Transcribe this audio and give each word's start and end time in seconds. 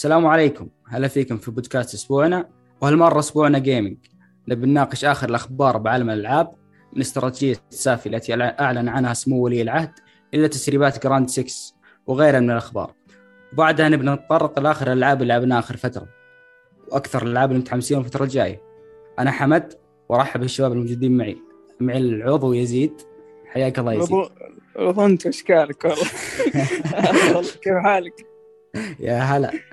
السلام 0.00 0.26
عليكم. 0.26 0.68
هلا 0.88 1.08
فيكم 1.08 1.36
في 1.36 1.50
بودكاست 1.50 1.94
أسبوعنا 1.94 2.48
وهالمرة 2.80 3.18
أسبوعنا 3.18 3.58
gaming 3.58 3.96
نبي 4.48 4.66
نناقش 4.66 5.04
آخر 5.04 5.28
الأخبار 5.28 5.78
بعالم 5.78 6.10
الألعاب. 6.10 6.54
من 6.92 7.00
استراتيجية 7.00 7.56
ال 7.72 7.78
Savvy 7.78 8.08
التي 8.08 8.34
أعلن 8.34 8.88
عنها 8.88 9.14
سمو 9.14 9.44
ولي 9.44 9.62
العهد 9.62 9.92
إلى 10.34 10.48
تسريبات 10.48 11.06
Grand 11.06 11.28
6 11.28 11.74
وغيرها 12.06 12.40
من 12.40 12.50
الأخبار. 12.50 12.94
وبعدها 13.52 13.88
نبي 13.88 14.06
نتطرق 14.06 14.58
لآخر 14.58 14.92
الألعاب 14.92 15.22
اللي 15.22 15.34
لعبناها 15.34 15.58
آخر 15.58 15.76
فترة 15.76 16.08
وأكثر 16.92 17.22
الألعاب 17.22 17.50
اللي 17.50 17.60
متحمسين 17.60 17.98
الفترة 17.98 18.24
الجاية. 18.24 18.62
أنا 19.18 19.30
حمد 19.30 19.74
وارحب 20.08 20.40
بالشباب 20.40 20.72
الموجودين 20.72 21.16
معي. 21.16 21.38
معي 21.80 21.98
العضو 21.98 22.52
يزيد. 22.52 23.02
حياك 23.46 23.78
الله 23.78 23.92
يزيد. 23.92 24.18
عضو 24.76 25.06
أنت 25.06 25.26
اشكالك 25.26 25.84
والله؟ 25.84 27.42
كيف 27.62 27.74
حالك؟ 27.82 28.26
يا 29.00 29.18
هلا. 29.18 29.69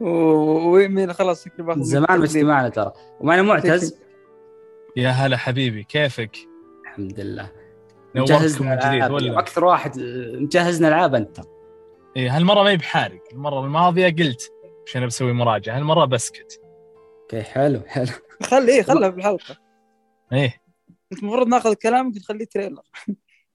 ومين 0.00 1.12
خلاص 1.12 1.44
زمان 1.76 2.18
ما 2.18 2.24
اجتمعنا 2.24 2.68
ترى. 2.68 2.92
ومعنا 3.20 3.42
معتز. 3.42 3.98
يا 4.96 5.10
هلا 5.10 5.36
حبيبي 5.36 5.82
كيفك؟ 5.84 6.36
الحمد 6.84 7.20
لله. 7.20 7.52
نورتكم 8.16 8.66
من 8.66 8.78
جديد 8.78 9.10
ولا 9.10 9.38
أكثر 9.38 9.64
واحد 9.64 10.00
مجهزنا 10.34 10.88
ألعاب 10.88 11.14
أنت. 11.14 11.40
اي 12.16 12.28
هالمرة 12.28 12.62
ما 12.62 12.70
هي 12.70 12.76
بحارق. 12.76 13.22
المرة 13.32 13.64
الماضية 13.64 14.08
قلت 14.08 14.52
عشان 14.86 15.06
بسوي 15.06 15.32
مراجعة. 15.32 15.76
هالمرة 15.76 16.04
بسكت. 16.04 16.60
okay 17.22 17.42
حلو 17.42 17.80
حلو. 17.86 18.12
خلي 18.42 18.72
إيه 18.72 18.82
خلها 18.82 19.10
في 19.10 19.16
الحلقة 19.16 19.56
إيه. 20.32 20.62
أنت 21.12 21.22
المفروض 21.22 21.48
ناخذ 21.48 21.74
كلامك 21.74 22.16
نخليه 22.16 22.44
trailer. 22.44 22.82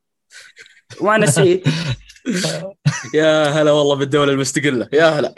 وأنا 1.01 1.25
نسيت 1.25 1.67
يا 3.15 3.43
هلا 3.45 3.71
والله 3.71 3.95
بالدولة 3.95 4.31
المستقلة. 4.31 4.89
يا 4.93 5.05
هلا. 5.05 5.33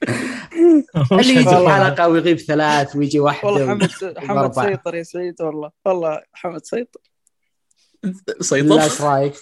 اللي 1.12 1.34
يجي 1.34 1.48
حلقه 1.48 2.08
ويغيب 2.08 2.38
ثلاث 2.38 2.96
ويجي 2.96 3.20
واحدة 3.20 3.48
والله 3.48 3.68
حمد 3.68 4.18
حمد 4.18 4.52
سيطر 4.54 4.94
يا 4.94 5.02
سعيد 5.02 5.42
والله. 5.42 5.70
والله 5.84 6.22
حمد 6.32 6.64
سيطر. 6.64 7.00
سيطر؟ 8.40 8.76
لا 8.76 8.84
إيش 8.84 9.00
رأيك؟ 9.00 9.34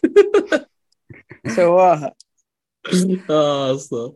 سواها. 1.56 2.14
آه 3.31 3.75
أصلا 3.75 4.12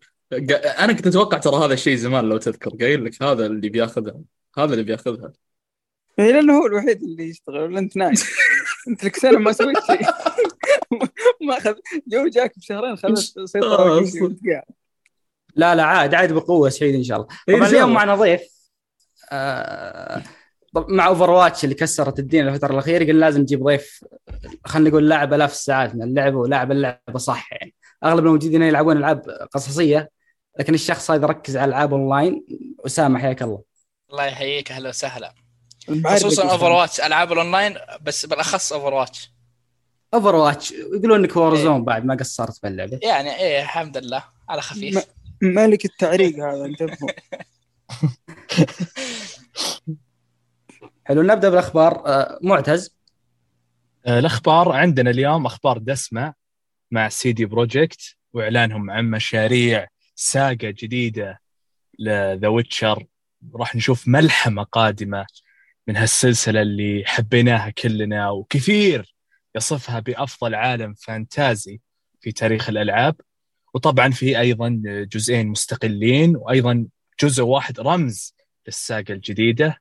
أنا 0.79 0.93
كنت 0.93 1.07
أتوقع 1.07 1.39
ترى 1.39 1.57
هذا 1.57 1.75
الشيء 1.75 1.97
زمان 1.97 2.29
لو 2.29 2.37
تذكر. 2.37 2.71
قايل 2.71 3.05
لك 3.05 3.23
هذا 3.23 3.47
اللي 3.47 3.69
بياخذها. 3.69 4.21
هذا 4.59 4.73
اللي 4.73 4.85
بياخذها. 4.85 5.33
اي 6.19 6.33
لأنه 6.33 6.59
هو 6.59 6.67
الوحيد 6.67 7.03
اللي 7.03 7.29
يشتغل 7.29 7.63
ولا 7.63 7.79
أنت 7.79 7.97
نايم؟ 7.97 8.15
أنت 8.89 9.05
لك 9.05 9.17
سنة 9.17 9.39
ما 9.39 9.53
سويت 9.53 9.77
شيء. 9.87 10.07
ما 11.41 11.59
اخذ 11.59 11.75
جو 12.07 12.27
جاك 12.27 12.59
بشهرين 12.59 12.97
خلص 12.97 13.35
سيطرة 13.45 13.99
آه، 13.99 14.05
لا 15.57 15.75
لا 15.75 15.83
عاد 15.83 16.15
عاد 16.15 16.33
بقوة 16.33 16.69
سعيد 16.69 16.95
إن 16.95 17.03
شاء 17.03 17.17
الله. 17.17 17.29
إيه، 17.49 17.57
طبعا 17.57 17.69
اليوم 17.69 17.93
معنا 17.93 18.15
ضيف 18.15 18.43
آه 19.33 20.23
مع 20.75 21.07
Overwatch 21.07 21.65
اللي 21.65 21.75
كسرت 21.75 22.19
الدنيا 22.19 22.49
الفترة 22.49 22.73
الأخيرة 22.73 23.05
قلنا 23.05 23.21
لازم 23.21 23.41
نجيب 23.41 23.65
ضيف 23.65 24.05
خلينا 24.65 24.91
نقول 24.91 25.09
لاعب 25.09 25.35
ألاف 25.35 25.53
الساعات 25.53 25.95
من 25.95 26.03
اللعبه 26.03 26.37
ولاعب 26.37 26.73
اللعبه 26.73 27.19
صح 27.19 27.53
يعني. 27.53 27.75
أغلب 28.05 28.27
الموجودين 28.27 28.63
يلعبون 28.63 28.97
ألعاب 28.97 29.21
قصصية 29.53 30.11
لكن 30.59 30.75
الشخص 30.75 31.11
هذا 31.11 31.27
يركز 31.27 31.57
على 31.57 31.69
ألعاب 31.69 31.95
اونلاين 31.95 32.45
أسامة 32.87 33.19
حياك 33.19 33.43
الله. 33.43 33.63
الله 34.11 34.25
يحييك 34.25 34.73
أهلا 34.73 34.89
وسهلا. 34.89 35.35
خصوصا 36.07 36.51
Overwatch 36.51 37.01
ألعاب 37.01 37.33
الأونلاين 37.33 37.75
بس 38.03 38.27
بالأخص 38.27 38.73
Overwatch 38.73 39.33
Overwatch 40.15 40.73
يقولون 40.73 41.19
إنك 41.19 41.37
Warzone 41.37 41.77
إيه. 41.77 41.85
بعد 41.85 42.05
ما 42.05 42.15
قصرت 42.15 42.57
في 42.57 42.69
اللعبة. 42.69 42.99
يعني 43.03 43.37
إيه 43.37 43.63
الحمد 43.63 43.97
لله 43.97 44.25
على 44.49 44.63
خفيف. 44.63 45.07
مالك 45.43 45.85
التعريق 45.85 46.37
هذا 46.37 46.65
انتبهوا 46.65 47.09
حلو 51.05 51.23
نبدأ 51.23 51.51
بالأخبار. 51.51 52.07
آه، 52.07 52.39
معتز. 52.43 52.97
آه، 54.07 54.19
الأخبار 54.19 54.73
عندنا 54.73 55.11
اليوم 55.11 55.47
أخبار 55.47 55.79
دسمة 55.79 56.35
مع 56.91 57.09
CD 57.09 57.45
Projekt 57.45 58.17
وإعلانهم 58.33 58.91
عن 58.91 59.11
مشاريع 59.11 59.89
saga 60.15 60.57
جديدة 60.71 61.41
ل 61.99 62.11
The 62.11 62.49
Witcher 62.49 63.07
راح 63.55 63.77
نشوف 63.77 64.09
ملحمة 64.09 64.63
قادمة 64.63 65.27
من 65.89 65.97
هالسلسلة 65.97 66.63
اللي 66.63 67.03
حبيناها 67.07 67.71
كلنا 67.71 68.31
وكثير 68.31 69.15
يصفها 69.57 70.01
بأفضل 70.01 70.55
عالم 70.55 70.95
fantasy 70.95 71.81
في 72.21 72.33
تاريخ 72.33 72.69
الألعاب. 72.69 73.21
وطبعا 73.75 74.11
في 74.11 74.39
أيضا 74.41 74.83
جزئين 74.87 75.47
مستقلين 75.49 76.37
وأيضا 76.37 76.87
جزء 77.21 77.43
واحد 77.43 77.81
رمز 77.81 78.35
لل 78.67 78.82
saga 78.82 79.13
الجديدة. 79.13 79.81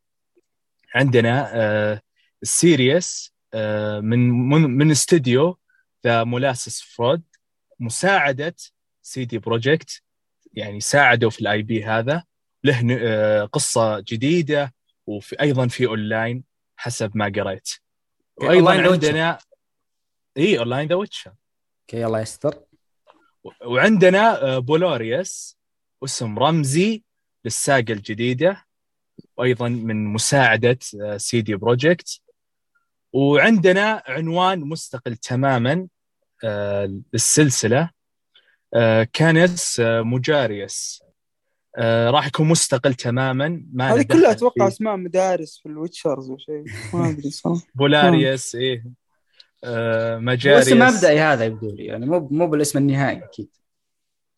عندنا 0.95 1.51
آه 1.53 2.01
ال 2.43 2.56
Sirius 2.56 3.33
آه 3.53 3.99
من 3.99 4.19
من 4.49 4.91
استوديو 4.91 5.57
The 6.05 6.23
Molasses 6.23 6.81
Flood 6.81 7.23
مساعدة 7.79 8.55
CD 9.01 9.37
Projekt 9.37 10.01
يعني 10.53 10.79
ساعدوا 10.79 11.29
في 11.29 11.41
ال 11.41 11.61
IP 11.61 11.85
هذا. 11.85 12.23
له 12.63 12.97
آه 12.99 13.45
قصة 13.45 13.99
جديدة 13.99 14.73
وفي 15.07 15.41
أيضا 15.41 15.67
في 15.67 15.85
اونلاين 15.85 16.43
حسب 16.77 17.11
ما 17.15 17.31
قريت. 17.35 17.69
وأيضا 18.37 18.91
عندنا 18.91 19.37
إي 20.37 20.59
online 20.59 20.87
The 20.87 20.95
Witcher 20.95 21.33
okay 21.81 22.05
الله 22.05 22.19
يستر. 22.19 22.70
وعندنا 23.65 24.43
آه، 24.43 24.59
Polaris 24.59 25.57
اسم 26.03 26.39
رمزي 26.39 27.03
لل 27.45 27.61
saga 27.61 27.93
الجديدة 27.93 28.65
وأيضا 29.37 29.69
من 29.69 30.05
مساعدة 30.05 30.77
CD 31.17 31.55
Projekt 31.55 32.21
وعندنا 33.13 34.03
عنوان 34.07 34.59
مستقل 34.59 35.15
تماما 35.15 35.87
آه، 36.43 37.01
للسلسلة 37.13 37.89
آه، 38.73 39.07
Canis 39.13 39.81
Majoris. 39.85 41.03
راح 41.79 42.27
يكون 42.27 42.47
مستقل 42.47 42.93
تماما 42.93 43.65
ما 43.73 43.93
هذه 43.93 44.01
كلها 44.01 44.31
أتوقع 44.31 44.67
أسماء 44.67 44.97
مدارس 44.97 45.57
في 45.57 45.65
ال 45.69 45.76
Witchers 45.76 46.29
وشيء 46.29 46.63
ما 46.93 47.09
أدري 47.09 47.29
صح؟ 47.31 47.57
Polaris 47.75 48.55
إيه. 48.55 49.00
آه 49.63 50.17
Majoris 50.17 50.67
اسم 50.67 50.79
مبدئي 50.79 51.19
هذا 51.19 51.45
يبدو 51.45 51.71
لي 51.71 51.85
يعني 51.85 52.05
مو 52.05 52.27
مو 52.31 52.47
بالاسم 52.47 52.79
النهائي 52.79 53.23
أكيد. 53.23 53.49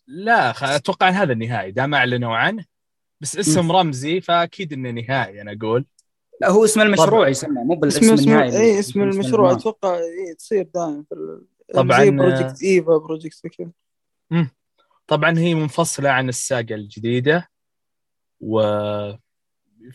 لا 0.08 0.76
أتوقع 0.76 1.10
إن 1.10 1.14
هذا 1.14 1.34
النهائي 1.34 1.72
دام 1.72 1.96
أعلنوا 1.96 2.36
عنه. 2.36 2.66
بس 3.22 3.38
اسم 3.38 3.68
م. 3.68 3.72
رمزي 3.72 4.22
فأكيد 4.22 4.74
إنه 4.74 4.92
نهائي 4.92 5.42
أنا 5.42 5.58
أقول. 5.62 5.86
لا 6.42 6.50
هو 6.50 6.66
اسم 6.66 6.82
المشروع 6.82 7.28
يسمى 7.28 7.64
مو 7.64 7.76
بالاسم 7.76 8.14
اسم 8.14 8.24
النهائي. 8.24 8.58
اي 8.58 8.80
اسم 8.80 9.02
المشروع 9.02 9.52
أتوقع 9.52 9.96
اي 9.96 10.36
تصير 10.38 10.70
دائما 10.76 11.04
في 11.10 11.44
طبعا 11.74 12.10
project 12.10 12.64
ايفا 12.64 12.98
project 12.98 13.48
كذا. 13.48 13.72
طبعا 15.08 15.40
هي 15.40 15.56
منفصلة 15.56 16.10
عن 16.10 16.30
ال 16.30 16.39
saga 16.39 16.76
الجديدة 16.76 17.50
و 18.42 18.62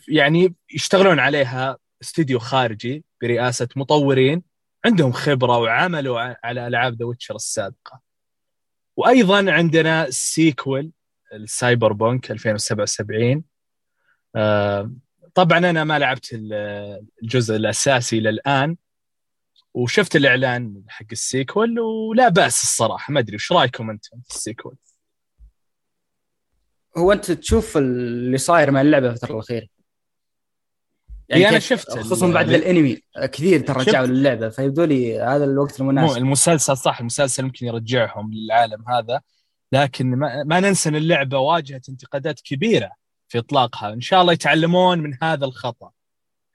يعني 0.07 0.55
يشتغلون 0.73 1.19
عليها 1.19 1.77
استوديو 2.01 2.39
خارجي 2.39 3.03
برئاسة 3.21 3.67
مطورين. 3.75 4.48
عندهم 4.85 5.11
خبرة 5.11 5.57
وعملوا 5.57 6.35
على 6.43 6.67
ألعاب 6.67 6.93
The 6.93 7.05
Witcher 7.05 7.35
السابقة. 7.35 8.01
وأيضا 8.97 9.51
عندنا 9.51 10.09
sequel 10.09 10.91
ال 11.33 11.93
Cyberpunk 11.93 12.31
2077 12.31 13.43
آه 14.35 14.91
طبعا 15.33 15.57
أنا 15.57 15.83
ما 15.83 15.99
لعبت 15.99 16.29
الجزء 16.33 17.55
الأساسي 17.55 18.17
إلى 18.17 18.29
الآن. 18.29 18.77
وشفت 19.73 20.15
الإعلان 20.15 20.83
حق 20.87 21.05
ال 21.11 21.21
sequel 21.21 21.79
ولا 21.79 22.29
بأس 22.29 22.63
الصراحة. 22.63 23.13
ما 23.13 23.19
أدري 23.19 23.35
وش 23.35 23.51
رأيكم 23.51 23.89
أنتم 23.89 24.21
في 24.21 24.35
ال 24.35 24.40
sequel؟ 24.40 24.75
هو 26.97 27.11
أنت 27.11 27.31
تشوف 27.31 27.77
اللي 27.77 28.37
صاير 28.37 28.71
مع 28.71 28.81
اللعبة 28.81 29.09
الفترة 29.09 29.33
الأخيرة؟ 29.33 29.67
يعني 31.29 31.49
أنا 31.49 31.59
شفت 31.59 31.91
خصوصا 31.91 32.31
بعد 32.31 32.49
الأنمي 32.49 32.97
كثير 33.21 33.59
ترى 33.59 33.83
رجعوا 33.83 34.07
للعبة 34.07 34.49
فيبدو 34.49 34.83
لي 34.83 35.19
هذا 35.19 35.45
الوقت 35.45 35.81
المناسب. 35.81 36.17
المسلسل 36.17 36.77
صح 36.77 36.99
المسلسل 36.99 37.43
يمكن 37.43 37.65
يرجعهم 37.65 38.33
للعالم 38.33 38.83
هذا 38.89 39.21
لكن 39.71 40.15
ما, 40.15 40.43
ما 40.43 40.59
ننسى 40.59 40.89
إن 40.89 40.95
اللعبة 40.95 41.39
واجهت 41.39 41.89
انتقادات 41.89 42.39
كبيرة 42.41 42.91
في 43.27 43.39
إطلاقها. 43.39 43.93
إن 43.93 44.01
شاء 44.01 44.21
الله 44.21 44.33
يتعلمون 44.33 44.99
من 44.99 45.17
هذا 45.23 45.45
الخطأ. 45.45 45.91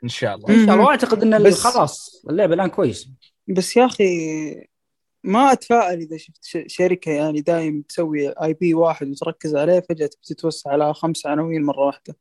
إن 0.05 0.09
شاء 0.09 0.35
الله. 0.35 0.49
إن 0.49 0.67
شاء 0.67 0.75
الله. 0.75 0.85
وأعتقد 0.85 1.23
إن 1.23 1.51
خلاص 1.51 2.25
اللعبة 2.31 2.55
الآن 2.55 2.69
كويس. 2.69 3.09
بس 3.49 3.77
يا 3.77 3.87
أخي 3.87 4.05
ما 5.25 5.53
أتفائل 5.53 5.99
إذا 5.99 6.17
شفت 6.17 6.67
شركة 6.67 7.11
يعني 7.11 7.41
دايم 7.41 7.83
تسوي 7.83 8.29
اي 8.29 8.55
بي 8.55 8.75
واحد 8.75 9.09
وتركز 9.09 9.57
عليه 9.57 9.81
فجأة 9.81 10.11
تتوسع 10.23 10.71
على 10.71 10.95
خمس 10.95 11.27
عناوين 11.27 11.63
مرة 11.63 11.87
واحدة. 11.87 12.17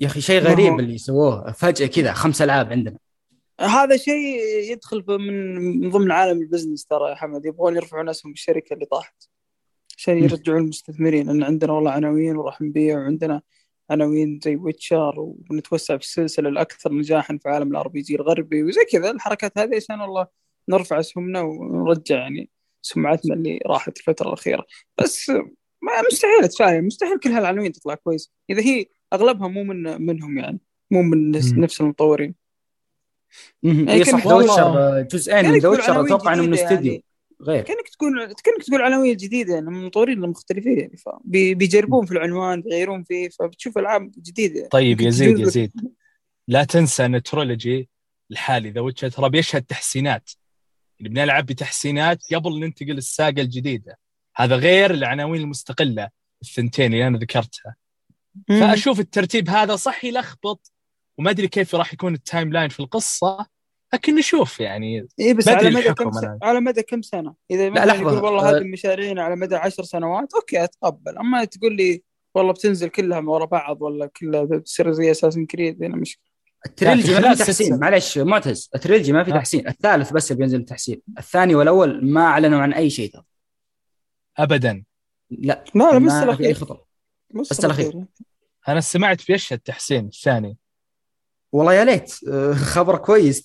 يا 0.00 0.06
أخي 0.06 0.20
شيء 0.20 0.40
غريب 0.40 0.80
اللي 0.80 0.98
سووه 0.98 1.52
فجأة 1.52 1.86
كذا 1.86 2.12
خمس 2.12 2.42
ألعاب 2.42 2.72
عندنا. 2.72 2.98
هذا 3.60 3.96
شيء 3.96 4.40
يدخل 4.72 5.04
من 5.08 5.90
ضمن 5.90 6.10
عالم 6.10 6.40
ال 6.40 6.45
business 6.45 6.84
ترى 6.84 7.10
يا 7.10 7.14
حمد. 7.14 7.46
يبغون 7.46 7.76
يرفعون 7.76 8.08
اسهم 8.08 8.32
الشركة 8.32 8.74
اللي 8.74 8.84
طاحت. 8.84 9.24
عشان 9.96 10.18
يرجعوا 10.18 10.58
المستثمرين. 10.58 11.26
لأن 11.26 11.42
عندنا 11.42 11.72
والله 11.72 11.90
عناوين 11.90 12.36
وراح 12.36 12.60
نبيع 12.60 12.98
وعندنا 12.98 13.42
عناوين 13.90 14.40
زي 14.44 14.56
Witcher 14.56 15.14
ونتوسع 15.50 15.96
في 15.96 16.02
السلسلة 16.02 16.48
الأكثر 16.48 16.92
نجاحا 16.92 17.38
في 17.42 17.48
عالم 17.48 17.70
ال 17.70 17.88
RPG 17.88 18.14
الغربي. 18.14 18.62
وزي 18.62 18.84
كذا 18.92 19.10
الحركات 19.10 19.58
هذه 19.58 19.76
عشان 19.76 20.00
والله 20.00 20.26
نرفع 20.68 21.00
اسهمنا 21.00 21.40
ونرجع 21.40 22.16
يعني 22.16 22.50
سمعتنا 22.82 23.34
اللي 23.34 23.60
راحت 23.66 23.98
الفترة 23.98 24.28
الأخيرة. 24.28 24.66
بس 24.98 25.30
ما 25.82 25.92
مستحيل 26.10 26.44
أتفاهم. 26.44 26.86
مستحيل 26.86 27.18
كل 27.18 27.30
هالعناوين 27.30 27.72
تطلع 27.72 27.94
كويس. 27.94 28.32
إذا 28.50 28.62
هي 28.62 28.86
أغلبها 29.12 29.48
مو 29.48 29.64
من 29.64 30.02
منهم 30.02 30.38
يعني. 30.38 30.60
مو 30.90 31.02
من 31.02 31.30
نفس 31.30 31.80
المطورين. 31.80 32.34
يعني 33.62 34.04
صح 34.04 34.26
The 34.26 34.34
Witcher 34.34 35.02
جزئين 35.02 35.50
من 35.50 35.58
The 35.58 35.68
Witcher 35.68 36.00
أتوقع 36.06 36.34
إنه 36.34 36.42
من 36.42 36.54
استديو 36.54 36.92
يعني. 36.92 37.04
غير. 37.42 37.62
كأنك 37.62 37.88
تقول 37.88 38.24
كأنك 38.24 38.62
تقول 38.66 38.82
عناوين 38.82 39.16
جديدة 39.16 39.54
يعني 39.54 39.66
من 39.66 39.76
المطورين 39.76 40.24
المختلفين 40.24 40.78
يعني 40.78 40.96
بيجربون 41.54 42.06
في 42.06 42.12
العنوان 42.12 42.62
بيغيرون 42.62 43.02
فيه 43.02 43.28
فبتشوف 43.28 43.78
ألعاب 43.78 44.10
جديدة. 44.18 44.56
يعني. 44.56 44.68
طيب 44.68 45.00
يزيد 45.00 45.38
يزيد 45.38 45.72
لا 46.48 46.64
تنسى 46.64 47.04
إن 47.06 47.22
trilogy 47.22 47.88
الحالي 48.30 48.70
The 48.70 48.80
Witcher 48.80 49.08
ترى 49.08 49.30
بيشهد 49.30 49.62
تحسينات. 49.62 50.30
يعني 51.00 51.14
بنلعب 51.14 51.46
بتحسينات 51.46 52.18
قبل 52.34 52.60
ننتقل 52.60 52.98
ال 52.98 53.06
saga 53.06 53.40
الجديدة. 53.40 53.98
هذا 54.36 54.56
غير 54.56 54.90
العناوين 54.90 55.40
المستقلة 55.40 56.08
الثنتين 56.42 56.92
اللي 56.92 57.06
أنا 57.06 57.18
ذكرتها. 57.18 57.74
فأشوف 58.48 59.00
الترتيب 59.00 59.50
هذا 59.50 59.76
صح 59.76 60.04
يلخبط 60.04 60.72
وما 61.18 61.30
أدري 61.30 61.48
كيف 61.48 61.74
راح 61.74 61.92
يكون 61.92 62.14
ال 62.14 62.52
timeline 62.52 62.68
في 62.68 62.80
القصة 62.80 63.46
لكن 63.94 64.14
نشوف 64.14 64.60
يعني. 64.60 65.08
اي 65.20 65.34
بس 65.34 65.48
على 65.48 65.70
مدى 65.70 65.94
كم 65.94 66.12
سنة 66.12 66.38
على 66.42 66.60
مدى 66.60 66.82
كم 66.82 67.02
سنة؟ 67.02 67.34
إذا 67.50 67.68
لا 67.68 67.86
لحظة. 67.86 68.00
يقول 68.00 68.24
والله 68.24 68.50
هذه 68.50 68.56
المشاريع 68.56 69.24
على 69.24 69.36
مدى 69.36 69.56
عشر 69.56 69.82
سنوات 69.82 70.34
أوكي 70.34 70.64
أتقبل. 70.64 71.18
أما 71.18 71.44
تقول 71.44 71.76
لي 71.76 72.02
والله 72.34 72.52
بتنزل 72.52 72.88
كلها 72.88 73.20
ورا 73.20 73.44
بعض 73.44 73.82
ولا 73.82 74.06
كلها 74.06 74.44
بتصير 74.44 74.92
زي 74.92 75.10
Assassin's 75.10 75.46
Creed 75.46 75.82
هنا 75.82 75.96
مشكله 75.96 76.28
ال 76.66 76.72
trilogy 76.72 77.14
ما 77.14 77.34
في 77.34 77.44
تحسين. 77.44 77.78
معلش 77.78 78.18
معتز 78.18 78.70
التريلجي 78.74 79.12
ما 79.12 79.24
في 79.24 79.30
تحسين. 79.30 79.68
الثالث 79.68 80.12
بس 80.12 80.30
اللي 80.30 80.38
بينزل 80.40 80.64
تحسين. 80.64 81.00
الثاني 81.18 81.54
والأول 81.54 82.12
ما 82.12 82.20
أعلنوا 82.20 82.60
عن 82.60 82.72
أي 82.72 82.90
شيء 82.90 83.12
ابدا. 84.38 84.84
لا 85.30 85.64
لا 85.74 85.92
لا 85.92 85.98
بس 85.98 86.12
الأخير. 86.12 86.54
خطر 86.54 86.84
بس 87.34 87.64
الاخير 87.64 88.04
أنا 88.68 88.80
سمعت 88.80 89.20
في 89.20 89.32
إيش 89.32 89.52
التحسين 89.52 90.06
الثاني. 90.06 90.56
والله 91.52 91.74
يا 91.74 91.84
ليت. 91.84 92.14
خبر 92.74 92.98
كويس. 92.98 93.44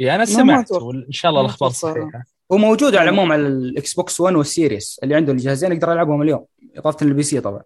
اي 0.00 0.14
أنا 0.14 0.24
سمعت 0.24 0.72
وان 0.72 1.12
شاء 1.12 1.30
الله 1.30 1.40
الأخبار 1.40 1.70
صحيحة. 1.70 2.24
هو 2.52 2.56
موجود 2.56 2.94
على 2.94 3.10
العموم 3.10 3.32
على 3.32 3.42
ال 3.42 3.94
Xbox 3.94 4.20
One 4.20 4.36
وال 4.36 4.50
Series. 4.50 5.00
اللي 5.02 5.14
عنده 5.14 5.32
الجهازين 5.32 5.72
يقدر 5.72 5.92
يلعبهم 5.92 6.22
اليوم. 6.22 6.46
إضافة 6.76 7.06
لل 7.06 7.22
PC 7.22 7.40
طبعا. 7.40 7.62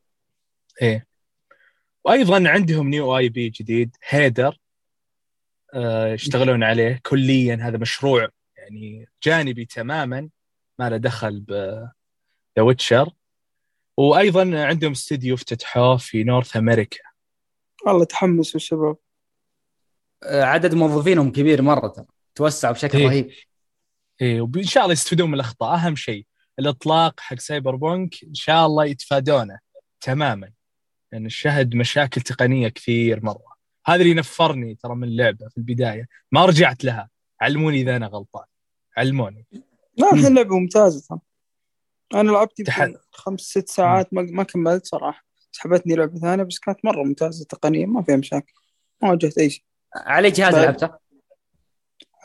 إيه. 0.83 1.07
وأيضا 2.05 2.49
عندهم 2.49 2.89
new 2.89 3.17
IP 3.19 3.49
جديد 3.49 3.97
Hadar. 4.09 4.59
آه 5.75 6.07
يشتغلون 6.07 6.63
عليه 6.63 7.01
كليا. 7.03 7.59
هذا 7.63 7.79
مشروع 7.79 8.29
يعني 8.57 9.09
جانبي 9.23 9.65
تماما. 9.65 10.29
ما 10.79 10.91
له 10.91 10.97
دخل 10.97 11.41
ب 11.41 11.53
The 12.57 12.63
Witcher 12.63 13.11
وأيضا 13.97 14.65
عندهم 14.65 14.93
استديو 14.93 15.35
افتتحوه 15.35 15.97
في 15.97 16.25
North 16.25 16.57
America 16.57 16.99
والله 17.87 18.05
تحمسوا 18.05 18.57
الشباب 18.57 18.97
آه، 20.23 20.43
عدد 20.43 20.75
موظفينهم 20.75 21.33
كبير 21.33 21.63
مرة 21.63 21.89
ترى 21.89 22.07
توسعوا 22.35 22.75
بشكل 22.75 22.99
إيه. 22.99 23.07
رهيب. 23.07 23.31
إيه 24.21 24.41
وإن 24.41 24.63
شاء 24.63 24.83
الله 24.83 24.93
يستفيدون 24.93 25.29
من 25.29 25.35
الأخطاء. 25.35 25.75
أهم 25.75 25.97
شيء 25.97 26.27
الإطلاق 26.59 27.21
حق 27.21 27.39
سايبر 27.39 27.77
بونك 27.77 28.25
إن 28.25 28.35
شاء 28.35 28.67
الله 28.67 28.85
يتفادونه 28.85 29.59
تماما. 30.01 30.47
لأن 30.47 30.53
يعني 31.13 31.27
الشهد 31.27 31.75
مشاكل 31.75 32.21
تقنية 32.21 32.69
كثير 32.69 33.25
مرة. 33.25 33.57
هذا 33.87 34.03
اللي 34.03 34.15
نفرني 34.15 34.75
ترى 34.75 34.95
من 34.95 35.09
اللعبة 35.09 35.49
في 35.49 35.57
البداية. 35.57 36.09
ما 36.33 36.47
رجعت 36.47 36.85
لها. 36.85 37.11
علموني 37.41 37.81
إذا 37.81 37.97
أنا 37.97 38.07
غلطان. 38.07 38.45
علموني. 38.97 39.47
لا 39.97 40.13
الحين 40.13 40.35
لعبة 40.35 40.59
ممتازة. 40.59 41.09
ترى 41.09 41.19
أنا 42.15 42.31
لعبت 42.31 42.63
تح... 42.63 42.89
خمس 43.13 43.41
ست 43.41 43.69
ساعات 43.69 44.15
ما, 44.15 44.23
ما 44.23 44.43
كملت 44.43 44.87
صراحة. 44.87 45.25
سحبتني 45.53 45.95
لعبة 45.95 46.19
ثانية 46.19 46.43
بس 46.43 46.59
كانت 46.59 46.85
مرة 46.85 47.03
ممتازة 47.03 47.45
تقنيا 47.45 47.87
ما 47.87 48.03
فيها 48.03 48.17
مشاكل. 48.17 48.53
ما 49.03 49.11
واجهت 49.11 49.39
أي 49.39 49.51
شيء. 49.51 49.65
على 49.97 50.31
جهاز 50.31 50.55
طيب. 50.55 50.65
لعبته؟ 50.65 50.91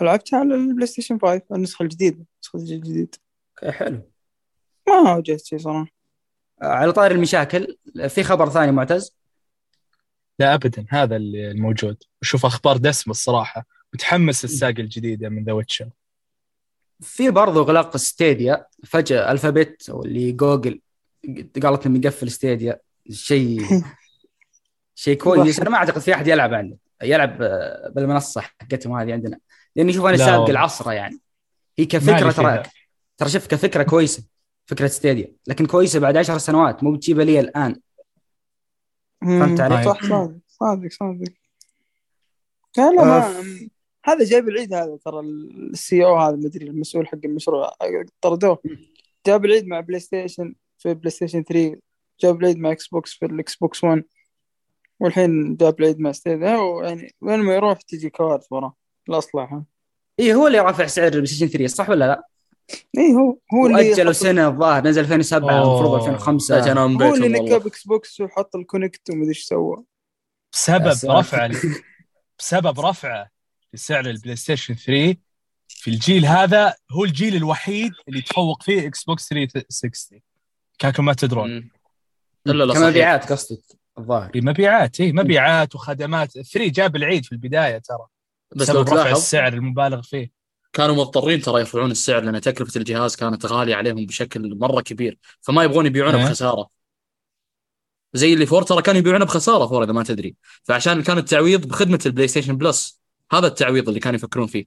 لعبتها 0.02 0.40
على 0.40 0.56
ال 0.56 0.88
PlayStation 0.88 1.20
5 1.20 1.42
النسخة 1.52 1.84
الجديدة. 1.84 2.26
النسخة 2.36 2.58
الجديد 2.58 3.16
أوكي 3.64 3.78
حلو. 3.78 4.12
ما 4.88 5.14
واجهت 5.14 5.46
شيء 5.46 5.60
صراحة. 5.60 5.92
على 6.62 6.92
طاري 6.92 7.12
المشاكل 7.12 7.78
في 8.08 8.24
خبر 8.24 8.50
ثاني 8.50 8.72
معتز؟ 8.72 9.18
لا 10.40 10.54
ابدا. 10.54 10.86
هذا 10.90 11.16
اللي 11.16 11.52
الموجود. 11.52 12.04
أشوف 12.22 12.46
أخبار 12.46 12.78
دسمه 12.78 13.12
الصراحه 13.12 13.66
متحمس 13.94 14.46
لل 14.46 14.57
saga 14.57 14.80
الجديدة 14.80 15.30
من 15.30 15.44
The 15.44 15.52
Witcher 15.52 15.90
في 17.02 17.30
برضه 17.30 17.62
اغلاق 17.62 17.98
Stadia 17.98 18.66
فجأة 18.86 19.32
الفابت 19.32 19.90
أو 19.90 20.06
اللي 20.06 20.32
جوجل 20.32 20.82
قالت 21.64 21.86
انه 21.86 22.00
يقفل 22.00 22.32
Stadia. 22.32 22.80
شيء 23.10 23.62
شيء 24.96 25.18
كويس. 25.18 25.60
أنا 25.60 25.70
ما 25.70 25.78
أعتقد 25.78 26.02
في 26.02 26.14
أحد 26.14 26.28
يلعب 26.28 26.54
عنده 26.54 26.78
يلعب 27.04 27.38
بالمنصة 27.96 28.42
حقتهم 28.42 28.98
هذه 28.98 29.14
عندنا. 29.14 29.40
لأني 29.76 29.92
أشوف 29.92 30.06
أنا 30.06 30.18
سابق 30.18 30.50
العصر 30.50 30.92
يعني. 30.92 31.20
هي 31.80 31.86
كفكرة 31.86 32.32
ترى 32.32 32.64
ترى 33.18 33.30
شوف 33.30 33.48
كفكرة 33.48 33.84
كويسة 33.84 34.24
فكرة 34.66 34.88
Stadia. 34.88 35.34
لكن 35.48 35.66
كويسة 35.66 36.00
بعد 36.00 36.18
عشر 36.18 36.38
سنوات. 36.38 36.84
مو 36.84 36.92
بتجيبها 36.92 37.26
لي 37.26 37.40
الآن. 37.40 37.80
فهمت 39.22 39.60
علي؟ 39.60 39.84
صح 39.84 40.04
صادق 40.04 40.40
صادق 40.48 40.92
صادق. 40.92 41.32
لا 42.78 42.92
لا 42.92 43.04
ما 43.04 43.44
هذا 44.06 44.26
جايب 44.26 44.50
العيد 44.50 44.74
هذا 44.74 44.98
ترى 45.06 45.20
ال 45.20 46.06
CEO 46.06 46.18
هذا 46.18 46.36
مدري 46.36 46.68
المسؤول 46.68 47.08
حق 47.08 47.20
المشروع 47.26 47.74
طردوه. 48.22 48.60
جاب 49.28 49.46
العيد 49.46 49.68
مع 49.68 49.80
PlayStation 49.80 50.56
في 50.78 50.94
PlayStation 50.94 51.44
3 51.44 51.76
جاب 52.22 52.40
العيد 52.42 52.58
مع 52.58 52.72
Xbox 52.72 53.14
في 53.14 53.26
ال 53.26 53.56
Xbox 53.56 53.84
One 53.84 54.04
والحين 55.00 55.56
جاب 55.56 55.80
العيد 55.80 56.00
مع 56.00 56.12
Stadia 56.12 56.58
ويعني 56.58 57.16
وين 57.22 57.40
ما 57.40 57.56
يروح 57.56 57.82
تجي 57.82 58.10
كوارث 58.10 58.46
وراه. 58.52 58.76
الأصلح. 59.10 59.62
اي 60.20 60.34
هو 60.34 60.48
اللي 60.48 60.60
رافع 60.60 60.86
سعر 60.86 61.06
ال 61.08 61.26
PlayStation 61.26 61.48
3 61.48 61.68
صح 61.68 61.90
ولا 61.90 62.06
لا؟ 62.06 62.28
اي 62.98 63.14
هو 63.14 63.38
هو 63.54 63.68
اللي 63.68 63.94
اجلوا 63.94 64.14
سنة 64.14 64.48
الظاهر 64.48 64.84
نزل 64.84 65.02
2007 65.02 65.64
المفروض 65.64 65.94
2005 65.94 66.74
هو 66.74 67.16
اللي 67.16 67.28
نكب 67.28 67.68
Xbox 67.68 68.22
وحط 68.22 68.56
ال 68.56 68.63
Kinect 68.63 69.10
ومدري 69.10 69.30
إيش 69.30 69.44
سوى. 69.44 69.84
بسبب 70.54 71.12
رفع 71.12 71.50
بسبب 72.40 72.80
رفعه. 72.80 73.41
لسعر 73.74 74.06
ال 74.06 74.36
PlayStation 74.36 74.76
3 74.76 75.16
في 75.68 75.92
الجيل 75.92 76.26
هذا 76.26 76.76
هو 76.92 77.04
الجيل 77.04 77.36
الوحيد 77.36 77.92
اللي 78.08 78.22
تفوق 78.22 78.64
فيه 78.64 78.88
Xbox 78.88 79.30
360 79.30 80.20
كانكم 80.80 81.06
ما 81.06 81.14
تدرون. 81.14 81.70
كمبيعات 82.48 83.32
قصدك 83.32 83.64
الظاهر. 83.98 84.32
مبيعات 84.36 85.02
اي 85.02 85.12
مبيعات 85.12 85.76
وخدمات. 85.76 86.32
3 86.32 86.68
جاب 86.68 86.96
العيد 86.96 87.26
في 87.26 87.32
البداية 87.32 87.78
ترى. 87.78 88.06
بس 88.56 88.70
لو 88.70 88.82
رفع 88.82 89.12
السعر 89.12 89.54
المبالغ 89.54 90.02
فيه. 90.02 90.32
كانوا 90.74 90.96
مضطرين 90.96 91.42
ترى 91.42 91.60
يرفعون 91.60 91.92
السعر 91.92 92.22
لأن 92.22 92.42
تكلفة 92.42 92.78
الجهاز 92.78 93.16
كانت 93.16 93.46
غالية 93.46 93.76
عليهم 93.76 94.06
بشكل 94.06 94.58
مرة 94.60 94.82
كبير. 94.82 95.18
فما 95.42 95.64
يبغون 95.64 95.86
يبيعونه 95.86 96.24
أه. 96.24 96.26
بخسارة. 96.26 96.70
زي 98.14 98.34
ال 98.34 98.46
four 98.46 98.64
ترى 98.64 98.82
كانوا 98.82 99.00
يبيعونه 99.00 99.26
بخسارة 99.26 99.68
four 99.68 99.84
إذا 99.84 99.94
ما 99.94 100.04
تدري. 100.04 100.36
فعشان 100.64 101.04
كان 101.04 101.18
التعويض 101.18 101.68
بخدمة 101.68 102.00
ال 102.06 102.28
PlayStation 102.28 102.58
Plus 102.58 103.01
هذا 103.32 103.48
التعويض 103.48 103.88
اللي 103.88 104.00
كانوا 104.00 104.16
يفكرون 104.16 104.48
فيه. 104.48 104.66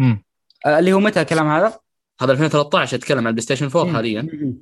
امم 0.00 0.24
اللي 0.66 0.92
هو 0.92 1.00
متى 1.00 1.20
الكلام 1.20 1.48
هذا؟ 1.48 1.80
هذا 2.20 2.32
2013 2.32 2.96
اتكلم 2.96 3.18
عن 3.18 3.26
ال 3.26 3.42
PlayStation 3.42 3.66
4 3.66 3.92
حاليا. 3.92 4.54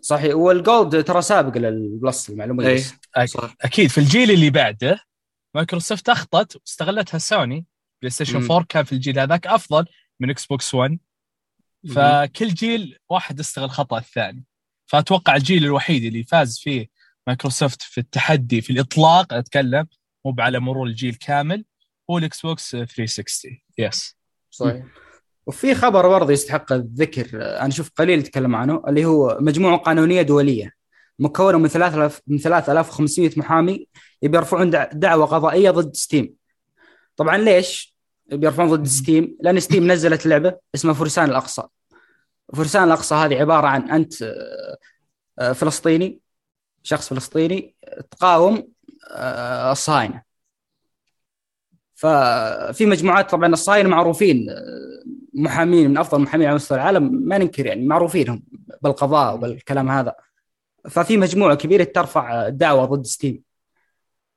صحيح. 0.00 0.34
وال 0.34 0.57
Gold 0.57 1.04
ترى 1.04 1.22
سابق 1.22 1.58
لل 1.58 1.82
Plus 1.82 2.30
المعلومة 2.30 2.66
أي. 2.66 3.26
صح. 3.26 3.54
أكيد. 3.60 3.90
في 3.90 3.98
الجيل 3.98 4.30
اللي 4.30 4.50
بعده 4.50 5.00
مايكروسوفت 5.54 6.08
اخطت 6.08 6.56
واستغلتها 6.56 7.18
Sony. 7.18 7.66
PlayStation 8.02 8.42
4 8.42 8.64
كان 8.68 8.84
في 8.84 8.92
الجيل 8.92 9.18
هذاك 9.18 9.46
أفضل 9.46 9.86
من 10.20 10.30
Xbox 10.30 10.74
One 10.74 10.98
فكل 11.94 12.48
جيل 12.48 12.98
واحد 13.08 13.40
استغل 13.40 13.70
خطأ 13.70 13.98
الثاني. 13.98 14.44
فأتوقع 14.86 15.36
الجيل 15.36 15.64
الوحيد 15.64 16.04
اللي 16.04 16.24
فاز 16.24 16.58
فيه 16.58 16.88
مايكروسوفت 17.26 17.82
في 17.82 17.98
التحدي 17.98 18.60
في 18.60 18.72
الإطلاق 18.72 19.32
أتكلم 19.32 19.86
مو 20.24 20.36
على 20.38 20.60
مرور 20.60 20.86
الجيل 20.86 21.14
كامل 21.14 21.64
هو 22.10 22.18
ال 22.18 22.40
Xbox 22.40 22.70
360 22.70 23.58
yes 23.78 24.16
صحيح. 24.50 24.84
وفي 25.46 25.74
خبر 25.74 26.08
برضه 26.08 26.32
يستحق 26.32 26.72
الذكر 26.72 27.28
أنا 27.34 27.68
أشوف 27.68 27.90
قليل 27.96 28.18
يتكلم 28.18 28.56
عنه 28.56 28.82
اللي 28.88 29.04
هو 29.04 29.38
مجموعة 29.40 29.76
قانونية 29.76 30.22
دولية 30.22 30.72
مكونة 31.18 31.58
من 31.58 31.68
3000 31.68 32.20
من 32.26 32.38
3500 32.38 33.30
محامي 33.36 33.86
يبي 34.22 34.36
يرفعون 34.36 34.70
دعوة 34.92 35.26
قضائية 35.26 35.70
ضد 35.70 35.94
Steam. 35.94 36.34
طبعا 37.16 37.38
ليش 37.38 37.96
بيرفعون 38.26 38.70
ضد 38.70 38.86
Steam؟ 38.86 39.36
لأن 39.40 39.60
Steam 39.60 39.92
نزلت 39.92 40.26
لعبة 40.26 40.58
اسمها 40.74 40.94
فرسان 40.94 41.30
الأقصى. 41.30 41.62
فرسان 42.54 42.84
الأقصى 42.84 43.14
هذه 43.14 43.40
عبارة 43.40 43.66
عن 43.66 43.90
أنت 43.90 44.22
آه، 45.38 45.52
فلسطيني 45.52 46.20
شخص 46.82 47.08
فلسطيني 47.08 47.74
تقاوم 48.10 48.54
آه، 48.56 48.66
الصهاينه 49.10 50.22
ففي 51.94 52.86
مجموعات 52.86 53.30
طبعا 53.30 53.46
الصهاينه 53.46 53.88
معروفين 53.88 54.46
محامين 55.34 55.90
من 55.90 55.98
أفضل 55.98 56.18
المحامين 56.18 56.46
على 56.46 56.54
مستوى 56.54 56.78
العالم 56.78 57.28
ما 57.28 57.38
ننكر 57.38 57.66
يعني 57.66 57.86
معروفين 57.86 58.28
هم 58.28 58.42
بالقضاء 58.82 59.34
وبالكلام 59.34 59.88
هذا. 59.88 60.14
ففي 60.90 61.16
مجموعة 61.16 61.54
كبيرة 61.54 61.84
ترفع 61.84 62.48
دعوه 62.48 62.84
ضد 62.84 63.06
Steam. 63.06 63.42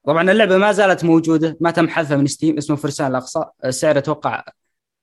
طبعا 0.06 0.32
اللعبة 0.32 0.58
ما 0.58 0.72
زالت 0.72 1.04
موجودة 1.04 1.58
ما 1.62 1.72
تم 1.72 1.88
حذفها 1.88 2.18
من 2.18 2.28
Steam 2.28 2.58
اسمه 2.58 2.76
فرسان 2.76 3.08
الأقصى. 3.08 3.46
سعره 3.70 3.98
أتوقع 3.98 4.44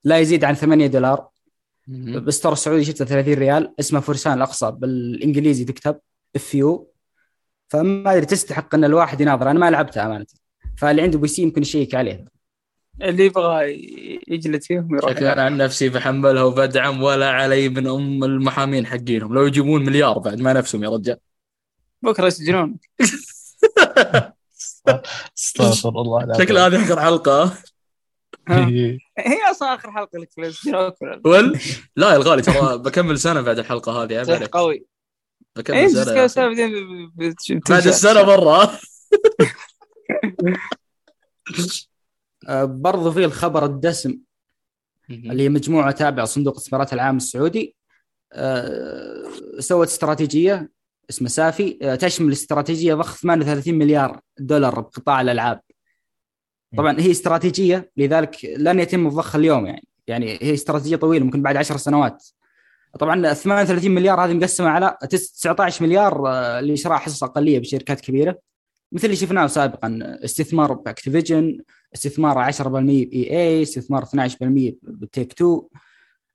لا 0.04 0.18
يزيد 0.18 0.44
عن 0.44 0.54
8 0.54 0.86
دولار. 0.86 1.28
بال 1.86 2.05
store 2.05 2.52
السعودي 2.52 2.84
شفته 2.84 3.04
30 3.04 3.34
ريال. 3.34 3.74
اسمه 3.80 4.00
فرسان 4.00 4.32
الأقصى 4.32 4.70
بالإنجليزي 4.70 5.64
تكتب 5.64 6.00
F 6.36 6.54
U 6.54 6.91
فما 7.72 8.12
ادري 8.12 8.26
تستحق 8.26 8.74
إن 8.74 8.84
الواحد 8.84 9.20
يناظر. 9.20 9.50
أنا 9.50 9.58
ما 9.58 9.70
لعبتها 9.70 10.06
أمانة. 10.06 10.26
فاللي 10.78 11.02
عنده 11.02 11.18
PC 11.18 11.42
يمكن 11.42 11.62
يشيك 11.62 11.94
عليه. 11.94 12.24
اللي 13.02 13.26
يبغى 13.26 13.72
يجلد 14.28 14.62
فيهم 14.62 14.96
يروح. 14.96 15.10
شكلي 15.10 15.32
أنا 15.32 15.42
عن 15.42 15.56
نفسي 15.56 15.88
بحملها 15.88 16.42
وبدعم 16.42 17.02
ولا 17.02 17.30
علي 17.30 17.68
من 17.68 17.86
أم 17.86 18.24
المحامين 18.24 18.86
حقينهم. 18.86 19.34
لو 19.34 19.46
يجيبون 19.46 19.84
مليار 19.84 20.18
بعد 20.18 20.40
ما 20.40 20.52
نفسهم 20.52 20.84
يا 20.84 20.88
رجال. 20.88 21.16
بكرة 22.02 22.26
يسجنون. 22.26 22.78
استغفر 25.38 25.88
الله 25.88 26.24
العظيم. 26.24 26.44
شكل 26.44 26.58
هذه 26.58 26.82
آخر 26.82 27.00
حلقة. 27.00 27.52
إيه. 28.50 28.98
هي 29.18 29.50
أصلا 29.50 29.74
آخر 29.74 29.90
حلقة 29.90 30.18
لك 30.18 30.30
في 30.30 30.40
السجن 30.40 30.92
ول 31.24 31.58
لا 31.96 32.10
يا 32.10 32.16
الغالي 32.16 32.42
ترى 32.42 32.78
بكمل 32.78 33.18
سنة 33.18 33.40
بعد 33.40 33.58
الحلقة 33.58 34.02
هذه 34.02 34.48
قوي. 34.52 34.91
سنه. 36.28 36.48
بعدين 36.48 36.70
بت- 37.16 37.70
بعد 37.70 37.86
السنة 37.86 38.22
برا 38.22 38.70
آه، 42.48 42.64
برضو 42.64 43.10
في 43.12 43.24
الخبر 43.24 43.64
الدسم 43.64 44.18
اللي 45.10 45.42
هي 45.42 45.48
مجموعة 45.48 45.90
تابعة 45.90 46.26
صندوق 46.26 46.52
الاستثمارات 46.54 46.92
العام 46.92 47.16
السعودي. 47.16 47.76
آه، 48.32 49.22
سوت 49.58 49.86
استراتيجية 49.86 50.70
اسمها 51.10 51.28
سافي. 51.28 51.78
آه، 51.82 51.94
تشمل 51.94 52.32
استراتيجية 52.32 52.94
ضخ 52.94 53.16
38 53.20 53.74
مليار 53.78 54.20
دولار 54.38 54.80
بقطاع 54.80 55.20
الألعاب. 55.20 55.60
طبعا 56.76 57.00
هي 57.00 57.10
استراتيجية 57.10 57.90
لذلك 57.96 58.44
لن 58.44 58.80
يتم 58.80 59.06
الضخ 59.06 59.36
اليوم 59.36 59.66
يعني. 59.66 59.86
يعني 60.06 60.38
هي 60.42 60.54
استراتيجية 60.54 60.96
طويلة 60.96 61.24
ممكن 61.24 61.42
بعد 61.42 61.56
10 61.56 61.76
سنوات. 61.76 62.24
طبعا 62.98 63.32
38 63.34 63.90
مليار 63.90 64.24
هذه 64.24 64.34
مقسمة 64.34 64.68
على 64.68 64.96
19 65.02 65.84
مليار 65.84 66.28
آه، 66.28 66.60
لشراء 66.60 66.98
حصص 66.98 67.24
أقلية 67.24 67.58
بشركات 67.58 68.00
كبيرة. 68.00 68.38
مثل 68.92 69.04
اللي 69.04 69.16
شفناه 69.16 69.46
سابقا 69.46 70.18
استثمار 70.24 70.72
ب 70.72 70.80
Activision 70.80 71.58
استثمار 71.94 72.52
10% 72.52 72.68
ب 72.68 73.30
EA 73.30 73.62
استثمار 73.62 74.04
12% 74.04 74.74
ب 74.82 75.32
Take-Two 75.32 75.68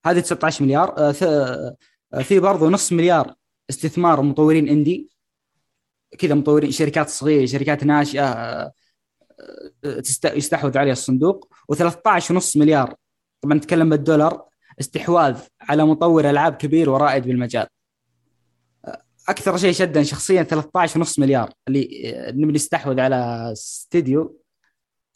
هذه 0.06 0.20
19 0.20 0.66
مليار 0.66 0.96
آه، 0.98 1.14
آه، 2.14 2.22
في 2.22 2.40
برضو 2.40 2.70
نص 2.70 2.92
مليار 2.92 3.34
استثمار 3.70 4.22
مطورين 4.22 4.68
indie. 4.68 5.10
كذا 6.18 6.36
مطورين 6.36 6.72
شركات 6.72 7.10
صغيرة 7.10 7.46
شركات 7.46 7.84
ناشئة 7.84 8.72
يستحوذ 10.26 10.78
عليها 10.78 10.94
الصندوق. 10.94 11.50
و13.5 11.74 12.58
مليار 12.58 12.96
طبعا 13.42 13.54
نتكلم 13.58 13.90
بالدولار. 13.90 14.47
استحواذ 14.80 15.42
على 15.62 15.86
مطور 15.86 16.30
ألعاب 16.30 16.56
كبير 16.56 16.90
ورائد 16.90 17.24
بالمجال. 17.24 17.68
أكثر 19.30 19.58
شيء 19.58 19.72
شدني 19.72 20.06
شخصيا 20.06 20.44
13.5 20.44 21.20
مليار 21.20 21.54
اللي 21.68 22.14
نبي 22.30 22.54
نستحوذ 22.54 23.00
على 23.00 23.50
استديو 23.52 24.42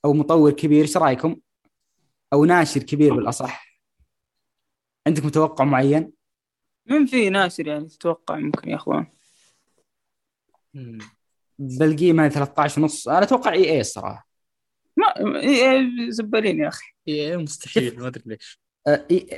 أو 0.06 0.14
مطور 0.14 0.52
كبير 0.52 0.82
إيش 0.82 0.98
رأيكم؟ 0.98 1.36
أو 2.34 2.46
ناشر 2.46 2.84
كبير 2.84 3.16
بالأصح. 3.16 3.82
عندكم 5.08 5.30
توقع 5.30 5.66
معين؟ 5.66 6.12
من 6.86 7.06
في 7.06 7.30
ناشر 7.30 7.68
يعني 7.68 7.88
تتوقع 7.88 8.36
ممكن 8.36 8.70
ياخذون 8.70 9.08
بالقيمه 11.60 12.30
13 12.30 12.82
ونص 12.82 13.08
أنا 13.08 13.24
أتوقع 13.24 13.54
إي 13.54 13.72
إي 13.72 13.80
الصراحه 13.80 14.28
ما 14.98 15.40
إيه، 15.40 16.10
زبالين 16.10 16.60
يا 16.60 16.68
أخي. 16.68 16.86
إيه 17.08 17.38
مستحيل 17.38 18.00
ما 18.00 18.08
أدري 18.08 18.24
ليش. 18.26 18.62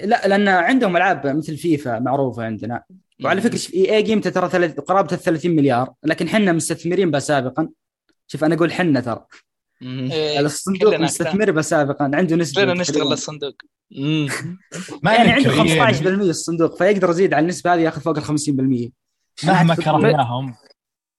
لا 0.04 0.28
لأن 0.28 0.48
عندهم 0.48 0.98
ألعاب 0.98 1.28
مثل 1.28 1.58
فيفا 1.58 2.00
معروفة 2.00 2.44
عندنا. 2.46 2.84
وعلى 3.24 3.42
فكرة 3.42 3.60
اي 3.76 3.96
إي 3.96 4.04
قيمته 4.04 4.30
ترى 4.30 4.50
ثلاث- 4.50 4.80
قرابة 4.80 5.14
ال 5.14 5.20
30 5.20 5.56
مليار. 5.56 5.94
لكن 6.04 6.30
حنا 6.30 6.52
مستثمرين 6.52 7.12
بها 7.12 7.20
سابقا 7.20 7.70
شوف 8.28 8.44
أنا 8.44 8.56
أقول 8.56 8.74
حنا 8.74 9.00
ترى. 9.00 9.26
إيه، 9.82 10.40
الصندوق 10.40 10.96
مستثمر 10.96 11.52
بها 11.52 11.62
سابقا 11.62 12.12
عنده 12.14 12.36
نسبة. 12.36 12.62
كلنا 12.62 12.74
نشتغل 12.74 13.14
الصندوق. 13.14 13.56
ما 15.04 15.14
يعني 15.16 15.32
عنده 15.32 15.52
إيه، 15.64 15.82
15% 15.94 16.30
الصندوق. 16.30 16.78
فيقدر 16.78 17.10
يزيد 17.10 17.34
على 17.34 17.44
النسبة 17.44 17.74
هذه 17.74 17.80
ياخذ 17.80 18.02
فوق 18.02 18.18
ال 18.18 18.24
50% 18.24 18.92
مهما 19.44 19.76
كرهناهم. 19.76 20.56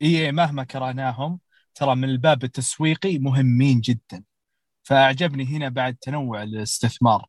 إي 0.02 0.32
مهما 0.32 0.64
كرهناهم 0.64 1.38
ترى 1.74 1.94
من 1.96 2.04
الباب 2.04 2.44
التسويقي 2.44 3.18
مهمين 3.18 3.80
جدا. 3.80 4.22
فأعجبني 4.82 5.44
هنا 5.44 5.68
بعد 5.68 5.96
تنوع 6.00 6.42
الاستثمار. 6.42 7.26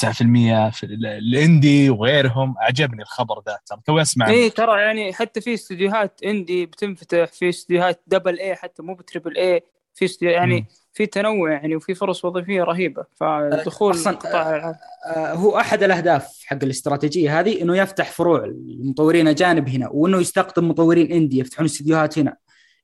9% 0.00 0.70
في 0.70 0.86
ال- 0.86 1.06
ال 1.06 1.20
indie 1.20 1.90
وغيرهم. 1.90 2.54
أعجبني 2.62 3.02
الخبر 3.02 3.42
ذا. 3.46 3.58
ترى 3.66 3.80
توي 3.86 4.02
أسمع. 4.02 4.28
اي 4.28 4.50
ترى 4.50 4.80
يعني 4.82 5.12
حتى 5.12 5.40
في 5.40 5.54
استديوهات 5.54 6.20
indie 6.24 6.66
بتنفتح 6.66 7.24
في 7.32 7.48
استديوهات 7.48 8.02
double 8.06 8.38
A 8.38 8.54
حتى 8.56 8.82
مو 8.82 8.94
ب 8.94 9.00
triple 9.00 9.36
A 9.36 9.60
في 9.94 10.04
استديو 10.04 10.30
يعني 10.30 10.60
مم. 10.60 10.66
في 10.92 11.06
تنوع 11.06 11.52
يعني 11.52 11.76
وفي 11.76 11.94
فرص 11.94 12.24
وظيفية 12.24 12.62
رهيبة. 12.62 13.04
فدخول 13.16 13.90
أصلاً، 13.94 14.16
قطاع 14.16 14.50
الالعاب 14.50 14.74
آه، 15.16 15.32
هو 15.34 15.58
أحد 15.58 15.82
الأهداف 15.82 16.38
حق 16.46 16.58
الاستراتيجية 16.62 17.40
هذه 17.40 17.62
إنه 17.62 17.76
يفتح 17.76 18.10
فروع 18.10 18.44
للمطورين 18.46 19.28
أجانب 19.28 19.68
هنا 19.68 19.88
وإنه 19.88 20.20
يستقطب 20.20 20.62
مطورين 20.62 21.12
إندي 21.12 21.38
يفتحون 21.38 21.64
استديوهات 21.64 22.18
هنا. 22.18 22.36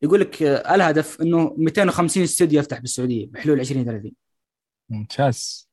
يقول 0.02 0.20
لك 0.20 0.42
آه، 0.42 0.74
الهدف 0.74 1.20
إنه 1.20 1.54
250 1.58 2.22
استوديو 2.22 2.60
يفتح 2.60 2.78
بالسعودية 2.78 3.26
بحلول 3.30 3.60
2030 3.60 4.12
ممتاز. 4.90 5.67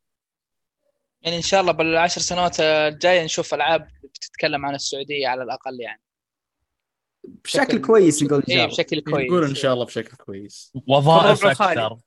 يعني 1.26 1.38
إن 1.38 1.42
شاء 1.42 1.62
الله 1.62 1.72
بالعشر 1.72 2.22
سنوات 2.22 2.60
الجاية 2.60 3.24
نشوف 3.24 3.54
ألعاب 3.54 3.88
بتتكلم 4.04 4.66
عن 4.66 4.76
السعودية 4.76 5.28
على 5.28 5.44
الأقل 5.44 5.82
يعني. 5.82 6.02
بشكل 7.24 7.82
كويس 7.82 8.24
نقول 8.24 8.40
ان 8.40 8.46
شاء 8.48 8.56
اي 8.58 8.64
الله 8.64 8.74
بشكل 8.76 9.00
كويس. 9.02 9.30
نقول 9.32 9.44
إن 9.44 9.56
شاء 9.56 9.74
الله 9.74 9.86
بشكل 9.86 10.18
كويس. 10.18 10.74
وظائف. 10.88 11.46
أكثر. 11.46 11.98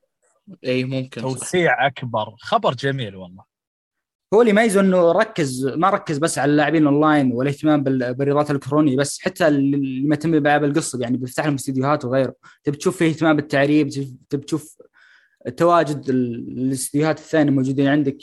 اي 0.64 0.84
ممكن. 0.84 1.20
توسيع 1.20 1.86
أكبر. 1.86 2.34
خبر 2.38 2.74
جميل 2.74 3.16
والله. 3.16 3.44
هو 4.34 4.40
اللي 4.40 4.50
يميزه 4.50 4.80
إنه 4.80 5.12
ركز 5.12 5.66
ما 5.66 5.90
ركز 5.90 6.18
بس 6.18 6.38
على 6.38 6.50
اللاعبين 6.50 6.86
اونلاين 6.86 7.32
والاهتمام 7.32 7.82
بال- 7.82 8.14
بالرياضات 8.14 8.50
الإلكترونية 8.50 8.96
بس 8.96 9.20
حتى 9.20 9.48
اللي 9.48 10.08
مهتم 10.08 10.30
بألعاب 10.40 10.64
القصة 10.64 10.98
يعني 11.02 11.16
بيفتح 11.16 11.44
لهم 11.46 11.54
استديوهات 11.54 12.04
وغيره. 12.04 12.34
تبي 12.64 12.76
تشوف 12.76 12.96
فيه 12.96 13.08
اهتمام 13.08 13.36
بالتعريب 13.36 13.88
تبي 14.30 14.44
تشوف 14.44 14.76
تواجد 15.56 16.08
ال- 16.08 16.58
الاستديوهات 16.58 17.18
الثانية 17.18 17.50
موجودين 17.50 17.86
عندك 17.86 18.18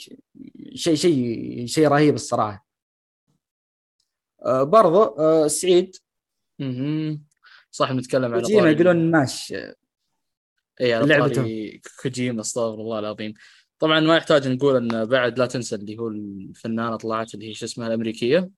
شيء 0.74 0.94
شيء 0.94 1.66
شيء 1.66 1.88
رهيب 1.88 2.14
الصراحة. 2.14 2.66
آه، 4.44 4.62
برضو 4.62 5.02
آه، 5.02 5.46
سعيد. 5.46 5.96
مهم. 6.58 7.22
صح 7.70 7.92
نتكلم 7.92 8.32
على 8.32 8.42
كوجيما 8.42 8.70
يقولون 8.70 9.10
ماش. 9.10 9.52
اي 10.80 10.94
على 10.94 11.06
لعبته. 11.06 11.80
كوجيما 12.02 12.40
استغفر 12.40 12.80
الله 12.80 12.98
العظيم. 12.98 13.34
طبعا 13.78 14.00
ما 14.00 14.16
يحتاج 14.16 14.48
نقول 14.48 14.76
إن 14.76 15.04
بعد 15.04 15.38
لا 15.38 15.46
تنسى 15.46 15.74
اللي 15.74 15.98
هو 15.98 16.08
الفنانة 16.08 16.96
طلعت 16.96 17.34
اللي 17.34 17.48
هي 17.48 17.54
شو 17.54 17.64
اسمها 17.64 17.86
الأمريكية 17.88 18.50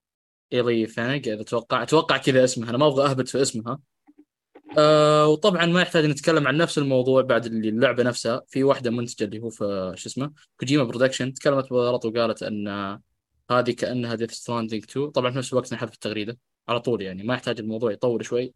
إيلي 0.53 0.87
فانج 0.87 1.29
إذا 1.29 1.41
أتوقع 1.41 1.83
أتوقع 1.83 2.17
كذا 2.17 2.43
اسمها. 2.43 2.69
أنا 2.69 2.77
ما 2.77 2.87
أبغى 2.87 3.05
اهبط 3.09 3.27
في 3.27 3.41
اسمها. 3.41 3.79
آه 4.77 5.27
وطبعا 5.27 5.65
ما 5.65 5.81
يحتاج 5.81 6.05
نتكلم 6.05 6.47
عن 6.47 6.57
نفس 6.57 6.77
الموضوع 6.77 7.21
بعد 7.21 7.45
اللي 7.45 7.69
اللعبة 7.69 8.03
نفسها. 8.03 8.41
في 8.47 8.63
واحدة 8.63 8.91
منتجة 8.91 9.23
اللي 9.25 9.39
هو 9.39 9.49
في 9.49 9.93
شو 9.95 10.09
اسمه 10.09 10.31
كوجيما 10.59 10.83
برودكشن 10.83 11.33
تكلمت 11.33 11.69
بغلط 11.69 12.05
وقالت 12.05 12.43
أن 12.43 12.67
هذه 13.51 13.71
كأنها 13.71 14.15
Death 14.15 14.31
Stranding 14.31 14.83
2 14.83 15.09
طبعا 15.11 15.31
في 15.31 15.37
نفس 15.37 15.53
الوقت 15.53 15.71
انحذف 15.73 15.93
التغريدة 15.93 16.37
على 16.67 16.79
طول 16.79 17.01
يعني 17.01 17.23
ما 17.23 17.33
يحتاج 17.33 17.59
الموضوع 17.59 17.91
يطول 17.91 18.25
شوي. 18.25 18.53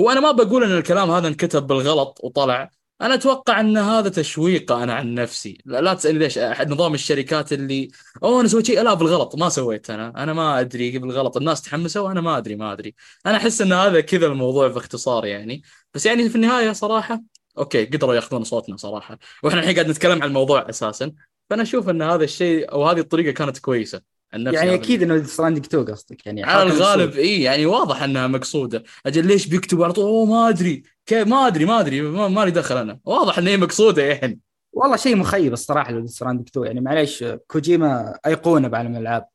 هو 0.00 0.10
أنا 0.10 0.20
ما 0.20 0.30
بقول 0.32 0.64
أن 0.64 0.78
الكلام 0.78 1.10
هذا 1.10 1.28
انكتب 1.28 1.66
بالغلط 1.66 2.20
وطلع 2.24 2.70
أنا 3.02 3.14
أتوقع 3.14 3.60
أن 3.60 3.76
هذا 3.76 4.08
تشويق 4.08 4.72
أنا 4.72 4.94
عن 4.94 5.14
نفسي. 5.14 5.58
لا, 5.64 5.80
لا 5.80 5.94
تسألني 5.94 6.18
ليش 6.18 6.38
نظام 6.38 6.94
الشركات 6.94 7.52
اللي 7.52 7.88
أوه 8.22 8.40
أنا 8.40 8.48
سويت 8.48 8.66
شيء. 8.66 8.82
لا 8.82 8.94
بالغلط 8.94 9.36
ما 9.36 9.48
سويت 9.48 9.90
أنا. 9.90 10.22
أنا 10.22 10.32
ما 10.32 10.60
أدري 10.60 10.98
بالغلط. 10.98 11.36
الناس 11.36 11.62
تحمسوا 11.62 12.08
وأنا 12.08 12.20
ما 12.20 12.38
أدري 12.38 12.56
ما 12.56 12.72
أدري. 12.72 12.94
أنا 13.26 13.36
أحس 13.36 13.60
أن 13.60 13.72
هذا 13.72 14.00
كذا 14.00 14.26
الموضوع 14.26 14.68
باختصار 14.68 15.26
يعني. 15.26 15.62
بس 15.94 16.06
يعني 16.06 16.28
في 16.28 16.36
النهاية 16.36 16.72
صراحة 16.72 17.22
okay 17.58 17.84
قدروا 17.84 18.14
ياخذون 18.14 18.44
صوتنا 18.44 18.76
صراحة. 18.76 19.18
وإحنا 19.42 19.60
الحين 19.60 19.74
قاعد 19.74 19.88
نتكلم 19.88 20.22
عن 20.22 20.28
الموضوع 20.28 20.68
أساسا. 20.68 21.12
فأنا 21.50 21.62
أشوف 21.62 21.88
أن 21.88 22.02
هذا 22.02 22.24
الشيء 22.24 22.72
أو 22.72 22.84
هذه 22.84 23.00
الطريقة 23.00 23.32
كانت 23.32 23.58
كويسة. 23.58 24.17
يعني 24.32 24.74
أكيد 24.74 25.02
إنه 25.02 25.22
Stranding 25.22 25.64
2 25.64 25.84
قصدك 25.84 26.26
يعني 26.26 26.44
على 26.44 26.62
الغالب. 26.62 27.12
اي 27.12 27.42
يعني 27.42 27.66
واضح 27.66 28.02
إنها 28.02 28.26
مقصودة. 28.26 28.82
أجل 29.06 29.26
ليش 29.26 29.46
بيكتبوا 29.46 29.84
على 29.84 29.92
طول؟ 29.92 30.28
ما 30.28 30.48
أدري. 30.48 30.82
كيف 31.06 31.28
ما 31.28 31.46
أدري 31.46 31.64
ما 31.64 31.80
أدري 31.80 32.00
ما, 32.02 32.44
لي 32.44 32.50
دخل 32.50 32.76
أنا. 32.76 32.98
واضح 33.04 33.38
ان 33.38 33.46
هي 33.48 33.56
مقصودة 33.56 34.02
يعني. 34.02 34.40
والله 34.72 34.96
شيء 34.96 35.16
مخيب 35.16 35.52
الصراحة 35.52 35.92
لو 35.92 36.06
Stranding 36.06 36.48
2 36.48 36.66
يعني 36.66 36.80
معليش 36.80 37.24
كوجيما 37.46 38.18
أيقونة 38.26 38.68
بعالم 38.68 38.92
الألعاب. 38.96 39.28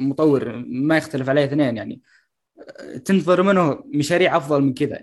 مطور 0.00 0.64
ما 0.66 0.96
يختلف 0.96 1.28
عليه 1.28 1.44
اثنين 1.44 1.76
يعني 1.76 2.00
تنتظر 3.04 3.42
منه 3.42 3.84
مشاريع 3.94 4.36
أفضل 4.36 4.60
من 4.62 4.74
كذا. 4.74 5.00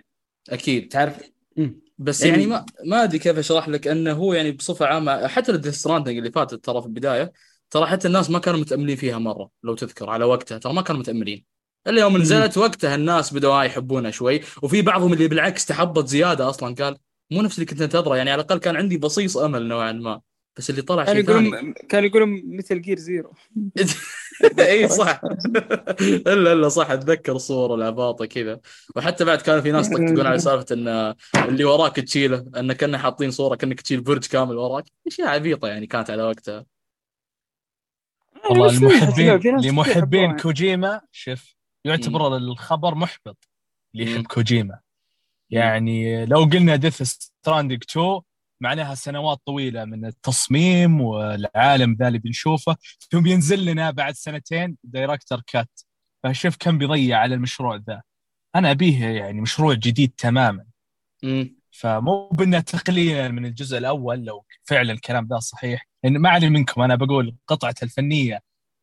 أكيد. 0.50 0.88
تعرف؟ 0.88 1.20
مم. 1.58 1.80
بس 1.98 2.22
يعني- 2.22 2.32
يعني 2.42 2.46
ما 2.46 2.66
ما 2.86 3.04
أدري 3.04 3.20
كيف 3.20 3.38
أشرح 3.38 3.70
لك 3.70 3.88
إنه 3.88 4.12
هو 4.14 4.34
يعني 4.34 4.52
بصفة 4.52 4.86
عامة 4.86 5.28
حتى 5.28 5.52
الديث 5.52 5.88
اللي 5.88 6.32
فاتت 6.32 6.66
ترى 6.66 6.82
في 6.82 6.88
البداية 6.88 7.34
ترى 7.74 7.86
حتى 7.86 8.08
الناس 8.08 8.30
ما 8.30 8.40
كانوا 8.40 8.60
متأملين 8.60 8.96
فيها 8.96 9.18
مرة 9.20 9.50
لو 9.64 9.76
تذكر 9.76 10.10
على 10.10 10.26
وقتها 10.26 10.58
ترى 10.58 10.74
ما 10.74 10.82
كانوا 10.82 11.02
متأملين. 11.02 11.46
الا 11.88 12.02
يوم 12.02 12.18
نزلت 12.18 12.58
وقتها 12.58 12.96
الناس 12.96 13.34
بدوا 13.34 13.64
يحبونها 13.64 14.12
شوي 14.12 14.42
وفي 14.62 14.82
بعضهم 14.82 15.14
اللي 15.14 15.28
بالعكس 15.28 15.66
تحبط 15.66 16.08
زيادة 16.08 16.50
أصلا 16.50 16.76
قال 16.76 16.98
مو 17.32 17.42
نفس 17.42 17.56
اللي 17.56 17.66
كنت 17.66 17.82
انتظره 17.82 18.18
يعني 18.18 18.32
على 18.32 18.42
الأقل 18.42 18.58
كان 18.60 18.76
عندي 18.76 18.98
بصيص 18.98 19.38
أمل 19.38 19.68
نوعا 19.68 19.92
ما. 19.92 20.22
بس 20.58 20.70
اللي 20.70 20.82
طلع 20.82 21.04
كانوا 21.04 21.22
شيء 21.22 21.34
ثاني. 21.34 21.48
يقولون 21.48 21.74
كانوا 21.90 22.10
يقولون 22.10 22.42
مثل 22.58 22.82
جير 22.82 23.00
زيرو 23.00 23.34
إي 24.60 24.90
صح. 24.90 25.22
إلا 26.28 26.54
إلا 26.54 26.70
صح 26.70 26.92
أتذكر 26.92 27.36
الصور 27.36 27.76
العباطة 27.76 28.26
كذا. 28.26 28.60
وحتى 28.96 29.26
بعد 29.26 29.42
كان 29.42 29.62
في 29.62 29.72
ناس 29.72 29.88
يطقطقون 29.88 30.26
على 30.28 30.40
سالفة 30.40 30.66
إن 30.72 31.16
اللي 31.50 31.64
وراك 31.64 31.96
تشيله 31.96 32.46
إن 32.58 32.74
كنا 32.74 32.98
حاطين 32.98 33.32
صورة 33.32 33.56
كأنك 33.56 33.82
تشيل 33.82 34.02
برج 34.02 34.26
كامل 34.26 34.58
وراك. 34.58 34.86
أشياء 35.08 35.28
عبيطة 35.28 35.68
يعني 35.68 35.88
كانت 35.88 36.10
على 36.10 36.24
وقتها. 36.24 36.73
والله 38.50 38.78
المحبين 38.78 39.58
لمحبين. 39.60 40.38
كوجيما 40.38 41.02
شوف 41.12 41.56
يعتبر 41.86 42.38
الخبر 42.38 42.96
محبط 42.96 43.50
اللي 43.96 44.12
يحب 44.12 44.28
كوجيما. 44.28 44.80
يعني 45.50 46.26
لو 46.26 46.40
قلنا 46.44 46.76
Death 46.76 47.04
Stranding 47.04 47.84
2 47.92 48.22
معناها 48.62 48.96
سنوات 48.96 49.42
طويلة 49.46 49.86
من 49.86 50.06
التصميم 50.06 51.02
والعالم 51.02 51.98
ذا 52.00 52.08
اللي 52.08 52.20
بنشوفه 52.20 52.76
ثم 53.12 53.22
بينزل 53.24 53.66
لنا 53.66 53.92
بعد 53.92 54.14
سنتين 54.14 54.78
director's 54.84 55.42
cut 55.48 55.80
فشوف 56.24 56.58
كم 56.60 56.78
بيضيع 56.78 57.18
على 57.20 57.36
المشروع 57.36 57.76
ذا. 57.76 58.02
أنا 58.56 58.72
أبيه 58.72 59.06
يعني 59.06 59.42
مشروع 59.42 59.74
جديد 59.74 60.14
تماما. 60.18 60.66
امم 61.24 61.63
فمو 61.74 62.30
بإنه 62.30 62.60
تقليلا 62.60 63.28
من 63.28 63.46
الجزء 63.46 63.78
الأول 63.78 64.26
لو 64.26 64.46
فعلا 64.64 64.94
الكلام 64.94 65.28
ذا 65.28 65.40
صحيح. 65.40 65.88
لأن 66.04 66.18
ما 66.18 66.30
علي 66.30 66.50
منكم 66.50 66.82
أنا 66.82 66.96
بقول 66.96 67.36
قطعة 67.48 67.76
الفنية 67.84 68.40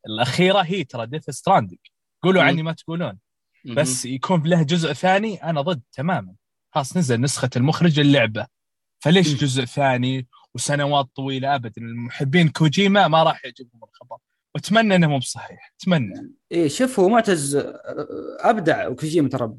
الأخيرة 0.07 0.61
هي 0.61 0.85
ترى 0.85 1.07
Death 1.07 1.31
Stranding 1.31 1.79
قولوا. 2.23 2.43
عني 2.43 2.63
ما 2.63 2.73
تقولون. 2.73 3.19
بس 3.65 4.05
يكون 4.05 4.43
له 4.43 4.63
جزء 4.63 4.93
ثاني 4.93 5.45
أنا 5.45 5.61
ضد 5.61 5.83
تماما. 5.93 6.35
خلاص 6.71 6.97
نزل 6.97 7.21
نسخة 7.21 7.51
المخرج 7.57 8.01
اللعبة. 8.01 8.47
فليش. 8.99 9.35
جزء 9.35 9.65
ثاني 9.65 10.27
وسنوات 10.55 11.09
طويلة؟ 11.15 11.55
ابدا. 11.55 11.83
المحبين 11.83 12.49
كوجيما 12.49 13.09
ما 13.09 13.23
راح 13.23 13.45
يعجبهم 13.45 13.81
الخبر. 13.89 14.17
واتمنى 14.55 14.97
إنه 14.97 15.07
مو 15.07 15.19
بصحيح. 15.19 15.75
أتمنى. 15.81 16.33
إيه 16.53 16.69
شوف 16.69 17.01
هو 17.01 17.09
معتز 17.09 17.63
أبدع 18.41 18.89
وكوجيما 18.89 19.29
ترى 19.29 19.53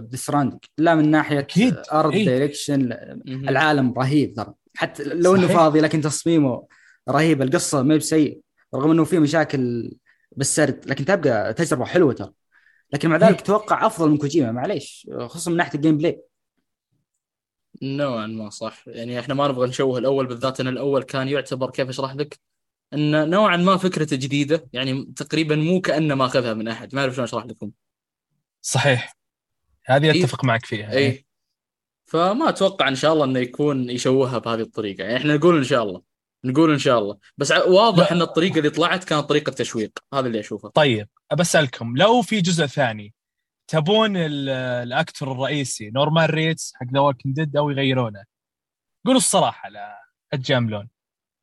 ب 0.00 0.06
Stranding 0.06 0.60
لا 0.78 0.94
من 0.94 1.10
ناحية 1.10 1.38
أكيد. 1.38 1.76
art 1.92 2.14
إيه. 2.14 2.24
direction. 2.24 2.92
العالم 3.28 3.92
رهيب 3.98 4.34
ترى. 4.34 4.54
حتى 4.76 5.04
لو 5.04 5.34
إنه 5.34 5.46
صحيح. 5.46 5.56
فاضي 5.56 5.80
لكن 5.80 6.00
تصميمه 6.00 6.66
رهيب 7.08 7.42
القصة 7.42 7.82
ما 7.82 7.94
هي 7.94 7.98
بسيء. 7.98 8.40
رغم 8.74 8.90
إنه 8.90 9.04
في 9.04 9.18
مشاكل 9.18 9.92
بالسرد 10.32 10.86
لكن 10.86 11.04
تبقى 11.04 11.54
تجربة 11.54 11.84
حلوة 11.84 12.12
ترى. 12.12 12.32
لكن 12.92 13.08
مع 13.08 13.16
ذلك 13.16 13.40
توقع 13.40 13.86
أفضل 13.86 14.10
من 14.10 14.16
كوجيما 14.16 14.52
معليش. 14.52 15.10
خصوصا 15.18 15.50
من 15.50 15.56
ناحية 15.56 15.74
ال 15.74 15.98
gameplay 15.98 16.22
نوعا 17.82 18.26
ما 18.26 18.50
صح. 18.50 18.84
يعني 18.86 19.20
إحنا 19.20 19.34
ما 19.34 19.48
نبغى 19.48 19.68
نشوه 19.68 19.98
الأول 19.98 20.26
بالذات 20.26 20.60
إن 20.60 20.68
الأول 20.68 21.02
كان 21.02 21.28
يعتبر 21.28 21.70
كيف 21.70 21.88
أشرح 21.88 22.14
لك؟ 22.14 22.40
إن 22.94 23.30
نوعا 23.30 23.56
ما 23.56 23.76
فكرته 23.76 24.16
جديدة 24.16 24.68
يعني 24.72 25.12
تقريبا 25.16 25.56
مو 25.56 25.80
كأنه 25.80 26.14
ماخذها 26.14 26.54
من 26.54 26.68
أحد. 26.68 26.94
ما 26.94 27.00
أعرف 27.00 27.14
شلون 27.14 27.24
أشرح 27.24 27.44
لكم. 27.44 27.70
صحيح. 28.60 29.16
هذه 29.86 30.12
إيه. 30.12 30.24
أتفق 30.24 30.44
معك 30.44 30.66
فيها. 30.66 30.92
اي 30.92 31.26
فما 32.06 32.48
أتوقع 32.48 32.88
إن 32.88 32.94
شاء 32.94 33.12
الله 33.12 33.24
إنه 33.24 33.38
يكون 33.38 33.90
يشوهها 33.90 34.38
بهذه 34.38 34.60
الطريقة. 34.60 35.04
يعني 35.04 35.16
إحنا 35.16 35.36
نقول 35.36 35.56
إن 35.56 35.64
شاء 35.64 35.82
الله. 35.82 36.02
نقول 36.44 36.72
إن 36.72 36.78
شاء 36.78 36.98
الله. 36.98 37.18
بس 37.36 37.52
واضح 37.52 38.12
لا. 38.12 38.16
إن 38.16 38.22
الطريقة 38.22 38.58
اللي 38.58 38.70
طلعت 38.70 39.04
كانت 39.04 39.24
طريقة 39.24 39.52
تشويق. 39.52 39.98
هذا 40.14 40.26
اللي 40.26 40.40
أشوفه. 40.40 40.68
طيب 40.68 41.08
بسالكم 41.38 41.96
لو 41.96 42.22
في 42.22 42.40
جزء 42.40 42.66
ثاني 42.66 43.14
تبون 43.68 44.16
ال- 44.16 44.48
ال 44.48 44.62
actor 44.62 45.32
الرئيسي 45.32 45.90
نورمان 45.90 46.30
ريدس 46.30 46.72
حق 46.74 46.86
The 46.94 47.00
Walking 47.00 47.36
Dead 47.36 47.56
أو 47.56 47.70
يغيرونه؟ 47.70 48.24
قولوا 49.04 49.18
الصراحة 49.18 49.68
لا 49.68 49.98
تجاملون 50.30 50.88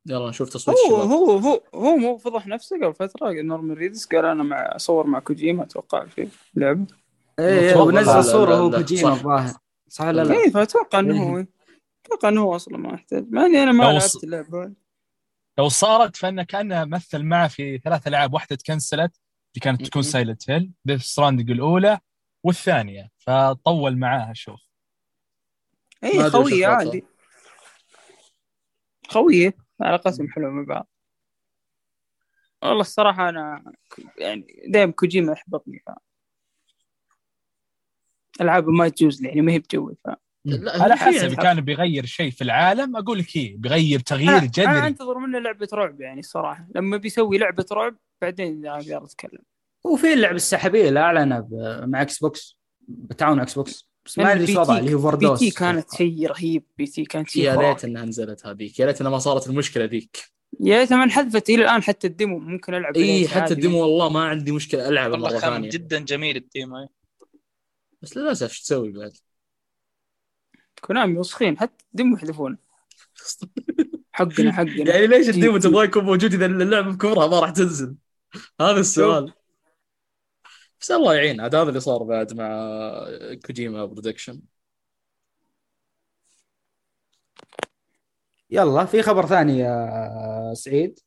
يلا 0.08 0.28
نشوف 0.28 0.48
تصويت 0.48 0.78
هو 0.78 0.84
الشباب 0.84 1.10
هو 1.10 1.38
هو 1.38 1.60
هو 1.74 1.96
مو 1.96 2.18
فضح 2.18 2.46
نفسه 2.46 2.76
قبل 2.76 2.94
فترة 2.94 3.30
نورمان 3.32 3.76
ريدس 3.76 4.06
قال 4.06 4.24
أنا 4.24 4.42
مع 4.42 4.56
اصور 4.76 5.06
مع 5.06 5.18
كوجيما 5.18 5.62
أتوقع 5.62 6.06
في 6.06 6.28
لعبه 6.54 6.86
إيه 7.38 7.70
متوقع. 7.70 7.82
ونزل 7.82 8.24
صورة 8.24 8.54
هو 8.54 8.70
كوجيما. 8.70 9.12
الظاهر 9.12 9.54
صح 9.88 10.04
ولا 10.04 10.24
لا؟ 10.24 10.34
اي 10.34 10.50
فأتوقع 10.50 10.98
إنه 10.98 11.22
هو 11.22 11.46
أتوقع 12.06 12.28
إنه 12.28 12.42
هو 12.42 12.56
أصلا 12.56 12.78
ما 12.78 12.94
يحتاج 12.94 13.26
مع 13.30 13.46
إني 13.46 13.62
أنا 13.62 13.72
ما 13.72 13.84
لعبت 13.84 14.24
اللعبة 14.24 14.72
لو 15.58 15.68
صارت 15.68 16.16
فإنه 16.16 16.42
كانه 16.42 16.84
مثل 16.84 17.22
معه 17.22 17.48
في 17.48 17.78
ثلاث 17.78 18.06
ألعاب 18.06 18.34
واحدة 18.34 18.56
تكنسلت 18.56 19.20
اللي 19.54 19.60
كانت 19.62 19.86
تكون. 19.86 20.02
Silent 20.02 20.50
Hill 20.50 20.72
Death 20.84 21.02
Stranding 21.02 21.50
الأولى 21.50 21.98
والثانية 22.44 23.10
فطول 23.18 23.98
معاها 23.98 24.32
شوف 24.34 24.60
اي 26.04 26.26
أخبارها. 26.26 26.66
عادي 26.66 27.04
خويه 29.08 29.67
علاقتهم 29.80 30.28
حلوة 30.28 30.50
مع 30.50 30.62
بعض. 30.68 30.88
والله 32.62 32.80
الصراحة 32.80 33.28
أنا 33.28 33.72
يعني 34.18 34.62
دايم 34.68 34.90
كوجيما 34.92 35.32
يحبطني 35.32 35.82
ف 35.86 35.90
ألعابه 38.40 38.70
ما 38.72 38.88
تجوز 38.88 39.22
لي 39.22 39.28
يعني 39.28 39.40
ما 39.42 39.52
هي 39.52 39.58
بجوي 39.58 39.94
ف 40.04 40.08
لا 40.44 40.82
على 40.82 40.96
حسب 40.96 41.22
يعني- 41.22 41.36
كان 41.36 41.60
بيغير 41.60 42.06
شيء 42.06 42.30
في 42.30 42.44
العالم 42.44 42.96
أقول 42.96 43.18
لك 43.18 43.36
إيه 43.36 43.56
بيغير 43.56 44.00
تغيير 44.00 44.28
أنا 44.30 44.38
أنا 44.38 44.46
جذري. 44.46 44.86
أنتظر 44.86 45.18
منه 45.18 45.38
لعبة 45.38 45.68
رعب 45.72 46.00
يعني 46.00 46.20
الصراحة. 46.20 46.66
لما 46.74 46.96
بيسوي 46.96 47.38
لعبة 47.38 47.66
رعب 47.72 47.96
بعدين 48.22 48.66
أقدر 48.66 49.04
أتكلم. 49.04 49.42
وفي 49.84 50.12
اللعبه 50.12 50.36
السحابيه 50.36 50.88
اللي 50.88 51.00
أعلنها 51.00 51.40
ب- 51.40 51.84
مع 51.88 52.02
إكس 52.02 52.18
box 52.18 52.58
بتعاون 52.88 53.40
Xbox 53.40 53.88
بس 54.08 54.18
ما 54.18 54.32
ادري 54.32 54.46
P.T- 54.46 54.78
اللي 54.78 54.94
هو 54.94 54.96
بي 54.96 55.02
فوردوس 55.02 55.40
تي 55.40 55.50
كانت 55.50 55.94
شيء 55.94 56.26
رهيب 56.26 56.62
P.T 56.78 57.04
كانت 57.04 57.28
شيء 57.28 57.42
يا. 57.44 57.56
ليت 57.56 57.84
انها 57.84 58.04
نزلت 58.04 58.46
هذيك 58.46 58.80
يا 58.80 58.86
ليت 58.86 59.00
انها 59.00 59.10
ما 59.10 59.18
صارت 59.18 59.46
المشكلة 59.46 59.84
ذيك 59.84 60.24
يا 60.60 60.78
ليتها 60.78 60.96
ما 60.96 61.04
انحذفت 61.04 61.50
إلى 61.50 61.62
الآن 61.62 61.82
حتى 61.82 62.06
ال 62.06 62.12
demo 62.12 62.38
ممكن 62.38 62.74
ألعب 62.74 62.96
إي 62.96 63.28
حتى. 63.28 63.54
الديمو 63.54 63.82
والله 63.82 64.08
ما 64.08 64.24
عندي 64.28 64.52
مشكلة 64.52 64.82
والله 64.84 65.08
مرة 65.18 65.30
كان 65.30 65.40
ثانية 65.40 65.70
جدا 65.70 65.98
جميل 65.98 66.36
الديمو. 66.36 66.88
بس 68.02 68.16
للأسف 68.16 68.48
إيش 68.48 68.60
تسوي 68.62 68.92
بعد؟ 68.92 69.12
كونامي 70.80 71.18
وسخين 71.18 71.58
حتى 71.58 71.84
ال 71.92 71.97
demo 71.97 72.16
يحذفونه 72.16 72.56
حقنا 74.12 74.52
حقنا 74.52 74.84
يعني 74.90 75.06
ليش 75.06 75.28
ال 75.28 75.33
demo. 75.33 75.58
تبغاه 75.58 75.84
يكون 75.84 76.04
موجود 76.04 76.34
إذا 76.34 76.46
اللعبة 76.46 76.90
بكبرها 76.92 77.26
ما 77.26 77.40
راح 77.40 77.50
تنزل؟ 77.50 77.94
هذا 78.60 78.80
السؤال 78.80 79.32
بس 80.80 80.90
الله 80.90 81.14
يعين. 81.14 81.40
عاد 81.40 81.54
هذا 81.54 81.68
اللي 81.68 81.80
صار 81.80 82.02
بعد 82.02 82.34
مع 82.34 82.48
Kojima 83.46 83.84
Production. 83.84 84.42
يلا 88.50 88.84
في 88.84 89.02
خبر 89.02 89.26
ثاني 89.26 89.58
يا 89.58 90.54
سعيد؟ 90.54 91.00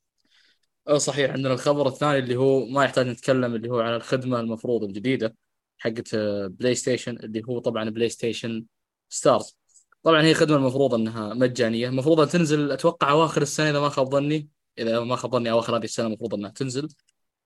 أه 0.87 0.97
صحيح. 0.97 1.31
عندنا 1.31 1.53
الخبر 1.53 1.87
الثاني 1.87 2.19
اللي 2.19 2.35
هو 2.35 2.65
ما 2.65 2.83
يحتاج 2.85 3.07
نتكلم 3.07 3.55
اللي 3.55 3.69
هو 3.69 3.79
عن 3.79 3.93
الخدمة 3.95 4.39
المفروض 4.39 4.83
الجديدة 4.83 5.35
حقت 5.77 6.15
PlayStation 6.49 7.17
اللي 7.17 7.41
هو 7.49 7.59
طبعا 7.59 7.89
PlayStation 7.89 8.65
Stars 9.09 9.57
طبعا 10.03 10.23
هي 10.23 10.33
خدمة 10.33 10.57
المفروض 10.57 10.93
إنها 10.93 11.33
مجانية. 11.33 11.87
المفروض 11.89 12.27
تنزل 12.29 12.71
أتوقع 12.71 13.11
أواخر 13.11 13.41
السنة 13.41 13.69
إذا 13.69 13.79
ما 13.79 13.89
خاب 13.89 14.09
ظني. 14.11 14.49
إذا 14.77 14.99
ما 14.99 15.15
خاب 15.15 15.31
ظني 15.31 15.51
أواخر 15.51 15.77
هذه 15.77 15.83
السنة 15.83 16.07
المفروض 16.07 16.33
إنها 16.33 16.49
تنزل. 16.49 16.87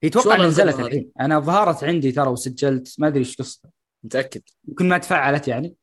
هي 0.03 0.09
توقع 0.09 0.35
وضع 0.35 0.45
نزلت؟ 0.45 0.79
الحين. 0.79 1.11
أنا 1.19 1.39
ظهرت 1.39 1.83
عندي 1.83 2.11
ترى 2.11 2.29
وسجلت 2.29 2.95
ما 2.97 3.07
أدري 3.07 3.19
إيش 3.19 3.37
قصتها 3.37 3.71
متأكد. 4.03 4.41
يمكن 4.67 4.89
ما 4.89 4.97
تفعلت 4.97 5.47
يعني. 5.47 5.75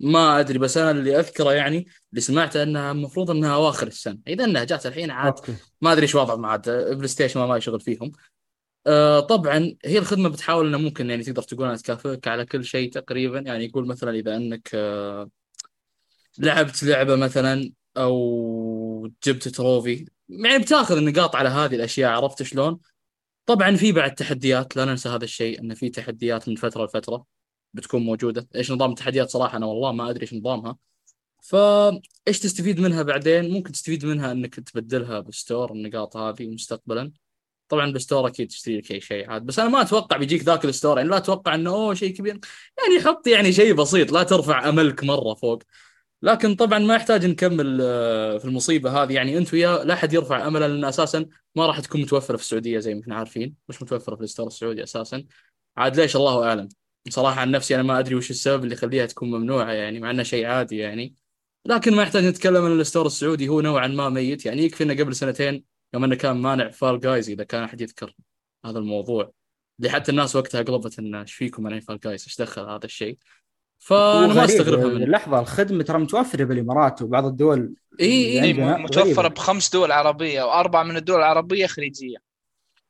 ما 0.00 0.40
أدري 0.40 0.58
بس 0.58 0.76
أنا 0.76 0.90
اللي 0.90 1.18
أذكره 1.18 1.52
يعني 1.52 1.86
اللي 2.10 2.20
سمعته 2.20 2.62
إنها 2.62 2.92
المفروض 2.92 3.30
إنها 3.30 3.54
اواخر 3.54 3.86
السنة. 3.86 4.18
إذا 4.28 4.44
إنها 4.44 4.64
جات 4.64 4.86
الحين 4.86 5.10
عاد 5.10 5.32
okay. 5.32 5.54
ما 5.80 5.92
أدري 5.92 6.02
إيش 6.02 6.14
وضعهم 6.14 6.46
عاد. 6.46 6.70
PlayStation 6.70 7.40
ما 7.40 7.46
ما 7.46 7.56
يشغل 7.56 7.80
فيهم. 7.80 8.12
آه 8.86 9.20
طبعا 9.20 9.76
هي 9.84 9.98
الخدمة 9.98 10.28
بتحاول 10.28 10.66
إنه 10.66 10.78
ممكن 10.78 11.10
يعني 11.10 11.22
تقدر 11.22 11.42
تقول 11.42 11.64
انها 11.64 11.76
تكافئك 11.76 12.28
على 12.28 12.46
كل 12.46 12.64
شيء 12.64 12.90
تقريبا. 12.92 13.38
يعني 13.38 13.64
يقول 13.64 13.86
مثلا 13.86 14.10
إذا 14.10 14.36
إنك 14.36 14.70
آه 14.74 15.30
لعبت 16.38 16.84
لعبة 16.84 17.16
مثلا 17.16 17.72
أو 17.96 19.10
جبت 19.24 19.48
trophy. 19.48 20.06
يعني 20.28 20.58
بتأخذ 20.58 20.96
النقاط 20.96 21.36
على 21.36 21.48
هذه 21.48 21.74
الأشياء 21.74 22.10
عرفت 22.10 22.42
شلون؟ 22.42 22.78
طبعا 23.46 23.76
في 23.76 23.92
بعد 23.92 24.14
تحديات 24.14 24.76
لا 24.76 24.84
ننسى 24.84 25.08
هذا 25.08 25.24
الشيء 25.24 25.60
إن 25.60 25.74
في 25.74 25.88
تحديات 25.88 26.48
من 26.48 26.56
فترة 26.56 26.84
لفترة 26.84 27.26
بتكون 27.74 28.02
موجودة. 28.02 28.48
إيش 28.56 28.70
نظام 28.72 28.90
التحديات؟ 28.90 29.30
صراحة 29.30 29.56
أنا 29.56 29.66
والله 29.66 29.92
ما 29.92 30.10
أدري 30.10 30.22
إيش 30.22 30.34
نظامها. 30.34 30.76
فايش 31.42 32.38
تستفيد 32.40 32.80
منها 32.80 33.02
بعدين؟ 33.02 33.50
ممكن 33.52 33.72
تستفيد 33.72 34.06
منها 34.06 34.32
إنك 34.32 34.54
تبدلها 34.54 35.20
ب 35.20 35.29
store 35.29 35.72
النقاط 35.72 36.16
هذه 36.16 36.46
مستقبلا. 36.46 37.12
طبعا 37.68 37.92
ب 37.92 37.98
store 37.98 38.26
أكيد 38.28 38.48
تشتري 38.48 38.78
لك 38.78 38.92
أي 38.92 39.00
شيء 39.00 39.30
عاد. 39.30 39.46
بس 39.46 39.58
أنا 39.58 39.68
ما 39.68 39.82
أتوقع 39.82 40.16
بيجيك 40.16 40.42
ذاك 40.42 40.64
ال 40.64 40.70
store 40.70 40.98
يعني 40.98 41.10
لا 41.10 41.16
أتوقع 41.16 41.54
إنه 41.54 41.70
أوه 41.70 41.94
شيء 41.94 42.14
كبير. 42.14 42.40
يعني 42.78 43.04
حط 43.04 43.26
يعني 43.26 43.52
شيء 43.52 43.74
بسيط 43.74 44.12
لا 44.12 44.22
ترفع 44.22 44.68
أملك 44.68 45.04
مرة 45.04 45.34
فوق. 45.34 45.62
لكن 46.24 46.54
طبعا 46.54 46.78
ما 46.78 46.94
يحتاج 46.94 47.26
نكمل 47.26 47.78
آه، 47.82 48.38
في 48.38 48.44
المصيبة 48.44 49.02
هذه. 49.02 49.12
يعني 49.12 49.38
أنت 49.38 49.54
وياه 49.54 49.84
لا 49.84 49.94
أحد 49.94 50.12
يرفع 50.12 50.46
أمله 50.46 50.66
لأن 50.66 50.84
أساسا 50.84 51.26
ما 51.56 51.66
راح 51.66 51.80
تكون 51.80 52.00
متوفرة 52.00 52.36
في 52.36 52.42
السعودية 52.42 52.78
زي 52.78 52.94
ما 52.94 53.00
إحنا 53.02 53.16
عارفين. 53.16 53.54
مش 53.68 53.82
متوفرة 53.82 54.16
في 54.16 54.22
ال 54.22 54.26
store 54.26 54.46
السعودي 54.46 54.82
أساسا. 54.82 55.24
عاد 55.76 56.00
ليش؟ 56.00 56.16
الله 56.16 56.44
أعلم. 56.48 56.68
صراحة 57.08 57.40
عن 57.40 57.50
نفسي 57.50 57.74
أنا 57.74 57.82
ما 57.82 57.98
أدري 57.98 58.14
وش 58.14 58.30
السبب 58.30 58.64
اللي 58.64 58.74
يخليها 58.74 59.06
تكون 59.06 59.30
ممنوعة 59.30 59.72
يعني 59.72 60.00
مع 60.00 60.10
إنه 60.10 60.22
شيء 60.22 60.46
عادي 60.46 60.78
يعني. 60.78 61.14
لكن 61.66 61.94
ما 61.94 62.02
يحتاج 62.02 62.24
نتكلم 62.24 62.64
ان 62.64 62.80
ال 62.80 62.84
store 62.84 63.06
السعودي 63.06 63.48
هو 63.48 63.60
نوعا 63.60 63.86
ما 63.86 64.08
ميت. 64.08 64.46
يعني 64.46 64.62
يكفي 64.62 64.84
انه 64.84 64.94
قبل 64.94 65.14
سنتين 65.16 65.64
يوم 65.94 66.04
إنه 66.04 66.14
كان 66.14 66.36
مانع 66.36 66.70
Fall 66.70 67.00
Guys 67.00 67.30
إذا 67.30 67.44
كان 67.44 67.62
أحد 67.62 67.80
يذكر 67.80 68.14
هذا 68.64 68.78
الموضوع. 68.78 69.32
اللي 69.78 69.90
حتى 69.90 70.10
الناس 70.10 70.36
وقتها 70.36 70.62
قلبت 70.62 70.98
انه 70.98 71.20
إيش 71.22 71.34
فيكم 71.34 71.62
مانعين 71.62 71.80
فال 71.80 72.00
جايز 72.00 72.24
إيش 72.24 72.40
دخل 72.40 72.62
هذا 72.62 72.84
الشيء؟ 72.84 73.18
فأنا 73.78 74.34
ما 74.34 74.44
أستغربها 74.44 74.86
من 74.86 75.10
لحظة 75.10 75.40
الخدمة 75.40 75.82
ترى 75.84 75.98
متوفرة 75.98 76.44
بالإمارات 76.44 77.02
وبعض 77.02 77.26
الدول 77.26 77.74
إي 78.00 78.06
إيه، 78.06 78.42
اي 78.42 78.52
متوفرة. 78.52 79.28
بخمس 79.28 79.72
دول 79.72 79.92
عربية 79.92 80.42
واربع 80.42 80.82
من 80.82 80.96
الدول 80.96 81.18
العربية 81.18 81.66
خليجية. 81.66 82.16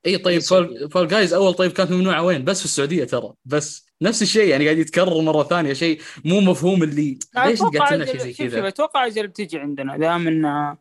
إي 0.07 0.19
طيب 0.19 0.41
فال, 0.41 0.91
فال 0.91 1.09
جايز 1.09 1.35
أول 1.35 1.55
طيب 1.55 1.73
كانت 1.73 1.91
ممنوعة 1.91 2.23
وين؟ 2.23 2.45
بس 2.45 2.59
في 2.59 2.65
السعودية 2.65 3.05
ترى. 3.05 3.33
بس 3.45 3.87
نفس 4.03 4.23
الشيء 4.23 4.49
يعني 4.49 4.65
قاعد 4.65 4.79
يتكرر 4.79 5.21
مرة 5.21 5.43
ثانية 5.43 5.73
شيء 5.73 6.01
مو 6.25 6.41
مفهوم 6.41 6.83
اللي 6.83 7.19
ليش 7.37 7.63
قاعد 7.63 8.05
شيء 8.05 8.19
زي 8.19 8.33
كذا؟ 8.33 8.69
أتوقع 8.69 9.07
أجل 9.07 9.27
بتجي 9.27 9.59
عندنا. 9.59 9.97
دام 9.97 10.29
انها 10.29 10.79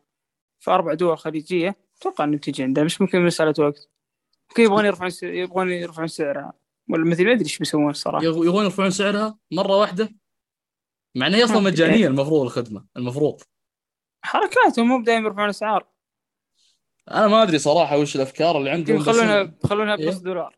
في 0.60 0.70
أربع 0.70 0.94
دول 0.94 1.18
خليجية 1.18 1.76
أتوقع 2.00 2.24
انها 2.24 2.36
بتجي 2.36 2.62
عندنا 2.62 2.84
مش 2.84 3.00
ممكن 3.00 3.20
مسألة 3.20 3.54
وقت. 3.58 3.88
يبغون 4.58 4.84
يرفعون 4.84 5.10
يبغون 5.22 5.70
يرفعون 5.70 6.08
سعرها. 6.08 6.52
ولا 6.88 7.04
مثل 7.04 7.24
ما 7.24 7.32
أدري 7.32 7.44
إيش 7.44 7.58
بيسوون 7.58 7.90
الصراحة. 7.90 8.24
يبغون 8.24 8.64
يرفعون 8.64 8.90
سعرها 8.90 9.38
مرة 9.50 9.76
واحدة. 9.76 10.14
مع 11.14 11.26
انها 11.26 11.44
أصلا. 11.44 11.60
مجانية 11.60 12.06
المفروض 12.06 12.40
الخدمة 12.40 12.84
المفروض. 12.96 13.42
حركاتهم 14.22 14.88
مو 14.88 15.02
دائما 15.02 15.28
يرفعون 15.28 15.48
اسعار 15.48 15.86
أنا 17.10 17.28
ما 17.28 17.42
أدري 17.42 17.58
صراحة 17.58 17.98
وش 17.98 18.16
الأفكار 18.16 18.58
اللي 18.58 18.70
عندهم 18.70 18.96
يخلونها 18.96 19.54
يخلونها 19.64 19.96
إيه. 19.96 20.06
بنص 20.06 20.18
دولار. 20.18 20.56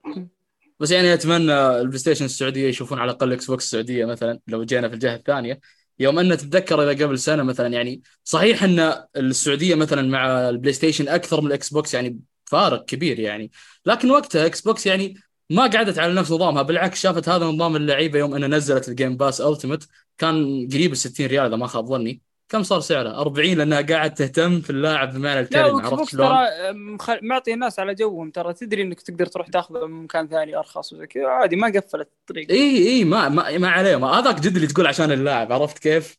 بس 0.80 0.90
يعني 0.90 1.14
أتمنى 1.14 1.52
ال 1.52 1.98
PlayStation 1.98 2.24
السعودية 2.24 2.68
يشوفون 2.68 2.98
على 2.98 3.10
الأقل 3.10 3.32
Xbox 3.32 3.64
السعودية 3.64 4.04
مثلا 4.04 4.40
لو 4.46 4.64
جينا 4.64 4.88
في 4.88 4.94
الجهة 4.94 5.14
الثانية. 5.14 5.60
يوم 5.98 6.18
أن 6.18 6.36
تتذكر 6.36 6.90
إذا 6.90 7.04
قبل 7.04 7.18
سنة 7.18 7.42
مثلا 7.42 7.66
يعني 7.66 8.02
صحيح 8.24 8.62
أن 8.62 8.94
السعودية 9.16 9.74
مثلا 9.74 10.02
مع 10.02 10.48
ال 10.48 10.72
PlayStation 10.72 11.08
أكثر 11.08 11.40
من 11.40 11.46
ال 11.46 11.72
Xbox 11.72 11.94
يعني 11.94 12.20
فارق 12.44 12.84
كبير 12.84 13.20
يعني. 13.20 13.50
لكن 13.86 14.10
وقتها 14.10 14.46
Xbox 14.46 14.86
يعني 14.86 15.14
ما 15.50 15.62
قعدت 15.66 15.98
على 15.98 16.14
نفس 16.14 16.30
نظامها 16.32 16.62
بالعكس 16.62 17.00
شافت 17.02 17.28
هذا 17.28 17.44
نظام 17.44 17.76
اللعيبة 17.76 18.18
يوم 18.18 18.34
ان 18.34 18.54
نزلت 18.54 18.88
ال 18.88 18.94
Game 18.94 19.16
Pass 19.16 19.40
Ultimate 19.40 19.88
كان 20.18 20.68
قريب 20.72 20.92
ال 20.92 20.96
60 20.96 21.26
ريال 21.26 21.46
إذا 21.46 21.56
ما 21.56 21.66
خاب 21.66 21.86
ظني 21.86 22.20
كم 22.48 22.62
صار 22.62 22.80
سعره 22.80 23.20
40 23.20 23.54
لأنها 23.54 23.80
قاعد 23.80 24.14
تهتم 24.14 24.60
في 24.60 24.70
اللاعب 24.70 25.14
بمعنى 25.14 25.40
الكلمة 25.40 25.82
عرفت 25.86 26.10
شلون؟ 26.10 26.26
ترى 26.28 26.72
مخ- 26.72 27.22
معطي 27.22 27.54
الناس 27.54 27.78
على 27.78 27.94
جوهم 27.94 28.30
ترى 28.30 28.52
تدري 28.52 28.82
إنك 28.82 29.00
تقدر 29.00 29.26
تروح 29.26 29.48
تاخذه 29.48 29.86
من 29.86 30.02
مكان 30.04 30.28
ثاني 30.28 30.56
أرخص 30.56 30.92
وزي 30.92 31.06
كذا 31.06 31.26
عادي 31.26 31.56
ما 31.56 31.66
قفلت 31.68 32.08
الطريق 32.20 32.50
إي 32.50 32.88
إي 32.88 33.04
ما 33.04 33.28
ما, 33.28 33.58
ما 33.58 33.68
عليه 33.68 33.96
ما 33.96 34.06
هذاك 34.18 34.40
جد 34.40 34.54
اللي 34.54 34.66
تقول 34.66 34.86
عشان 34.86 35.12
اللاعب 35.12 35.52
عرفت 35.52 35.78
كيف؟ 35.78 36.18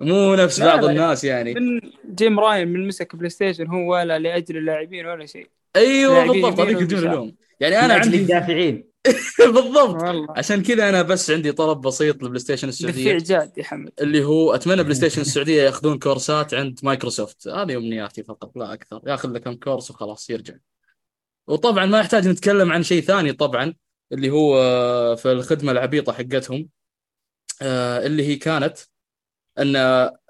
مو 0.00 0.34
نفس 0.34 0.60
بعض. 0.62 0.84
الناس 0.84 1.24
يعني 1.24 1.54
من 1.54 1.80
Jim 2.14 2.40
Ryan 2.40 2.68
من 2.68 2.88
مسك 2.88 3.16
PlayStation 3.16 3.66
هو 3.66 3.92
ولا 3.92 4.18
لأجل 4.18 4.56
اللاعبين 4.56 5.06
ولا 5.06 5.26
شيء 5.26 5.48
أيوه 5.76 6.26
بالضبط 6.32 6.60
هذيك 6.60 6.78
الجمله. 6.82 7.10
اليوم 7.10 7.36
يعني 7.60 7.78
أنا 7.78 7.94
عندي 7.94 8.16
الدافعين. 8.16 8.88
بالضبط. 9.38 10.02
والله. 10.02 10.26
عشان 10.36 10.62
كذا 10.62 10.88
أنا 10.88 11.02
بس 11.02 11.30
عندي 11.30 11.52
طلب 11.52 11.80
بسيط 11.80 12.22
لل 12.22 12.40
PlayStation 12.40 12.68
السعودية. 12.68 13.18
جاد 13.18 13.58
يا 13.58 13.64
حمد. 13.64 13.92
اللي 14.00 14.24
هو 14.24 14.54
أتمنى 14.54 14.82
PlayStation 14.82 15.20
السعودية 15.20 15.62
يأخذون 15.62 15.98
كورسات 15.98 16.54
عند 16.54 16.80
مايكروسوفت. 16.82 17.48
هذه 17.48 17.76
أمنياتي 17.76 18.22
فقط 18.22 18.56
لا 18.56 18.72
أكثر. 18.72 19.00
يأخذ 19.06 19.28
له 19.28 19.38
كم 19.38 19.54
course 19.54 19.90
وخلاص 19.90 20.30
يرجع. 20.30 20.54
وطبعا 21.46 21.86
ما 21.86 22.00
يحتاج 22.00 22.28
نتكلم 22.28 22.72
عن 22.72 22.82
شيء 22.82 23.02
ثاني 23.02 23.32
طبعا 23.32 23.74
اللي 24.12 24.30
هو 24.30 24.58
آه، 24.58 25.14
في 25.14 25.32
الخدمة 25.32 25.72
العبيطة 25.72 26.12
حقتهم 26.12 26.68
آه، 27.62 28.06
اللي 28.06 28.26
هي 28.28 28.36
كانت 28.36 28.78
أن 29.58 29.76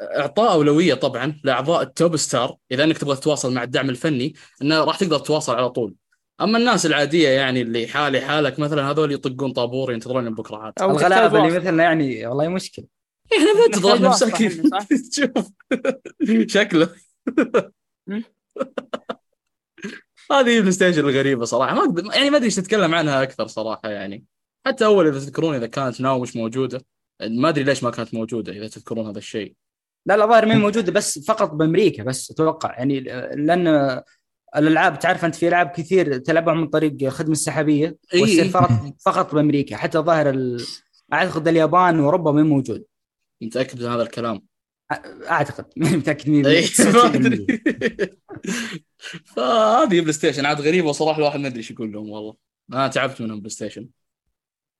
أعطاء 0.00 0.52
أولوية 0.52 0.94
طبعا 0.94 1.40
لأعضاء 1.44 1.82
التوب 1.82 2.16
ستار 2.16 2.56
إذا 2.70 2.84
أنك 2.84 2.98
تبغى 2.98 3.16
تتواصل 3.16 3.54
مع 3.54 3.62
الدعم 3.62 3.90
الفني 3.90 4.34
أنه 4.62 4.84
راح 4.84 4.98
تقدر 4.98 5.18
تتواصل 5.18 5.54
على 5.54 5.70
طول. 5.70 5.94
أما 6.40 6.58
الناس 6.58 6.86
العادية 6.86 7.28
يعني 7.28 7.62
اللي 7.62 7.86
حالي 7.86 8.20
حالك 8.20 8.58
مثلا 8.58 8.90
هذول 8.90 9.12
يطقون 9.12 9.52
طابور 9.52 9.92
ينتظرون 9.92 10.34
بكرة 10.34 10.56
عاد. 10.56 10.72
أو 10.80 10.90
الغلابه 10.90 11.46
اللي. 11.46 11.58
مثلنا 11.58 11.82
يعني 11.82 12.26
والله 12.26 12.48
مشكلة. 12.48 12.84
إحنا 13.32 13.54
ما 13.54 13.66
تضرب 13.72 14.02
نحتاج 14.02 14.42
نفسك؟ 14.42 15.24
شوف. 15.24 15.50
شكله. 16.46 16.88
هذه 20.32 20.56
ال 20.56 20.72
PlayStation 20.72 21.00
الغريبة 21.00 21.44
صراحة. 21.44 21.74
ما 21.74 22.14
يعني 22.14 22.30
ما 22.30 22.36
أدري 22.36 22.46
إيش 22.46 22.58
نتكلم 22.58 22.94
عنها 22.94 23.22
أكثر 23.22 23.46
صراحة 23.46 23.90
يعني. 23.90 24.24
حتى 24.66 24.84
أول 24.84 25.06
إذا 25.06 25.18
تذكرون 25.18 25.54
إذا 25.54 25.66
كانت 25.66 26.00
Now 26.00 26.20
مش 26.20 26.36
موجودة. 26.36 26.84
ما 27.22 27.48
أدري 27.48 27.64
ليش 27.64 27.84
ما 27.84 27.90
كانت 27.90 28.14
موجودة 28.14 28.52
إذا 28.52 28.68
تذكرون 28.68 29.06
هذا 29.06 29.18
الشيء. 29.18 29.54
لا 30.06 30.16
لا 30.16 30.26
ظاهر 30.26 30.46
مي 30.46 30.58
موجودة 30.58 30.92
بس 30.92 31.18
فقط 31.18 31.50
بأمريكا 31.50 32.02
بس 32.02 32.30
أتوقع. 32.30 32.78
يعني 32.78 33.00
لأن 33.34 34.02
الألعاب 34.56 34.98
تعرف 34.98 35.24
أنت 35.24 35.34
في 35.34 35.48
ألعاب 35.48 35.68
كثير 35.68 36.18
تلعبها 36.18 36.54
من 36.54 36.66
طريق 36.66 36.96
الخدمه 37.02 37.32
السحابية 37.32 37.98
إي. 38.14 38.20
والسيرفرات 38.20 38.70
فقط 39.06 39.34
بأمريكا. 39.34 39.76
حتى 39.76 39.98
ظاهر 39.98 40.30
ال... 40.30 40.64
أعتقد 41.12 41.48
اليابان 41.48 42.00
وأوروبا 42.00 42.32
مي 42.32 42.46
موجود. 42.46 42.84
متأكد 43.42 43.82
من 43.82 43.88
هذا 43.88 44.02
الكلام؟ 44.02 44.42
أعتقد. 45.30 45.66
ماني 45.76 45.96
متأكد 46.00 46.30
مين 46.30 46.46
إي 46.46 46.64
ما 46.78 47.06
أدري. 47.06 47.46
فهذه 49.36 50.00
بلاي 50.00 50.12
ستيشن. 50.12 50.46
عاد 50.46 50.60
غريبه 50.60 50.88
وصراحة 50.88 51.18
الواحد 51.18 51.40
ما 51.40 51.46
أدري 51.46 51.58
إيش 51.58 51.70
يقول 51.70 51.92
لهم 51.92 52.10
والله. 52.10 52.34
أنا 52.72 52.88
تعبت 52.88 53.20
منهم 53.20 53.38
بلاي 53.38 53.50
ستيشن. 53.50 53.88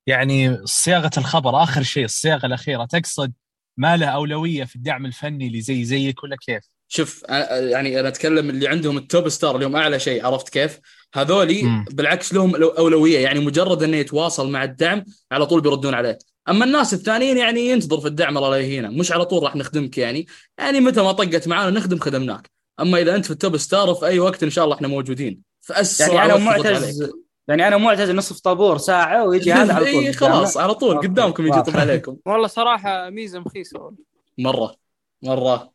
يعني 0.06 0.66
صياغة 0.66 1.10
الخبر 1.18 1.62
آخر 1.62 1.82
شيء 1.82 2.04
الصياغة 2.04 2.46
الأخيرة 2.46 2.84
تقصد 2.84 3.32
ما 3.76 3.96
له 3.96 4.06
أولوية 4.06 4.64
في 4.64 4.76
الدعم 4.76 5.06
الفني 5.06 5.46
اللي 5.46 5.60
زي 5.60 5.84
زيك 5.84 6.22
ولا 6.22 6.36
كيف؟ 6.36 6.77
شوف 6.88 7.22
يعني 7.50 8.00
أنا 8.00 8.08
أتكلم 8.08 8.50
اللي 8.50 8.68
عندهم 8.68 8.96
ال 8.96 9.04
top 9.04 9.28
star 9.28 9.54
اللي 9.54 9.66
هم 9.66 9.76
أعلى 9.76 10.00
شيء 10.00 10.26
عرفت 10.26 10.48
كيف؟ 10.48 10.80
هذولي 11.14 11.62
مم. 11.62 11.84
بالعكس 11.90 12.34
لهم 12.34 12.54
أولوية 12.56 13.18
يعني 13.18 13.40
مجرد 13.40 13.82
إنه 13.82 13.96
يتواصل 13.96 14.50
مع 14.50 14.64
الدعم 14.64 15.04
على 15.32 15.46
طول 15.46 15.60
بيردون 15.60 15.94
عليه 15.94 16.18
أما 16.48 16.64
الناس 16.64 16.94
الثانيين 16.94 17.36
يعني 17.38 17.60
ينتظر 17.68 18.00
في 18.00 18.08
الدعم 18.08 18.38
الله 18.38 18.50
لا 18.50 18.56
يهينه 18.56 18.88
مش 18.88 19.12
على 19.12 19.24
طول 19.24 19.42
راح 19.42 19.56
نخدمك 19.56 19.98
يعني 19.98 20.26
يعني 20.58 20.80
متى 20.80 21.02
ما 21.02 21.12
طقت 21.12 21.48
معانا 21.48 21.70
نخدم 21.70 21.98
خدمناك 21.98 22.50
أما 22.80 22.98
إذا 23.00 23.14
أنت 23.14 23.24
في 23.24 23.30
ال 23.30 23.37
top 23.37 23.56
star 23.56 23.94
في 23.94 24.06
أي 24.06 24.18
وقت 24.18 24.42
إن 24.42 24.50
شاء 24.50 24.64
الله 24.64 24.76
إحنا 24.76 24.88
موجودين 24.88 25.42
في 25.60 25.80
اسرع 25.80 26.14
يعني 26.14 26.32
أنا. 26.32 26.44
معتز 26.44 27.10
يعني 27.48 27.68
أنا 27.68 27.76
معتز 27.76 28.10
نصف 28.10 28.40
طابور 28.40 28.78
ساعة 28.78 29.24
ويجي 29.24 29.52
هذا 29.52 29.74
على 29.74 29.84
طول 29.92 30.04
اي 30.04 30.12
خلاص 30.12 30.56
على 30.56 30.74
طول. 30.74 30.98
قدامكم 30.98 31.46
يجي 31.46 31.58
يطب. 31.58 31.76
عليكم 31.76 32.16
والله 32.26 32.46
صراحة 32.46 33.10
ميزة 33.10 33.38
مخيسة 33.38 33.78
والله. 33.80 33.98
مرة 34.38 34.74
مرة 35.22 35.70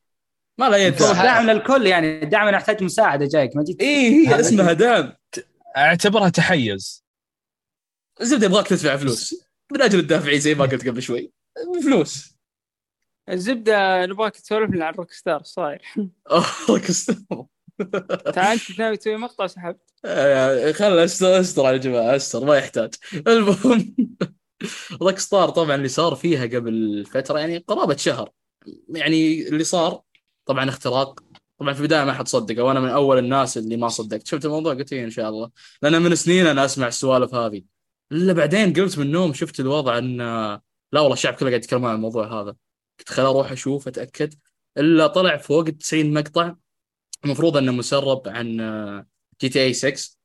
ما 0.58 0.70
لا 0.70 0.78
يدفع 0.78 1.24
دعم 1.24 1.50
للكل 1.50 1.88
يعني 1.88 2.20
دعم 2.26 2.48
أنا 2.48 2.58
احتاج 2.58 2.84
مساعدة 2.84 3.26
جايك 3.26 3.56
ما 3.56 3.64
جيت. 3.64 3.82
اي 3.82 4.28
هي 4.28 4.40
اسمها 4.40 4.74
دعم. 4.74 5.14
اعتبرها 5.78 6.30
تحيز. 6.30 7.04
الزبده 8.22 8.46
يبغاك 8.46 8.68
تدفع 8.68 8.98
فلوس. 8.98 9.46
من 9.72 9.82
أجل 9.82 10.00
الدافعين 10.00 10.40
زي 10.40 10.56
ما 10.56 10.66
قلت 10.66 10.88
قبل 10.88 11.02
شوي. 11.02 11.32
فلوس. 11.84 12.34
الزبدة 13.30 14.06
نبغاك 14.06 14.36
تسولف 14.36 14.72
لنا 14.72 14.86
عن 14.86 14.94
روك 14.94 15.12
ستار 15.12 15.44
صاير؟ 15.44 15.82
روكستار. 16.70 17.46
تعال 18.34 18.60
أنت 18.70 18.80
ناوي 18.80 18.98
تسوي 18.98 19.18
مقطع 19.18 19.48
سحبت. 19.48 19.94
آه، 20.06 20.72
خل 20.72 21.00
استر 21.00 21.40
استر 21.40 21.66
على 21.66 21.76
الجماعة 21.76 22.16
استر 22.16 22.46
ما 22.46 22.58
يحتاج. 22.58 22.94
المهم 23.28 23.96
روك 25.02 25.20
ستار 25.20 25.50
طبعا 25.50 25.76
اللي 25.76 25.88
صار 25.88 26.16
فيها 26.16 26.46
قبل 26.46 27.06
فترة 27.06 27.40
يعني 27.40 27.58
قرابة 27.58 27.96
شهر. 27.96 28.32
يعني 28.90 29.48
اللي 29.48 29.64
صار 29.64 30.02
طبعا 30.46 30.70
اختراق. 30.70 31.20
طبعا 31.60 31.74
في 31.74 31.80
البداية 31.82 32.04
ما 32.04 32.14
حد 32.14 32.28
صدقه 32.28 32.64
وأنا 32.64 32.80
من 32.80 32.90
أول 32.90 33.18
الناس 33.20 33.58
اللي 33.58 33.78
ما 33.78 33.88
صدقت. 33.88 34.28
شفت 34.28 34.46
الموضوع؟ 34.46 34.74
قلت 34.74 34.94
إيه 34.94 35.06
إن 35.06 35.10
شاء 35.10 35.30
الله. 35.30 35.52
لأن 35.82 36.02
من 36.02 36.16
سنين 36.16 36.48
أنا 36.48 36.66
أسمع 36.66 36.88
السوالف 36.88 37.36
هذه. 37.36 37.64
إلا 38.12 38.34
بعدين 38.34 38.74
قمت 38.74 38.98
من 38.98 39.06
النوم 39.06 39.34
شفت 39.34 39.60
الوضع 39.60 39.98
إن 39.98 40.18
لا 40.92 41.00
والله 41.02 41.14
الشعب 41.14 41.34
كله 41.34 41.50
قاعد 41.50 41.64
يتكلم 41.64 41.86
عن 41.86 41.96
الموضوع 41.96 42.42
هذا. 42.42 42.56
قلت 43.00 43.10
خل 43.10 43.24
أروح 43.24 43.52
أشوف 43.52 43.88
أتأكد. 43.88 44.34
إلا 44.78 45.08
طلع 45.08 45.38
فوق 45.38 45.68
ال 45.68 45.78
90 45.78 46.14
مقطع 46.14 46.56
المفروض 47.26 47.58
إنه 47.58 47.72
مسرب 47.72 48.28
عن 48.28 48.58
جي 49.42 49.50
تي 49.50 49.64
اي 49.64 49.74
6 49.74 50.18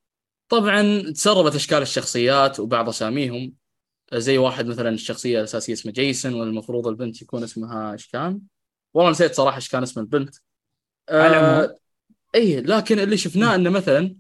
طبعا 0.49 1.03
تسربت 1.13 1.55
أشكال 1.55 1.83
الشخصيات 1.83 2.61
وبعض 2.61 2.89
أساميهم. 2.89 3.53
زي 4.15 4.39
واحد 4.39 4.67
مثلا 4.67 4.89
الشخصية 4.89 5.39
الأساسية 5.39 5.73
اسمه 5.73 5.93
جيسون 5.93 6.35
والمفروض 6.35 6.87
البنت 6.87 7.23
يكون 7.23 7.43
اسمها 7.43 7.93
إيش 7.93 8.07
كان؟ 8.09 8.41
والله 8.99 9.11
نسيت 9.11 9.35
صراحة 9.35 9.57
إيش 9.57 9.69
كان 9.69 9.83
اسم 9.83 10.01
البنت. 10.01 10.35
آه 11.09 11.77
اي 12.35 12.61
لكن 12.61 12.99
اللي 12.99 13.17
شفناه 13.17 13.55
إنه 13.55 13.71
مثلا 13.71 14.17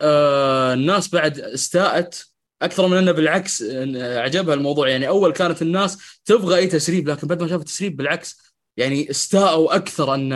آه 0.00 0.74
الناس 0.74 1.08
بعد 1.08 1.40
استاءت 1.40 2.26
أكثر 2.62 2.88
من 2.88 2.96
إنه 2.96 3.12
بالعكس 3.12 3.62
عجبها 3.96 4.54
الموضوع. 4.54 4.88
يعني 4.88 5.08
أول 5.08 5.32
كانت 5.32 5.62
الناس 5.62 6.20
تبغى 6.24 6.56
أي 6.56 6.66
تسريب 6.66 7.08
لكن 7.08 7.26
بعد 7.26 7.42
ما 7.42 7.48
شافت 7.48 7.66
تسريب 7.66 7.96
بالعكس 7.96 8.54
يعني 8.76 9.10
استاءوا 9.10 9.76
أكثر 9.76 10.14
أن 10.14 10.32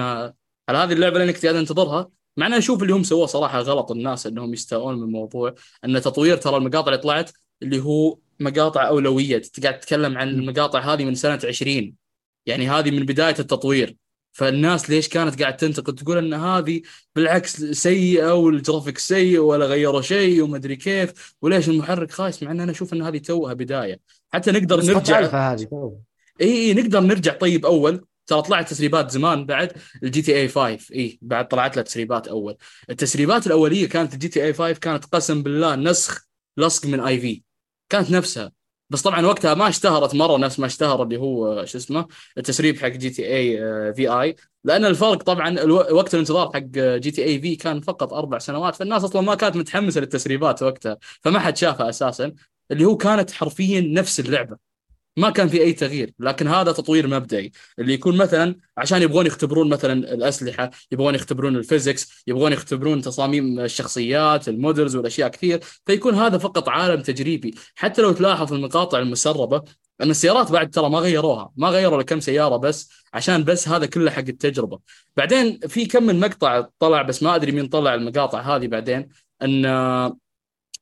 على 0.69 0.79
هذه 0.79 0.93
اللعبة 0.93 1.23
اللي 1.23 1.33
قاعد 1.33 1.55
تنتظرها 1.55 2.11
مع 2.37 2.47
اني 2.47 2.59
أشوف 2.59 2.83
اللي 2.83 2.95
هم 2.95 3.03
سووه 3.03 3.27
صراحة 3.27 3.61
غلط 3.61 3.91
الناس 3.91 4.27
إنهم 4.27 4.53
يستاءون 4.53 4.97
من 4.97 5.03
الموضوع 5.03 5.55
إن 5.85 6.01
تطوير 6.01 6.37
ترى 6.37 6.57
المقاطع 6.57 6.89
اللي 6.89 7.03
طلعت 7.03 7.31
اللي 7.63 7.81
هو 7.83 8.19
مقاطع 8.41 8.89
أولوية. 8.89 9.37
أنت 9.37 9.63
قاعد 9.63 9.81
تتكلم 9.81 10.19
عن 10.19 10.29
المقاطع 10.29 10.81
هذه 10.81 11.05
من 11.05 11.15
سنة 11.15 11.41
20 11.45 12.00
يعني 12.47 12.71
هذه 12.71 12.91
من 12.91 13.07
بداية 13.07 13.35
التطوير. 13.39 13.97
فالناس 14.33 14.91
ليش 14.91 15.09
كانت 15.09 15.43
قاعد 15.43 15.57
تنتقد؟ 15.57 15.95
تقول 15.95 16.19
إن 16.19 16.35
هذه 16.35 16.83
بالعكس 17.17 17.63
سيئة 17.63 18.35
والجرافيك 18.35 18.99
سيء 18.99 19.39
ولا 19.39 19.67
غيروا 19.67 20.03
شيء 20.03 20.43
وما 20.43 20.57
أدري 20.57 20.77
كيف 20.77 21.35
وليش 21.43 21.69
المحرك 21.69 22.11
خايس؟ 22.11 22.43
مع 22.43 22.51
إن 22.51 22.61
أنا 22.61 22.73
أشوف 22.73 22.93
إن 22.93 23.03
هذه 23.03 23.19
توها 23.19 23.53
بداية. 23.53 24.01
حتى 24.33 24.51
نقدر 24.51 24.85
نرجع 24.85 25.21
هذه. 25.53 25.97
إي 26.41 26.53
إي 26.53 26.75
نقدر 26.75 27.01
نرجع. 27.01 27.33
طيب 27.35 27.67
أول 27.67 28.07
ترى 28.27 28.43
طلعت 28.43 28.71
تسريبات 28.71 29.11
زمان 29.11 29.47
بعد 29.47 29.73
الجي 30.03 30.23
تي 30.23 30.37
إي 30.37 30.49
5 30.49 30.95
إي 30.95 31.19
بعد 31.23 31.49
طلعت 31.49 31.77
لها 31.77 31.85
تسريبات 31.85 32.29
أول. 32.29 32.57
التسريبات 32.91 33.47
الأولية 33.47 33.89
كانت 33.89 34.15
الجي 34.15 34.29
تي 34.29 34.45
إي 34.45 34.53
5 34.53 34.73
كانت 34.73 35.05
قسم 35.05 35.43
بالله 35.43 35.77
نسخ 35.77 36.27
لصق 36.57 36.87
من 36.87 37.01
IV. 37.01 37.43
كانت 37.89 38.11
نفسها. 38.11 38.53
بس 38.91 39.03
طبعا 39.03 39.27
وقتها 39.27 39.55
ما 39.55 39.69
اشتهرت 39.69 40.15
مرة 40.15 40.37
نفس 40.37 40.59
ما 40.61 40.67
اشتهر 40.67 41.03
اللي 41.03 41.17
هو 41.17 41.65
شو 41.65 41.79
اسمه 41.79 42.07
التسريب 42.39 42.79
حق 42.79 42.89
GTA 42.89 43.37
VI. 43.37 44.37
لأن 44.65 44.85
الفرق 44.85 45.23
طبعا 45.23 45.63
وقت 45.93 46.15
الانتظار 46.15 46.51
حق 46.55 46.59
GTA 46.75 47.25
V 47.25 47.57
كان 47.57 47.81
فقط 47.81 48.13
أربع 48.13 48.39
سنوات 48.39 48.77
فالناس 48.77 49.05
أصلا 49.05 49.23
ما 49.23 49.35
كانت 49.35 49.57
متحمسة 49.57 50.01
للتسريبات 50.01 50.63
وقتها 50.63 50.99
فما 51.23 51.39
حد 51.39 51.57
شافها 51.57 51.89
أساسا. 51.89 52.33
اللي 52.71 52.85
هو 52.85 52.97
كانت 52.97 53.31
حرفيا 53.31 53.81
نفس 53.81 54.21
اللعبة. 54.21 54.70
ما 55.17 55.31
كان 55.31 55.49
في 55.49 55.63
أي 55.63 55.73
تغيير 55.73 56.13
لكن 56.19 56.49
هذا 56.49 56.73
تطوير 56.73 57.07
مبدئي. 57.07 57.53
اللي 57.79 57.95
يكون 57.95 58.17
مثلا 58.17 58.57
عشان 58.77 59.03
يبغون 59.03 59.27
يختبرون 59.27 59.69
مثلا 59.69 59.93
الأسلحة 59.93 60.71
يبغون 60.93 61.15
يختبرون 61.15 61.57
ال 61.57 61.65
physics 61.65 62.23
يبغون 62.27 62.53
يختبرون 62.53 63.01
تصاميم 63.01 63.61
الشخصيات 63.61 64.49
ال 64.49 64.56
models 64.56 64.97
والأشياء 64.97 65.29
كثير 65.29 65.61
فيكون 65.87 66.15
هذا 66.15 66.39
فقط 66.39 66.69
عالم 66.69 67.03
تجريبي. 67.03 67.55
حتى 67.75 68.03
لو 68.03 68.13
تلاحظ 68.13 68.53
المقاطع 68.53 68.99
المسربة 68.99 69.63
أن 70.03 70.11
السيارات 70.11 70.53
بعد 70.53 70.71
ترى 70.71 70.91
ما 70.91 70.99
غيروها 70.99 71.53
ما 71.57 71.69
غيروا 71.69 72.03
لكم 72.03 72.21
سيارة 72.21 72.57
بس 72.57 72.91
عشان 73.15 73.45
بس 73.45 73.69
هذا 73.69 73.87
كله 73.87 74.11
حق 74.11 74.19
التجربة. 74.19 74.79
بعدين 75.17 75.59
في 75.59 75.87
كم 75.87 76.03
من 76.03 76.21
مقطع 76.21 76.67
طلع 76.79 77.03
بس 77.03 77.23
ما 77.23 77.35
أدري 77.35 77.53
مين 77.53 77.69
طلع 77.69 77.95
المقاطع 77.95 78.41
هذه 78.41 78.67
بعدين 78.67 79.09
أن 79.43 79.67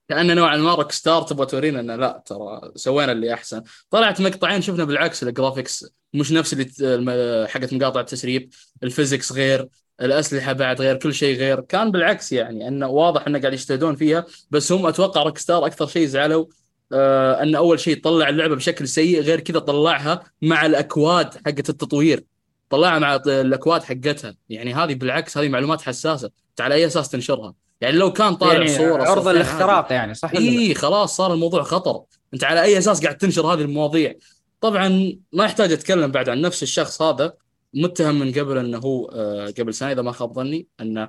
كأن 0.09 0.37
نوعا 0.37 0.57
ما 0.57 0.75
روك 0.75 0.93
ستار 0.93 1.23
تبغى 1.23 1.47
تورينا 1.47 1.81
إنه 1.81 1.97
لا 1.97 2.23
ترى 2.27 2.73
سوينا 2.75 3.13
اللي 3.13 3.35
أحسن. 3.35 3.63
طلعت 3.91 4.21
مقطعين 4.21 4.63
شفنا 4.63 4.85
بالعكس 4.85 5.23
ال 5.23 5.30
graphics 5.30 5.87
مش 6.15 6.33
نفس 6.33 6.81
اللي 6.81 7.49
حقت 7.49 7.75
مقاطع 7.75 8.01
التسريب 8.01 8.51
ال 8.83 8.89
physics 8.89 9.33
غير 9.33 9.69
الأسلحة 10.01 10.53
بعد 10.53 10.81
غير 10.81 10.97
كل 10.97 11.15
شيء 11.15 11.37
غير. 11.39 11.61
كان 11.61 11.91
بالعكس 11.91 12.33
يعني 12.33 12.69
إنه 12.69 12.89
واضح 12.89 13.27
إنه 13.27 13.41
قاعد 13.41 13.53
يجتهدون 13.53 13.97
فيها 13.97 14.27
بس 14.51 14.73
هم 14.73 14.87
أتوقع 14.87 15.23
روك 15.23 15.39
ستار 15.39 15.67
أكثر 15.67 15.87
شيء 15.87 16.07
زعلوا 16.07 16.47
آه 16.93 17.43
إن 17.43 17.55
أول 17.55 17.81
شيء 17.81 18.03
طلع 18.03 18.29
اللعبة 18.29 18.57
بشكل 18.57 18.89
سيء 18.89 19.21
غير 19.21 19.41
كذا 19.41 19.59
طلعها 19.59 20.23
مع 20.43 20.67
الأكواد 20.67 21.35
حقت 21.35 21.71
التطوير. 21.71 22.25
طلعها 22.71 22.99
مع 22.99 23.15
الأكواد 23.27 23.83
حقتها. 23.83 24.35
يعني 24.49 24.75
هذه 24.75 24.95
بالعكس 24.95 25.39
هذه 25.39 25.49
معلومات 25.49 25.83
حساسة 25.83 26.31
على 26.61 26.75
أي 26.75 26.87
أساس 26.87 27.09
تنشرها. 27.09 27.55
يعني 27.81 27.97
لو 27.97 28.13
كان 28.13 28.35
طالع 28.35 28.53
يعني 28.53 28.69
صوره 28.69 29.03
عرض 29.03 29.29
الاختراق 29.29 29.93
يعني 29.93 30.15
صح؟ 30.15 30.31
اي 30.31 30.75
خلاص 30.75 31.17
صار 31.17 31.35
الموضوع 31.35 31.63
خطر. 31.63 32.03
أنت 32.35 32.45
على 32.45 32.63
أي 32.63 32.79
أساس 32.79 33.03
قاعد 33.03 33.17
تنشر 33.17 33.47
هذه 33.47 33.61
المواضيع؟ 33.61 34.15
طبعا 34.61 35.19
ما 35.33 35.45
يحتاج 35.45 35.73
أتكلم 35.73 36.11
بعد 36.11 36.29
عن 36.29 36.41
نفس 36.41 36.63
الشخص 36.63 37.03
هذا. 37.03 37.33
متهم 37.75 38.19
من 38.19 38.33
قبل 38.33 38.59
إنه 38.59 38.79
هو 38.79 39.07
آه، 39.07 39.47
قبل 39.59 39.75
سنة 39.75 39.93
إذا 39.93 40.03
ما 40.03 40.13
خاب 40.13 40.33
ظني 40.33 40.67
انه 40.81 41.09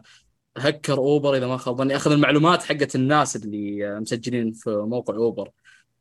هكر 0.58 0.98
أوبر 0.98 1.36
إذا 1.36 1.48
ما 1.48 1.58
خاب 1.58 1.78
ظني 1.78 1.96
أخذ 1.96 2.12
المعلومات 2.12 2.64
حقت 2.64 2.96
الناس 2.96 3.36
اللي 3.36 3.88
آه، 3.88 4.00
مسجلين 4.00 4.52
في 4.52 4.70
موقع 4.70 5.16
أوبر. 5.16 5.50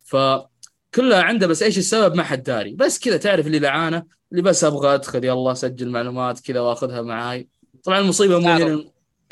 فكلها 0.05 1.23
عنده 1.23 1.47
بس 1.47 1.63
إيش 1.63 1.79
السبب؟ 1.79 2.15
ما 2.15 2.23
حد 2.23 2.43
داري. 2.43 2.75
بس 2.75 2.99
كذا 2.99 3.17
تعرف 3.17 3.47
اللي 3.47 3.59
لعانه 3.59 4.03
اللي 4.33 4.43
بس 4.43 4.65
أبغى 4.65 4.95
أدخل 4.95 5.25
يلا 5.25 5.53
اسجل 5.53 5.91
معلومات 5.91 6.41
كذا 6.41 6.61
وأخذها 6.61 7.03
معاي. 7.03 7.49
طبعا 7.85 7.99
المصيبة 7.99 8.39
مو. 8.39 8.49
هنا. 8.49 8.85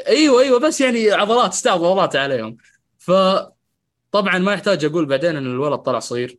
أيوه 0.07 0.43
أيوه 0.43 0.61
بس 0.61 0.81
يعني 0.81 1.11
عضلات 1.11 1.53
استعضلات 1.53 2.17
عليهم. 2.17 2.57
ف 2.99 3.13
طبعا 4.13 4.39
ما 4.39 4.53
يحتاج 4.53 4.85
أقول 4.85 5.07
بعدين 5.07 5.37
إن 5.37 5.47
الولد 5.47 5.79
طلع 5.79 5.99
صغير. 5.99 6.39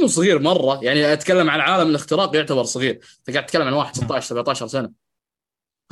مو 0.00 0.06
صغير 0.06 0.38
مرة 0.38 0.84
يعني 0.84 1.12
أتكلم 1.12 1.50
عن 1.50 1.60
عالم 1.60 1.90
الاختراق 1.90 2.36
يعتبر 2.36 2.64
صغير. 2.64 3.00
أنت 3.18 3.36
قاعد 3.36 3.46
تتكلم 3.46 3.66
عن 3.66 3.72
واحد 3.72 3.96
16 3.96 4.26
17 4.26 4.66
سنة. 4.66 4.90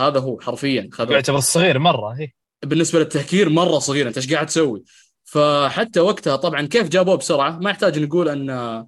هذا 0.01 0.21
هو 0.21 0.41
حرفيا 0.41 0.89
خذ 0.93 1.11
يعتبر 1.11 1.41
صغير 1.41 1.79
مرة 1.79 2.09
هي 2.09 2.29
بالنسبة 2.63 2.99
للتهكير 2.99 3.49
مرة 3.49 3.79
صغير 3.79 4.09
أنت 4.09 4.17
إيش 4.17 4.33
قاعد 4.33 4.47
تسوي؟ 4.47 4.83
فحتى 5.25 6.01
وقتها 6.01 6.37
طبعا 6.37 6.67
كيف 6.67 6.89
جابوه 6.89 7.17
بسرعة؟ 7.17 7.51
ما 7.51 7.71
يحتاج 7.71 7.99
نقول 7.99 8.29
إن 8.29 8.87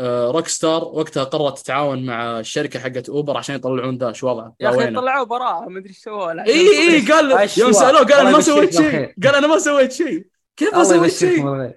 روك 0.00 0.48
ستار 0.48 0.84
وقتها 0.84 1.24
قررت 1.24 1.58
تتعاون 1.58 2.06
مع 2.06 2.40
الشركة 2.40 2.80
حقت 2.80 3.08
اوبر 3.08 3.36
عشان 3.36 3.54
يطلعون 3.56 3.98
ذا 3.98 4.12
شو 4.12 4.28
وضعه 4.28 4.54
يا 4.60 4.70
أخي؟ 4.70 4.90
طلعوا 4.90 5.24
براءة 5.24 5.68
ما 5.68 5.78
أدري 5.78 5.88
إيش 5.88 5.98
سووا 5.98 6.32
له. 6.32 6.44
إي 6.44 6.94
إي 6.94 7.12
قال. 7.12 7.48
يوم 7.58 7.72
سألوه 7.72 8.04
قال 8.04 8.12
أنا 8.12 8.30
ما 8.30 8.40
سويت 8.40 8.74
شيء. 8.74 9.14
قال 9.24 9.34
أنا 9.34 9.46
ما 9.46 9.58
سويت 9.58 9.92
شيء 9.92 10.26
كيف 10.56 10.74
ما 10.74 10.84
سويت 10.84 11.12
شيء. 11.12 11.70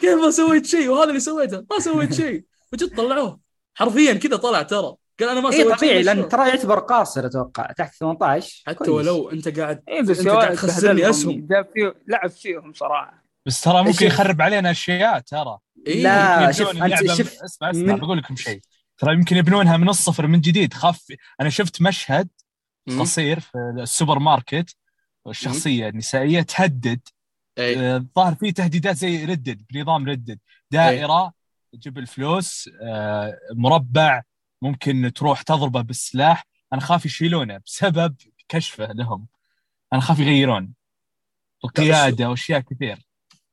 كيف 0.00 0.14
ما 0.24 0.30
سويت 0.30 0.66
شيء 0.66 0.88
وهذا 0.88 1.08
اللي 1.08 1.20
سويته 1.20 1.64
ما 1.70 1.78
سويت 1.78 2.14
شيء 2.14 2.44
وجد 2.72 2.96
طلعوه 2.96 3.40
حرفيا 3.74 4.14
كذا 4.14 4.36
طلع 4.36 4.62
ترى 4.62 4.94
قال 5.20 5.28
أنا 5.28 5.40
ما 5.40 5.50
سويت 5.50 5.66
شيء 5.66 5.76
طبيعي 5.76 6.02
لأن. 6.02 6.28
ترى 6.28 6.48
يعتبر 6.48 6.78
قاصر 6.78 7.26
أتوقع 7.26 7.72
تحت 7.72 7.94
18 7.94 8.62
حتى 8.66 8.76
كويس. 8.78 8.90
ولو 8.90 9.30
أنت 9.30 9.58
قاعد 9.58 9.82
إي 9.88 10.02
بس 10.02 10.18
أنت 10.18 10.28
قاعد 10.28 10.54
تخسرني. 10.54 11.10
أسهم 11.10 11.46
جاب 11.50 11.68
فيه 11.74 11.94
لعب 12.08 12.30
فيهم 12.30 12.72
صراحة 12.72 13.24
بس 13.46 13.60
ترى 13.60 13.82
ممكن 13.82 14.06
يخرب 14.06 14.42
علينا 14.42 14.70
أشياء 14.70 15.18
ترى 15.18 15.58
إيه 15.86 16.02
لا 16.02 16.52
شوف 16.52 16.82
أنت 16.82 17.12
شوف. 17.12 17.42
أسمع 17.42 17.70
أسمع 17.70 17.94
من- 17.94 18.00
بقول 18.00 18.18
لكم 18.18 18.36
شيء. 18.36 18.60
ترى 18.98 19.14
يمكن 19.14 19.36
يبنونها 19.36 19.76
من 19.76 19.88
الصفر 19.88 20.26
من 20.26 20.40
جديد. 20.40 20.74
خاف 20.74 21.06
أنا 21.40 21.50
شفت 21.50 21.82
مشهد. 21.82 22.28
قصير 23.00 23.40
في 23.40 23.58
السوبر 23.78 24.18
ماركت 24.18 24.76
الشخصيه 25.28 25.88
النسائيه 25.88 26.42
تهدد. 26.42 27.00
اي 27.58 27.78
آه، 27.78 27.96
الظاهر 27.96 28.34
في 28.34 28.52
تهديدات 28.52 28.96
زي 28.96 29.24
ردد 29.24 29.62
بنظام 29.70 30.08
ردد. 30.08 30.38
دائرة 30.70 31.32
تجيب 31.72 31.98
الفلوس 31.98 32.70
آه، 32.82 33.38
مربع 33.56 34.22
ممكن 34.62 35.12
تروح 35.14 35.42
تضربه 35.42 35.80
بالسلاح. 35.80 36.46
أنا 36.72 36.80
خاف 36.80 37.06
يشيلونه 37.06 37.60
بسبب 37.66 38.16
كشفه 38.48 38.86
لهم. 38.92 39.26
أنا 39.92 40.00
خاف 40.00 40.18
يغيرون. 40.18 40.72
القياده 41.64 42.30
وأشياء 42.30 42.60
كثير. 42.60 42.98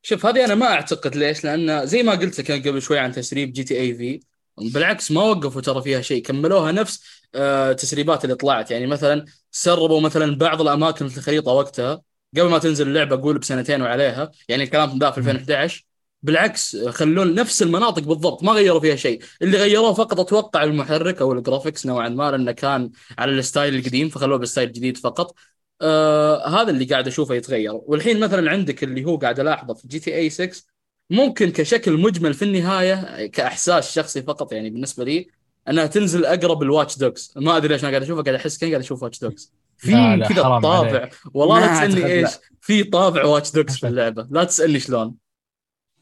شوف 0.08 0.26
هذه 0.26 0.46
أنا 0.46 0.56
ما 0.56 0.66
أعتقد 0.66 1.16
ليش 1.16 1.44
لأن 1.44 1.86
زي 1.86 2.04
ما 2.04 2.12
قلت 2.12 2.40
لك 2.52 2.68
قبل 2.68 2.82
شوي 2.82 3.00
عن 3.00 3.12
تسريب 3.12 3.54
GTA 3.54 3.80
V 3.80 4.20
بالعكس 4.58 5.12
ما 5.12 5.22
وقفوا 5.24 5.62
ترى 5.62 5.82
فيها 5.82 6.02
شيء 6.02 6.24
كملوها 6.24 6.72
نفس 6.72 7.04
آه 7.36 7.74
تسريبات 7.74 8.24
اللي 8.24 8.36
طلعت. 8.36 8.72
يعني 8.72 8.88
مثلا 8.88 9.26
سربوا 9.52 10.02
مثلا 10.02 10.38
بعض 10.38 10.62
الأماكن 10.62 11.08
في 11.08 11.18
الخريطة 11.18 11.52
وقتها 11.52 12.02
قبل 12.38 12.50
ما 12.50 12.58
تنزل 12.58 12.88
اللعبة 12.88 13.16
أقول 13.16 13.38
بسنتين 13.40 13.82
وعليها 13.82 14.32
يعني 14.50 14.64
الكلام 14.64 15.00
ذا 15.00 15.12
في 15.12 15.18
2011 15.18 15.86
بالعكس 16.24 16.78
خلون 16.78 17.36
نفس 17.36 17.62
المناطق 17.62 18.04
بالضبط 18.04 18.44
ما 18.44 18.52
غيروا 18.52 18.80
فيها 18.80 18.96
شيء. 18.96 19.22
اللي 19.42 19.58
غيروه 19.58 19.94
فقط 19.94 20.20
أتوقع 20.20 20.64
المحرك 20.64 21.22
أو 21.22 21.34
ال 21.34 21.39
graphics 21.39 21.86
نوعا 21.86 22.10
ما 22.10 22.32
لأنه 22.32 22.52
كان 22.52 22.92
على 23.18 23.32
ال 23.32 23.39
style 23.39 23.76
القديم 23.76 24.10
فخلوه 24.10 24.38
بال 24.38 24.46
style 24.46 24.68
الجديد 24.68 24.98
فقط. 24.98 25.36
آه 25.82 26.48
هذا 26.48 26.70
اللي 26.70 26.86
قاعد 26.86 27.08
أشوفه 27.08 27.36
يتغير. 27.36 27.72
والحين 27.74 28.20
مثلا 28.20 28.52
عندك 28.52 28.84
اللي 28.84 29.06
هو 29.06 29.18
قاعد 29.18 29.40
ألاحظه 29.40 29.74
في 29.74 29.88
جي 29.88 30.00
تي 30.00 30.16
اي 30.16 30.30
6 30.30 30.64
ممكن 31.10 31.52
كشكل 31.52 31.94
مجمل 31.94 32.34
في 32.34 32.46
النهاية 32.46 33.26
كإحساس 33.28 33.96
شخصي 33.96 34.22
فقط 34.22 34.54
يعني 34.54 34.70
بالنسبة 34.70 35.04
لي 35.04 35.28
أنها 35.70 35.86
تنزل 35.86 36.26
أقرب 36.26 36.64
ال 36.64 36.69
Watch 36.69 36.98
Dogs 36.98 37.34
ما 37.36 37.58
أدري 37.58 37.68
ليش 37.74 37.84
أنا 37.84 37.90
قاعد 37.92 38.04
اشوفها 38.04 38.24
قاعد 38.24 38.36
أحس 38.36 38.58
كأني 38.58 38.72
قاعد 38.72 38.84
أشوف 38.84 39.04
Watch 39.04 39.20
Dogs 39.20 39.54
في 39.78 39.92
كذا 40.30 40.42
طابع. 40.42 41.10
والله 41.34 41.60
لا 41.60 41.68
تسألني 41.74 42.06
إيش. 42.12 42.30
في 42.62 42.84
طابع 42.84 43.26
Watch 43.26 43.52
Dogs 43.52 43.78
في 43.78 43.88
اللعبة. 43.88 44.28
لا 44.32 44.44
تسألني 44.44 44.80
شلون. 44.80 45.16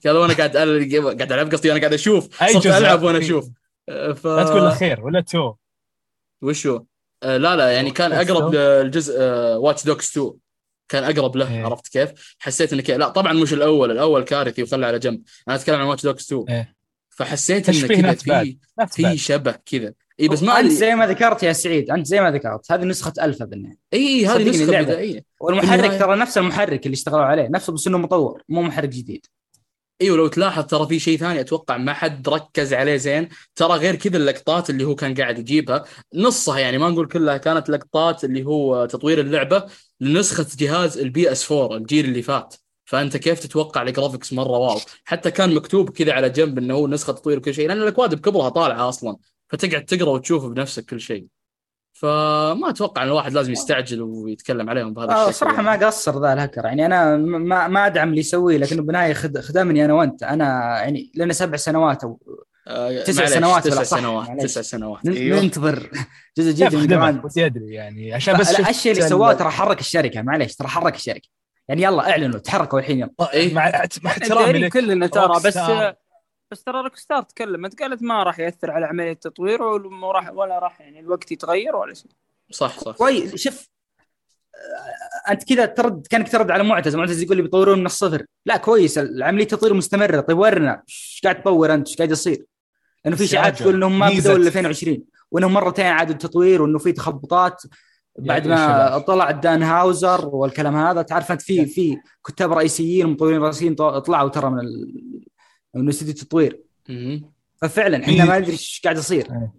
هذا 0.06 0.20
وأنا 0.20 0.34
قاعد 0.34 0.52
أل- 0.54 1.04
قاعد 1.04 1.32
ألعب 1.32 1.52
قصدي 1.52 1.72
أنا 1.72 1.80
قاعد 1.80 1.94
أشوف. 1.94 2.40
صرت 2.40 2.68
جزء؟ 2.68 2.78
ألعب 2.78 3.04
وأنا؟ 3.04 3.18
أشوف. 3.18 3.50
آه، 3.90 4.14
ف 4.14 4.28
لا 4.28 4.44
تقول 4.44 4.62
الأخير 4.62 5.02
ولا 5.02 5.22
تو؟ 5.22 5.54
وشو؟ 6.42 6.84
آه 7.26 7.38
لا 7.38 7.56
لا 7.56 7.72
يعني 7.72 7.92
كان 7.92 8.12
أقرب؟ 8.12 8.56
للجزء 8.56 9.20
Watch 9.58 9.86
Dogs 9.86 10.18
2 10.18 10.34
كان 10.90 11.04
أقرب 11.04 11.36
له 11.36 11.54
إيه. 11.54 11.66
عرفت 11.66 11.88
كيف؟ 11.88 12.36
حسيت 12.40 12.74
انه 12.74 12.82
كذا 12.82 12.98
لا 12.98 13.10
طبعا 13.10 13.34
مش 13.34 13.54
الأول 13.54 13.92
الأول 13.92 14.24
كارثي 14.24 14.64
وخله 14.64 14.88
على 14.88 15.00
جنب 15.00 15.22
أنا 15.48 15.56
أتكلم 15.56 15.76
عن 15.76 15.88
Watch 15.88 16.04
Dogs 16.04 16.26
2 16.34 16.46
إيه. 16.50 16.76
فحسيت 17.10 17.70
انه 17.70 17.88
كذا. 17.88 18.14
في 18.14 18.58
في. 18.88 19.18
شبه 19.18 19.56
كذا 19.66 19.94
اي 20.20 20.28
بس 20.28 20.44
ما 20.44 20.60
أنت 20.60 20.72
زي 20.72 20.96
ما 20.96 21.08
ذكرت 21.08 21.44
يا 21.44 21.54
سعيد 21.54 21.92
أنت 21.92 22.08
زي 22.08 22.22
ما 22.22 22.32
ذكرت 22.32 22.72
هذه 22.72 22.84
نسخة 22.84 23.14
ألفا 23.22 23.46
بالنهاية 23.46 23.78
اي 23.94 24.26
هذه 24.26 24.32
صدقني 24.32 24.50
نسخة. 24.50 24.82
بدائية 24.82 25.24
والمحرك 25.40 26.00
ترى 26.00 26.16
نفس 26.16 26.38
المحرك 26.38 26.86
اللي 26.86 26.96
اشتغلوا 26.96 27.26
عليه 27.26 27.48
نفسه 27.48 27.74
بس 27.74 27.88
إنه 27.88 27.98
مطور 27.98 28.44
مو 28.50 28.62
محرك 28.62 28.90
جديد 28.90 29.26
أيوه 30.02 30.18
لو 30.18 30.28
تلاحظ 30.28 30.64
ترى 30.66 30.88
في 30.88 31.00
شيء 31.00 31.18
ثاني 31.18 31.40
أتوقع 31.40 31.78
ما 31.78 31.94
حد 31.94 32.30
ركز 32.30 32.74
عليه 32.74 32.96
زين. 32.96 33.30
ترى 33.56 33.74
غير 33.74 33.96
كذا 33.96 34.18
اللقطات 34.18 34.70
اللي 34.70 34.84
هو 34.84 34.96
كان 34.96 35.14
قاعد 35.14 35.40
يجيبها. 35.40 35.86
نصها 36.16 36.60
يعني 36.60 36.78
ما 36.78 36.90
نقول 36.90 37.08
كلها 37.08 37.38
كانت 37.38 37.70
لقطات 37.70 38.24
اللي 38.24 38.46
هو 38.46 38.86
تطوير 38.86 39.20
اللعبة 39.20 39.66
لنسخة 40.00 40.48
جهاز 40.58 40.98
ال 40.98 41.32
PS 41.32 41.52
4 41.52 41.78
الجيل 41.78 42.06
اللي 42.06 42.22
فات. 42.22 42.56
فأنت 42.86 43.18
كيف 43.18 43.40
تتوقع 43.40 43.82
ال 43.82 43.88
graphics 43.88 44.34
مرة 44.34 44.58
wow؟ 44.58 44.80
حتى 45.06 45.32
كان 45.32 45.56
مكتوب 45.56 45.90
كذا 45.90 46.14
على 46.14 46.30
جنب 46.30 46.58
إنه 46.58 46.74
هو 46.74 46.88
نسخة 46.88 47.14
تطوير 47.14 47.38
وكل 47.38 47.54
شيء 47.54 47.68
لأن 47.68 47.82
الأكواد 47.82 48.16
بكبرها 48.16 48.50
طالعة 48.50 48.90
أصلا. 48.90 49.18
فتقعد 49.50 49.86
تقرأ 49.86 50.10
وتشوف 50.10 50.46
بنفسك 50.46 50.86
كل 50.86 51.00
شيء. 51.02 51.26
فما 52.00 52.70
أتوقع 52.70 53.02
إن 53.04 53.08
الواحد 53.08 53.34
لازم 53.34 53.52
يستعجل 53.52 54.02
ويتكلم 54.02 54.70
عليهم 54.70 54.94
بهذا 54.94 55.12
آه 55.12 55.22
الشكل 55.30 55.34
صراحة 55.36 55.64
يعني. 55.64 55.80
ما 55.80 55.88
قصر 55.88 56.22
ذا 56.22 56.34
الهكر. 56.34 56.66
يعني 56.66 56.86
أنا 56.86 57.18
ما 57.18 57.68
ما 57.68 57.86
أدعم 57.86 58.10
اللي 58.10 58.20
يسويه 58.20 58.58
لكنه 58.58 58.82
بالنهاية 58.82 59.14
خد 59.14 59.40
خدمني 59.40 59.86
أنا 59.86 59.94
وأنت. 59.94 60.24
أنا 60.24 60.46
يعني 60.82 61.12
لنا 61.16 61.34
سبع 61.34 61.58
سنوات 61.58 62.04
أو 62.04 62.20
آه، 62.68 63.04
تسع 63.04 63.26
سنوات 63.26 63.68
تسع؟ 63.68 63.84
سنوات. 63.84 64.42
تسع 64.42 64.62
سنوات. 64.62 65.06
ننتظر. 65.06 65.90
جزء 66.38 66.52
جديد 66.52 66.76
من 66.80 66.88
Grand 66.88 67.26
ودي 67.26 67.46
ادري 67.46 67.74
يعني. 67.74 68.14
عشان 68.14 68.38
بس 68.38 68.60
الأشياء 68.60 68.94
اللي 68.94 69.06
ال- 69.06 69.10
سواها 69.10 69.34
ترى 69.34 69.50
حرك 69.50 69.80
الشركة. 69.80 70.22
معليش 70.22 70.56
ترى 70.56 70.68
حرك 70.68 70.96
الشركة. 70.96 71.30
يعني 71.68 71.82
يلا 71.82 72.10
اعلنوا 72.12 72.40
تحركوا 72.40 72.80
الحين. 72.80 73.00
يلا. 73.00 73.34
إيه. 73.34 73.54
مع 73.54 73.72
مع 74.04 74.12
احترامي 74.12 74.70
كلنا 74.70 75.08
ترى 75.08 75.34
بس. 75.46 75.58
بس 76.52 76.64
ترى 76.64 76.82
Rockstar 76.82 77.22
تكلمت 77.24 77.82
قالت 77.82 78.04
ما 78.04 78.24
راح 78.24 78.40
يأثر 78.40 78.72
على 78.72 78.86
عملية 78.86 79.12
التطوير 79.12 79.64
وما 79.64 80.12
راح 80.12 80.32
ولا 80.32 80.60
راح 80.60 80.82
يعني 80.82 81.00
الوقت 81.00 81.32
يتغير 81.32 81.76
ولا 81.76 81.94
شيء. 81.94 82.12
صح 82.52 82.80
صح. 82.80 82.96
كويس 82.96 83.36
شوف 83.36 83.70
أنت 85.30 85.44
كذا 85.44 85.66
ترد 85.66 86.08
كأنك 86.08 86.32
ترد 86.32 86.52
على 86.52 86.64
معتز 86.64 86.96
معتز 86.96 87.22
يقول 87.22 87.38
لي 87.38 87.44
بيطورون 87.44 87.80
من 87.80 87.86
الصفر. 87.86 88.26
لا 88.46 88.58
كويس 88.58 88.98
العملية 88.98 89.48
تطوير 89.48 89.74
مستمرة. 89.74 90.20
طيب 90.20 90.38
ورنا 90.38 90.84
إيش 90.90 91.22
قاعد 91.24 91.42
تطور 91.42 91.74
أنت؟ 91.74 91.88
إيش 91.88 91.98
قاعد 91.98 92.12
يصير؟ 92.12 92.46
لأنه 93.06 93.18
في 93.18 93.36
يا 93.36 93.50
تقول 93.50 93.74
إنهم 93.74 94.00
ما 94.00 94.10
بدوا 94.10 94.36
إلا 94.36 94.48
2020 94.48 95.04
وإنهم 95.32 95.54
مرتين 95.54 95.86
عادوا 95.86 96.14
التطوير 96.14 96.62
وإنه 96.62 96.78
في 96.78 96.92
تخبطات. 96.92 97.64
بعد 98.20 98.48
ما. 98.48 98.98
طلع 98.98 99.32
دان 99.32 99.64
هاوزر 99.64 100.28
والكلام 100.28 100.76
هذا 100.76 101.02
تعرف 101.02 101.32
أنت 101.32 101.42
في 101.42 101.66
في 101.66 101.98
كتاب 102.28 102.54
رئيسيين 102.54 103.06
ومطورين 103.06 103.42
رئيسيين 103.42 103.76
طلعوا 103.76 104.30
ترى 104.30 104.50
من 104.50 104.64
ال... 105.76 105.82
من 105.82 105.90
استوديو 105.90 106.14
التطوير 106.14 106.64
مهم. 106.90 107.32
ففعلا 107.62 108.04
إحنا 108.04 108.26
ما 108.26 108.40
ندري 108.40 108.52
إيش 108.52 108.82
قاعد 108.84 108.98
يصير. 108.98 109.50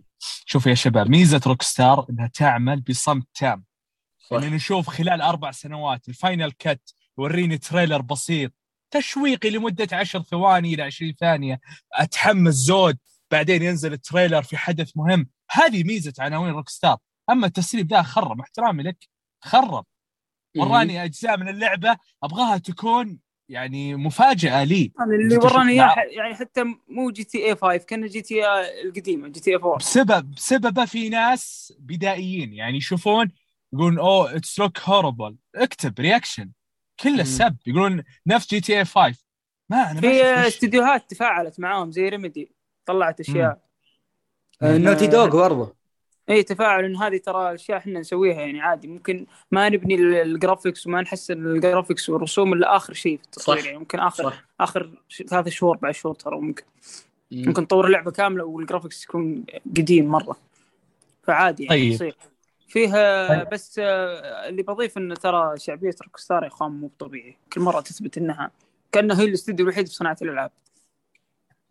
شوف 0.46 0.66
يا 0.66 0.74
شباب 0.74 1.10
ميزة 1.10 1.40
Rockstar 1.46 2.06
إنها 2.10 2.26
تعمل 2.34 2.80
بصمت 2.80 3.26
تام. 3.34 3.64
صح. 4.18 4.32
يعني 4.32 4.56
نشوف 4.56 4.88
خلال 4.88 5.20
أربع 5.20 5.50
سنوات 5.50 6.08
ال 6.08 6.15
final 6.15 6.52
cut 6.52 6.94
يوريني 7.18 7.58
trailer 7.58 8.00
بسيط 8.02 8.52
تشويقي 8.90 9.50
لمدة 9.50 9.88
10 9.92 10.22
ثواني 10.22 10.74
إلى 10.74 10.82
20 10.82 11.12
ثانية 11.12 11.60
أتحمس 11.92 12.54
زود 12.54 12.98
بعدين 13.30 13.62
ينزل 13.62 13.92
ال 13.92 13.98
trailer 13.98 14.42
في 14.42 14.56
حدث 14.56 14.92
مهم. 14.96 15.28
هذه 15.50 15.84
ميزة 15.84 16.12
عناوين 16.18 16.52
Rockstar. 16.52 16.96
أما 17.30 17.46
التسريب 17.46 17.90
ذا 17.90 18.02
خرب 18.02 18.40
احترامي 18.40 18.82
لك 18.82 19.08
خرب. 19.40 19.84
وراني 20.56 21.04
أجزاء 21.04 21.38
من 21.38 21.48
اللعبة 21.48 21.96
أبغاها 22.22 22.58
تكون 22.58 23.18
يعني 23.48 23.94
مفاجأة 23.94 24.64
لي. 24.64 24.92
اللي 25.00 25.36
وراني 25.36 25.72
اياه 25.72 25.94
يعني 26.10 26.34
حتى 26.34 26.64
مو 26.88 27.10
جي 27.10 27.24
تي 27.24 27.46
اي 27.46 27.56
5 27.56 27.76
كان 27.76 28.06
جي 28.06 28.22
تي 28.22 28.34
اي 28.46 28.82
القديمة 28.82 29.28
GTA 29.28 29.56
4 29.56 29.76
بسبب 29.76 30.30
بسببه 30.30 30.84
في 30.84 31.08
ناس 31.08 31.72
بدائيين 31.78 32.52
يعني 32.52 32.76
يشوفون 32.76 33.32
يقولون 33.72 33.98
oh 33.98 34.36
it's 34.36 34.58
look 34.58 34.80
horrible 34.80 35.36
اكتب 35.54 36.00
reaction 36.00 36.50
كل 37.00 37.12
مم. 37.12 37.20
السب 37.20 37.56
يقولون 37.66 38.02
نفس 38.26 38.48
GTA 38.50 38.84
5 38.84 39.26
ما 39.70 39.90
أنا 39.90 40.00
في 40.00 40.24
استديوهات 40.24 41.10
تفاعلت 41.10 41.60
معاهم 41.60 41.90
زي 41.90 42.08
Remedy 42.08 42.56
طلعت 42.86 43.20
أشياء. 43.20 43.66
آه، 44.62 44.78
Naughty 44.78 45.06
Dog 45.06 45.28
برضه. 45.28 45.75
اي 46.30 46.42
تفاعل 46.42 46.84
إن 46.84 46.96
هذه 46.96 47.16
ترى 47.16 47.54
أشياء 47.54 47.78
إحنا 47.78 48.00
نسويها 48.00 48.40
يعني 48.40 48.60
عادي 48.60 48.88
ممكن 48.88 49.26
ما 49.50 49.68
نبني 49.68 49.94
ال- 49.94 50.14
ال 50.14 50.22
graphics 50.22 50.86
وما 50.86 51.00
نحسن 51.00 51.46
ال 51.46 51.53
graphics 51.53 52.10
والرسوم 52.10 52.52
إلا 52.52 52.76
آخر 52.76 52.92
شيء 52.92 53.16
في 53.18 53.24
التطوير 53.24 53.58
صح. 53.58 53.64
يعني 53.66 53.78
ممكن 53.78 53.98
آخر 54.00 54.24
صح 54.24 54.44
آخر 54.60 54.90
ثلاث 55.28 55.48
شهور 55.48 55.76
بعد 55.76 55.94
شهور 55.94 56.14
ترى 56.14 56.40
ممكن 56.40 56.62
مم. 57.30 57.42
ممكن 57.46 57.66
تطور 57.66 57.86
اللعبة 57.86 58.10
كاملة 58.10 58.44
وال 58.44 58.56
graphics 58.56 59.04
يكون 59.04 59.44
قديم 59.76 60.06
مرة 60.06 60.36
فعادي 61.22 61.64
يعني 61.64 61.76
طيب. 61.80 61.92
يصير 61.92 62.16
فيها 62.68 63.28
طيب. 63.28 63.48
بس 63.50 63.78
آه، 63.78 64.48
اللي 64.48 64.62
بضيف 64.62 64.98
انه 64.98 65.14
ترى 65.14 65.58
شعبية 65.58 65.94
Rockstar 66.04 66.42
يا 66.42 66.48
إخوان 66.48 66.70
مو 66.70 66.90
طبيعي 66.98 67.36
كل 67.52 67.60
مرة 67.60 67.80
تثبت 67.80 68.18
إنها 68.18 68.50
كأنها 68.92 69.20
هي 69.20 69.24
الاستوديو 69.24 69.66
الوحيد 69.66 69.86
في 69.88 69.94
صناعة 69.94 70.16
الألعاب 70.22 70.50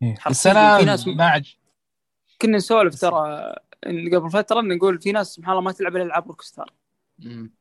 إيه. 0.04 0.16
بس 0.30 0.48
أنا 0.48 0.96
ما 1.08 1.26
عج... 1.26 1.56
كنا 2.42 2.58
نسولف 2.58 3.02
ترى 3.02 3.56
قبل 3.86 4.32
فترة 4.32 4.62
نقول 4.62 5.02
في 5.02 5.12
ناس 5.12 5.28
سبحان 5.28 5.52
الله 5.52 5.64
ما 5.64 5.72
تلعب 5.72 5.96
إلا 5.96 6.04
ألعاب 6.04 6.28
Rockstar 6.28 6.74
مم. 7.20 7.54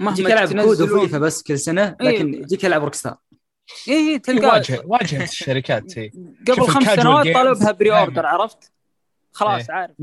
مهما 0.00 0.10
يجيك 0.12 0.26
العب 0.26 0.60
COD 0.62 0.80
و 0.80 0.88
FIFA 0.88 1.18
بس 1.18 1.42
كل 1.42 1.58
سنة 1.58 1.96
لكن 2.00 2.34
إيه. 2.34 2.42
يجيك 2.42 2.64
العب 2.64 2.84
Rockstar 2.84 3.16
اي 3.88 3.94
اي 3.94 4.18
تلقى 4.18 4.46
واجهه 4.46 4.82
واجهة 4.86 5.22
الشركات 5.22 5.98
هي 5.98 6.08
قبل 6.48 6.56
شوف 6.56 6.70
خمس 6.70 6.84
سنوات 6.84 7.24
games 7.24 7.36
طالوا 7.36 7.54
بها 7.54 7.72
pre-order. 7.72 8.26
عرفت؟ 8.26 8.72
خلاص 9.32 9.70
إيه. 9.70 9.76
عارف 9.76 9.96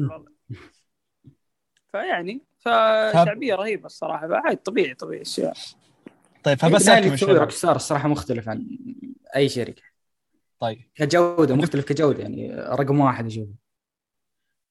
فيعني 1.92 2.42
فشعبية 2.60 3.56
رهيبة 3.56 3.86
الصراحة 3.86 4.28
فعادي 4.28 4.56
طبيعي 4.56 4.94
طبيعي 4.94 5.22
أشياء 5.22 5.54
طيب 6.44 6.58
البداية 6.64 7.16
فبس. 7.16 7.24
Rockstar 7.24 7.76
الصراحة 7.76 8.08
مختلف 8.08 8.50
عن 8.50 8.78
أي 9.36 9.50
شركة 9.50 9.82
طيب 10.60 10.82
كجودة 10.96 11.56
مختلف 11.56 11.86
كجودة 11.86 12.22
يعني 12.22 12.54
رقم 12.56 13.00
واحد 13.00 13.26
أشوفه 13.26 13.54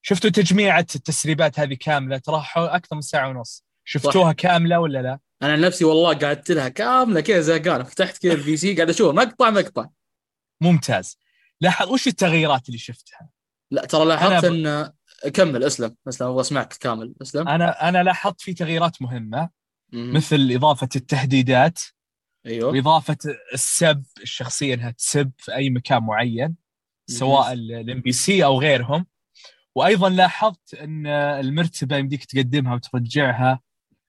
شفتوا 0.02 0.30
تجميعة 0.30 0.86
التسريبات 0.94 1.60
هذه 1.60 1.74
كاملة؟ 1.74 2.18
ترى 2.18 2.40
حو- 2.40 2.64
أكثر 2.64 2.96
من 2.96 3.02
ساعة 3.02 3.28
ونص. 3.28 3.64
شفتوها 3.84 4.32
كاملة 4.32 4.80
ولا 4.80 5.02
لا؟ 5.02 5.18
أنا 5.42 5.52
عن 5.52 5.60
نفسي 5.60 5.84
والله 5.84 6.14
قعدت 6.14 6.50
لها 6.50 6.68
كاملة 6.68 7.20
كذا 7.20 7.40
زهقان 7.40 7.82
فتحت 7.84 8.22
كذا 8.22 8.32
ال 8.32 8.56
PC 8.56 8.74
قاعد 8.74 8.88
أشوف 8.90 9.14
مقطع 9.14 9.50
مقطع. 9.50 9.86
ممتاز. 10.60 11.18
لاحظ 11.60 11.88
وش 11.88 12.06
التغييرات 12.06 12.66
اللي 12.66 12.78
شفتها؟ 12.78 13.28
لا 13.70 13.84
ترى 13.84 14.04
لاحظت 14.04 14.44
أنا 14.44 14.82
ب- 14.82 15.24
إن 15.26 15.30
كمل 15.30 15.64
أسلم. 15.64 15.96
أسلم 16.08 16.28
أبغى 16.28 16.40
أسمعك 16.40 16.72
كامل. 16.72 17.14
أسلم. 17.22 17.48
أنا 17.48 17.88
أنا 17.88 18.02
لاحظت 18.02 18.40
في 18.40 18.54
تغييرات 18.54 19.02
مهمة 19.02 19.50
مم. 19.92 20.12
مثل 20.16 20.48
إضافة 20.54 20.88
التهديدات 20.96 21.78
أيوه. 22.46 22.70
وإضافة 22.72 23.16
السب 23.54 24.04
الشخصية 24.22 24.74
أنها 24.74 24.90
تسب 24.90 25.30
في 25.38 25.54
أي 25.54 25.70
مكان 25.70 26.02
معين 26.02 26.56
سواء 27.06 27.52
ال 27.52 28.00
NPC 28.00 28.44
أو 28.44 28.60
غيرهم. 28.60 29.06
وأيضا 29.78 30.08
لاحظت 30.08 30.74
أن 30.74 31.06
المرتبة 31.06 31.96
يمديك 31.96 32.24
تقدمها 32.24 32.74
وترجعها 32.74 33.60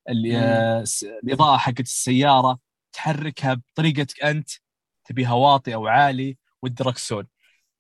آه، 0.10 0.84
الإضاءة 1.24 1.58
حقت 1.58 1.80
السيارة 1.80 2.60
تحركها 2.94 3.54
بطريقتك 3.54 4.24
أنت 4.24 4.50
تبيها 5.06 5.34
واطي 5.34 5.74
أو 5.74 5.88
عالي 5.88 6.38
والدركسون 6.62 7.28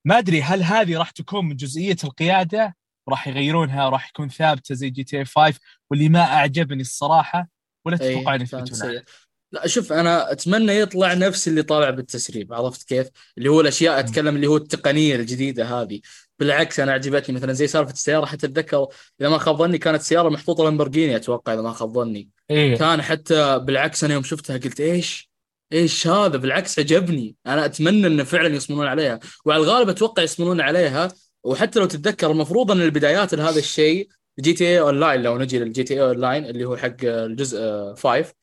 ما 0.06 0.18
أدري 0.18 0.42
هل 0.42 0.64
هذه 0.64 0.98
راح 0.98 1.12
تكون 1.12 1.46
من 1.46 1.56
جزئية 1.56 1.96
القيادة؟ 2.04 2.76
راح 3.10 3.28
يغيرونها 3.28 3.90
راح 3.90 4.10
يكون 4.10 4.30
ثابتة 4.30 4.76
زي 4.76 4.90
جي 4.90 5.04
تي 5.04 5.26
5 5.26 5.60
واللي 5.92 6.10
ما 6.10 6.22
أعجبني 6.22 6.82
الصراحة 6.82 7.48
ولا 7.86 8.02
أي، 8.02 8.16
تتوقع 8.16 8.36
يثبتون 8.36 8.66
سيئة. 8.66 9.04
لا 9.52 9.68
شوف 9.68 9.94
أنا 9.94 10.32
أتمنى 10.32 10.80
يطلع 10.80 11.14
نفس 11.14 11.48
اللي 11.48 11.64
طالع 11.64 11.90
بالتسريب 11.90 12.54
عرفت 12.54 12.88
كيف؟ 12.90 13.08
اللي 13.38 13.50
هو 13.50 13.62
الأشياء 13.62 14.00
أتكلم 14.00 14.36
اللي 14.36 14.48
هو 14.48 14.58
التقنية 14.58 15.16
الجديدة 15.16 15.66
هذه. 15.82 16.02
بالعكس 16.40 16.80
أنا 16.80 16.92
عجبتني. 16.92 17.36
مثلا 17.36 17.54
زي 17.54 17.68
سالفة 17.68 17.92
السيارة 17.92 18.26
حتى 18.26 18.46
أتذكر 18.48 18.88
إذا 19.22 19.30
ما 19.30 19.38
خاب 19.38 19.58
ظني 19.58 19.78
كانت 19.78 20.02
سيارة 20.02 20.30
محطوطة 20.30 20.64
لامبورجيني 20.64 21.16
أتوقع 21.16 21.54
إذا 21.54 21.62
ما 21.62 21.74
خاب 21.74 21.94
ظني. 21.94 22.30
إيه. 22.52 22.78
كان 22.78 23.02
حتى 23.02 23.60
بالعكس 23.60 24.04
أنا 24.04 24.14
يوم 24.14 24.24
شفتها 24.24 24.58
قلت 24.58 24.80
إيش؟ 24.80 25.30
إيش 25.74 26.08
هذا؟ 26.08 26.38
بالعكس 26.38 26.80
عجبني. 26.80 27.36
أنا 27.48 27.66
أتمنى 27.66 28.08
انه 28.08 28.24
فعلا 28.24 28.56
يصممون 28.56 28.88
عليها. 28.88 29.20
وعلى 29.46 29.64
الغالب 29.64 29.90
أتوقع 29.90 30.24
يصممون 30.24 30.62
عليها. 30.62 31.12
وحتى 31.44 31.80
لو 31.80 31.86
تتذكر 31.86 32.32
المفروض 32.32 32.72
إن 32.72 32.82
البدايات 32.82 33.34
لهذا 33.34 33.60
الشيء 33.60 34.08
GTA 34.40 34.68
Online 34.68 35.22
لو 35.22 35.38
نجي 35.38 35.60
لل 35.60 35.84
GTA 35.84 35.94
Online 35.94 36.46
اللي 36.46 36.66
هو 36.66 36.78
حق 36.78 36.96
الجزء 37.04 37.60
5 37.96 38.34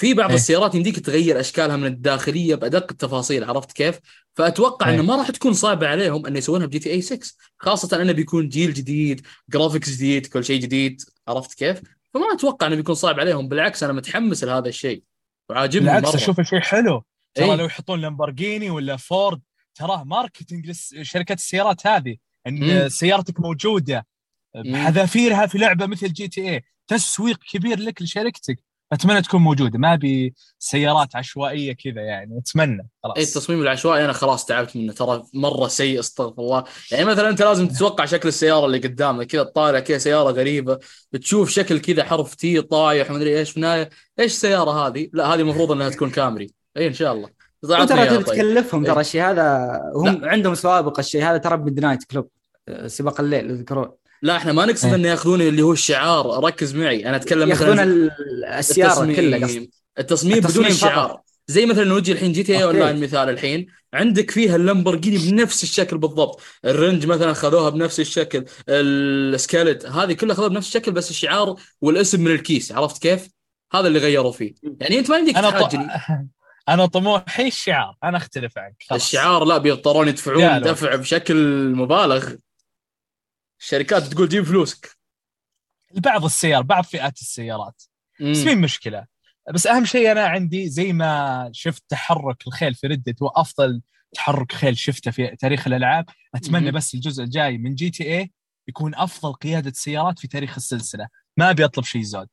في 0.00 0.14
بعض 0.14 0.28
إيه. 0.28 0.36
السيارات 0.36 0.74
يمديك 0.74 0.98
تغير 0.98 1.40
أشكالها 1.40 1.76
من 1.76 1.86
الداخلية 1.86 2.54
بأدق 2.54 2.86
التفاصيل 2.90 3.44
عرفت 3.44 3.72
كيف؟ 3.72 4.00
فأتوقع 4.34 4.88
إيه. 4.88 4.94
إنه 4.94 5.02
ما 5.02 5.16
راح 5.16 5.30
تكون 5.30 5.52
صعبة 5.52 5.88
عليهم 5.88 6.26
إنه 6.26 6.38
يسوونها 6.38 6.66
ب 6.66 6.78
GTA 6.78 7.00
6 7.00 7.32
خاصة 7.58 8.02
إنه 8.02 8.12
بيكون 8.12 8.48
جيل 8.48 8.74
جديد 8.74 9.26
graphics 9.50 9.90
جديد 9.90 10.26
كل 10.26 10.44
شيء 10.44 10.60
جديد 10.60 11.02
عرفت 11.28 11.54
كيف؟ 11.54 11.82
فما 12.14 12.32
أتوقع 12.32 12.66
إنه 12.66 12.76
بيكون 12.76 12.94
صعب 12.94 13.20
عليهم 13.20 13.48
بالعكس 13.48 13.82
أنا 13.82 13.92
متحمس 13.92 14.44
لهذا 14.44 14.68
الشيء 14.68 15.02
وعاجبني 15.50 15.86
بالعكس 15.86 16.14
أشوفه 16.14 16.42
شيء 16.42 16.60
حلو 16.60 17.04
ترى 17.34 17.50
إيه. 17.50 17.54
لو 17.54 17.64
يحطون 17.64 18.00
لامبورجيني 18.00 18.70
ولا 18.70 18.96
فورد 18.96 19.40
تراه 19.74 20.04
marketing 20.04 20.70
لشركات 20.70 21.38
السيارات 21.38 21.86
هذه 21.86 22.16
إن 22.46 22.82
مم. 22.82 22.88
سيارتك 22.88 23.40
موجودة 23.40 24.06
بحذافيرها 24.54 25.46
في 25.46 25.58
لعبة 25.58 25.86
مثل 25.86 26.12
GTA 26.12 26.64
تسويق 26.86 27.38
كبير 27.52 27.78
لك 27.78 28.02
لشركتك 28.02 28.69
أتمنى 28.92 29.22
تكون 29.22 29.40
موجودة 29.40 29.78
ما 29.78 29.94
أبي 29.94 30.34
سيارات 30.58 31.16
عشوائية 31.16 31.72
كذا 31.72 32.00
يعني 32.00 32.38
أتمنى 32.38 32.88
خلاص 33.04 33.16
اي 33.16 33.22
التصميم 33.22 33.62
العشوائي 33.62 34.04
أنا 34.04 34.12
خلاص 34.12 34.44
تعبت 34.44 34.76
منه 34.76 34.92
ترى 34.92 35.22
مرة 35.34 35.68
سيء 35.68 36.00
استغفر 36.00 36.42
الله 36.42 36.64
يعني 36.92 37.04
مثلا 37.04 37.28
أنت 37.28 37.42
لازم 37.42 37.68
تتوقع 37.68 38.04
شكل 38.04 38.28
السيارة 38.28 38.66
اللي 38.66 38.78
قدامك 38.78 39.26
كذا 39.26 39.42
طالع 39.42 39.80
كذا 39.80 39.98
سيارة 39.98 40.30
غريبه 40.30 40.78
بتشوف 41.12 41.50
شكل 41.50 41.78
كذا 41.78 42.04
حرف 42.04 42.34
T 42.34 42.62
طايح 42.62 43.10
ومدري 43.10 43.38
إيش 43.38 43.50
في 43.50 43.56
النهاية 43.56 43.90
إيش 44.18 44.32
السيارة 44.32 44.70
هذه؟ 44.86 45.08
لا 45.12 45.34
هذه 45.34 45.40
المفروض 45.40 45.72
إنها 45.72 45.88
تكون 45.88 46.10
Camry 46.10 46.50
اي 46.76 46.86
إن 46.86 46.94
شاء 46.94 47.12
الله 47.12 47.28
ترى 47.62 47.86
تبي 47.86 48.08
طيب. 48.08 48.24
تكلفهم 48.24 48.84
ترى 48.84 48.94
إيه. 48.94 49.00
الشيء 49.00 49.22
هذا 49.22 49.80
هم 49.94 50.24
عندهم 50.24 50.54
سوابق 50.54 50.98
الشيء 50.98 51.22
هذا 51.22 51.36
ترى 51.38 51.56
Midnight 51.56 52.04
Club 52.04 52.28
آه، 52.68 52.86
سباق 52.86 53.20
الليل 53.20 53.48
تذكرون 53.48 53.90
لا 54.22 54.36
إحنا 54.36 54.52
ما 54.52 54.66
نقصد 54.66 54.88
إيه. 54.88 54.94
انه 54.94 55.08
ياخذون 55.08 55.40
اللي 55.42 55.62
هو 55.62 55.72
الشعار 55.72 56.44
ركز 56.44 56.74
معي 56.74 57.06
أنا 57.08 57.16
أتكلم 57.16 57.50
ياخذون 57.50 57.70
مثلا 57.72 57.82
ال- 57.82 58.44
السياره 58.44 59.12
كلها 59.14 59.40
قصدي 59.46 59.70
التصميم 59.98 60.32
بدون 60.34 60.44
التصميم 60.46 60.66
الشعار. 60.66 61.20
زي 61.46 61.66
مثلا 61.66 61.84
نجي 61.98 62.12
الحين 62.12 62.32
GTA 62.32 62.56
okay. 62.56 62.76
Online 62.78 63.00
مثال 63.00 63.28
الحين 63.28 63.66
عندك 63.94 64.30
فيها 64.30 64.56
اللامبورجيني 64.56 65.30
بنفس 65.30 65.62
الشكل 65.62 65.98
بالضبط 65.98 66.40
ال 66.64 66.71
Range 66.71 67.06
مثلا 67.06 67.32
خذوها 67.32 67.70
بنفس 67.70 68.00
الشكل 68.00 68.44
السكيلت 68.68 69.86
هذه 69.86 70.12
كلها 70.12 70.34
خذوها 70.34 70.48
بنفس 70.48 70.66
الشكل 70.68 70.92
بس 70.92 71.10
الشعار 71.10 71.54
والاسم 71.80 72.20
من 72.20 72.30
الكيس 72.30 72.72
عرفت 72.72 73.02
كيف 73.02 73.28
هذا 73.72 73.86
اللي 73.88 73.98
غيروا 73.98 74.32
فيه 74.32 74.54
يعني 74.80 74.98
أنت 74.98 75.10
ما 75.10 75.18
يمديك 75.18 75.36
أنا 75.36 75.50
تحاجني. 75.50 75.86
أنا 76.68 76.86
طموحي 76.86 77.46
الشعار 77.46 77.96
أنا 78.04 78.16
أختلف 78.16 78.58
عنك 78.58 78.74
خلاص. 78.90 79.02
الشعار 79.02 79.44
لا 79.44 79.58
بيضطرون 79.58 80.08
يدفعون. 80.08 80.60
دفع 80.60 80.94
بشكل 80.94 81.36
مبالغ 81.74 82.32
الشركات 83.60 84.02
تقول 84.02 84.28
جيب 84.28 84.44
فلوسك. 84.44 84.96
بعض 85.94 86.24
السيار 86.24 86.62
بعض 86.62 86.84
فئات 86.84 87.18
السيارات. 87.20 87.82
مم. 88.20 88.32
بس 88.32 88.38
مين 88.38 88.60
مشكلة؟ 88.60 89.06
بس 89.54 89.66
أهم 89.66 89.84
شيء 89.84 90.12
أنا 90.12 90.26
عندي 90.26 90.68
زي 90.68 90.92
ما 90.92 91.50
شفت 91.52 91.84
تحرك 91.88 92.46
الخيل 92.46 92.74
في 92.74 92.86
Red 92.86 93.01
Dead 93.01 93.22
وافضل 93.22 93.82
تحرك 94.14 94.52
خيل 94.52 94.78
شفته 94.78 95.10
في 95.10 95.36
تاريخ 95.36 95.66
الألعاب. 95.66 96.04
أتمنى 96.34 96.64
مهم. 96.64 96.74
بس 96.74 96.94
الجزء 96.94 97.24
الجاي 97.24 97.58
من 97.58 97.74
GTA 97.74 98.32
يكون 98.68 98.94
أفضل 98.94 99.32
قيادة 99.32 99.72
سيارات 99.74 100.18
في 100.18 100.28
تاريخ 100.28 100.54
السلسلة. 100.56 101.08
ما 101.36 101.50
أبي 101.50 101.64
أطلب 101.64 101.84
شيء 101.84 102.02
زود. 102.02 102.28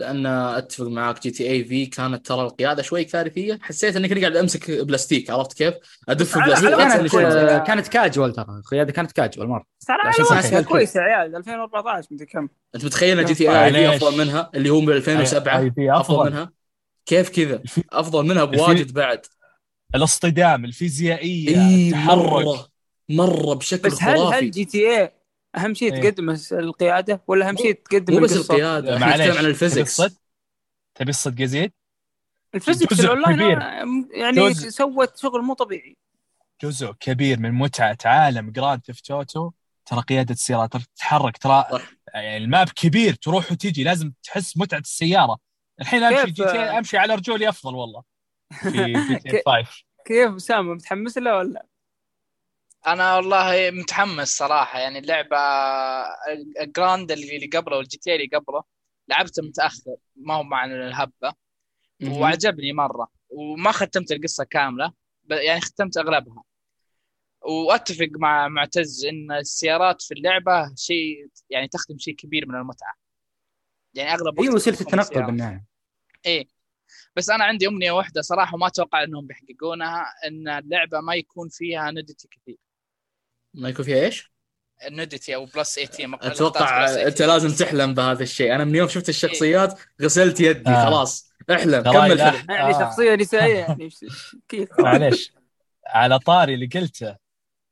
لأن 0.00 0.26
أتفق 0.26 0.86
معاك 0.86 1.22
GTA 1.22 1.50
V 1.50 1.86
كانت 1.86 2.26
ترى 2.26 2.42
القيادة 2.42 2.82
شوي 2.82 3.04
كارثية 3.04 3.58
حسيت 3.62 3.96
إني 3.96 4.08
كنت 4.08 4.18
قاعد 4.18 4.36
أمسك 4.36 4.70
بلاستيك 4.70 5.30
عرفت 5.30 5.52
كيف؟ 5.52 5.74
أدف 6.08 6.38
بلاستيك 6.38 6.70
كانت. 6.76 7.14
آه، 7.14 7.58
كانت 7.58 7.88
كاجوال 7.88 8.32
ترى 8.32 8.46
القيادة 8.48 8.92
كانت 8.92 9.12
كاجوال 9.12 9.48
مرة 9.48 9.64
بس 9.80 9.90
على 9.90 10.02
عشان 10.02 10.24
على 10.24 10.40
اسمها 10.40 10.42
وقتها 10.44 10.60
كذا. 10.60 10.70
كويس 10.70 10.96
يا 10.96 11.00
عيال 11.00 11.36
2014 11.36 12.08
مدري 12.10 12.26
كم 12.26 12.48
أنت 12.74 12.84
متخيل 12.84 13.18
إن 13.20 13.24
GTA. 13.24 13.72
في 13.72 13.96
أفضل 13.96 14.18
منها 14.18 14.50
اللي 14.54 14.70
هو 14.70 14.80
ب 14.80 14.90
2007 14.90 15.68
أي- 15.70 15.74
في 15.74 15.92
أفضل 15.92 16.30
منها 16.30 16.52
كيف 17.06 17.28
كذا؟ 17.28 17.62
أفضل 17.92 18.26
منها 18.26 18.44
بواجد 18.44 18.92
بعد 18.92 19.26
الاصطدام 19.94 20.64
الفيزيائية 20.64 21.48
إي 21.68 21.88
التحرك 21.88 22.18
مرة 22.18 22.68
مرة 23.08 23.54
بشكل 23.54 23.88
بس 23.90 24.02
هل 24.02 24.10
هل 24.18 24.26
خرافي 24.26 24.50
GTA 24.50 25.12
أهم 25.56 25.74
شيء 25.74 25.94
إيه. 25.94 26.00
تقدم 26.10 26.36
القيادة 26.52 27.22
ولا 27.26 27.48
أهم 27.48 27.56
شيء 27.56 27.72
تقدم 27.72 28.14
مو 28.14 28.20
بس؟ 28.20 28.32
القيادة 28.36 28.96
نتكلم 28.96 29.08
عن 29.12 29.18
تبي 29.38 29.40
ال 29.40 29.47
physics 29.47 30.00
الصدق 30.00 30.16
تبي 30.94 31.10
الصدق 31.10 31.40
يزيد 31.42 31.72
ال 32.54 32.59
physics 32.59 32.94
جزء 32.94 33.12
الأونلاين. 33.12 33.62
آه، 33.62 33.84
يعني 34.14 34.48
جزء. 34.48 34.68
سوت 34.68 35.16
شغل 35.18 35.42
مو 35.42 35.54
طبيعي 35.54 35.96
جزء 36.62 36.92
كبير 37.00 37.38
من 37.40 37.52
متعة 37.52 37.98
عالم 38.04 38.50
Grand 38.50 38.80
Theft 38.86 39.10
Auto 39.10 39.50
ترى 39.86 40.00
قيادة 40.00 40.32
السيارات 40.34 40.72
ترى 40.72 40.82
تتحرك 40.96 41.38
ترى 41.38 41.64
صح. 41.72 41.90
يعني 42.14 42.36
ال 42.36 42.44
map 42.44 42.68
كبير 42.68 43.14
تروح 43.14 43.52
وتجي 43.52 43.84
لازم 43.84 44.12
تحس 44.22 44.56
متعة 44.56 44.78
السيارة 44.78 45.38
الحين 45.80 46.02
أمشي 46.02 46.24
كيف- 46.24 46.34
GTA، 46.34 46.78
أمشي 46.78 46.98
على 46.98 47.14
رجولي 47.14 47.48
أفضل 47.48 47.74
والله 47.74 48.02
في 48.52 48.70
GTA 49.08 49.30
كيف- 49.30 49.42
5 49.46 49.84
كيف 50.06 50.34
أسامة 50.34 50.74
متحمس 50.74 51.18
له 51.18 51.36
ولا؟ 51.36 51.66
أنا 52.86 53.16
والله 53.16 53.70
متحمس 53.70 54.28
صراحة 54.36 54.78
يعني 54.78 54.98
اللعبة 54.98 55.38
ال 56.60 56.69
Grand 56.69 57.12
اللي 57.12 57.46
قبله 57.46 57.76
وال 57.76 57.98
GTA 57.98 58.14
اللي 58.14 58.26
قبله 58.26 58.62
لعبته 59.08 59.42
متأخر 59.42 59.96
ما 60.16 60.34
هو 60.34 60.42
مع 60.42 60.64
الهبة. 60.64 61.32
وعجبني 62.04 62.72
مرة 62.72 63.08
وما 63.28 63.72
ختمت 63.72 64.12
القصة 64.12 64.44
كاملة 64.44 64.92
يعني 65.30 65.60
ختمت 65.60 65.96
أغلبها. 65.96 66.42
وأتفق 67.40 68.08
مع 68.16 68.48
معتز 68.48 69.06
إن 69.06 69.32
السيارات 69.32 70.02
في 70.02 70.14
اللعبة 70.14 70.74
شيء 70.74 71.28
يعني 71.50 71.68
تخدم 71.68 71.98
شيء 71.98 72.14
كبير 72.14 72.48
من 72.48 72.54
المتعة. 72.54 72.94
يعني 73.94 74.14
أغلب 74.14 74.38
وقتك 74.38 74.54
وسيلة 74.54 74.80
التنقل. 74.80 75.22
بالنهاية. 75.22 75.64
إيه. 76.26 76.46
بس 77.16 77.30
أنا 77.30 77.44
عندي 77.44 77.68
أمنية 77.68 77.92
واحدة 77.92 78.22
صراحة 78.22 78.54
وما 78.54 78.66
أتوقع 78.66 79.02
إنهم 79.02 79.26
بيحققونها 79.26 80.04
إن 80.26 80.48
اللعبة 80.48 81.00
ما 81.00 81.14
يكون 81.14 81.48
فيها 81.48 81.90
نودتي 81.90 82.28
كثير. 82.28 82.56
ما 83.56 83.68
يكون 83.68 83.84
فيها 83.84 84.04
إيش؟ 84.04 84.32
ال 84.86 84.93
nudity 84.93 85.34
أو 85.34 85.44
plus 85.44 85.74
18 85.74 86.32
أتوقع 86.32 86.84
أنت 87.06 87.22
لازم 87.22 87.64
تحلم 87.64 87.94
بهذا 87.94 88.22
الشيء 88.22 88.54
أنا 88.54 88.64
من 88.64 88.74
يوم 88.74 88.88
شفت 88.88 89.08
الشخصيات 89.08 89.80
غسلت 90.02 90.40
يدي 90.40 90.70
آه. 90.70 90.84
خلاص 90.84 91.32
احلم 91.50 91.82
كمل 91.82 92.16
لا. 92.16 92.30
حلم 92.30 92.50
يعني 92.50 92.74
آه. 92.74 92.80
شخصية 92.80 93.14
نسائية 93.14 93.58
يعني 93.68 93.88
كيف 94.48 94.68
معليش 94.78 95.32
على 95.86 96.18
طاري 96.18 96.54
اللي 96.54 96.66
قلته 96.66 97.16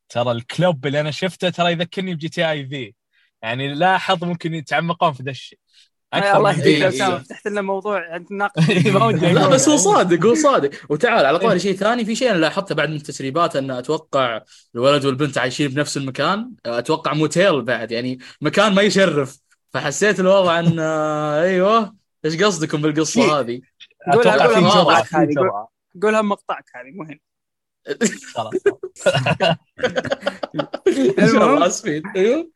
ترى 0.09 0.33
ال 0.33 0.43
club 0.43 0.87
اللي 0.87 1.01
أنا 1.01 1.11
شفته 1.11 1.51
ترى 1.51 1.73
يذكرني 1.73 2.15
ب 2.15 2.29
GTA 2.29 2.67
في 2.67 2.95
يعني 3.43 3.75
لاحظ 3.75 4.25
ممكن 4.25 4.55
يتعمقون 4.55 5.13
في 5.13 5.23
ذا 5.23 5.31
الشيء 5.31 5.59
يا 6.19 6.37
الله 6.37 6.53
من 6.53 6.59
يهديك. 6.59 6.75
إيه، 6.77 6.83
إيه. 6.83 6.89
اسامه 6.89 7.19
فتحت 7.19 7.49
لنا 7.49 7.63
موضوع 7.63 8.13
عند 8.13 8.27
ناقش 8.31 8.87
ما 8.87 9.05
ودي 9.05 9.33
لا 9.33 9.49
بس 9.49 9.69
هو. 9.69 9.77
صادق 9.77 10.27
هو 10.27 10.35
صادق. 10.35 10.71
وتعال 10.89 11.27
على 11.27 11.39
طاري 11.39 11.59
شيء 11.59 11.77
ثاني. 11.77 12.05
في 12.05 12.15
شيء 12.15 12.31
أنا 12.31 12.39
لاحظته 12.39 12.75
بعد 12.75 12.89
من 12.89 12.97
التسريبات 12.97 13.57
أن 13.57 13.71
أتوقع 13.71 14.41
الولد 14.75 15.05
والبنت 15.05 15.39
عايشين 15.39 15.69
بنفس 15.69 15.97
المكان. 15.97 16.53
أتوقع 16.67 17.15
موتيل 17.15 17.63
بعد. 17.63 17.93
يعني 17.93 18.19
مكان 18.41 18.75
ما 18.75 18.83
يشرف. 18.83 19.39
فحسيت 19.73 20.21
الوضع 20.21 20.59
أن 20.59 20.79
آه، 20.79 21.43
أيوه. 21.43 21.97
إيش 22.25 22.43
قصدكم 22.43 22.83
بالقصة 22.83 23.41
هذه؟ 23.41 23.61
قولها 24.13 24.35
أتوقع 24.35 24.47
قولها 24.47 24.61
مقطعك 24.61 25.15
هذه. 25.15 25.35
قولها 26.03 26.23
مقطعك 26.23 26.65
هذه 26.75 26.91
مهم 26.95 27.21
خلاص. 28.35 28.55
المهم. 31.19 32.03
أيوه. 32.17 32.51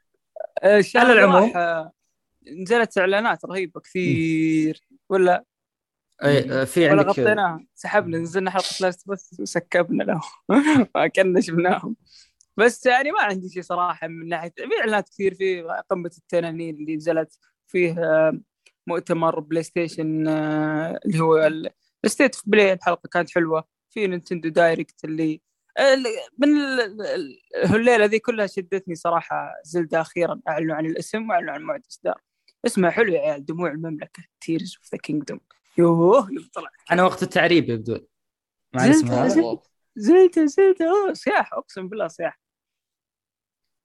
آه، 0.62 0.84
على 0.96 1.12
العموم. 1.12 1.52
آه، 2.48 2.52
نزلت 2.62 2.98
إعلانات 2.98 3.44
رهيبة 3.44 3.80
كثير. 3.80 4.80
ولا؟ 5.08 5.44
آه، 6.22 6.64
في 6.64 6.80
ولا 6.80 6.90
عندك 6.90 7.06
غطيناها. 7.08 7.66
سحبنا 7.74 8.18
نزلنا 8.18 8.50
حلقة 8.50 8.74
لاست 8.80 9.08
بس 9.08 9.36
وسكبنا 9.40 10.02
له 10.04 10.20
ما 10.94 11.06
كنا 11.06 11.40
شفناهم 11.40 11.96
بس 12.56 12.86
يعني 12.86 13.10
ما 13.12 13.22
عندي 13.22 13.48
شيء 13.48 13.62
صراحة 13.62 14.08
من 14.08 14.28
ناحية 14.28 14.52
في 14.56 14.80
إعلانات 14.80 15.08
كثير 15.08 15.34
في 15.34 15.62
قمة 15.90 16.10
التنانين 16.18 16.74
اللي 16.74 16.96
نزلت. 16.96 17.38
فيه 17.66 17.98
آه، 17.98 18.40
مؤتمر 18.86 19.40
PlayStation 19.40 20.28
آه، 20.28 21.00
اللي 21.06 21.20
هو 21.20 21.50
ال 22.04 22.09
State 22.09 22.34
of 22.34 22.44
Play 22.46 22.72
الحلقة 22.72 23.08
كانت 23.12 23.30
حلوة. 23.30 23.64
في 23.90 24.06
Nintendo 24.06 24.48
Direct 24.48 25.04
اللي 25.04 25.40
ال- 25.80 26.06
من 26.38 26.48
ال- 26.48 27.02
ال- 27.02 27.38
الليلة 27.74 28.04
ذي 28.04 28.18
كلها 28.18 28.46
شدتني 28.46 28.94
صراحة 28.94 29.54
Zelda 29.64 30.00
أخيرا. 30.00 30.40
أعلنوا 30.48 30.76
عن 30.76 30.86
الاسم 30.86 31.30
وأعلنوا 31.30 31.52
عن 31.54 31.62
موعد 31.62 31.82
إصدار. 31.90 32.20
اسمها 32.66 32.90
حلو 32.90 33.12
يا 33.12 33.20
عيال 33.20 33.44
دموع 33.44 33.70
المملكة 33.70 34.22
Tears 34.40 34.76
of 34.76 34.92
the 34.92 34.98
Kingdom 34.98 35.40
يوه 35.78 36.28
يوم 36.32 36.48
طلع. 36.54 36.70
أنا 36.92 37.02
وقت 37.04 37.22
التعريب 37.22 37.70
يبدو 37.70 37.98
مع 38.74 38.84
الاسم 38.84 39.06
زلت- 39.96 40.38
زلت. 40.38 40.80
أوه 40.82 41.12
سياح 41.14 41.54
أقسم 41.54 41.88
بالله 41.88 42.08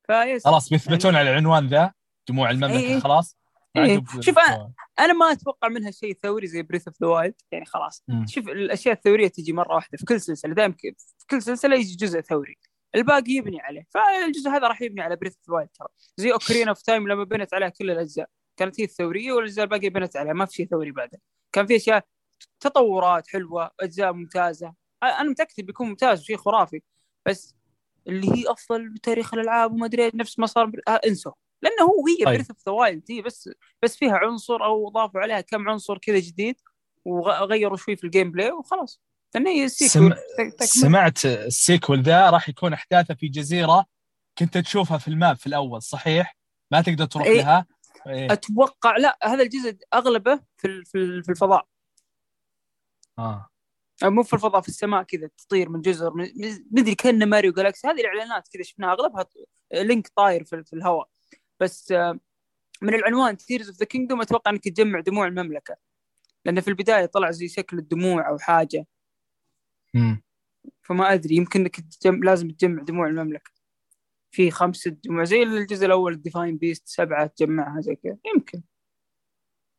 فيس. 0.07 0.45
خلاص 0.45 0.69
بيثبتون 0.69 1.15
على 1.15 1.29
العنوان 1.31 1.67
ذا 1.67 1.93
دموع 2.29 2.49
إيه. 2.49 2.55
المملكة 2.55 2.99
خلاص. 2.99 3.37
إيه. 3.77 4.03
شوف 4.19 4.39
أنا- 4.39 4.71
أنا 4.99 5.13
ما 5.13 5.31
أتوقع 5.31 5.67
منها 5.67 5.91
شيء 5.91 6.17
ثوري 6.23 6.47
زي 6.47 6.61
Breath 6.61 6.87
of 6.87 7.01
the 7.01 7.07
Wild 7.07 7.33
يعني 7.51 7.65
خلاص. 7.65 8.03
مم. 8.07 8.25
شوف 8.27 8.47
الأشياء 8.49 8.95
الثورية 8.95 9.27
تجي 9.27 9.53
مرة 9.53 9.75
واحدة 9.75 9.97
في 9.97 10.05
كل 10.05 10.21
سلسلة. 10.21 10.53
دائما 10.53 10.73
ك- 10.73 10.95
في 11.19 11.25
كل 11.29 11.41
سلسلة 11.41 11.75
يجي 11.75 11.95
جزء 11.95 12.21
ثوري. 12.21 12.57
الباقي 12.95 13.31
يبني 13.31 13.61
عليه. 13.61 13.87
فالجزء 13.89 14.49
هذا 14.49 14.67
راح 14.67 14.81
يبني 14.81 15.01
على 15.01 15.15
Breath 15.15 15.35
of 15.37 15.49
the 15.49 15.53
Wild 15.55 15.69
ترى. 15.79 15.87
زي 16.17 16.31
Ocarina 16.31 16.67
of 16.67 16.81
Time 16.81 17.07
لما 17.07 17.23
بنت 17.23 17.53
عليها 17.53 17.69
كل 17.69 17.91
الأجزاء. 17.91 18.29
كانت 18.63 18.79
هي 18.79 18.83
الثورية 18.83 19.31
والأجزاء 19.31 19.65
الباقية 19.65 19.89
بنت 19.89 20.17
عليها 20.17 20.33
ما 20.33 20.45
في 20.45 20.53
شيء 20.53 20.67
ثوري 20.67 20.91
بعدها 20.91 21.19
كان 21.51 21.65
في 21.65 21.75
أشياء 21.75 22.05
تطورات 22.59 23.27
حلوة 23.27 23.71
أجزاء 23.79 24.13
ممتازة 24.13 24.73
أنا 25.03 25.29
متأكد 25.29 25.65
بيكون 25.65 25.87
ممتاز 25.87 26.21
وشيء 26.21 26.37
خرافي 26.37 26.81
بس 27.25 27.55
اللي 28.07 28.31
هي 28.31 28.51
أفضل 28.51 28.89
بتاريخ 28.89 29.33
الألعاب 29.33 29.73
وما 29.73 29.85
أدري 29.85 30.11
نفس 30.13 30.39
ما 30.39 30.45
صار 30.45 30.65
بر... 30.65 30.81
آه 30.87 31.01
انسوا 31.07 31.31
لأنه 31.61 31.83
هو 31.83 32.07
هي 32.07 32.25
طيب. 32.25 32.35
Breath 32.35 32.49
of 32.49 32.59
the 32.65 32.71
Wild 32.71 33.03
هي 33.09 33.21
بس 33.21 33.49
بس 33.81 33.97
فيها 33.97 34.17
عنصر 34.17 34.63
أو 34.63 34.89
ضافوا 34.89 35.21
عليها 35.21 35.41
كم 35.41 35.69
عنصر 35.69 35.97
كذا 35.97 36.19
جديد 36.19 36.55
وغيروا 37.05 37.77
شوي 37.77 37.95
في 37.95 38.03
ال 38.03 38.31
gameplay 38.31 38.51
وخلاص 38.51 39.01
لأن 39.35 39.47
هي 39.47 39.69
سم... 39.69 39.87
sequel 39.87 40.15
تكمل. 40.37 40.67
سمعت 40.67 41.25
ال 41.25 41.36
sequel 41.36 42.01
ذا 42.01 42.29
راح 42.29 42.49
يكون 42.49 42.73
أحداثه 42.73 43.13
في 43.13 43.27
جزيرة 43.27 43.85
كنت 44.37 44.57
تشوفها 44.57 44.97
في 44.97 45.07
ال 45.07 45.14
map 45.14 45.35
في 45.35 45.47
الأول 45.47 45.81
صحيح؟ 45.81 46.37
ما 46.71 46.81
تقدر 46.81 47.05
تروح 47.05 47.25
إيه. 47.25 47.37
لها 47.37 47.65
إيه. 48.07 48.33
أتوقع 48.33 48.97
لا 48.97 49.17
هذا 49.23 49.43
الجزء 49.43 49.77
أغلبه 49.93 50.39
في 50.57 50.83
في 50.85 50.97
ال- 50.97 51.23
في 51.23 51.29
الفضاء. 51.29 51.67
أو 54.03 54.09
مو 54.11 54.23
في 54.23 54.33
الفضاء 54.33 54.61
في 54.61 54.67
السماء 54.67 55.03
كذا 55.03 55.29
تطير 55.37 55.69
من 55.69 55.81
جزر 55.81 56.13
مدري 56.71 56.95
كأنه 56.95 57.25
Mario 57.25 57.53
Galaxy 57.53 57.87
هذه 57.87 58.01
الإعلانات 58.01 58.47
كذا 58.53 58.63
شفناها 58.63 58.91
أغلبها 58.93 59.25
Link 59.73 60.07
طاير 60.07 60.43
في, 60.43 60.63
في 60.63 60.73
الهواء 60.73 61.09
بس 61.59 61.91
آه، 61.91 62.19
من 62.81 62.93
العنوان 62.93 63.37
Tears 63.37 63.67
of 63.69 63.77
the 63.77 63.85
Kingdom 63.85 64.21
أتوقع 64.21 64.51
إنك 64.51 64.63
تجمع 64.63 64.99
دموع 64.99 65.27
المملكة 65.27 65.75
لأن 66.45 66.61
في 66.61 66.67
البداية 66.67 67.05
طلع 67.05 67.31
زي 67.31 67.47
شكل 67.47 67.77
الدموع 67.77 68.29
أو 68.29 68.37
حاجة 68.39 68.85
مم. 69.93 70.23
فما 70.81 71.13
أدري 71.13 71.35
يمكن 71.35 71.59
إنك 71.59 71.75
تجم... 71.79 72.23
لازم 72.23 72.49
تجمع 72.49 72.83
دموع 72.83 73.07
المملكة 73.07 73.51
في 74.33 74.51
خمسة 74.51 74.91
دموع 74.91 75.23
زي 75.23 75.43
الجزء 75.43 75.85
الأول 75.85 76.13
ال 76.13 76.20
Divine 76.20 76.57
Beast 76.57 76.87
سبعة 76.87 77.27
تجمعها 77.27 77.81
زي 77.81 77.95
كذا 77.95 78.17
يمكن. 78.35 78.61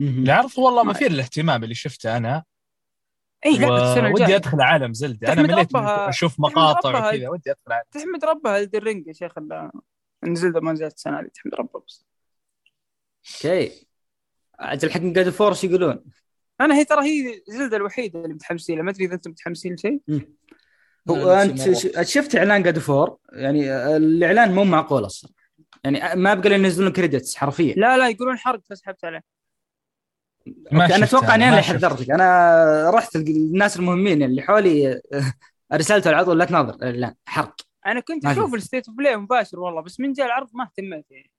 اللي 0.00 0.32
أعرف 0.32 0.58
والله 0.58 0.82
ما- 0.82 0.90
مثير 0.90 1.12
للاهتمام 1.12 1.64
اللي 1.64 1.74
شفته 1.74 2.16
أنا. 2.16 2.44
إي 3.46 3.58
لعبه 3.58 3.92
السنة 3.92 4.10
ودي 4.12 4.22
الجايه 4.22 4.36
أدخل 4.36 4.60
عالم 4.60 4.92
Zelda. 4.92 5.32
أنا 5.32 5.42
مليت 5.42 5.68
أشوف 5.74 6.40
مقاطع. 6.40 7.08
وكذا 7.08 7.28
ودي 7.28 7.50
أدخل 7.50 7.72
عالم. 7.72 7.84
تحمد 7.90 8.24
ربها 8.24 8.58
Elden 8.58 8.85
Ring 8.85 9.06
يا 9.06 9.12
شيخ 9.12 9.32
ان 9.38 10.34
Zelda 10.34 10.60
ما 10.60 10.72
نزلت 10.72 10.94
السنة 10.94 11.20
هذه 11.20 11.28
تحمد 11.34 11.54
ربها 11.54 11.82
بس. 11.86 12.06
okay. 13.44 13.86
أجل 14.60 14.90
حق 14.90 15.00
God 15.00 15.30
of 15.30 15.38
War 15.38 15.50
إيش 15.50 15.64
يقولون؟ 15.64 16.04
أنا 16.60 16.74
هي 16.74 16.84
ترى 16.84 17.04
هي 17.04 17.42
Zelda 17.48 17.76
الوحيدة 17.76 18.22
اللي 18.22 18.34
متحمسين 18.34 18.76
لها 18.76 18.84
ما 18.84 18.90
أدري 18.90 19.04
إذا 19.04 19.14
أنتم 19.14 19.30
متحمسين 19.30 19.74
لشيء. 19.74 20.00
أنت 21.10 21.72
شفت 22.02 22.36
إعلان 22.36 22.62
God 22.62 22.78
of 22.78 22.93
War 22.93 23.16
يعني 23.32 23.76
الإعلان 23.96 24.52
مو 24.54 24.64
معقول 24.64 25.06
أصلا. 25.06 25.30
يعني 25.84 26.20
ما 26.20 26.34
بقى 26.34 26.48
لي 26.48 26.54
ينزلون 26.54 26.92
credits 26.92 27.36
حرفيا. 27.36 27.74
لا 27.74 27.96
لا 27.96 28.08
يقولون 28.08 28.38
حرق 28.38 28.60
فسحبت 28.70 29.04
عليه. 29.04 29.20
أنا 30.72 31.04
أتوقع 31.04 31.34
اني 31.34 31.44
أنا 31.48 31.52
اللي. 31.52 31.62
حذرتك 31.62 32.10
أنا 32.10 32.90
رحت 32.90 33.16
الناس 33.16 33.76
المهمين 33.76 34.22
اللي 34.22 34.42
حولي 34.42 35.00
أرسلته 35.72 36.14
على 36.14 36.24
طول 36.24 36.38
لا 36.38 36.44
تناظر. 36.44 36.74
الإعلان 36.74 37.14
حرق. 37.26 37.54
أنا 37.86 38.00
كنت 38.00 38.26
أشوف 38.26 38.54
ال 38.54 38.60
State 38.60 38.88
of 38.88 38.96
Play 38.96 39.16
مباشر 39.16 39.60
والله 39.60 39.80
بس 39.80 40.00
من 40.00 40.12
جاء 40.12 40.26
العرض 40.26 40.48
ما 40.52 40.64
اهتميت 40.64 41.10
يعني. 41.10 41.30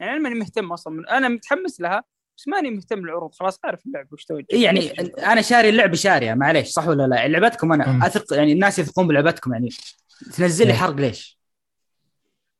يعني 0.00 0.12
أنا 0.12 0.20
ماني 0.20 0.34
مهتم 0.34 0.72
أصلا. 0.72 0.92
من... 0.92 1.08
أنا 1.08 1.28
متحمس 1.28 1.80
لها 1.80 2.04
بس 2.38 2.48
ماني 2.48 2.70
مهتم 2.70 2.98
للعروض 2.98 3.34
خلاص 3.34 3.60
عارف 3.64 3.86
اللعبه 3.86 4.08
وش 4.12 4.24
توجه 4.24 4.46
إيه 4.52 4.64
يعني 4.64 4.90
أنا 5.18 5.42
شاري 5.42 5.68
اللعبه 5.68 5.96
شاريه 5.96 6.34
معليش 6.34 6.68
صح 6.68 6.88
ولا 6.88 7.06
لا 7.06 7.28
لعبتكم 7.28 7.66
مم. 7.66 7.72
أنا 7.72 8.06
أثق 8.06 8.34
يعني 8.34 8.52
الناس 8.52 8.78
يثقون 8.78 9.06
بلعبتكم 9.06 9.52
يعني 9.52 9.68
تنزل 10.36 10.66
لي 10.66 10.72
إيه. 10.72 10.78
حرق 10.78 10.94
ليش؟ 10.94 11.38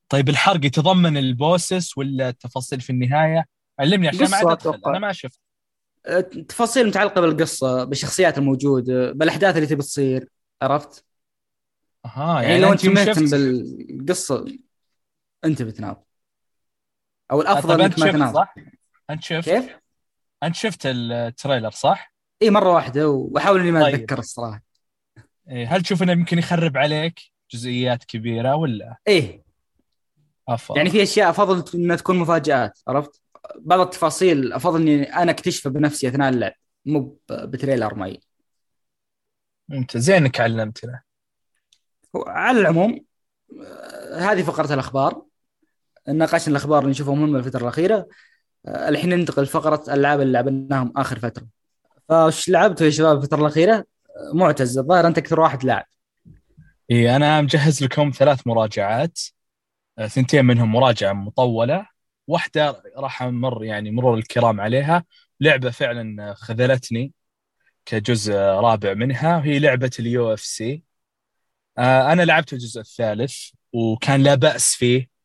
طيب 0.08 0.28
الحرق 0.28 0.64
يتضمن 0.64 1.16
البوسس 1.16 1.98
ولا 1.98 2.28
التفاصيل 2.28 2.80
في 2.80 2.90
النهاية 2.90 3.44
علمني 3.78 4.08
عشان 4.08 4.30
ما 4.30 4.52
ادخل. 4.52 4.80
أنا 4.86 4.98
ما 4.98 5.12
شفت 5.12 5.40
أه، 6.06 6.20
تفاصيل 6.20 6.86
متعلقة 6.86 7.20
بالقصة 7.20 7.84
بالشخصيات 7.84 8.38
الموجوده 8.38 9.12
بالأحداث 9.12 9.56
اللي 9.56 9.66
تبي 9.66 9.82
تصير 9.82 10.28
عرفت؟ 10.62 11.04
أها 12.04 12.42
يعني, 12.42 12.60
لو 12.60 12.72
أنت 12.72 12.86
مهتم 12.86 13.26
بالقصة 13.26 14.44
أنت 15.44 15.62
بتناظر 15.62 16.02
أو 17.30 17.42
طيب 17.42 17.50
الافضل 17.50 17.82
أنت 17.82 17.98
انك 17.98 18.06
ما 18.06 18.12
تناظر 18.12 18.34
صح؟ 18.34 18.54
أنت 19.10 19.22
شفت؟ 19.22 19.48
كيف؟ 19.48 19.78
أنت 20.42 20.54
شفت 20.54 20.82
ال 20.84 20.95
trailer 20.95 21.70
صح؟ 21.70 22.14
إي 22.42 22.50
مرة 22.50 22.72
واحدة 22.72 23.08
وأحاول 23.08 23.60
إني 23.60 23.70
ما 23.70 23.82
طيب. 23.82 23.94
أتذكر 23.94 24.18
الصراحة. 24.18 24.62
إيه، 25.50 25.76
هل 25.76 25.82
تشوف 25.82 26.02
إنه 26.02 26.12
يمكن 26.12 26.38
يخرب 26.38 26.76
عليك 26.76 27.20
جزئيات 27.50 28.04
كبيرة 28.04 28.54
ولا؟ 28.56 28.96
إيه 29.08 29.42
أفضل. 30.48 30.76
يعني 30.78 30.90
في 30.90 31.02
أشياء 31.02 31.30
أفضل 31.30 31.80
إنها 31.80 31.96
تكون 31.96 32.18
مفاجآت 32.18 32.78
عرفت؟ 32.88 33.20
بعض 33.56 33.80
التفاصيل 33.80 34.52
أفضل 34.52 34.80
إني 34.80 35.02
أنا 35.02 35.30
اكتشفها 35.30 35.72
بنفسي 35.72 36.08
أثناء 36.08 36.28
اللعب 36.28 36.52
مو 36.86 37.18
ب 37.30 37.38
trailer 37.38 37.94
معي. 37.94 38.20
أنت 39.72 39.96
زين 39.96 40.16
انك 40.16 40.40
علمتنا 40.40 41.02
على 42.26 42.60
العموم 42.60 43.04
آه، 43.62 44.18
هذه 44.18 44.42
فقرة 44.42 44.74
الأخبار. 44.74 45.22
ناقشنا 46.08 46.48
الأخبار 46.48 46.78
اللي 46.78 46.90
نشوفها 46.90 47.14
مهمه 47.14 47.38
الفترة 47.38 47.62
الأخيرة. 47.62 48.08
الحين 48.66 49.10
ننتقل 49.10 49.42
لفقرة 49.42 49.82
الألعاب 49.88 50.20
اللي 50.20 50.32
لعبناهم 50.32 50.92
آخر 50.96 51.18
فترة. 51.18 51.46
فايش 52.08 52.48
لعبتوا 52.48 52.86
يا 52.86 52.90
شباب 52.90 53.16
الفترة 53.16 53.40
الأخيرة؟ 53.40 53.74
آه، 53.74 53.84
معتز 54.34 54.78
الظاهر 54.78 55.06
أنت 55.06 55.18
أكثر 55.18 55.40
واحد 55.40 55.64
لاعب. 55.64 55.86
اي 56.90 57.16
أنا 57.16 57.40
مجهز 57.40 57.84
لكم 57.84 58.10
ثلاث 58.14 58.46
مراجعات. 58.46 59.20
آه، 59.98 60.06
ثنتين 60.06 60.44
منهم 60.44 60.72
مراجعة 60.72 61.12
مطولة. 61.12 61.86
واحدة 62.26 62.82
راح 62.96 63.22
أمر 63.22 63.64
يعني 63.64 63.90
مرور 63.90 64.18
الكرام 64.18 64.60
عليها. 64.60 65.04
لعبة 65.40 65.70
فعلا 65.70 66.34
خذلتني 66.34 67.12
كجزء 67.86 68.34
رابع 68.34 68.94
منها 68.94 69.36
وهي 69.36 69.58
لعبة 69.58 69.90
ال 69.98 70.32
UFC. 70.34 70.82
أنا 71.78 72.22
لعبت 72.22 72.52
الجزء 72.52 72.80
الثالث 72.80 73.36
وكان 73.72 74.22
لا 74.22 74.34
بأس 74.34 74.74
فيه. 74.74 75.17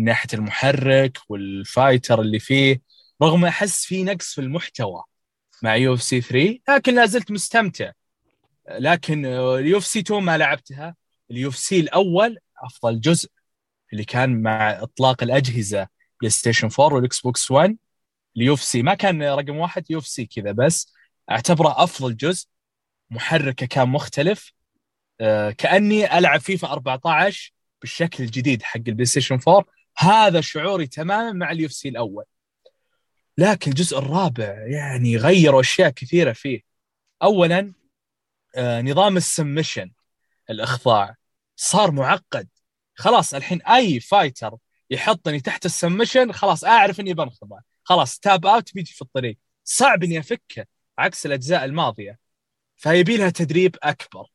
من 0.00 0.04
ناحية 0.06 0.28
المحرك 0.34 1.18
وال 1.28 1.48
fighter 1.48 2.20
اللي 2.20 2.38
فيه 2.38 2.80
رغم 3.22 3.44
أحس 3.44 3.84
في 3.84 4.04
نقص 4.04 4.34
في 4.34 4.40
المحتوى 4.40 5.02
مع 5.62 5.76
UFC 5.76 6.20
3 6.20 6.58
لكن 6.68 6.94
لا 6.94 7.06
زلت 7.06 7.30
مستمتع. 7.30 7.92
لكن 8.70 9.26
ال 9.26 9.78
UFC 9.78 9.98
2 10.00 10.22
ما 10.22 10.38
لعبتها 10.38 10.94
ال 11.30 11.48
UFC 11.48 11.80
الأول 11.80 12.38
أفضل 12.62 13.00
جزء 13.00 13.30
اللي 13.92 14.04
كان 14.04 14.42
مع 14.42 14.82
إطلاق 14.82 15.22
الأجهزة 15.22 15.88
PlayStation 16.20 16.68
4 16.80 16.94
وال 16.96 17.20
Xbox 17.20 17.50
1 17.50 17.76
ال 18.36 18.54
UFC 18.54 18.82
ما 18.82 18.94
كان 18.94 19.22
رقم 19.22 19.56
واحد 19.56 19.90
UFC 19.90 20.26
كذا 20.26 20.52
بس. 20.52 20.92
أعتبره 21.30 21.84
أفضل 21.84 22.16
جزء. 22.16 22.48
محركه 23.10 23.66
كان 23.66 23.88
مختلف. 23.88 24.52
آه، 25.20 25.50
كأني 25.50 26.18
ألعب 26.18 26.40
فيفا 26.40 26.72
14 26.72 27.52
بالشكل 27.80 28.24
الجديد 28.24 28.62
حق 28.62 28.76
ال 28.88 29.04
PlayStation 29.04 29.38
4 29.48 29.64
هذا 30.00 30.40
شعوري 30.40 30.86
تماما 30.86 31.32
مع 31.32 31.52
ال 31.52 31.68
UFC 31.68 31.88
الأول. 31.88 32.24
لكن 33.38 33.70
الجزء 33.70 33.98
الرابع 33.98 34.66
يعني 34.66 35.16
غيروا 35.16 35.60
أشياء 35.60 35.90
كثيرة 35.90 36.32
فيه. 36.32 36.60
اولا 37.22 37.72
آه، 38.56 38.82
نظام 38.82 39.16
ال 39.16 39.23
submission 39.23 39.90
الإخضاع. 40.50 41.16
صار 41.56 41.90
معقد. 41.90 42.48
خلاص 42.94 43.34
الحين 43.34 43.62
أي 43.62 44.00
fighter 44.00 44.56
يحطني 44.90 45.40
تحت 45.40 45.66
ال 45.66 45.72
submission 45.72 46.32
خلاص 46.32 46.64
أعرف 46.64 47.00
إني 47.00 47.14
بنخضع 47.14 47.58
خلاص 47.82 48.18
tap 48.18 48.46
out 48.46 48.74
بيجي 48.74 48.92
في 48.92 49.02
الطريق. 49.02 49.38
صعب 49.64 50.04
إني 50.04 50.18
أفكه 50.18 50.66
عكس 50.98 51.26
الأجزاء 51.26 51.64
الماضية. 51.64 52.18
فيبي 52.76 53.16
لها 53.16 53.30
تدريب 53.30 53.76
أكبر. 53.82 54.26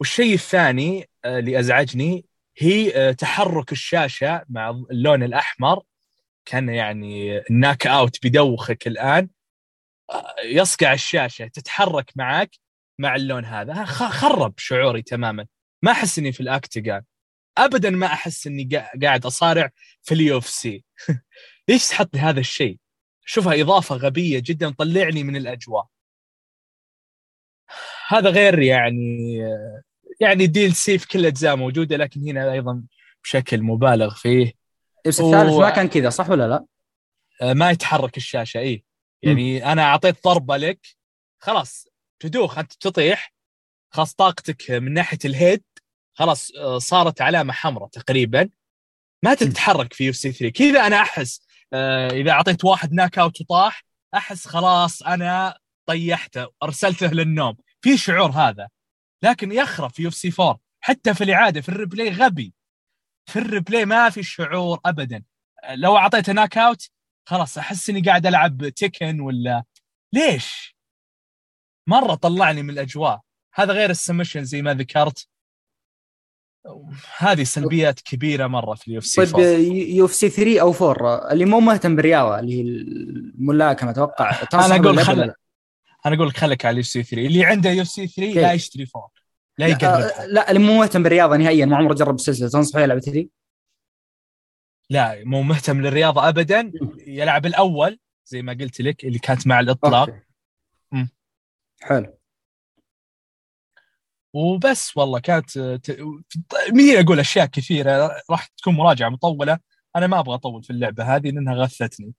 والشيء 0.00 0.34
الثاني 0.34 1.08
آه، 1.24 1.38
اللي 1.38 1.60
أزعجني 1.60 2.26
هي 2.58 2.96
آه، 2.96 3.12
تحرك 3.12 3.72
الشاشة 3.72 4.44
مع 4.48 4.70
اللون 4.70 5.22
الأحمر. 5.22 5.82
كان 6.44 6.68
يعني 6.68 7.38
ال 7.50 7.56
knock 7.56 7.86
out 7.86 8.22
بيدوخك 8.22 8.86
الآن. 8.86 9.28
آه، 10.10 10.34
يصقع 10.44 10.92
الشاشة 10.92 11.46
تتحرك 11.46 12.12
معك 12.16 12.50
مع 12.98 13.14
اللون 13.16 13.44
هذا. 13.44 13.84
خرب 13.84 14.54
شعوري 14.58 15.02
تماما. 15.02 15.46
ما 15.82 15.92
أحس 15.92 16.18
إني 16.18 16.32
في 16.32 16.40
ال 16.40 16.48
octagon 16.48 17.02
ابدا 17.58 17.90
ما 17.90 18.06
أحس 18.06 18.46
إني 18.46 18.68
قا- 18.72 19.00
قاعد 19.02 19.26
أصارع 19.26 19.70
في 20.02 20.14
ال 20.14 20.38
UFC. 20.38 20.84
ليش 21.68 21.88
تحط 21.88 22.14
لي 22.14 22.20
هذا 22.20 22.40
الشيء؟ 22.40 22.78
شوفها 23.24 23.60
إضافة 23.62 23.94
غبية 23.96 24.38
جدا 24.38 24.70
طلعني 24.70 25.24
من 25.24 25.36
الأجواء. 25.36 25.86
هذا 28.08 28.30
غير 28.30 28.58
يعني 28.58 29.38
يعني 30.22 30.46
DLC 30.46 30.98
في 30.98 31.08
كل 31.08 31.18
الاجزاء 31.18 31.56
موجودة 31.56 31.96
لكن 31.96 32.20
هنا 32.28 32.52
أيضا 32.52 32.82
بشكل 33.24 33.62
مبالغ 33.62 34.14
فيه. 34.14 34.52
بس 35.06 35.20
و- 35.20 35.26
الثالث 35.34 35.54
ما 35.54 35.70
كان 35.70 35.88
كذا 35.88 36.10
صح 36.10 36.30
ولا 36.30 36.48
لا؟ 36.48 36.64
آه، 37.42 37.52
ما 37.52 37.70
يتحرك 37.70 38.16
الشاشة 38.16 38.58
اي 38.58 38.84
يعني 39.22 39.72
أنا 39.72 39.82
أعطيت 39.82 40.24
ضربة 40.24 40.56
لك 40.56 40.86
خلاص 41.38 41.86
تدوخ 42.20 42.58
أنت 42.58 42.72
تطيح 42.72 43.32
خلاص 43.90 44.14
طاقتك 44.14 44.70
من 44.70 44.92
ناحية 44.94 45.18
ال 45.24 45.32
head 45.32 45.62
خلاص 46.14 46.50
آه، 46.56 46.78
صارت 46.78 47.20
علامة 47.20 47.52
حمراء 47.52 47.88
تقريبا. 47.88 48.48
ما 49.22 49.34
تتحرك 49.34 49.92
في 49.92 50.04
UFC 50.04 50.32
3 50.32 50.48
كذا 50.52 50.86
أنا 50.86 51.00
أحس 51.00 51.40
آه، 51.72 52.08
إذا 52.10 52.30
أعطيت 52.30 52.64
واحد 52.64 52.92
knock 52.92 53.18
out 53.18 53.40
وطاح 53.40 53.84
أحس 54.14 54.48
خلاص 54.48 55.02
أنا 55.02 55.58
طيحته 55.86 56.46
أرسلته 56.62 57.06
للنوم. 57.06 57.56
في 57.80 57.96
شعور 57.96 58.30
هذا. 58.30 58.68
لكن 59.22 59.52
يخرب 59.52 59.90
في 59.90 60.02
UFC 60.02 60.32
4 60.40 60.60
حتى 60.80 61.14
في 61.14 61.24
الإعادة 61.24 61.60
في 61.60 61.68
ال 61.68 61.74
replay 61.74 62.10
غبي. 62.10 62.54
في 63.26 63.38
ال 63.38 63.45
replay 63.45 63.84
ما 63.84 64.10
في 64.10 64.22
شعور 64.22 64.80
ابدا. 64.86 65.24
لو 65.74 65.96
اعطيته 65.96 66.32
knock 66.32 66.58
out 66.58 66.90
خلاص 67.28 67.58
أحس 67.58 67.90
إني 67.90 68.00
قاعد 68.00 68.26
ألعب 68.26 68.68
Tekken 68.68 69.20
ولا 69.20 69.64
ليش؟ 70.12 70.76
مرة 71.88 72.14
طلعني 72.14 72.62
من 72.62 72.70
الأجواء. 72.70 73.20
هذا 73.54 73.72
غير 73.72 73.90
ال 73.90 73.95
submission 73.95 74.44
زي 74.44 74.62
ما 74.62 74.74
ذكرت. 74.74 75.28
هذه 77.18 77.44
سلبيات 77.44 78.00
كبيرة 78.00 78.46
مرة 78.46 78.74
في 78.74 78.88
ال 78.88 78.98
UFC 78.98 79.26
طيب 79.26 79.72
UFC 79.72 80.28
3 80.28 80.60
أو 80.60 80.90
4 80.90 81.32
اللي 81.32 81.44
مو 81.44 81.60
مهتم 81.60 81.96
بالرياضة 81.96 82.38
اللي 82.38 82.54
هي 82.54 82.60
الملاكمة 82.60 83.90
أتوقع. 83.90 84.30
أنا 84.54 84.76
أقول 84.76 85.04
خل؟ 85.04 85.34
أنا 86.06 86.14
أقول 86.16 86.28
لك 86.28 86.36
خليك 86.36 86.64
على 86.64 86.72
ال 86.72 86.82
UFC 86.82 87.02
3 87.02 87.26
اللي 87.26 87.44
عنده 87.44 87.70
UFC 87.70 88.06
3 88.06 88.32
كيف؟ 88.32 88.36
لا 88.36 88.52
يشتري 88.52 88.86
4 88.96 89.10
لا 89.58 89.66
يقرب 89.66 90.28
لا, 90.28 90.50
اللي 90.50 90.60
مو 90.60 90.78
مهتم 90.78 91.02
بالرياضة 91.02 91.36
نهائيا 91.36 91.66
ما 91.66 91.76
عمره 91.76 91.94
جرب 91.94 92.14
السلسلة. 92.14 92.48
تنصحه 92.48 92.80
يلعب 92.80 92.98
3 92.98 93.28
لا 94.90 95.24
مو 95.24 95.42
مهتم 95.42 95.80
للرياضة 95.80 96.28
ابدا. 96.28 96.72
يلعب 97.06 97.46
الأول 97.46 97.98
زي 98.26 98.42
ما 98.42 98.52
قلت 98.52 98.80
لك 98.80 99.04
اللي 99.04 99.18
كانت 99.18 99.46
مع 99.46 99.60
الإطلاق. 99.60 100.22
حلو. 101.80 102.18
وبس 104.34 104.96
والله 104.96 105.18
كانت 105.18 105.58
مين 106.72 106.98
أقول 106.98 107.20
أشياء 107.20 107.46
كثيرة. 107.46 108.22
راح 108.30 108.46
تكون 108.46 108.74
مراجعة 108.74 109.08
مطولة. 109.08 109.58
أنا 109.96 110.06
ما 110.06 110.18
أبغى 110.18 110.34
أطول 110.34 110.62
في 110.62 110.70
اللعبة 110.70 111.16
هذه 111.16 111.30
لأنها 111.30 111.54
غثتني. 111.54 112.12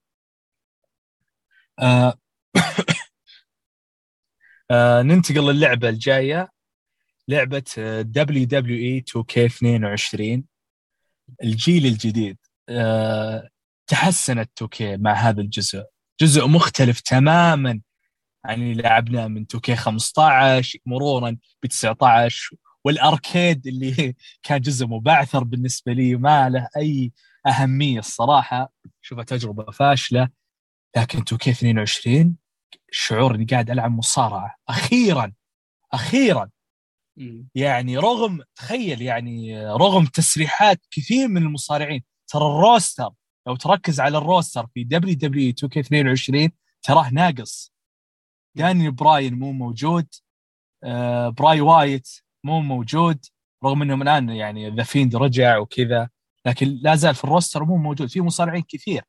آه 4.71 4.99
آه 4.99 5.01
ننتقل 5.01 5.55
للعبة 5.55 5.89
الجاية 5.89 6.49
لعبة 7.27 7.63
WWE 8.01 9.05
2K22 9.09 10.41
الجيل 11.43 11.85
الجديد 11.85 12.37
آه 12.69 13.49
تحسنت 13.87 14.49
2K 14.63 14.81
مع 14.81 15.13
هذا 15.13 15.41
الجزء. 15.41 15.83
جزء 16.21 16.47
مختلف 16.47 16.99
تماما 16.99 17.81
عن 18.45 18.61
اللي 18.61 18.73
لعبناه 18.73 19.27
من 19.27 19.45
2K15 19.57 20.77
مرورا 20.85 21.37
ب 21.63 21.67
19 21.67 22.55
وال 22.83 23.04
arcade 23.04 23.67
اللي 23.67 24.15
كان 24.43 24.61
جزء 24.61 24.87
مبعثر 24.87 25.43
بالنسبة 25.43 25.93
لي 25.93 26.15
ما 26.15 26.49
له 26.49 26.67
أي 26.77 27.11
أهمية 27.47 27.99
الصراحة. 27.99 28.73
شوفها 29.01 29.23
تجربة 29.23 29.71
فاشلة 29.71 30.29
لكن 30.97 31.19
2K22 31.19 32.42
الشعور 32.89 33.35
اني 33.35 33.45
قاعد 33.45 33.69
ألعب 33.69 33.91
مصارعة. 33.91 34.55
أخيرا 34.69 35.33
أخيرا. 35.93 36.49
يعني 37.55 37.97
رغم 37.97 38.41
تخيل 38.55 39.01
يعني 39.01 39.65
رغم 39.67 40.05
تسريحات 40.05 40.81
كثير 40.91 41.27
من 41.27 41.37
المصارعين 41.37 42.03
ترى 42.27 42.43
ال 42.43 42.53
roster 42.53 43.09
لو 43.47 43.55
تركز 43.55 43.99
على 43.99 44.17
ال 44.17 44.24
roster 44.24 44.67
في 44.67 44.83
WWE 44.83 45.49
2 45.49 45.71
k 45.71 45.77
22 45.77 46.49
تراه 46.83 47.09
ناقص. 47.09 47.73
دانيال 48.55 48.89
براين 48.89 49.33
مو 49.33 49.51
موجود. 49.51 50.07
آه 50.83 51.29
براي 51.29 51.61
وايت 51.61 52.09
مو 52.43 52.61
موجود. 52.61 53.25
رغم 53.63 53.81
انهم 53.81 54.01
الآن 54.01 54.29
يعني 54.29 54.69
The 54.69 54.83
Fiend 54.83 55.15
رجع 55.15 55.57
وكذا 55.57 56.09
لكن 56.45 56.67
لا 56.81 56.95
زال 56.95 57.15
في 57.15 57.23
ال 57.23 57.29
roster 57.29 57.63
مو 57.63 57.77
موجود. 57.77 58.09
في 58.09 58.21
مصارعين 58.21 58.63
كثير. 58.67 59.03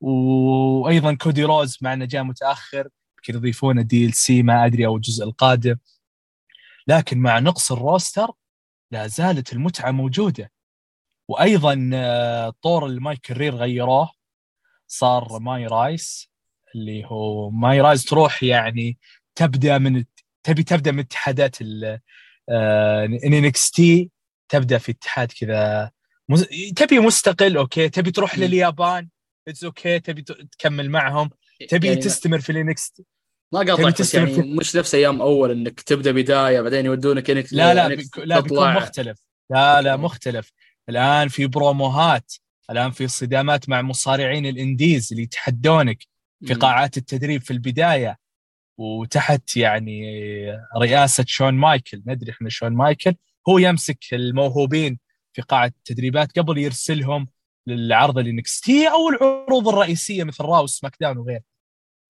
وأيضا 0.00 1.14
كودي 1.14 1.44
رودز 1.44 1.78
مع 1.80 1.92
إنه 1.92 2.04
جاء 2.04 2.22
متأخر 2.22 2.88
يمكن 3.18 3.34
يضيفونه 3.34 3.82
DLC 3.82 4.42
ما 4.42 4.66
أدري 4.66 4.86
أو 4.86 4.96
الجزء 4.96 5.24
القادم. 5.24 5.76
لكن 6.86 7.18
مع 7.18 7.38
نقص 7.38 7.72
ال 7.72 7.80
roster 7.80 8.30
لا 8.90 9.06
زالت 9.06 9.52
المتعة 9.52 9.90
موجودة. 9.90 10.52
وأيضا 11.28 11.90
آه، 11.94 12.54
طور 12.62 12.86
ال 12.86 13.16
MyCareer 13.16 13.54
غيروه. 13.54 14.10
صار 14.86 15.38
MyRise 15.38 16.30
اللي 16.74 17.04
هو 17.04 17.50
MyRise 17.50 18.04
تروح 18.04 18.42
يعني 18.42 18.98
تبدأ 19.34 19.78
من 19.78 20.04
تبي 20.42 20.62
تبدأ 20.62 20.92
من 20.92 20.98
اتحادات 20.98 21.56
ال 21.60 22.00
NXT 23.24 24.10
تبدأ 24.48 24.78
في 24.78 24.92
اتحاد 24.92 25.32
كذا 25.32 25.90
مز... 26.28 26.44
تبي 26.76 26.98
مستقل 26.98 27.56
okay. 27.56 27.88
تبي 27.88 28.10
تروح. 28.10 28.38
لليابان 28.38 29.08
it's 29.48 29.64
okay 29.64 29.98
تبي 30.00 30.22
ت- 30.22 30.32
تكمل 30.32 30.90
معهم. 30.90 31.30
تبي 31.68 31.86
يعني 31.86 32.00
تستمر 32.00 32.40
في 32.40 32.52
ال 32.52 32.62
NXT 32.62 32.92
ما 33.52 33.62
تبي 33.62 33.70
قاطعك 33.70 34.00
بس 34.00 34.14
يعني 34.14 34.34
في- 34.34 34.40
مش 34.42 34.76
نفس 34.76 34.94
أيام 34.94 35.22
أول 35.22 35.50
إنك 35.50 35.80
تبدأ 35.80 36.12
بداية 36.12 36.60
بعدين 36.60 36.86
يودونك 36.86 37.30
انك 37.30 37.46
لا 37.52 37.74
لا 37.74 37.86
إنك 37.86 37.96
بيك... 37.96 38.18
لا 38.18 38.40
بيكون. 38.40 38.74
مختلف. 38.74 39.18
لا 39.50 39.82
لا 39.82 39.96
مختلف. 39.96 40.52
الآن 40.88 41.28
في 41.28 41.46
بروموهات 41.46 42.32
الآن 42.70 42.90
في 42.90 43.08
صدامات 43.08 43.68
مع 43.68 43.82
مصارعين 43.82 44.46
ال 44.46 44.55
indies 44.55 45.08
اللي 45.12 45.22
يتحدونك 45.22 45.98
في. 46.46 46.54
قاعات 46.54 46.96
التدريب 46.96 47.42
في 47.42 47.50
البداية. 47.50 48.18
وتحت 48.78 49.56
يعني 49.56 50.02
رئاسة 50.78 51.24
شون 51.28 51.54
مايكل 51.54 52.02
ندري 52.06 52.30
إحنا 52.32 52.48
شون 52.48 52.72
مايكل 52.72 53.14
هو 53.48 53.58
يمسك 53.58 53.98
الموهوبين 54.12 54.98
في 55.32 55.42
قاعة 55.42 55.66
التدريبات 55.66 56.38
قبل 56.38 56.58
يرسلهم 56.58 57.28
للعرض 57.66 58.18
ال 58.18 58.36
NXT 58.36 58.88
أو 58.88 59.08
العروض 59.08 59.68
الرئيسية 59.68 60.24
مثل 60.24 60.44
Raw 60.44 60.66
SmackDown 60.66 61.18
وغيره 61.18 61.42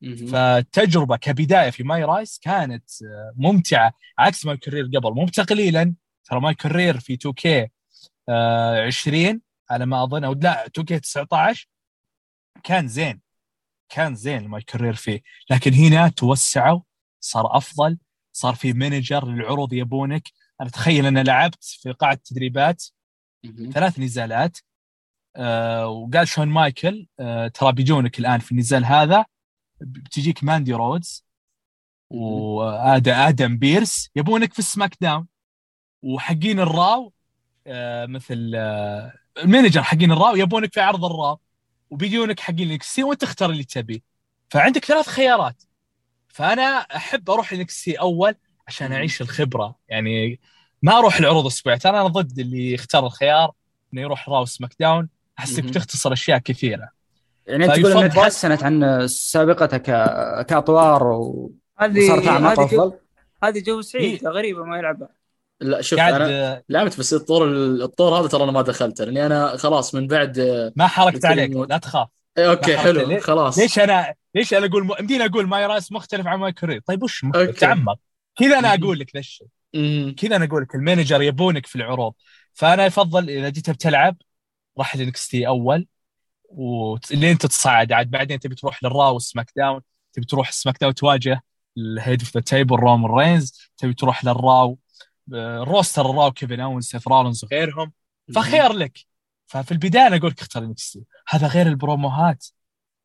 مم. 0.03 0.17
فالتجربه 0.17 1.17
كبداية 1.17 1.71
في 1.71 1.83
MyRise 1.83 2.39
كانت 2.39 2.91
آه، 3.03 3.33
ممتعة 3.37 3.93
عكس 4.19 4.47
MyCareer 4.47 4.85
قبل 4.85 5.15
مو 5.15 5.29
تقليلا 5.29 5.95
ترى 6.25 6.41
MyCareer 6.41 7.01
في 7.01 7.15
2K 7.15 7.69
20 8.87 9.41
على 9.71 9.87
ما 9.87 10.03
أظن 10.03 10.25
أو 10.25 10.33
لا 10.33 10.67
2K 10.67 11.01
19 11.01 11.69
كان 12.65 12.89
زين 12.89 13.21
كان 13.89 14.15
زين 14.15 14.49
MyCareer 14.49 14.95
فيه 14.95 15.21
لكن 15.51 15.73
هنا 15.73 16.09
توسعوا 16.09 16.81
صار 17.21 17.57
أفضل 17.57 17.99
صار 18.33 18.55
في 18.55 18.73
manager 18.73 19.29
للعروض 19.29 19.73
يبونك 19.73 20.29
أنا 20.61 20.69
تخيل 20.71 21.07
أنا 21.07 21.23
لعبت 21.23 21.65
في 21.65 21.93
قاعة 21.93 22.19
تدريبات 22.25 22.85
مم. 23.45 23.71
ثلاث 23.75 23.99
نزالات 23.99 24.59
وقال 25.87 26.29
شون 26.29 26.49
مايكل 26.49 27.07
آه 27.21 27.49
ترى 27.49 27.73
بيجونك 27.73 28.19
الآن 28.19 28.41
في 28.41 28.53
النزال 28.53 28.85
هذا. 28.85 29.25
بتجيك 29.81 30.45
ماندي 30.45 30.73
رودز 30.73 31.25
وادم 32.11 33.13
آدم 33.13 33.59
بيرس 33.59 34.11
يبونك 34.17 34.53
في 34.53 34.59
ال 34.59 34.97
SmackDown. 35.01 35.27
وحقين 36.03 36.61
ال 36.61 36.74
Raw 36.74 37.13
آه 37.67 38.07
مثل 38.07 38.53
آه 38.57 39.13
ال 39.39 39.44
manager 39.44 39.83
حقين 39.83 40.13
الراو 40.13 40.37
يبونك 40.37 40.73
في 40.73 40.81
عرض 40.81 41.05
ال 41.05 41.12
Raw. 41.12 41.41
وبيجونك 41.91 42.41
حقين 42.41 42.69
ال 42.69 42.77
NXT 42.77 43.03
وأنت 43.05 43.21
تختار 43.21 43.51
اللي 43.51 43.65
تبيه. 43.65 44.01
فعندك 44.51 44.85
ثلاث 44.85 45.09
خيارات. 45.09 45.63
فأنا 46.29 46.63
أحب 46.63 47.31
أروح 47.31 47.53
ال 47.53 47.63
NXT 47.63 47.95
أول 47.95 48.35
عشان. 48.69 48.93
أعيش 48.93 49.23
الخبرة. 49.23 49.79
يعني 49.89 50.41
ما 50.83 50.99
أروح 50.99 51.17
العروض 51.17 51.47
اسبوعيات 51.47 51.87
أنا 51.87 52.07
ضد 52.07 52.39
اللي 52.39 52.73
يختار 52.73 53.07
الخيار 53.07 53.53
إنه 53.95 54.03
يروح 54.03 54.29
Raw 54.29 54.45
SmackDown. 54.45 55.09
أحسك. 55.39 55.65
بتختصر 55.65 56.13
أشياء 56.13 56.39
كثيرة 56.39 56.89
يعني 57.47 57.65
أنت 57.65 57.81
تقول 57.81 57.93
إنها 57.93 58.09
تحسنت 58.09 58.63
عن 58.63 59.07
سابقتها 59.09 59.77
ك... 59.77 59.85
كأطوار 60.47 61.03
و... 61.07 61.53
هذه 61.79 62.05
وصار 62.05 62.25
طعمها 62.25 62.53
هذه 62.53 62.57
جو 62.57 62.65
أفضل 62.65 62.93
هذه 63.45 63.63
جو 63.63 63.81
سعيد 63.81 64.27
غريبه 64.27 64.65
ما 64.65 64.79
يلعبها 64.79 65.09
لا 65.61 65.81
شوف 65.81 65.99
قاعد 65.99 66.15
أنا 66.15 66.63
لعبت 66.69 66.99
بس 66.99 67.15
الطور 67.15 67.49
الطور 67.83 68.21
هذا 68.21 68.29
ترى 68.29 68.45
أنا 68.45 68.53
ما 68.53 68.63
دخلته 68.63 69.05
لأني 69.05 69.27
أنا 69.27 69.57
خلاص 69.57 69.95
من 69.95 70.07
بعد 70.07 70.41
ما 70.77 70.87
حركت 70.87 71.25
عليك 71.25 71.51
يموت. 71.51 71.71
لا 71.71 71.79
تخاف 71.79 72.09
إيه، 72.39 72.51
okay 72.51 72.77
حلو 72.77 73.01
حركت. 73.01 73.23
خلاص 73.23 73.59
ليش 73.59 73.79
أنا 73.79 74.15
ليش 74.35 74.55
أنا 74.55 74.67
أقول 74.67 74.91
يمديني 75.01 75.25
أقول 75.25 75.47
MyRise 75.47 75.93
مختلف 75.93 76.27
عن 76.27 76.39
MyCareer 76.39 76.81
طيب 76.87 77.03
وش. 77.03 77.25
تعمق 77.59 77.99
كذا 78.37 78.59
أنا. 78.59 78.75
أقول 78.75 78.99
لك 78.99 79.11
ذا 79.15 79.21
الشيء. 79.21 79.47
كذا 80.17 80.37
أنا 80.37 80.45
أقول 80.45 80.63
لك 80.63 80.75
ال 80.75 80.81
manager 80.81 81.23
يبونك 81.23 81.67
في 81.67 81.77
العروض 81.77 82.13
فأنا 82.55 82.87
أفضل 82.87 83.31
إذا 83.31 83.49
جيت 83.49 83.71
بتلعب 83.71 84.17
راح 84.79 84.97
لل 84.97 85.29
NXT 85.29 85.47
اول 85.47 85.87
ولين 86.49 87.39
تتصاعد. 87.39 87.93
عاد 87.93 88.11
بعدين 88.11 88.39
تبي 88.39 88.55
تروح 88.55 88.85
لل 88.85 89.19
Raw 89.19 89.53
SmackDown 89.57 89.81
تبي 90.13 90.27
تروح 90.27 90.51
SmackDown 90.53 90.95
تواجه 90.95 91.43
ال 91.79 91.87
head 91.87 92.21
of 92.21 92.35
the 92.35 92.41
table 92.41 92.77
رومان 92.77 93.11
رينز 93.19 93.71
تبي 93.77 93.95
تروح 93.95 94.25
لل 94.25 94.46
Raw 94.46 94.79
آه، 95.35 95.59
roster 95.59 96.11
ال 96.11 96.16
Raw 96.16 96.33
كيفن 96.33 96.61
اونز 96.61 96.87
سيث 96.87 97.09
رولنز 97.09 97.45
وغيرهم. 97.45 97.93
فخير 98.35 98.73
لك. 98.73 98.99
ففي 99.47 99.73
البداية 99.73 100.07
أنا 100.07 100.17
أقول 100.17 100.31
لك 100.31 100.41
اختار 100.41 100.65
NXT. 100.65 101.05
هذا 101.29 101.47
غير 101.47 101.67
البروموهات. 101.67 102.47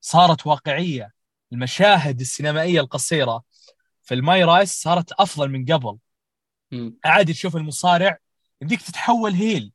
صارت 0.01 0.47
واقعية. 0.47 1.11
المشاهد 1.53 2.19
السينمائية 2.19 2.80
القصيرة 2.80 3.43
في 4.03 4.13
ال 4.13 4.23
My 4.23 4.43
Rise 4.43 4.82
صارت 4.82 5.11
أفضل 5.11 5.49
من 5.49 5.65
قبل. 5.65 5.97
عادي 7.05 7.34
تشوف 7.34 7.55
المصارع 7.55 8.17
يمديك 8.61 8.82
تتحول 8.82 9.32
heel. 9.34 9.71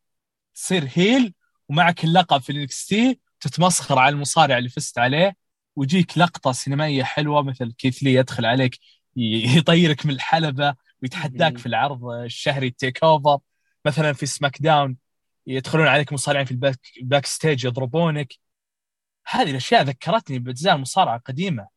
تصير 0.55 0.89
heel 0.95 1.35
ومعك 1.69 2.05
اللقب 2.05 2.41
في 2.41 2.51
ال 2.53 2.87
NXT 2.87 3.21
تتمسخر 3.41 3.99
على 3.99 4.15
المصارع 4.15 4.59
اللي 4.59 4.69
فزت 4.69 4.99
عليه 4.99 5.37
ويجيك 5.77 6.19
لقطة 6.19 6.53
سينمائية 6.53 7.03
حلوة 7.03 7.43
مثل 7.43 7.73
كيث 7.73 7.99
لي 8.03 8.15
يدخل 8.15 8.47
عليك 8.47 8.79
يطيرك 9.17 10.07
من 10.07 10.13
الحلبة 10.13 10.75
ويتحداك. 11.03 11.59
في 11.59 11.67
العرض 11.67 12.05
الشهري 12.05 12.67
ال 12.67 13.03
TakeOver 13.05 13.39
مثلا 13.85 14.13
في 14.13 14.27
SmackDown 14.27 14.97
يدخلون 15.47 15.87
عليك 15.87 16.13
مصارعين 16.13 16.45
في 16.45 16.51
ال 16.51 16.55
back, 16.55 16.77
ال 16.77 16.81
backstage 17.01 17.65
يضربونك 17.65 18.35
هذه 19.27 19.51
الأشياء 19.51 19.83
ذكرتني 19.83 20.39
بأجزاء 20.39 20.75
المصارعه 20.75 21.17
القديمه 21.17 21.69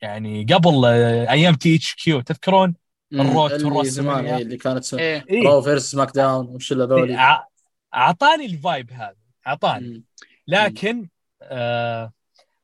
يعني 0.00 0.44
قبل 0.44 0.84
آه، 0.84 1.30
أيام 1.30 1.54
THQ 1.54 2.20
تذكرون 2.20 2.74
اللي 3.12 3.24
والراس 3.24 3.86
ثمانية. 3.86 4.36
إيه، 4.36 4.42
اللي 4.42 4.56
كانت 4.56 4.94
إيه. 4.94 5.24
Raw 5.48 5.62
versus 5.62 5.90
SmackDown 5.90 6.46
وش 6.46 6.72
هذولي 6.72 7.14
ع- 7.14 7.46
أعطاني 7.94 8.46
ال 8.46 8.55
vibe 8.55 8.92
هذا 8.92 9.16
أعطاني. 9.46 10.02
لكن 10.48 11.08
آه 11.42 12.12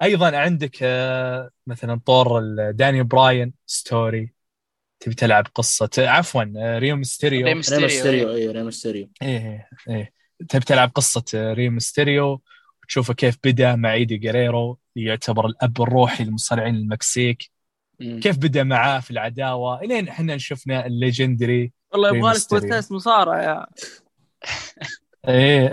أيضا 0.02 0.36
عندك 0.36 0.78
آه 0.82 1.50
مثلا 1.66 2.00
طور 2.06 2.40
داني 2.70 3.02
براين 3.02 3.52
story 3.66 4.34
تبي 5.00 5.14
تلعب 5.14 5.46
قصة 5.54 5.90
عفوا 5.98 6.44
آه 6.56 6.78
ريو 6.78 6.96
ميستيريو 6.96 7.46
ريم 7.46 7.48
ريم 7.48 7.62
ستيريو 7.62 7.88
ستيريو 7.88 8.32
اي 8.32 8.48
ريم 8.48 8.70
ستيريو 8.70 9.08
إيه 9.22 9.68
إيه 9.88 10.12
تبي 10.48 10.64
تلعب 10.64 10.90
قصة 10.94 11.24
آه، 11.34 11.52
ريو 11.52 11.70
ميستيريو 11.70 12.42
وتشوفه 12.82 13.14
كيف 13.14 13.38
بدأ 13.44 13.76
مع 13.76 13.92
إيدي 13.92 14.16
جريرو 14.16 14.78
يعتبر 14.96 15.46
الأب 15.46 15.82
الروحي 15.82 16.24
للمصارعين 16.24 16.74
المكسيك. 16.74 17.50
مم. 18.00 18.20
كيف 18.20 18.36
بدأ 18.36 18.62
معاه 18.62 19.00
في 19.00 19.10
العداوة. 19.10 19.80
إلين 19.80 20.08
إحنا 20.08 20.38
شفنا 20.38 20.86
ال 20.86 20.95
legendary 20.95 21.72
والله 21.92 22.16
يبغى 22.16 22.32
لك. 22.32 22.50
بودكاست 22.50 22.92
مصارع 22.92 23.42
يا. 23.42 23.66
إيه. 25.28 25.68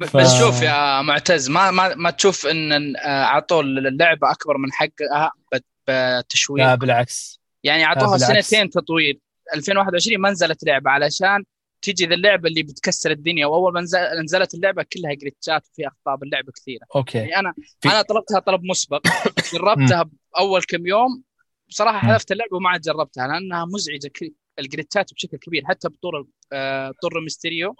ف- 0.00 0.16
بس 0.16 0.34
شوف 0.40 0.62
يا 0.62 1.02
معتز 1.02 1.50
ما 1.50 1.70
ما 1.70 1.94
ما 1.94 2.10
تشوف 2.10 2.46
إن 2.46 2.96
آه، 2.96 3.24
اعطوا 3.24 3.62
اللعبة 3.62 4.30
أكبر 4.30 4.56
من 4.58 4.72
حقها 4.72 5.32
بت- 5.52 5.64
بتشويق. 5.88 6.64
لا 6.66 6.74
بالعكس. 6.74 7.40
يعني 7.64 7.84
أعطوها. 7.84 8.18
سنتين 8.18 8.70
تطوير 8.70 9.18
2021 9.54 10.18
ما 10.20 10.30
نزلت 10.30 10.64
لعبة 10.64 10.90
علشان 10.90 11.44
تجي 11.82 12.06
ذا 12.06 12.14
اللعبة 12.14 12.48
اللي 12.48 12.62
بتكسر 12.62 13.10
الدنيا. 13.10 13.46
وأول 13.46 13.72
ما 13.72 13.80
نزل- 13.80 14.22
نزلت 14.24 14.54
اللعبة 14.54 14.82
كلها 14.92 15.14
جلتشات 15.14 15.66
وفي 15.72 15.86
أخطاء 15.88 16.16
باللعبة 16.16 16.52
كثيرة. 16.52 16.86
okay. 16.96 17.18
يعني 17.18 17.36
أنا 17.36 17.54
في- 17.80 17.88
أنا 17.88 18.02
طلبتها 18.02 18.38
طلب 18.38 18.60
مسبق. 18.64 19.02
جربتها 19.54 20.10
بأول 20.34 20.62
كم 20.62 20.86
يوم. 20.86 21.22
بصراحه. 21.68 21.98
حذفت 21.98 22.32
اللعبة 22.32 22.56
وما 22.56 22.70
عاد 22.70 22.80
جربتها 22.80 23.26
لأنها 23.28 23.64
مزعجة 23.64 24.10
الجلتشات 24.58 25.12
بشكل 25.14 25.36
كبير. 25.36 25.62
حتى 25.66 25.88
بطور 25.88 26.26
آه، 26.52 26.92
طور 27.02 27.20
ميستيريو 27.20 27.74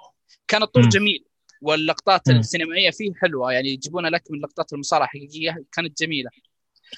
كان 0.48 0.62
الطور. 0.62 0.88
جميل 0.88 1.24
واللقطات 1.60 2.28
مم. 2.28 2.38
السينمائية 2.38 2.90
فيه 2.90 3.12
حلوة 3.14 3.52
يعني 3.52 3.68
يجيبون 3.68 4.06
لك 4.06 4.22
من 4.30 4.40
لقطات 4.40 4.72
المصارعة 4.72 5.08
حقيقية 5.08 5.64
كانت 5.72 6.02
جميلة. 6.02 6.30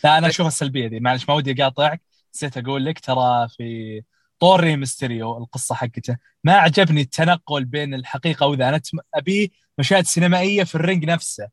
لا 0.05 0.19
أنا 0.19 0.29
اشوفها 0.29 0.49
السلبية 0.49 0.87
دي. 0.87 1.01
معلش 1.01 1.29
ما 1.29 1.35
ودي 1.35 1.63
أقاطعك. 1.63 2.03
نسيت 2.35 2.57
أقول 2.57 2.85
لك 2.85 2.99
ترى 2.99 3.49
في 3.57 4.03
طور 4.41 4.61
ري 4.61 4.77
ميستيريو 4.77 5.39
القصة 5.39 5.75
حقته. 5.75 6.17
ما 6.45 6.53
عجبني 6.53 7.01
التنقل 7.01 7.65
بين 7.65 7.95
الحقيقة 7.95 8.47
وذا. 8.47 8.69
أنا 8.69 8.81
أبي 9.15 9.53
مشاهد 9.79 10.05
سينمائية 10.05 10.65
في 10.65 10.75
ال 10.75 10.81
ring 10.81 11.05
نفسه 11.05 11.49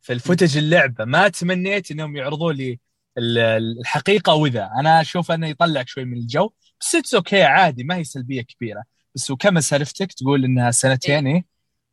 في 0.00 0.12
ال 0.12 0.18
footage 0.18 0.56
اللعبة. 0.56 1.04
ما 1.04 1.28
تمنيت 1.28 1.90
إنهم 1.90 2.16
يعرضوا 2.16 2.52
لي 2.52 2.78
ال- 3.18 3.38
الحقيقة 3.80 4.34
وذا. 4.34 4.70
أنا 4.80 5.00
أشوف 5.00 5.32
أنه 5.32 5.48
يطلعك 5.48 5.88
شوي 5.88 6.04
من 6.04 6.16
الجو 6.16 6.50
بس 6.80 6.94
it's 6.94 7.14
okay 7.14 7.42
عادي 7.42 7.84
ما 7.84 7.96
هي 7.96 8.04
سلبية 8.04 8.42
كبيرة. 8.42 8.82
بس 9.16 9.30
وكما 9.30 9.60
سالفتك 9.60 10.12
تقول 10.12 10.44
إنها 10.44 10.70
سنتين 10.70 11.26
إيه. 11.26 11.44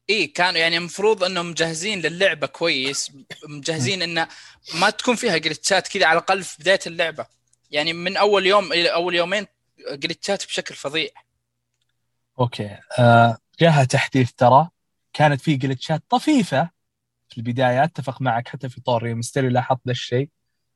اي 0.10 0.28
كانوا 0.28 0.60
يعني 0.60 0.78
المفروض 0.78 1.24
إنهم 1.24 1.50
مجهزين 1.50 2.02
للعبة 2.02 2.48
كويس 2.48 3.12
مجهزين 3.48 4.02
انه 4.02 4.28
ما 4.74 4.90
تكون 4.90 5.16
فيها 5.16 5.38
جلتشات 5.38 5.88
كذا 5.88 6.06
على 6.06 6.18
الأقل 6.18 6.44
في 6.44 6.58
بداية 6.62 6.80
اللعبة. 6.88 7.26
يعني 7.72 7.94
من 7.94 8.18
أول 8.18 8.46
يوم 8.46 8.74
إلى 8.74 8.94
أول 8.94 9.16
يومين 9.16 9.46
جلتشات 9.92 10.46
بشكل 10.46 10.76
فظيع. 10.76 11.10
okay. 12.40 12.78
آه 13.00 13.38
جاها 13.60 13.84
تحديث 13.84 14.32
ترى 14.32 14.70
كانت 15.14 15.42
في 15.42 15.56
جلتشات 15.56 16.04
طفيفة 16.10 16.70
في 17.30 17.38
البداية 17.38 17.84
أتفق 17.84 18.22
معك 18.22 18.48
حتى 18.48 18.70
في 18.70 18.82
طور 18.82 19.04
ري 19.04 19.14
ميستيريو 19.14 19.50
لاحظت 19.50 19.82
ذا 19.88 19.92
الشيء. 19.92 20.30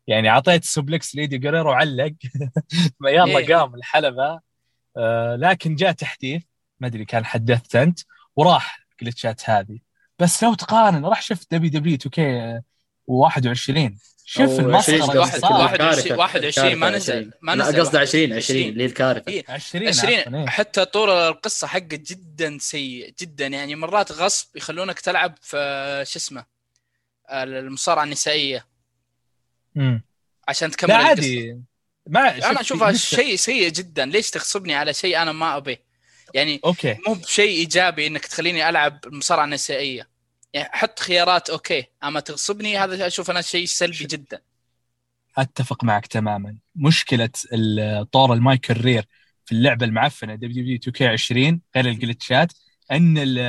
يعني 0.08 0.30
أعطيت 0.30 0.64
suplex 0.64 1.16
لإيدي 1.16 1.38
جريرو 1.38 1.72
علق 1.72 2.14
يلا 3.06 3.38
إيه. 3.38 3.56
قام 3.56 3.76
الحلبة. 3.76 4.47
لكن 5.40 5.76
جاء 5.76 5.92
تحديث 5.92 6.44
ما 6.80 6.88
أدري 6.88 7.06
كان 7.06 7.26
حدثت 7.26 7.76
أنت 7.76 8.00
وراح 8.36 8.88
الجلتشات 9.02 9.50
هذه 9.50 9.80
بس 10.20 10.44
لو 10.44 10.54
تقارن 10.54 11.06
راح 11.06 11.22
شفت 11.22 11.54
WW 11.54 11.72
2K 11.72 12.62
21 13.08 13.98
شوف 14.26 14.60
المسخرة 14.60 14.94
20 14.96 15.10
اللي 15.10 15.20
واحد- 15.20 15.40
صار. 15.40 15.52
واحد- 15.54 15.78
كارثة. 15.78 16.16
21 16.18 16.20
21 16.20 16.76
ما 16.76 16.90
نزل- 16.90 17.14
20. 17.14 17.32
ما 17.42 17.56
لا 17.56 17.64
نزل 17.70 17.80
قصدي 17.80 17.98
20 17.98 18.32
21. 18.32 18.38
20 18.38 18.70
اللي 18.70 18.84
هي 18.84 18.88
الكارثة 18.88 19.32
إيه. 19.32 19.44
20 19.50 19.88
20 19.88 20.20
عفواً، 20.20 20.40
إيه. 20.42 20.48
حتى 20.48 20.86
طول 20.86 21.10
القصة 21.10 21.68
حقه 21.68 21.80
جدا 21.82 22.58
سيء 22.62 23.14
جدا 23.22 23.48
يعني 23.48 23.76
مرات 23.76 24.12
غصب 24.12 24.58
يخلونك 24.58 25.00
تلعب 25.00 25.36
في 25.42 25.58
شو 26.08 26.20
اسمه 26.20 26.46
المصارعة 27.32 28.04
النسائية 28.04 28.66
مم. 29.76 30.04
عشان 30.48 30.72
تكمل 30.72 30.90
لا 30.90 30.96
القصة. 31.00 31.10
عادي 31.10 31.62
ما 32.08 32.38
أنا 32.38 32.64
شوف 32.64 32.84
أشوفها 32.84 32.94
شيء 33.22 33.36
سيء 33.36 33.70
جدا. 33.70 34.06
ليش 34.06 34.32
تغصبني 34.32 34.76
على 34.76 34.94
شيء 34.94 35.22
أنا 35.22 35.32
ما 35.32 35.58
ابيه 35.58 35.82
يعني 36.34 36.60
okay. 36.66 36.98
مو 37.08 37.14
بشيء 37.14 37.50
إيجابي 37.50 38.08
إنك 38.08 38.26
تخليني 38.26 38.70
ألعب 38.70 39.00
المصارعه 39.06 39.46
النسائيه 39.46 40.08
يعني 40.54 40.70
حط 40.72 41.00
خيارات 41.00 41.50
okay. 41.50 41.86
أما 42.04 42.20
تغصبني 42.20 42.78
هذا 42.78 43.08
أشوف 43.08 43.32
أنا 43.32 43.42
شيء 43.42 43.66
سلبي 43.66 44.06
جدا. 44.06 44.42
أتفق 45.38 45.84
معك 45.84 46.08
تماما. 46.08 46.58
مشكلة 46.76 47.30
طور 48.12 48.34
ال 48.34 48.47
My 48.47 48.72
Career 48.72 49.06
في 49.46 49.52
اللعبة 49.52 49.86
المعفنة 49.86 50.36
WW 50.36 50.64
2K 50.64 51.08
20 51.08 51.62
غير 51.76 51.86
الجلتشات 51.86 52.54
إن 52.92 53.18
ال 53.18 53.40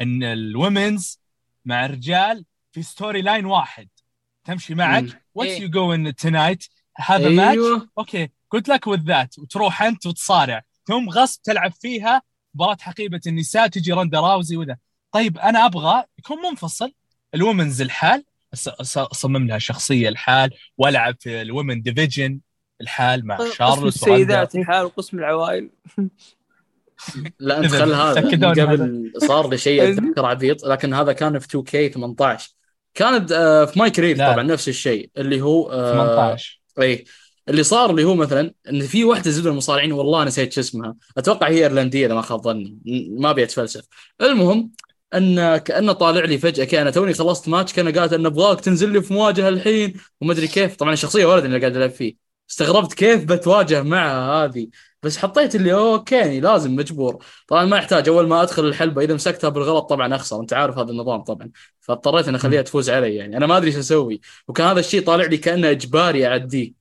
إن 0.00 0.22
الومنز 0.22 1.20
مع 1.64 1.84
الرجال 1.86 2.44
في 2.72 2.82
ستوري 2.82 3.22
لاين 3.22 3.46
واحد. 3.46 3.88
تمشي 4.44 4.74
معك. 4.74 5.22
واتس 5.34 5.50
إيه. 5.50 5.62
يو 5.62 5.68
جوين 5.68 6.14
تونايت 6.14 6.64
هذا 6.96 7.28
ماتش 7.28 7.52
أيوه. 7.52 7.88
أوكي. 7.98 8.28
قلت 8.50 8.68
لك 8.68 8.86
وذ 8.86 9.00
ذات 9.00 9.38
وتروح 9.38 9.82
أنت 9.82 10.06
وتصارع. 10.06 10.62
ثم 10.84 11.08
غصب 11.08 11.42
تلعب 11.42 11.72
فيها 11.72 12.22
مباراة 12.54 12.76
حقيبة 12.80 13.20
النساء 13.26 13.66
تجي 13.66 13.92
رندا 13.92 14.20
راوزي 14.20 14.56
وذا. 14.56 14.76
طيب 15.12 15.38
أنا 15.38 15.66
أبغى 15.66 16.04
يكون 16.18 16.38
منفصل. 16.50 16.92
الومنز 17.34 17.82
الحال. 17.82 18.24
أصمم 18.96 19.46
لها 19.46 19.58
شخصية 19.58 20.08
الحال. 20.08 20.50
وألعب 20.78 21.16
في 21.20 21.42
الومن 21.42 21.82
ديفيجن 21.82 22.40
الحال 22.80 23.26
مع 23.26 23.36
قسم 23.36 23.52
شارلوت 23.52 23.94
السيدات 23.94 24.56
الحال 24.56 24.84
وقسم 24.84 25.18
العوائل. 25.18 25.70
لا 27.40 27.58
أنت 27.58 27.66
خل 27.66 27.92
هذا. 27.92 28.64
قبل 28.64 29.12
صار 29.18 29.48
لي 29.48 29.58
شيء 29.58 29.92
أتذكر 29.92 30.26
عبيط 30.26 30.64
لكن 30.66 30.94
هذا 30.94 31.12
كان 31.12 31.38
في 31.38 31.46
2 31.46 31.64
كي 31.64 31.88
18 31.88 32.50
كانت 32.94 33.32
آه، 33.32 33.64
في 33.64 33.78
ماي 33.78 33.90
كرير 33.90 34.16
لا. 34.16 34.32
طبعا 34.32 34.42
نفس 34.42 34.68
الشيء 34.68 35.10
اللي 35.16 35.40
هو 35.40 35.70
آه، 35.70 35.92
18 36.16 36.60
اي 36.80 37.04
اللي 37.48 37.62
صار 37.62 37.90
اللي 37.90 38.04
هو 38.04 38.14
مثلا 38.14 38.54
إن 38.68 38.80
في 38.86 39.04
واحدة 39.04 39.30
زبده 39.30 39.50
المصارعين 39.50 39.92
والله 39.92 40.24
نسيت 40.24 40.52
شو 40.52 40.60
اسمها. 40.60 40.96
أتوقع 41.18 41.48
هي 41.48 41.58
إيرلندية 41.58 42.06
إذا 42.06 42.14
ما 42.14 42.22
خاب 42.22 42.42
ظني. 42.42 42.78
ما 43.10 43.30
أبي 43.30 43.42
أتفلسف. 43.44 43.84
المهم 44.20 44.72
إن 45.14 45.56
كأنه 45.56 45.92
طالع 45.92 46.24
لي 46.24 46.38
فجأة 46.38 46.64
كي 46.64 46.82
أنا 46.82 46.90
توني 46.90 47.14
خلصت 47.14 47.48
ماتش 47.48 47.72
كان 47.72 47.98
قالت 47.98 48.12
إن 48.12 48.26
أبغاك 48.26 48.60
تنزل 48.60 48.92
لي 48.92 49.02
في 49.02 49.14
مواجهة 49.14 49.48
الحين 49.48 49.94
وما 50.20 50.32
أدري 50.32 50.48
كيف. 50.48 50.76
طبعا 50.76 50.92
الشخصية 50.92 51.26
ولد 51.26 51.44
اللي 51.44 51.58
قاعد 51.60 51.76
ألعب 51.76 51.90
فيه. 51.90 52.16
استغربت 52.50 52.94
كيف 52.94 53.24
بتواجه 53.24 53.82
معها 53.82 54.44
هذه. 54.44 54.68
بس 55.06 55.18
حطيت 55.18 55.54
اللي 55.54 55.74
أوكي 55.74 56.40
لازم 56.40 56.76
مجبور. 56.76 57.24
طبعا 57.48 57.64
ما 57.64 57.76
يحتاج 57.76 58.08
أول 58.08 58.28
ما 58.28 58.42
أدخل 58.42 58.64
الحلبة 58.64 59.02
إذا 59.02 59.14
مسكتها 59.14 59.48
بالغلط 59.48 59.88
طبعا 59.90 60.14
أخسر 60.14 60.40
أنت 60.40 60.52
عارف 60.52 60.78
هذا 60.78 60.90
النظام 60.90 61.20
طبعا. 61.20 61.50
فاضطريت 61.80 62.28
إن 62.28 62.34
أخليها 62.34 62.62
تفوز 62.62 62.90
علي 62.90 63.14
يعني 63.14 63.36
أنا 63.36 63.46
ما 63.46 63.56
أدري 63.56 63.68
إيش 63.68 63.76
أسوي. 63.76 64.20
وكان 64.48 64.66
هذا 64.66 64.80
الشيء 64.80 65.04
طالع 65.04 65.24
لي 65.24 65.36
كأنه 65.36 65.70
إجباري 65.70 66.26
أعديه. 66.26 66.72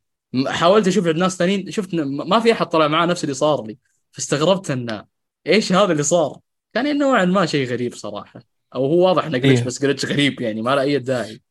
حاولت 0.47 0.87
أشوف 0.87 1.07
عند 1.07 1.17
ناس 1.17 1.37
ثانيين 1.37 1.71
شفت 1.71 1.95
ما 1.95 2.39
في 2.39 2.51
أحد 2.51 2.65
طلع 2.65 2.87
معاه 2.87 3.05
نفس 3.05 3.23
اللي 3.23 3.33
صار 3.33 3.67
لي. 3.67 3.77
فاستغربت 4.11 4.71
انه 4.71 5.05
إيش 5.47 5.73
هذا 5.73 5.91
اللي 5.91 6.03
صار؟ 6.03 6.39
كان 6.73 6.85
يعني 6.85 6.99
نوعا 6.99 7.25
ما 7.25 7.45
شيء 7.45 7.67
غريب 7.67 7.93
صراحة. 7.93 8.43
أو 8.75 8.85
هو 8.85 9.07
واضح 9.07 9.25
إنه 9.25 9.37
glitch 9.37 9.59
إيه. 9.59 9.65
بس 9.65 9.81
glitch 9.81 10.05
غريب 10.05 10.41
يعني 10.41 10.61
ما 10.61 10.75
له 10.75 10.81
أي 10.81 10.99
داعي. 10.99 11.41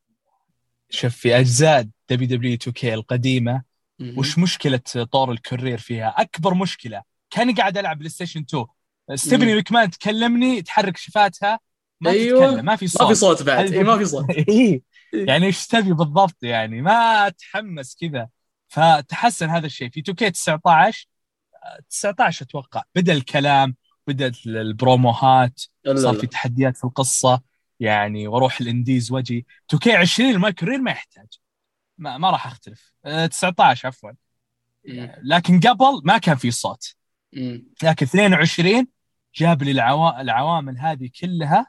شوف 0.91 1.17
في 1.17 1.39
أجزاء 1.39 1.89
WW 2.11 2.29
2K 2.29 2.95
القديمة. 2.95 3.74
وش 4.01 4.39
مشكلة 4.39 4.81
طور 5.13 5.33
ال 5.33 5.39
Career 5.39 5.79
فيها؟ 5.79 6.15
أكبر 6.19 6.55
مشكلة. 6.55 7.03
كاني 7.31 7.53
قاعد 7.53 7.79
ألعب 7.79 7.99
PlayStation 7.99 8.41
2 8.41 8.67
ستيفني 9.15 9.53
مم. 9.53 9.59
مكمان 9.59 9.91
تكلمني 9.91 10.63
تحرك 10.63 10.97
شفاتها 10.97 11.61
ما 12.01 12.11
أيوة. 12.11 12.47
تتكلم 12.47 12.65
ما 12.65 12.77
في 12.77 12.87
صوت 12.87 13.03
ما 13.03 13.09
في 13.09 13.15
صوت. 13.15 13.43
بعد. 13.43 13.73
اي 13.73 13.83
ما 13.85 13.99
في 13.99 14.05
صوت. 14.05 14.31
اي 14.49 14.83
يعني 15.13 15.47
إيش 15.47 15.67
تبي 15.67 15.93
بالضبط 15.93 16.43
يعني؟ 16.43 16.83
ما 16.83 17.27
أتحمس 17.27 17.97
كذا. 18.01 18.29
فتحسن 18.69 19.51
هذا 19.51 19.67
الشيء. 19.67 19.91
في 19.91 20.01
2K 20.01 20.31
19 20.31 21.07
19 21.91 22.45
أتوقع. 22.45 22.83
بدأ 22.95 23.13
الكلام 23.13 23.77
بدات 24.07 24.47
البروموهات. 24.47 25.61
صار. 25.95 26.15
في 26.15 26.27
تحديات 26.27 26.77
في 26.77 26.85
القصة. 26.85 27.41
يعني 27.81 28.29
وأروح 28.29 28.61
ال 28.61 28.68
indies 28.68 29.13
واجي 29.13 29.47
2K 29.71 29.93
20 29.93 30.31
ال 30.31 30.38
My 30.38 30.53
Career 30.53 30.79
ما 30.79 30.91
يحتاج. 30.91 31.27
ما, 31.99 32.19
ما 32.19 32.31
راح 32.31 32.47
أختلف. 32.47 32.93
أه، 33.05 33.27
19 33.27 33.89
عفوا. 33.89 34.11
مم. 34.89 35.15
لكن 35.23 35.61
قبل 35.61 36.01
ما 36.05 36.19
كان 36.19 36.37
في 36.37 36.51
صوت. 36.51 36.95
لكن 37.83 38.07
22 38.07 38.87
جاب 39.35 39.63
لي 39.63 39.71
العوا... 39.71 40.21
العوامل 40.21 40.79
هذه 40.79 41.11
كلها 41.21 41.67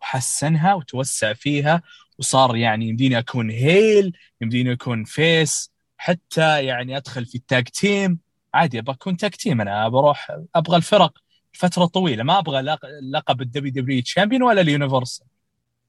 وحسنها 0.00 0.74
وتوسع 0.74 1.32
فيها 1.32 1.82
وصار 2.18 2.56
يعني 2.56 2.88
يمديني 2.88 3.18
أكون 3.18 3.50
heel 3.50 4.12
يمديني 4.40 4.72
أكون 4.72 5.04
face 5.04 5.72
حتى 5.96 6.64
يعني 6.64 6.96
أدخل 6.96 7.26
في 7.26 7.34
ال 7.34 7.41
tag 7.41 7.64
team 7.68 8.18
عادي 8.54 8.78
أبغى 8.78 8.94
أكون 8.94 9.16
tag 9.16 9.30
team 9.30 9.60
أنا 9.60 9.88
بروح 9.88 10.38
أبغى 10.54 10.76
الفرق 10.76 11.18
فتره 11.52 11.84
طويلة. 11.86 12.22
ما 12.22 12.38
أبغى 12.38 12.60
لق- 12.62 12.86
لقب 13.12 13.40
ال 13.42 13.72
WW 13.72 14.02
champion 14.02 14.42
ولا 14.42 14.60
ال 14.60 14.67
universal 14.67 15.26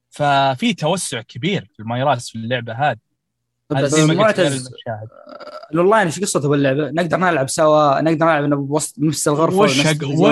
ففي 0.09 0.73
توسع 0.73 1.21
كبير 1.21 1.69
في 1.73 1.79
ال 1.79 1.86
my 1.86 2.01
rise 2.01 2.29
في 2.29 2.35
اللعبة 2.35 2.73
هذه. 2.73 2.97
بس 3.69 3.93
معتز 4.17 4.67
المشاهد 4.67 5.07
الأونلاين 5.73 6.05
إيش 6.05 6.19
قصته 6.19 6.49
باللعبة؟ 6.49 6.91
نقدر 6.91 7.17
نلعب 7.17 7.49
سوا 7.49 8.01
نقدر 8.01 8.25
نلعب 8.25 8.59
بوسط 8.59 8.99
نفس 8.99 9.27
الغرفة 9.27 9.57
وش. 9.57 9.77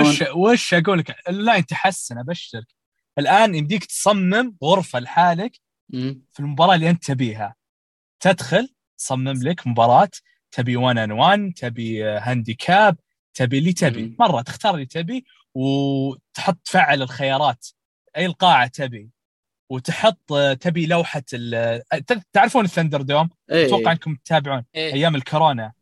وش 0.00 0.24
وش 0.34 0.74
أقول 0.74 0.98
لك 0.98 1.16
اللاين 1.28 1.66
تحسن 1.66 2.18
أبشرك 2.18 2.66
الآن 3.18 3.54
يمديك 3.54 3.84
تصمم 3.84 4.56
غرفة 4.64 4.98
لحالك. 4.98 5.52
في 6.32 6.40
المباراة 6.40 6.74
اللي 6.74 6.90
أنت 6.90 7.04
تبيها 7.04 7.54
تدخل 8.20 8.68
تصمم 8.98 9.42
لك 9.42 9.66
مباراة 9.66 10.10
تبي 10.50 10.76
1 10.76 10.98
on 10.98 11.12
1 11.12 11.52
تبي 11.56 12.04
handicap 12.04 12.96
تبي 13.34 13.58
اللي 13.58 13.72
تبي. 13.72 14.16
مرة 14.18 14.40
تختار 14.42 14.74
اللي 14.74 14.86
تبي 14.86 15.24
وتحط 15.54 16.58
تفعل 16.64 17.02
الخيارات 17.02 17.66
أي 18.16 18.26
القاعة 18.26 18.66
تبي 18.66 19.10
وتحط 19.72 20.32
آه، 20.32 20.52
تبي 20.52 20.86
لوحة 20.86 21.22
ال- 21.34 21.82
تعرفون 22.32 22.64
ال 22.64 23.02
ThunderDome؟ 23.02 23.28
إيه 23.50 23.66
أتوقع 23.66 23.92
إنكم 23.92 24.16
تتابعون 24.24 24.64
إيه. 24.74 24.94
أيام 24.94 25.14
الكورونا. 25.14 25.72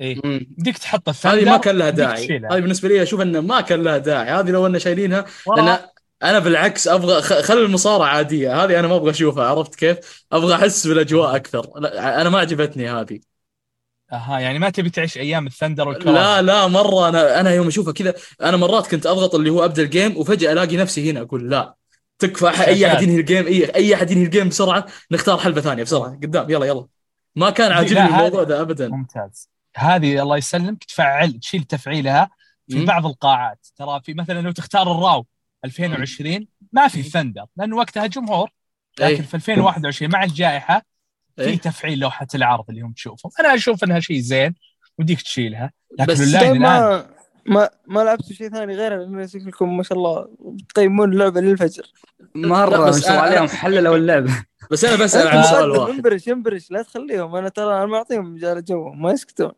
مم. 0.00 0.20
يمديك 0.24 0.78
تحط 0.78 1.08
ال 1.08 1.12
Thunder 1.12 1.38
هذه 1.38 1.44
ما 1.44 1.56
كان 1.56 1.78
لها 1.78 1.90
داعي. 1.90 2.36
هذه 2.36 2.60
بالنسبة 2.60 2.88
لي 2.88 3.02
أشوف 3.02 3.20
إنه 3.20 3.40
ما 3.40 3.60
كان 3.60 3.82
لها 3.82 3.98
داعي. 3.98 4.30
هذه 4.30 4.50
لو 4.50 4.66
إن 4.66 4.78
شايلينها 4.78 5.24
لأن 5.56 5.78
أنا 6.22 6.38
بالعكس 6.38 6.88
أبغى 6.88 7.22
خلي 7.22 7.62
المصارعة 7.62 8.08
عادية. 8.08 8.64
هذه 8.64 8.78
أنا 8.78 8.88
ما 8.88 8.96
أبغى 8.96 9.10
أشوفها 9.10 9.46
عرفت 9.46 9.74
كيف؟ 9.74 10.24
أبغى 10.32 10.54
أحس 10.54 10.86
بالأجواء 10.86 11.36
أكثر. 11.36 11.70
أنا 11.98 12.28
ما 12.28 12.38
عجبتني 12.38 12.90
هذه. 12.90 13.20
أها 14.12 14.38
يعني 14.38 14.58
ما 14.58 14.70
تبي 14.70 14.90
تعيش 14.90 15.18
أيام 15.18 15.46
ال 15.46 15.51
Thunder 15.51 15.88
والكورونا؟ 15.88 16.18
لا 16.18 16.42
لا 16.42 16.66
مرة 16.66 17.08
أنا 17.08 17.40
أنا 17.40 17.50
يوم 17.50 17.66
أشوفها 17.66 17.92
كذا 17.92 18.14
أنا 18.42 18.56
مرات 18.56 18.86
كنت 18.86 19.06
أضغط 19.06 19.34
اللي 19.34 19.50
هو 19.50 19.64
أبدأ 19.64 19.82
ال 19.82 19.89
game 19.89 20.16
وفجأة 20.16 20.52
ألاقي 20.52 20.76
نفسي 20.76 21.10
هنا 21.10 21.20
أقول 21.20 21.50
لا. 21.50 21.74
تكفى 22.18 22.66
أي 22.66 22.86
أحد 22.86 23.02
ينهي 23.02 23.20
ال 23.20 23.25
game 23.25 23.46
إي 23.46 23.74
أي 23.74 23.94
أحد 23.94 24.10
ينهي 24.10 24.24
الجيم 24.24 24.48
بسرعة 24.48 24.86
نختار 25.10 25.38
حلبة 25.38 25.60
ثانية 25.60 25.82
بسرعة. 25.82 26.10
قدام 26.10 26.50
يلا 26.50 26.66
يلا. 26.66 26.86
ما 27.36 27.50
كان 27.50 27.72
عاجبني 27.72 28.06
الموضوع 28.06 28.42
ده 28.42 28.60
ابدا. 28.60 28.88
ممتاز. 28.88 29.50
هذه 29.76 30.22
الله 30.22 30.36
يسلمك 30.36 30.84
تفعل 30.84 31.32
تشيل 31.32 31.64
تفعيلها 31.64 32.30
في. 32.68 32.84
بعض 32.84 33.06
القاعات. 33.06 33.66
ترى 33.76 34.00
في 34.04 34.14
مثلا 34.14 34.40
لو 34.40 34.52
تختار 34.52 34.92
ال 34.92 35.01
Raw 35.01 35.26
2020 35.64 36.46
ما 36.72 36.88
في 36.88 37.02
Thunder 37.02 37.46
لأن 37.56 37.72
وقتها 37.72 38.06
جمهور. 38.06 38.50
لكن. 39.00 39.22
في 39.22 39.34
2021 39.34 40.10
مع 40.10 40.24
الجائحة 40.24 40.82
في. 41.36 41.56
تفعيل 41.56 41.98
لوحة 41.98 42.26
العرض 42.34 42.64
اللي 42.68 42.80
هم 42.80 42.92
تشوفهم. 42.92 43.32
أنا 43.40 43.54
أشوف 43.54 43.84
إنها 43.84 44.00
شيء 44.00 44.20
زين 44.20 44.54
وديك 44.98 45.22
تشيلها. 45.22 45.72
لكن 45.98 46.12
بس 46.12 46.20
ما 46.34 47.15
ما 47.48 47.70
ما 47.86 48.00
لعبتوا 48.00 48.32
شيء 48.32 48.48
ثاني 48.48 48.74
غير 48.74 49.04
انه 49.04 49.26
شكلكم 49.26 49.76
ما 49.76 49.82
شاء 49.82 49.98
الله. 49.98 50.28
تقيمون 50.74 51.12
اللعبة 51.12 51.40
للفجر. 51.40 51.92
مرة 52.34 52.78
ما 52.78 52.92
شاء 52.92 53.10
الله 53.10 53.20
عليهم 53.20 53.48
حللوا 53.48 53.96
اللعبة. 53.96 54.44
بس 54.70 54.84
أنا 54.84 55.04
بسأل 55.04 55.28
عن 55.28 55.42
سؤال 55.42 55.70
واحد. 55.70 55.90
انبرش 55.92 56.28
انبرش 56.28 56.70
لا 56.70 56.82
تخليهم. 56.82 57.36
أنا 57.36 57.48
ترى 57.48 57.76
أنا 57.76 57.86
معطيهم 57.86 58.34
مجال 58.34 58.64
جو 58.64 58.92
ما 58.92 59.12
يسكتون. 59.12 59.52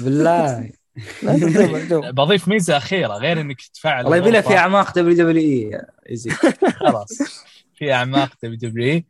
بالله 0.00 0.70
بضيف 2.16 2.48
ميزة 2.48 2.76
أخيرة 2.76 3.12
غير 3.14 3.40
إنك 3.40 3.56
تفعل 3.74 4.06
الله 4.06 4.16
يبي. 4.16 4.42
في 4.42 4.56
أعماق 4.56 4.94
WWE 4.98 5.70
يا 5.70 5.86
يزيد 6.08 6.32
خلاص. 6.80 7.18
في 7.74 7.92
أعماق 7.92 8.32
WW 8.42 9.02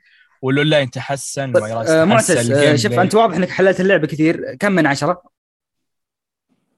والأونلاين 0.43 0.91
تحسن 0.91 1.45
ال 1.45 1.51
my 1.51 1.63
rise 1.63 1.89
آه، 1.89 2.05
تحسن 2.05 2.09
معتز 2.09 2.53
آه، 2.53 2.77
شوف. 2.77 2.93
أنت 2.93 3.15
واضح 3.15 3.37
إنك 3.37 3.49
حللت 3.51 3.81
اللعبة 3.81 4.07
كثير. 4.07 4.55
كم 4.61 4.73
من 4.73 4.87
عشرة؟ 4.87 5.23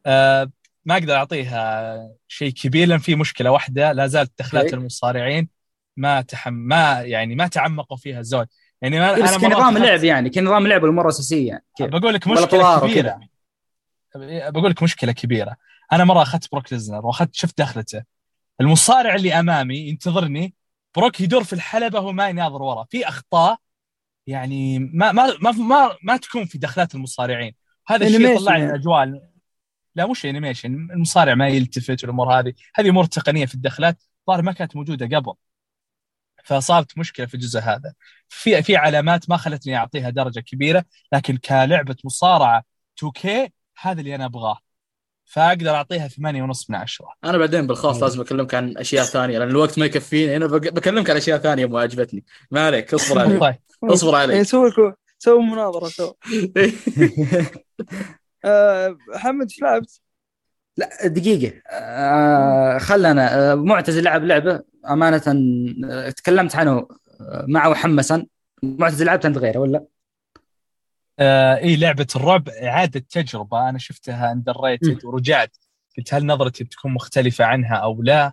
آه، 0.06 0.50
ما 0.84 0.94
أقدر 0.94 1.14
أعطيها 1.14 1.96
شيء 2.28 2.52
كبير 2.52 2.88
لأن 2.88 2.98
في 2.98 3.14
مشكلة 3.14 3.50
واحدة 3.50 3.92
لا 3.92 4.06
زالت 4.06 4.32
دخلات. 4.38 4.74
المصارعين 4.74 5.48
ما 5.96 6.20
تحم 6.20 6.52
ما 6.52 7.00
يعني 7.00 7.34
ما 7.34 7.46
تعمقوا 7.46 7.96
فيها 7.96 8.22
زود 8.22 8.46
يعني 8.82 9.00
ما 9.00 9.14
إيه، 9.14 9.22
بس 9.22 9.28
أنا 9.30 9.48
كنظام 9.48 9.78
لعب 9.78 10.04
يعني 10.04 10.30
كنظام 10.30 10.66
لعب 10.66 10.84
مرة 10.84 11.08
أساسية 11.08 11.48
يعني 11.48 11.64
كيف؟ 11.76 11.86
بقول 11.86 12.14
لك 12.14 12.28
مشكلة 12.28 12.80
كبيرة. 12.80 13.20
بقول 14.50 14.70
لك 14.70 14.82
مشكلة 14.82 15.12
كبيرة. 15.12 15.56
أنا 15.92 16.04
مرة 16.04 16.22
أخذت 16.22 16.52
بروك 16.52 16.72
ليزنر 16.72 17.06
واخذت 17.06 17.34
شفت 17.34 17.58
دخلته. 17.58 18.02
المصارع 18.60 19.14
اللي 19.14 19.32
أمامي 19.34 19.76
ينتظرني 19.76 20.54
بروك 20.96 21.20
يدور 21.20 21.44
في 21.44 21.52
الحلبة 21.52 22.00
وهو 22.00 22.12
ما 22.12 22.28
يناظر 22.28 22.62
ورا. 22.62 22.86
في 22.90 23.08
أخطاء 23.08 23.56
يعني 24.26 24.78
ما 24.78 25.12
ما 25.12 25.34
ما 25.42 25.50
ما, 25.50 25.96
ما 26.02 26.16
تكون 26.16 26.44
في 26.44 26.58
دخلات 26.58 26.94
المصارعين. 26.94 27.54
هذا 27.86 28.06
الشيء 28.06 28.36
Animation 28.36 28.38
طلع 28.38 28.56
لي 28.56 28.60
يعني. 28.60 28.70
الاجواء 28.70 29.22
لا 29.98 30.06
مش 30.06 30.26
animation 30.26 30.74
المصارع 30.90 31.34
ما 31.34 31.48
يلتفت 31.48 32.04
والأمور 32.04 32.38
هذه. 32.38 32.52
هذه 32.74 32.88
أمور 32.88 33.04
تقنية 33.04 33.46
في 33.46 33.54
الدخلات. 33.54 34.02
ظاهر 34.30 34.42
ما 34.42 34.52
كانت 34.52 34.76
موجودة 34.76 35.16
قبل. 35.16 35.32
فصارت 36.44 36.98
مشكلة 36.98 37.26
في 37.26 37.34
الجزء 37.34 37.60
هذا. 37.60 37.94
في 38.28 38.62
في 38.62 38.76
علامات 38.76 39.30
ما 39.30 39.36
خلتني 39.36 39.76
أعطيها 39.76 40.10
درجة 40.10 40.40
كبيرة 40.40 40.84
لكن 41.12 41.36
كلعبة 41.36 41.96
مصارعة 42.04 42.62
2K 42.96 43.28
هذا 43.80 44.00
اللي 44.00 44.14
أنا 44.14 44.24
أبغاه. 44.24 44.58
فأقدر 45.24 45.70
أعطيها 45.74 46.08
8.5 46.08 46.66
من 46.70 46.76
10 46.76 47.14
أنا 47.24 47.38
بعدين 47.38 47.66
بالخاص 47.66 48.02
لازم 48.02 48.20
أكلمك 48.20 48.54
عن 48.54 48.78
أشياء 48.78 49.04
ثانية 49.04 49.38
لأن 49.38 49.48
الوقت 49.48 49.78
ما 49.78 49.86
يكفيني. 49.86 50.36
أنا 50.36 50.46
بك- 50.46 50.72
بكلمك 50.72 51.10
عن 51.10 51.16
أشياء 51.16 51.38
ثانية 51.38 51.66
ما 51.66 51.80
عجبتني. 51.80 52.24
ما 52.50 52.66
عليك 52.66 52.94
اصبر 52.94 53.18
علي. 53.20 53.38
طيب. 53.46 53.54
اصبر 53.82 54.14
علي. 54.14 54.44
سووا 54.44 54.68
لكم 54.68 54.92
سووا 55.18 55.42
مناظرة 55.42 56.16
آه، 56.56 56.70
محمد 59.14 59.46
إيش 59.50 59.62
لعبت؟ 59.62 60.00
لا 60.76 61.06
دقيقة. 61.06 61.62
آه 61.70 62.78
خلنا 62.78 63.52
آه 63.52 63.54
معتز 63.54 63.98
لعب 63.98 64.24
لعبة 64.24 64.62
أمانة 64.90 65.22
آه 65.90 66.10
تكلمت 66.10 66.56
عنه 66.56 66.88
آه 67.20 67.44
معه 67.48 67.74
حمسا. 67.74 68.26
معتز 68.62 69.02
لعبت 69.02 69.26
أنت 69.26 69.38
غيره 69.38 69.58
ولا؟ 69.58 69.84
آه 71.18 71.56
إي 71.56 71.76
لعبة 71.76 72.06
الرعب 72.16 72.48
إعادة 72.48 73.00
تجربة. 73.10 73.68
أنا 73.68 73.78
شفتها 73.78 74.32
underrated 74.32 75.04
ورجعت. 75.04 75.56
قلت 75.98 76.14
هل 76.14 76.26
نظرتي 76.26 76.64
بتكون 76.64 76.92
مختلفة 76.92 77.44
عنها 77.44 77.76
أو 77.76 78.02
لا؟ 78.02 78.32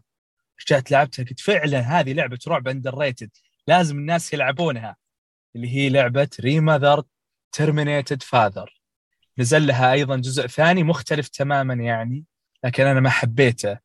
رجعت 0.61 0.91
لعبتها 0.91 1.25
قلت 1.25 1.39
فعلا 1.39 1.79
هذه 1.79 2.13
لعبة 2.13 2.39
رعب 2.47 2.67
underrated 2.67 3.29
لازم 3.67 3.97
الناس 3.97 4.33
يلعبونها. 4.33 4.95
اللي 5.55 5.75
هي 5.75 5.89
لعبة 5.89 6.29
Remothered: 6.39 7.03
Tormented 7.51 8.23
Fathers 8.23 8.74
نزل 9.37 9.67
لها 9.67 9.91
أيضا 9.91 10.15
جزء 10.17 10.47
ثاني 10.47 10.83
مختلف 10.83 11.27
تماما 11.27 11.73
يعني 11.73 12.25
لكن 12.63 12.87
أنا 12.87 12.99
ما 12.99 13.09
حبيته. 13.09 13.79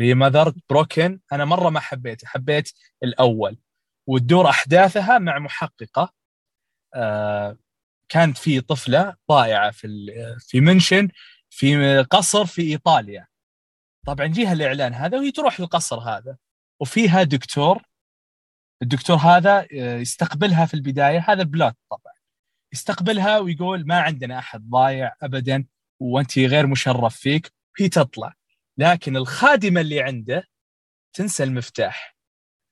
ريماذر 0.00 0.54
بروكن 0.70 1.20
أنا 1.32 1.44
مرة 1.44 1.70
ما 1.70 1.80
حبيته 1.80 2.26
حبيت 2.26 2.72
الأول. 3.02 3.58
وتدور 4.06 4.50
أحداثها 4.50 5.18
مع 5.18 5.38
محققة. 5.38 6.12
آه 6.94 7.58
كانت 8.08 8.38
في 8.38 8.60
طفلة 8.60 9.16
ضائعه 9.30 9.70
في 9.70 9.88
في 10.38 10.60
منشن 10.60 11.08
في 11.50 11.98
قصر 12.10 12.46
في 12.46 12.62
إيطاليا. 12.62 13.26
طبعا 14.06 14.26
جيها 14.26 14.52
الإعلان 14.52 14.94
هذا 14.94 15.18
وهي 15.18 15.30
تروح 15.32 15.60
للقصر 15.60 15.98
هذا. 15.98 16.36
وفيها 16.80 17.22
دكتور 17.22 17.82
الدكتور 18.82 19.16
هذا 19.16 19.66
آه، 19.72 19.96
يستقبلها 19.96 20.66
في 20.66 20.74
البداية 20.74 21.24
هذا 21.28 21.42
بلوت 21.42 21.74
طبعا 21.90 22.03
يستقبلها 22.74 23.38
ويقول 23.38 23.86
ما 23.86 24.00
عندنا 24.00 24.38
أحد 24.38 24.70
ضايع 24.70 25.14
ابدا 25.22 25.64
وأنت 26.00 26.38
غير 26.38 26.66
مشرف 26.66 27.16
فيك 27.16 27.52
وهي 27.78 27.88
تطلع. 27.88 28.34
لكن 28.78 29.16
الخادمة 29.16 29.80
اللي 29.80 30.00
عنده 30.00 30.44
تنسى 31.12 31.44
المفتاح. 31.44 32.16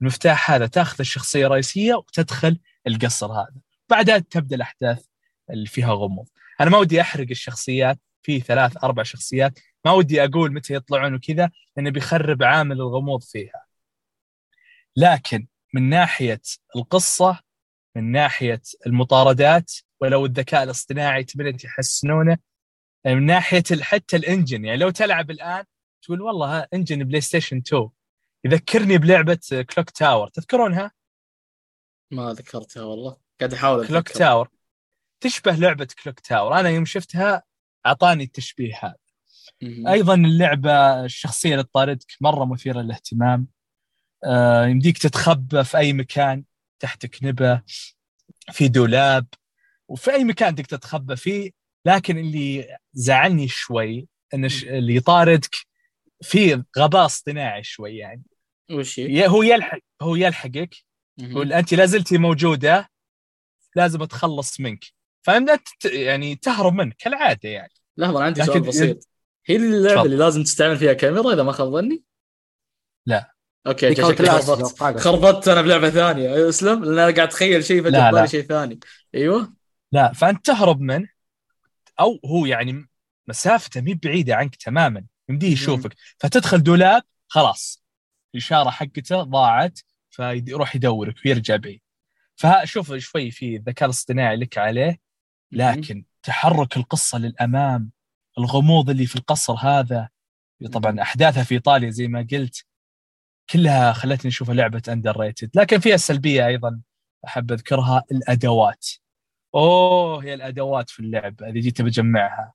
المفتاح 0.00 0.50
هذا 0.50 0.66
تأخذ 0.66 0.96
الشخصية 1.00 1.46
الرئيسية 1.46 1.94
وتدخل 1.94 2.58
القصر 2.86 3.32
هذا. 3.32 3.60
بعدها 3.88 4.18
تبدأ 4.18 4.56
الأحداث 4.56 5.04
اللي 5.50 5.66
فيها 5.66 5.92
غموض. 5.92 6.28
أنا 6.60 6.70
ما 6.70 6.78
ودي 6.78 7.00
أحرق 7.00 7.26
الشخصيات 7.30 7.98
في 8.22 8.40
ثلاث 8.40 8.84
أربع 8.84 9.02
شخصيات. 9.02 9.58
ما 9.84 9.92
ودي 9.92 10.24
أقول 10.24 10.52
متى 10.52 10.74
يطلعون 10.74 11.14
وكذا 11.14 11.50
لأنه 11.76 11.90
بيخرب 11.90 12.42
عامل 12.42 12.76
الغموض 12.80 13.22
فيها. 13.22 13.64
لكن 14.96 15.46
من 15.74 15.88
ناحية 15.88 16.42
القصة 16.76 17.40
من 17.96 18.12
ناحية 18.12 18.62
المطاردات 18.86 19.72
ولو 20.02 20.26
الذكاء 20.26 20.62
الاصطناعي 20.62 21.24
تبين 21.24 21.56
يحسنونه 21.64 22.38
من 23.06 23.26
ناحية 23.26 23.62
حتى 23.80 24.16
ال 24.16 24.23
engine 24.23 24.64
يعني 24.64 24.78
لو 24.78 24.90
تلعب 24.90 25.30
الآن 25.30 25.64
تقول 26.02 26.20
والله 26.20 26.66
engine 26.74 27.04
PlayStation 27.04 27.56
2 27.56 27.88
يذكرني 28.44 28.98
بلعبة 28.98 29.38
Clock 29.74 29.90
Tower 29.90 30.28
تذكرونها؟ 30.28 30.92
ما 32.10 32.32
ذكرتها 32.32 32.82
والله 32.82 33.16
قاعد 33.40 33.52
أحاول 33.52 33.88
Clock. 33.88 34.08
Tower 34.08 34.48
تشبه 35.20 35.52
لعبة 35.52 35.88
Clock 36.02 36.20
Tower 36.20 36.60
أنا 36.60 36.68
يوم 36.68 36.84
شفتها 36.84 37.42
أعطاني 37.86 38.24
التشبيه 38.24 38.78
هذا. 38.82 38.96
أيضا 39.88 40.14
اللعبة 40.14 41.04
الشخصية 41.04 41.52
اللي 41.52 41.64
تطاردك 41.64 42.12
مرة 42.20 42.44
مثيرة 42.44 42.80
للاهتمام 42.80 43.46
آه، 44.24 44.66
يمديك 44.66 44.98
تتخبى 44.98 45.64
في 45.64 45.78
أي 45.78 45.92
مكان 45.92 46.44
تحت 46.78 47.06
كنبه 47.06 47.62
في 48.52 48.68
دولاب 48.68 49.26
وفي 49.88 50.10
أي 50.12 50.24
مكان 50.24 50.54
تقدر 50.54 50.64
تتخبى 50.78 51.16
فيه 51.16 51.50
لكن 51.86 52.18
اللي 52.18 52.76
زعلني 52.92 53.48
شوي 53.48 54.08
إن 54.34 54.48
ش- 54.48 54.64
اللي 54.64 54.94
يطاردك 54.96 55.56
في 56.22 56.62
غباء 56.78 57.04
اصطناعي 57.06 57.62
شوي 57.62 57.96
يعني 57.96 58.22
وش 58.72 59.00
هو 59.00 59.42
يلحق 59.42 59.78
هو 60.02 60.16
يلحقك. 60.16 60.74
يقول 61.18 61.52
أنت 61.52 61.74
لا 61.74 61.86
زلتي 61.86 62.18
موجودة 62.18 62.90
لازم 63.76 64.02
أتخلص 64.02 64.60
منك 64.60 64.84
فأنت 65.26 65.60
يعني 65.84 66.34
تهرب 66.36 66.72
منك 66.74 66.96
كالعادة 66.98 67.48
يعني 67.48 67.72
لحظه 67.96 68.16
أنا 68.16 68.24
عندي 68.24 68.40
لكن- 68.40 68.52
سؤال 68.52 68.60
بسيط 68.62 69.08
هي 69.46 69.56
اللعبة. 69.56 70.02
اللي 70.02 70.16
لازم 70.16 70.42
تستعمل 70.42 70.76
فيها 70.76 70.92
كاميرا 70.92 71.32
إذا 71.32 71.42
ما 71.42 71.52
خاب 71.52 71.68
ظني؟ 71.72 72.02
لا. 73.06 73.32
أوكي 73.66 73.94
خربطت. 73.94 74.98
خربطت 74.98 75.48
أنا 75.48 75.62
بلعبة 75.62 75.90
ثانية 75.90 76.48
أسلم 76.48 76.84
لأن 76.84 76.92
أنا 76.92 77.02
قاعد 77.02 77.18
أتخيل 77.18 77.64
شيء 77.64 77.82
فجاه. 77.82 78.10
بالي 78.10 78.28
شيء 78.28 78.42
ثاني 78.42 78.80
أيوه 79.14 79.52
لا 79.92 80.12
فأنت 80.12 80.46
تهرب 80.46 80.80
منه 80.80 81.08
أو 82.00 82.20
هو 82.24 82.46
يعني 82.46 82.88
مسافته 83.28 83.80
مي 83.80 83.94
بعيدة 83.94 84.36
عنك 84.36 84.56
تماما 84.56 85.04
يمديه. 85.28 85.52
يشوفك. 85.52 85.94
فتدخل 86.18 86.62
دولاب 86.62 87.02
خلاص 87.28 87.84
الإشارة 88.34 88.70
حقته 88.70 89.22
ضاعت 89.22 89.80
فيروح 90.10 90.76
يدورك 90.76 91.14
ويرجع 91.26 91.56
بعيد. 91.56 91.80
فشوف 92.36 92.94
شوي 92.94 93.30
في 93.30 93.56
الذكاء 93.56 93.86
الاصطناعي 93.86 94.36
لك 94.36 94.58
عليه 94.58 95.00
لكن 95.52 96.04
تحرك 96.22 96.76
القصة 96.76 97.18
للأمام 97.18 97.90
الغموض 98.38 98.90
اللي 98.90 99.06
في 99.06 99.16
القصر 99.16 99.54
هذا 99.54 100.08
طبعا 100.72 101.02
أحداثها 101.02 101.44
في 101.44 101.54
إيطاليا 101.54 101.90
زي 101.90 102.08
ما 102.08 102.26
قلت 102.32 102.64
كلها 103.50 103.92
خلتني 103.92 104.28
أشوفها 104.28 104.54
لعبة 104.54 104.82
underrated 104.88 105.50
لكن 105.54 105.78
فيها 105.78 105.96
سلبيه 105.96 106.46
أيضا 106.46 106.80
أحب 107.26 107.52
أذكرها 107.52 108.04
الأدوات. 108.12 108.88
أوه 109.54 110.24
هي 110.24 110.34
الأدوات 110.34 110.90
في 110.90 111.00
اللعبه 111.00 111.46
اذا 111.48 111.60
جيت 111.60 111.82
بجمعها 111.82 112.52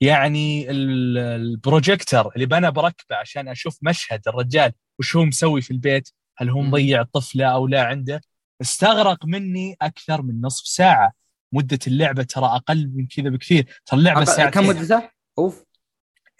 يعني 0.00 0.70
ال- 0.70 1.18
البروجيكتر 1.18 2.30
اللي 2.36 2.56
أنا 2.58 2.70
بركبة 2.70 3.16
عشان 3.16 3.48
أشوف 3.48 3.78
مشهد 3.82 4.28
الرجال 4.28 4.72
وش 4.98 5.16
هو 5.16 5.24
مسوي 5.24 5.62
في 5.62 5.70
البيت 5.70 6.08
هل 6.36 6.50
هو. 6.50 6.60
مضيع 6.62 7.02
طفلة 7.02 7.46
أو 7.46 7.66
لا 7.66 7.84
عنده 7.84 8.20
استغرق 8.60 9.24
مني 9.26 9.76
أكثر 9.82 10.22
من 10.22 10.40
نصف 10.40 10.66
ساعة. 10.66 11.12
مدة 11.52 11.78
اللعبة 11.86 12.22
ترى 12.22 12.44
أقل 12.46 12.90
من 12.94 13.06
كذا 13.06 13.28
بكثير. 13.30 13.80
ترى 13.86 13.98
اللعبة 13.98 14.24
ساعتين. 14.24 14.62
كم 14.62 14.68
مدتها؟ 14.68 15.10
أوف. 15.38 15.64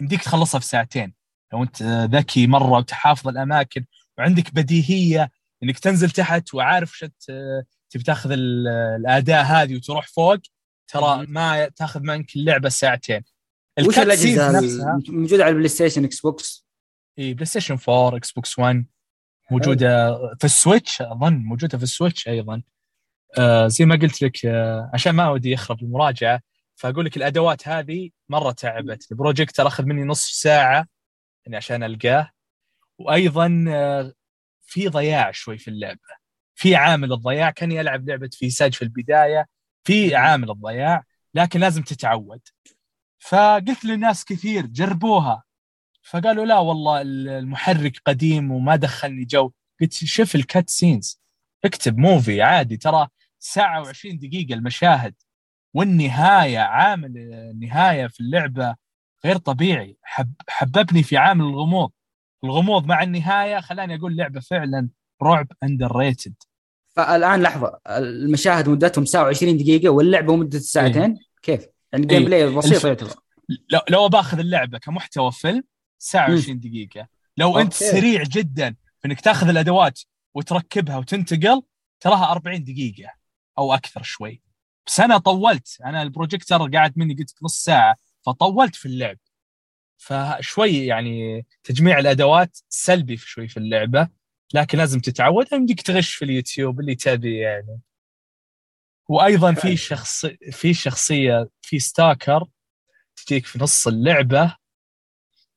يمديك 0.01 0.22
تخلصها 0.22 0.59
في 0.59 0.66
ساعتين. 0.66 1.14
لو 1.53 1.62
أنت 1.62 1.83
ذكي 1.83 2.47
مرة 2.47 2.70
وتحافظ 2.78 3.28
الأماكن 3.28 3.85
وعندك 4.18 4.55
بديهية 4.55 5.30
إنك 5.62 5.78
تنزل 5.78 6.11
تحت 6.11 6.55
وعارف 6.55 6.93
وش 6.93 7.05
ت- 7.05 7.66
تبي 7.93 8.05
تاخذ 8.05 8.30
ال- 8.32 8.68
الأداة 8.68 9.45
هذه 9.45 9.76
وتروح 9.76 10.07
فوق 10.09 10.36
ترى. 10.88 11.26
ما 11.28 11.68
تاخذ 11.68 12.01
منك 12.01 12.36
اللعبة 12.36 12.68
ساعتين. 12.68 13.22
وش 13.88 13.99
الأجهزة 13.99 15.03
موجودة 15.09 15.45
على 15.45 15.51
ال 15.51 15.68
PlayStation 15.68 16.05
Xbox 16.05 16.66
إي 17.18 17.34
PlayStation 17.35 17.79
4 17.88 18.16
Xbox 18.16 18.59
1 18.59 18.86
موجودة 19.51 20.14
في 20.38 20.45
ال 20.45 20.53
Switch 20.53 21.03
أظن 21.03 21.34
موجودة 21.36 21.78
في 21.78 21.84
ال 21.85 21.91
Switch 21.91 22.29
أيضا. 22.28 22.62
آه 23.38 23.66
زي 23.68 23.84
ما 23.84 23.97
قلت 23.97 24.22
لك 24.22 24.47
آه 24.47 24.90
عشان 24.95 25.12
ما 25.12 25.30
ودي 25.30 25.51
يخرب 25.51 25.82
المراجعة 25.82 26.40
فأقول 26.74 27.05
لك 27.05 27.16
الأدوات 27.16 27.68
هذه 27.68 28.11
مرة 28.28 28.51
تعبت. 28.53 29.07
البروجيكتر 29.12 29.66
أخذ 29.66 29.84
مني 29.84 30.05
نصف 30.05 30.30
ساعة 30.30 30.86
يعني 31.47 31.57
عشان 31.57 31.82
ألقاه. 31.82 32.30
وأيضا 32.99 33.64
آه 33.68 34.12
في 34.62 34.88
ضياع 34.88 35.30
شوي 35.30 35.59
في 35.59 35.68
اللعبة. 35.68 36.22
في 36.55 36.77
عامل 36.77 37.13
الضياع. 37.13 37.51
كاني 37.51 37.81
العب 37.81 38.09
لعبة 38.09 38.31
في 38.33 38.51
ساج 38.51 38.75
في 38.75 38.83
البداية 38.83 39.47
في 39.85 40.15
عامل 40.15 40.51
الضياع 40.51 41.05
لكن 41.35 41.61
لازم 41.61 41.83
تتعود. 41.83 42.41
فقلت 43.19 43.85
لناس 43.85 44.25
كثير 44.25 44.67
جربوها. 44.67 45.43
فقالوا 46.03 46.45
لا 46.47 46.59
والله 46.59 47.03
المحرك 47.03 47.93
قديم 48.07 48.51
وما 48.51 48.77
دخلني 48.77 49.25
جو. 49.25 49.53
قلت 49.81 49.93
شوف 49.93 50.35
ال 50.35 50.70
cutscenes 50.70 51.20
كأنك 51.64 51.99
movie 51.99 52.43
عادي 52.43 52.77
ترى 52.77 53.09
ساعة 53.39 53.85
و20 53.85 54.19
دقيقة 54.19 54.55
المشاهد. 54.55 55.15
والنهاية 55.75 56.59
عامل 56.59 57.19
النهاية 57.19 58.07
في 58.07 58.21
اللعبة 58.21 58.77
غير 59.25 59.37
طبيعي. 59.37 59.97
حب 60.03 60.35
حببني 60.49 61.03
في 61.03 61.17
عامل 61.17 61.45
الغموض. 61.45 61.91
الغموض 62.45 62.87
مع 62.87 63.03
النهاية 63.03 63.61
خلاني 63.61 63.95
أقول 63.95 64.17
لعبة 64.17 64.41
فعلا 64.41 64.89
رعب 65.23 65.49
underrated 65.62 66.35
فالآن 66.89 67.43
لحظة 67.43 67.79
المشاهد 67.89 68.68
مدتهم 68.68 69.05
ساعه 69.05 69.33
و20 69.33 69.45
دقيقة 69.45 69.89
واللعبة 69.89 70.37
مدة 70.37 70.59
ساعتين؟ 70.59 71.18
كيف؟ 71.43 71.66
يعني 71.93 72.07
game 72.07 72.18
إيه. 72.18 72.27
play 72.27 72.47
بسيط 72.55 72.73
الف- 72.75 72.85
يعتبر. 72.85 73.14
لو 73.70 73.81
لو 73.91 74.09
بأخذ 74.09 74.39
اللعبة 74.39 74.79
كمحتوى 74.79 75.33
فيلم 75.33 75.62
ساعة 75.99 76.29
مم. 76.31 76.37
و20 76.41 76.51
دقيقة. 76.51 77.09
لو 77.37 77.59
okay. 77.59 77.70
سريع 77.70 78.23
جدا 78.23 78.75
في 79.01 79.09
أنك 79.09 79.20
تأخذ 79.20 79.49
الأدوات 79.49 80.01
وتركبها 80.35 80.97
وتنتقل 80.97 81.62
تراها 82.01 82.33
40 82.33 82.64
دقيقة 82.64 83.11
أو 83.59 83.75
أكثر 83.75 84.03
شوي. 84.03 84.43
بس 84.87 85.01
أنا 85.01 85.18
طولت. 85.18 85.79
أنا 85.85 86.03
البروجيكتر 86.03 86.70
أخذ 86.70 86.93
مني 86.99 87.14
قلت 87.14 87.35
نص 87.43 87.64
ساعة 87.64 87.97
فطولت 88.27 88.75
في 88.75 88.87
اللعب. 88.87 89.18
فشوي 89.97 90.87
يعني 90.87 91.47
تجميع 91.64 91.99
الأدوات 91.99 92.59
سلبي 92.68 93.16
في 93.16 93.29
شوي 93.31 93.49
في 93.49 93.57
اللعبة. 93.57 94.09
لكن 94.55 94.79
لازم 94.79 95.01
تتعود. 95.01 95.47
يمديك 95.53 95.83
تغش 95.83 96.15
في 96.15 96.25
اليوتيوب 96.25 96.81
اللي 96.81 96.95
تبي 96.95 97.39
يعني. 97.39 97.81
وأيضا 99.09 99.55
في 99.55 99.77
شخص 99.77 100.27
في 100.51 100.75
شخصية 100.75 101.49
في 101.63 101.79
stalker 101.79 102.45
تجيك 103.17 103.47
في 103.47 103.59
نص 103.59 103.87
اللعبة. 103.87 104.57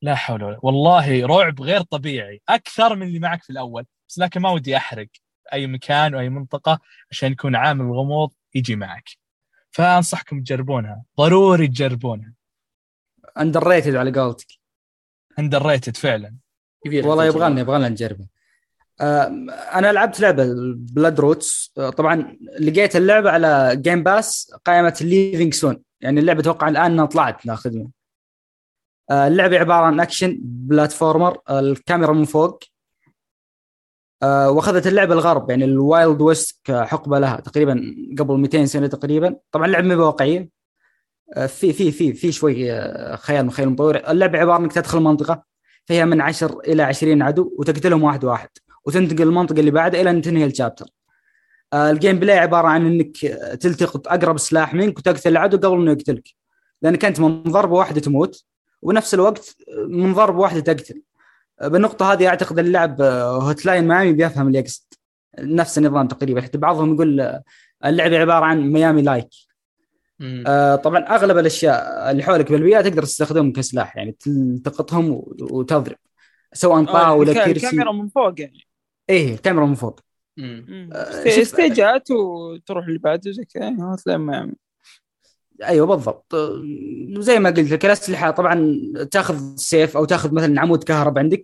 لا 0.01 0.15
حول 0.15 0.43
ولا 0.43 0.59
والله 0.63 1.25
رعب 1.25 1.61
غير 1.61 1.81
طبيعي. 1.81 2.41
أكثر 2.49 2.95
من 2.95 3.07
اللي 3.07 3.19
معك 3.19 3.43
في 3.43 3.49
الأول. 3.49 3.85
بس 4.09 4.19
لكن 4.19 4.41
ما 4.41 4.49
ودي 4.49 4.77
أحرق. 4.77 5.07
أي 5.53 5.67
مكان 5.67 6.15
وأي 6.15 6.29
منطقة 6.29 6.79
عشان 7.11 7.31
يكون 7.31 7.55
عامل 7.55 7.85
الغموض 7.85 8.33
يجي 8.55 8.75
معك. 8.75 9.09
فأنصحكم 9.71 10.43
تجربونها. 10.43 11.03
ضروري 11.17 11.67
تجربونها. 11.67 12.33
underrated 13.39 13.95
على 13.95 14.19
قولتك. 14.19 14.47
underrated 15.39 15.97
فعلا. 15.97 16.37
والله 16.85 17.25
يبغالنا 17.25 17.61
يبغالنا 17.61 17.89
نجربه. 17.89 18.23
آه، 18.23 18.34
أنا 19.01 19.91
لعبت 19.91 20.19
لعبة 20.19 20.53
Bloodroots 20.75 21.73
طبعا 21.97 22.37
لقيت 22.59 22.95
اللعبة 22.95 23.31
على 23.31 23.75
Game 23.75 24.03
Pass 24.03 24.53
قائمة 24.65 24.97
leaving 25.01 25.53
soon 25.53 25.83
يعني 26.01 26.19
اللعبة 26.19 26.39
أتوقع 26.39 26.67
الآن 26.69 26.91
إنها 26.91 27.05
طلعت 27.05 27.49
قدمه 27.49 27.89
آه، 29.11 29.27
اللعبة 29.27 29.59
عبارة 29.59 29.85
عن 29.85 29.99
action 29.99 30.37
platformer 30.41 31.37
آه، 31.49 31.59
الكاميرا 31.59 32.13
من 32.13 32.25
فوق. 32.25 32.63
آه، 34.23 34.51
وأخذت 34.51 34.87
اللعبة 34.87 35.13
الغرب 35.13 35.49
يعني 35.49 35.65
ال 35.65 35.77
wild 35.77 36.21
west 36.21 36.59
كحقبة 36.63 37.19
لها 37.19 37.39
تقريبا 37.39 37.95
قبل 38.19 38.37
200 38.37 38.65
سنة 38.65 38.87
تقريبا. 38.87 39.35
طبعا 39.51 39.65
اللعبة 39.65 39.87
ما 39.87 39.95
واقعية. 39.95 40.49
آه، 41.33 41.45
في 41.45 41.73
في 41.73 41.91
في 41.91 42.13
في 42.13 42.31
شوي 42.31 42.71
آه، 42.71 43.15
خيال 43.15 43.45
من 43.45 43.51
خيال 43.51 43.81
اللعبة 44.09 44.39
عبارة 44.39 44.57
إنك 44.57 44.73
تدخل 44.73 44.99
منطقة 44.99 45.43
فيها 45.85 46.05
من 46.05 46.21
10 46.21 46.59
إلى 46.59 46.83
20 46.83 47.21
عدو 47.21 47.55
وتقتلهم 47.59 48.03
واحد 48.03 48.25
واحد. 48.25 48.49
وتنتقل 48.85 49.23
المنطقة 49.23 49.59
اللي 49.59 49.71
بعدها 49.71 50.01
إلى 50.01 50.09
ان 50.09 50.21
تنهي 50.21 50.45
ال 50.45 50.50
chapter 50.50 50.81
ال 50.81 50.85
gameplay 51.73 52.37
عبارة 52.39 52.67
عن 52.67 52.85
إنك 52.85 53.17
تلتقط 53.61 54.07
أقرب 54.07 54.37
سلاح 54.37 54.73
منك 54.73 54.97
وتقتل 54.97 55.29
العدو 55.29 55.57
قبل 55.57 55.81
إنه 55.81 55.91
يقتلك. 55.91 56.29
لانك 56.81 57.05
انت 57.05 57.19
من 57.19 57.43
ضربه 57.43 57.73
واحدة 57.73 58.01
تموت 58.01 58.43
ونفس 58.81 59.13
الوقت 59.13 59.55
من 59.87 60.13
ضربه 60.13 60.39
واحدة 60.39 60.59
تقتل. 60.59 61.01
آه، 61.61 61.67
بالنقطة 61.67 62.13
هذه 62.13 62.27
أعتقد 62.27 62.59
اللاعب 62.59 63.01
آه، 63.01 63.41
Hotline 63.41 63.87
Miami 63.87 64.13
بيفهم 64.13 64.47
اللي 64.47 64.59
يقصد. 64.59 64.83
نفس 65.39 65.77
النظام 65.77 66.07
تقريبا. 66.07 66.41
حتى 66.41 66.57
بعضهم 66.57 66.93
يقول 66.95 67.21
آه، 67.21 67.43
اللعبه 67.85 68.19
عبارة 68.19 68.45
عن 68.45 68.61
Miami 68.71 69.01
like. 69.01 69.29
آه، 70.47 70.75
طبعا 70.75 70.99
أغلب 70.99 71.37
الأشياء 71.37 72.11
اللي 72.11 72.23
حولك 72.23 72.51
بالبيئة 72.51 72.81
تقدر 72.81 73.03
تستخدمهم 73.03 73.51
كسلاح. 73.51 73.97
يعني 73.97 74.11
تلتقطهم 74.11 75.23
وتضرب. 75.41 75.95
سواء 76.53 76.81
الكا- 76.81 77.45
كرسي. 77.45 77.51
الكاميرا 77.51 77.91
من 77.91 78.09
فوق 78.09 78.41
يعني. 78.41 78.67
إيه 79.09 79.33
الكاميرا 79.33 79.65
من 79.65 79.75
فوق. 79.75 79.99
مم. 80.37 80.89
آه، 80.93 81.11
ستي- 81.11 81.31
شوف- 81.31 81.47
ستيجات 81.47 82.11
وتروح 82.11 82.85
اللي 82.85 82.99
بعده 82.99 83.31
زي 83.31 83.45
كذا 83.45 83.69
أيوه 85.63 85.87
بالضبط. 85.87 86.33
آه، 86.35 86.61
زي 87.19 87.39
ما 87.39 87.49
قلت 87.49 87.71
لك 87.71 87.85
الأسلحة 87.85 88.31
طبعا 88.31 88.77
تأخذ 89.11 89.55
سيف 89.55 89.97
أو 89.97 90.05
تأخذ 90.05 90.33
مثلا 90.33 90.61
عمود 90.61 90.83
كهرب 90.83 91.17
عندك 91.19 91.43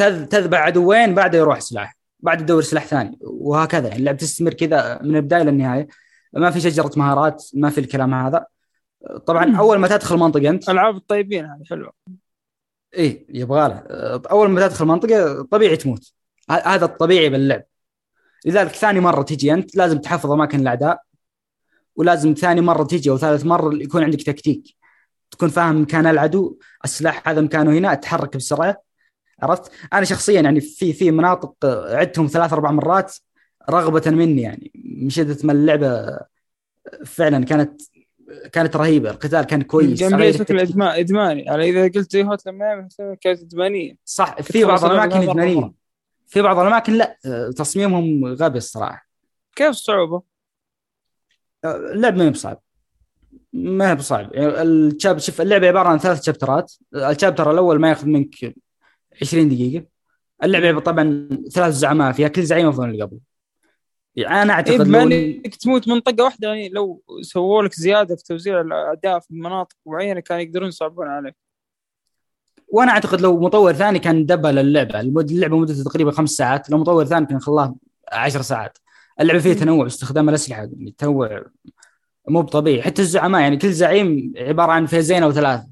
تذ- 0.00 0.28
تذبح 0.28 0.58
عدوين 0.58 1.14
بعده 1.14 1.38
يروح 1.38 1.60
سلاح. 1.60 1.96
بعد 2.20 2.38
تدور 2.38 2.62
سلاح 2.62 2.86
ثاني 2.86 3.18
وهكذا. 3.20 3.88
يعني 3.88 3.98
اللعبه 4.00 4.18
تستمر 4.18 4.54
كذا 4.54 5.02
من 5.02 5.16
البداية 5.16 5.42
للنهاية. 5.42 5.88
ما 6.32 6.50
في 6.50 6.60
شجرة 6.60 6.90
مهارات 6.96 7.44
ما 7.54 7.70
في 7.70 7.78
الكلام 7.78 8.14
هذا. 8.14 8.46
طبعا 9.26 9.44
مم. 9.44 9.56
أول 9.56 9.78
ما 9.78 9.88
تدخل 9.88 10.16
منطقة 10.16 10.48
انت 10.48 10.68
ألعاب 10.68 10.96
الطيبين 10.96 11.44
هذه 11.44 11.62
حلوة. 11.70 11.92
إيه 12.94 13.26
يبغى 13.28 13.68
له. 13.68 13.82
أول 14.30 14.50
ما 14.50 14.66
تدخل 14.68 14.84
منطقة 14.84 15.42
طبيعي 15.42 15.76
تموت. 15.76 16.12
هذا 16.50 16.84
الطبيعي 16.84 17.28
باللعب. 17.28 17.62
لذلك 18.46 18.70
ثاني 18.70 19.00
مرة 19.00 19.22
تجي 19.22 19.52
أنت 19.52 19.76
لازم 19.76 19.98
تحفظ 19.98 20.30
أماكن 20.30 20.60
الأعداء 20.60 21.02
ولازم 21.96 22.34
ثاني 22.34 22.60
مرة 22.60 22.84
تجي 22.84 23.10
أو 23.10 23.18
ثالث 23.18 23.44
مرة 23.44 23.74
يكون 23.74 24.04
عندك 24.04 24.22
تكتيك. 24.22 24.76
تكون 25.30 25.48
فاهم 25.48 25.82
مكان 25.82 26.06
العدو 26.06 26.58
السلاح 26.84 27.28
هذا 27.28 27.40
مكانه 27.40 27.70
هنا 27.70 27.92
اتحرك 27.92 28.36
بسرعة. 28.36 28.82
عرفت؟ 29.42 29.72
أنا 29.92 30.04
شخصيا 30.04 30.40
يعني 30.40 30.60
في 30.60 30.92
في 30.92 31.10
مناطق 31.10 31.54
عدتهم 31.90 32.26
ثلاث 32.26 32.52
أربع 32.52 32.70
مرات 32.70 33.16
رغبة 33.70 34.10
مني 34.10 34.42
يعني. 34.42 34.72
من 34.74 35.10
شده 35.10 35.36
ما 35.44 35.52
اللعبة 35.52 36.18
فعلا 37.06 37.44
كانت 37.44 37.82
كانت 38.52 38.76
رهيبة. 38.76 39.10
القتال 39.10 39.42
كان 39.42 39.62
كويس. 39.62 40.02
بلاي 40.02 40.32
شكل 40.32 40.58
إدماني. 40.80 41.48
على 41.48 41.70
إذا 41.70 41.82
قلت 41.82 42.12
زي 42.12 42.24
هوت 42.24 42.46
لما 42.46 42.88
كانت 43.20 43.40
ادمانيه 43.40 43.96
صح. 44.04 44.40
في 44.40 44.64
بعض 44.64 44.84
الأماكن 44.84 45.28
إدمانية. 45.28 45.81
في 46.32 46.42
بعض 46.42 46.58
الأماكن 46.58 46.92
لا 46.92 47.18
تصميمهم 47.56 48.24
غبي 48.24 48.58
الصراحة. 48.58 49.06
كيف 49.56 49.68
الصعوبه؟ 49.68 50.22
اللعب 51.64 52.16
ما 52.16 52.24
هي 52.24 52.30
بصعب. 52.30 52.62
ما 53.52 53.90
هي 53.90 53.94
بصعب. 53.94 54.34
يعني 54.34 54.62
الشاب 54.62 55.18
شوف 55.18 55.40
اللعبه 55.40 55.68
عبارة 55.68 55.88
عن 55.88 55.98
ثلاث 55.98 56.24
شابترات 56.24 56.72
الشابتر 56.94 57.50
الأول 57.50 57.80
ما 57.80 57.88
ياخذ 57.88 58.06
منك 58.06 58.54
20 59.22 59.48
دقيقة. 59.48 59.86
اللعبه 60.44 60.80
طبعا 60.80 61.28
ثلاث 61.52 61.74
زعماء 61.74 62.12
فيها 62.12 62.28
كل 62.28 62.42
زعيم 62.42 62.68
افضل 62.68 62.84
من 62.84 62.90
اللي 62.90 63.04
قبل 63.04 63.18
يعني 64.16 64.42
أنا 64.42 64.52
أعتقد 64.52 64.94
إيه 64.94 65.36
إنك 65.36 65.54
تموت 65.54 65.88
منطقة 65.88 66.24
واحدة 66.24 66.48
يعني 66.48 66.68
لو 66.68 67.02
سووا 67.20 67.62
لك 67.62 67.74
زيادة 67.74 68.16
في 68.16 68.24
توزيع 68.24 68.60
الاعداء 68.60 69.20
في 69.20 69.34
مناطق 69.34 69.76
معينة 69.86 70.20
كان 70.20 70.40
يقدرون 70.40 70.68
يصعبون 70.68 71.06
عليك. 71.06 71.36
وأنا 72.72 72.92
أعتقد 72.92 73.20
لو 73.20 73.40
مطور 73.40 73.72
ثاني 73.72 73.98
كان 73.98 74.26
دبل 74.26 74.58
اللعبة. 74.58 75.00
اللعبة 75.00 75.58
مدتها 75.58 75.84
تقريبا 75.84 76.10
خمس 76.10 76.30
ساعات. 76.30 76.70
لو 76.70 76.78
مطور 76.78 77.04
ثاني 77.04 77.26
كان 77.26 77.40
خلاها 77.40 77.74
10 78.12 78.42
ساعات. 78.42 78.78
اللعبة 79.20 79.40
فيها 79.40 79.54
تنوع 79.54 79.82
باستخدام 79.82 80.28
الأسلحة 80.28 80.60
يعني 80.60 80.94
تنوع 80.98 81.44
مو 82.28 82.42
طبيعي 82.42 82.82
حتى 82.82 83.02
الزعماء 83.02 83.40
يعني 83.40 83.56
كل 83.56 83.72
زعيم 83.72 84.32
عبارة 84.36 84.72
عن 84.72 84.86
فيزين 84.86 85.22
أو 85.22 85.32
ثلاثة. 85.32 85.66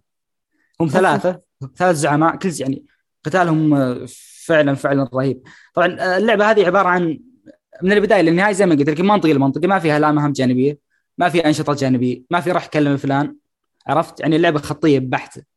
هم 0.80 0.88
ثلاثة 0.88 1.40
ثلاث 1.76 1.96
زعماء. 1.96 2.36
كل 2.36 2.50
يعني 2.58 2.84
قتالهم 3.24 3.96
فعلا 4.46 4.74
فعلا 4.74 5.08
رهيب. 5.14 5.42
طبعا 5.74 6.16
اللعبة 6.16 6.50
هذه 6.50 6.66
عبارة 6.66 6.88
عن 6.88 7.20
من 7.82 7.92
البداية 7.92 8.22
للنهاية 8.22 8.52
زي 8.52 8.66
ما 8.66 8.74
قلت 8.74 8.90
لك 8.90 9.00
منطقه 9.00 9.32
لمنطقه 9.32 9.66
ما 9.66 9.78
فيها 9.78 9.98
لا 9.98 10.12
مهام 10.12 10.32
جانبية 10.32 10.78
ما 11.18 11.28
في 11.28 11.46
أنشطة 11.46 11.74
جانبية 11.74 12.22
ما 12.30 12.40
في 12.40 12.52
راح 12.52 12.66
كلم 12.66 12.96
فلان. 12.96 13.36
عرفت؟ 13.86 14.20
يعني 14.20 14.36
اللعبة 14.36 14.58
خطية 14.58 14.98
بحته 14.98 15.49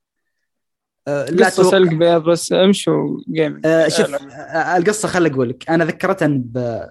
لا 1.08 1.46
قصة 1.46 1.64
سلق 1.64 1.94
بيض 1.94 2.24
بس 2.24 2.54
امشوا 2.54 3.20
جيم 3.32 3.62
أه 3.66 3.88
شوف 3.88 4.16
أه 4.16 4.78
القصة 4.78 5.08
خل 5.08 5.26
أقول 5.26 5.50
لك. 5.50 5.70
أنا 5.70 5.86
ذكرتها 5.86 6.28
ب... 6.28 6.88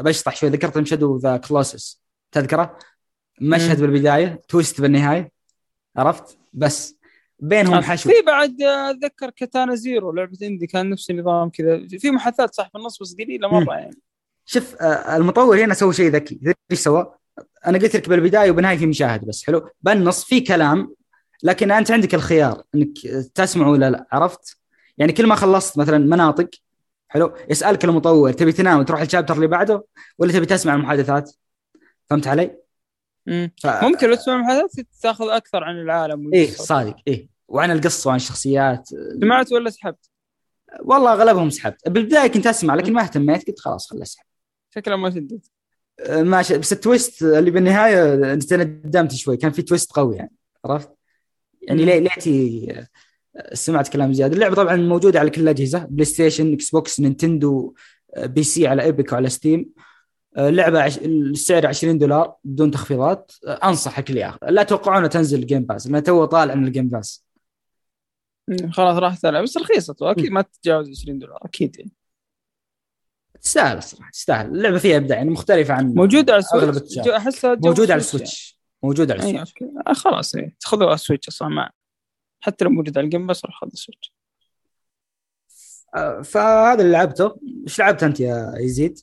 بشطح 0.00 0.36
شوي. 0.36 0.48
ذكرت 0.48 0.78
مشهد 0.78 1.04
ذا 1.22 1.36
كلوسس 1.36 2.02
تذكره؟ 2.32 2.78
مشهد 3.40 3.80
بالبداية 3.80 4.40
twist 4.48 4.80
بالنهاية. 4.80 5.30
عرفت؟ 5.96 6.38
بس 6.52 6.96
بينهم 7.38 7.80
حشو. 7.80 8.08
في 8.08 8.14
بعد 8.26 8.62
أتذكر 8.62 9.30
Katana 9.30 9.74
Zero 9.74 10.12
لعبة 10.12 10.38
indie 10.42 10.66
كان 10.66 10.90
نفس 10.90 11.10
النظام 11.10 11.50
كذا. 11.50 11.86
في 11.98 12.10
محادثات 12.10 12.54
صح 12.54 12.70
في 12.70 12.78
النص 12.78 13.02
بس 13.02 13.14
قليلة 13.14 13.48
مرة 13.48 13.74
يعني. 13.74 13.98
شوف 14.44 14.76
المطور 14.82 15.64
هنا 15.64 15.74
سوى 15.74 15.92
شيء 15.92 16.10
ذكي. 16.10 16.40
إيش 16.70 16.80
سوى؟ 16.80 17.14
أنا 17.66 17.78
قلت 17.78 17.96
لك 17.96 18.08
بالبداية 18.08 18.50
وبالنهاية 18.50 18.78
في 18.78 18.86
مشاهد 18.86 19.24
بس. 19.24 19.44
حلو؟ 19.44 19.68
بالنص 19.82 20.24
في 20.24 20.40
كلام 20.40 20.94
لكن 21.42 21.70
أنت 21.70 21.90
عندك 21.90 22.14
الخيار 22.14 22.62
إنك 22.74 22.98
تسمع 23.34 23.68
ولا 23.68 23.90
لا 23.90 24.06
عرفت؟ 24.12 24.56
يعني 24.98 25.12
كل 25.12 25.26
ما 25.26 25.34
خلصت 25.34 25.78
مثلا 25.78 25.98
مناطق 25.98 26.50
حلو 27.08 27.34
يسألك 27.50 27.84
المطور 27.84 28.32
تبي 28.32 28.52
تنام 28.52 28.80
وتروح 28.80 29.00
ال 29.00 29.04
chapter 29.04 29.34
اللي 29.34 29.46
بعده 29.46 29.84
ولا 30.18 30.32
تبي 30.32 30.46
تسمع 30.46 30.74
المحادثات؟ 30.74 31.32
فهمت 32.10 32.26
علي؟ 32.26 32.56
ف... 33.62 33.66
ممكن 33.66 34.08
لو 34.08 34.14
تسمع 34.14 34.34
المحادثات 34.36 34.86
تاخذ 35.02 35.28
أكثر 35.28 35.64
عن 35.64 35.80
العالم 35.80 36.34
إيه 36.34 36.50
صادق 36.50 36.96
إيه 37.06 37.28
وعن 37.48 37.70
القصة 37.70 38.08
وعن 38.08 38.16
الشخصيات 38.16 38.88
سمعت 39.20 39.52
ولا 39.52 39.70
سحبت؟ 39.70 40.10
والله 40.80 41.12
أغلبهم 41.12 41.50
سحبت 41.50 41.88
بالبداية 41.88 42.26
كنت 42.26 42.46
أسمع 42.46 42.74
لكن 42.74 42.92
ما 42.92 43.02
اهتميت 43.02 43.46
قلت 43.46 43.60
خلاص 43.60 43.90
خل 43.90 44.02
أسحب 44.02 44.26
شكله 44.74 44.96
ما 44.96 45.10
شدت 45.10 45.50
ما 46.10 46.42
ش... 46.42 46.52
بس 46.52 46.72
ال 46.72 46.80
twist 46.80 47.22
اللي 47.22 47.50
بالنهاية 47.50 48.32
أنت 48.32 48.54
ندمت 48.54 49.14
شوي 49.14 49.36
كان 49.36 49.50
في 49.52 49.62
twist 49.62 49.92
قوي 49.92 50.16
يعني 50.16 50.32
عرفت؟ 50.64 50.95
يعني 51.66 51.84
ليه 51.84 51.98
ليتي 51.98 52.86
سمعت 53.52 53.88
كلام 53.88 54.12
زياده 54.12 54.34
اللعبة 54.34 54.54
طبعا 54.54 54.76
موجودة 54.76 55.20
على 55.20 55.30
كل 55.30 55.42
الاجهزه 55.42 55.86
PlayStation 55.90 56.52
Xbox 56.52 57.00
Nintendo 57.00 57.74
PC 58.18 58.66
على 58.66 58.82
Epic 58.82 59.12
وعلى 59.12 59.28
Steam 59.28 59.66
اللعبة 60.38 60.82
عش... 60.82 60.98
السعر 60.98 61.66
20 61.66 61.98
دولار 61.98 62.34
بدون 62.44 62.70
تخفيضات. 62.70 63.32
أنصحك 63.46 64.10
اللي 64.10 64.20
ياخذ 64.20 64.38
لا 64.48 64.62
توقعونه 64.62 65.06
تنزل 65.06 65.46
Game 65.46 65.64
Pass 65.64 65.86
لانها 65.86 66.00
تو 66.00 66.24
طالع 66.24 66.54
من 66.54 66.66
الجيم 66.66 66.88
باس 66.88 67.26
خلاص 68.70 68.98
راح 68.98 69.18
تلعب. 69.18 69.42
بس 69.42 69.56
رخيصة 69.56 69.96
أكيد 70.02 70.32
ما 70.32 70.42
تتجاوز 70.42 70.90
20 70.90 71.18
دولار. 71.18 71.38
أكيد 71.42 71.76
يعني. 71.78 71.92
تستاهل 73.42 73.78
الصراحة 73.78 74.10
تستاهل. 74.10 74.46
اللعبة 74.46 74.78
فيها 74.78 74.96
إبداع 74.96 75.18
يعني 75.18 75.30
مختلفة 75.30 75.74
عن 75.74 75.86
موجودة 75.86 76.32
على 76.32 76.40
ال 76.40 76.48
Switch 76.48 76.98
أحسها 76.98 77.54
موجودة 77.54 77.92
على 77.92 78.00
ال 78.00 78.08
Switch 78.08 78.55
موجوده 78.82 79.14
على 79.14 79.22
ال 79.22 79.26
Switch. 79.26 79.54
أيوة. 79.62 79.94
خلاص 79.94 80.34
إيه. 80.34 80.56
على 80.72 80.94
ال 80.94 80.99
Switch 80.99 81.28
أصلا 81.28 81.48
ما 81.48 81.70
حتى 82.40 82.64
لو 82.64 82.70
موجود 82.70 82.98
على 82.98 83.04
الجيم 83.04 83.26
بس 83.26 83.44
راح 83.44 83.60
خذ 83.60 83.68
ال 83.72 83.77
Switch. 83.77 84.14
فهذا 86.32 86.82
اللي 86.82 86.92
لعبته. 86.92 87.40
إيش 87.66 87.78
لعبت 87.78 88.02
أنت 88.02 88.20
يا 88.20 88.54
يزيد؟ 88.58 88.98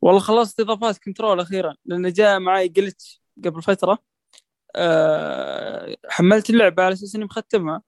والله 0.00 0.20
خلصت 0.20 0.60
إضافات 0.60 0.98
Control 0.98 1.40
أخيرا 1.40 1.76
لأنه 1.84 2.08
جاء 2.08 2.38
معي 2.38 2.68
glitch 2.68 3.22
قبل 3.44 3.62
فترة. 3.62 3.98
أه 4.76 5.96
حملت 6.08 6.50
اللعبة 6.50 6.82
على 6.82 6.92
أساس 6.92 7.14
إني 7.14 7.24
مختمها. 7.24 7.82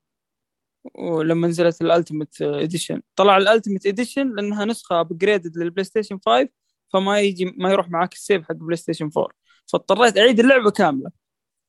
ولما 0.95 1.49
نزلت 1.49 1.83
ال 1.83 1.89
Ultimate 1.89 2.43
Edition 2.43 3.03
طلع 3.17 3.37
ال 3.37 3.42
Ultimate 3.42 3.87
Edition 3.87 4.35
لأنها 4.35 4.65
نسخة 4.65 5.01
upgraded 5.01 5.57
لل 5.59 5.85
PlayStation 5.85 6.19
5 6.27 6.49
فما 6.93 7.21
يجي 7.21 7.45
ما 7.45 7.71
يروح 7.73 7.91
معك 7.91 8.13
ال 8.13 8.19
save 8.19 8.45
حق 8.45 8.55
PlayStation 8.55 9.11
4 9.17 9.38
فاضطريت 9.73 10.19
أعيد 10.19 10.41
اللعبة 10.41 10.71
كاملة. 10.71 11.11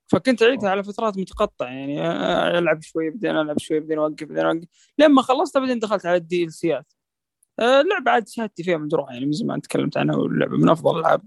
فكنت 0.07 0.43
أعيدها 0.43 0.69
على 0.69 0.83
فترات 0.83 1.17
متقطعة 1.17 1.67
يعني 1.67 2.07
ألعب 2.59 2.81
شوي 2.81 3.09
بعدين 3.09 3.31
ألعب 3.31 3.59
شوي 3.59 3.79
بعدين 3.79 3.97
أوقف 3.97 4.23
بعدين 4.23 4.45
أوقف. 4.45 4.67
لما 4.97 5.21
خلصتها 5.21 5.59
بعدين 5.59 5.79
دخلت 5.79 6.05
على 6.05 6.17
ال 6.17 6.53
DLC 6.53 6.83
ات 6.83 6.93
اللعبة 7.59 8.11
عاد 8.11 8.27
شهادتي 8.27 8.63
فيها 8.63 8.77
مجروحة 8.77 9.13
يعني 9.13 9.25
من 9.25 9.31
زمان 9.31 9.61
تكلمت 9.61 9.97
عنها 9.97 10.15
واللعبة 10.15 10.57
من 10.57 10.69
أفضل 10.69 10.99
ألعاب 10.99 11.21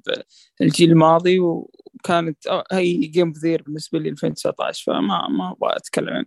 الجيل 0.61 0.91
الماضي 0.91 1.41
وكانت 1.41 2.39
هي 2.73 2.95
game 2.95 3.33
of 3.33 3.40
the 3.40 3.50
year 3.50 3.63
بالنسبة 3.63 3.99
لي 3.99 4.09
2019 4.09 4.93
فما 4.93 5.29
ما 5.29 5.51
أبغى 5.53 5.77
أتكلم 5.77 6.25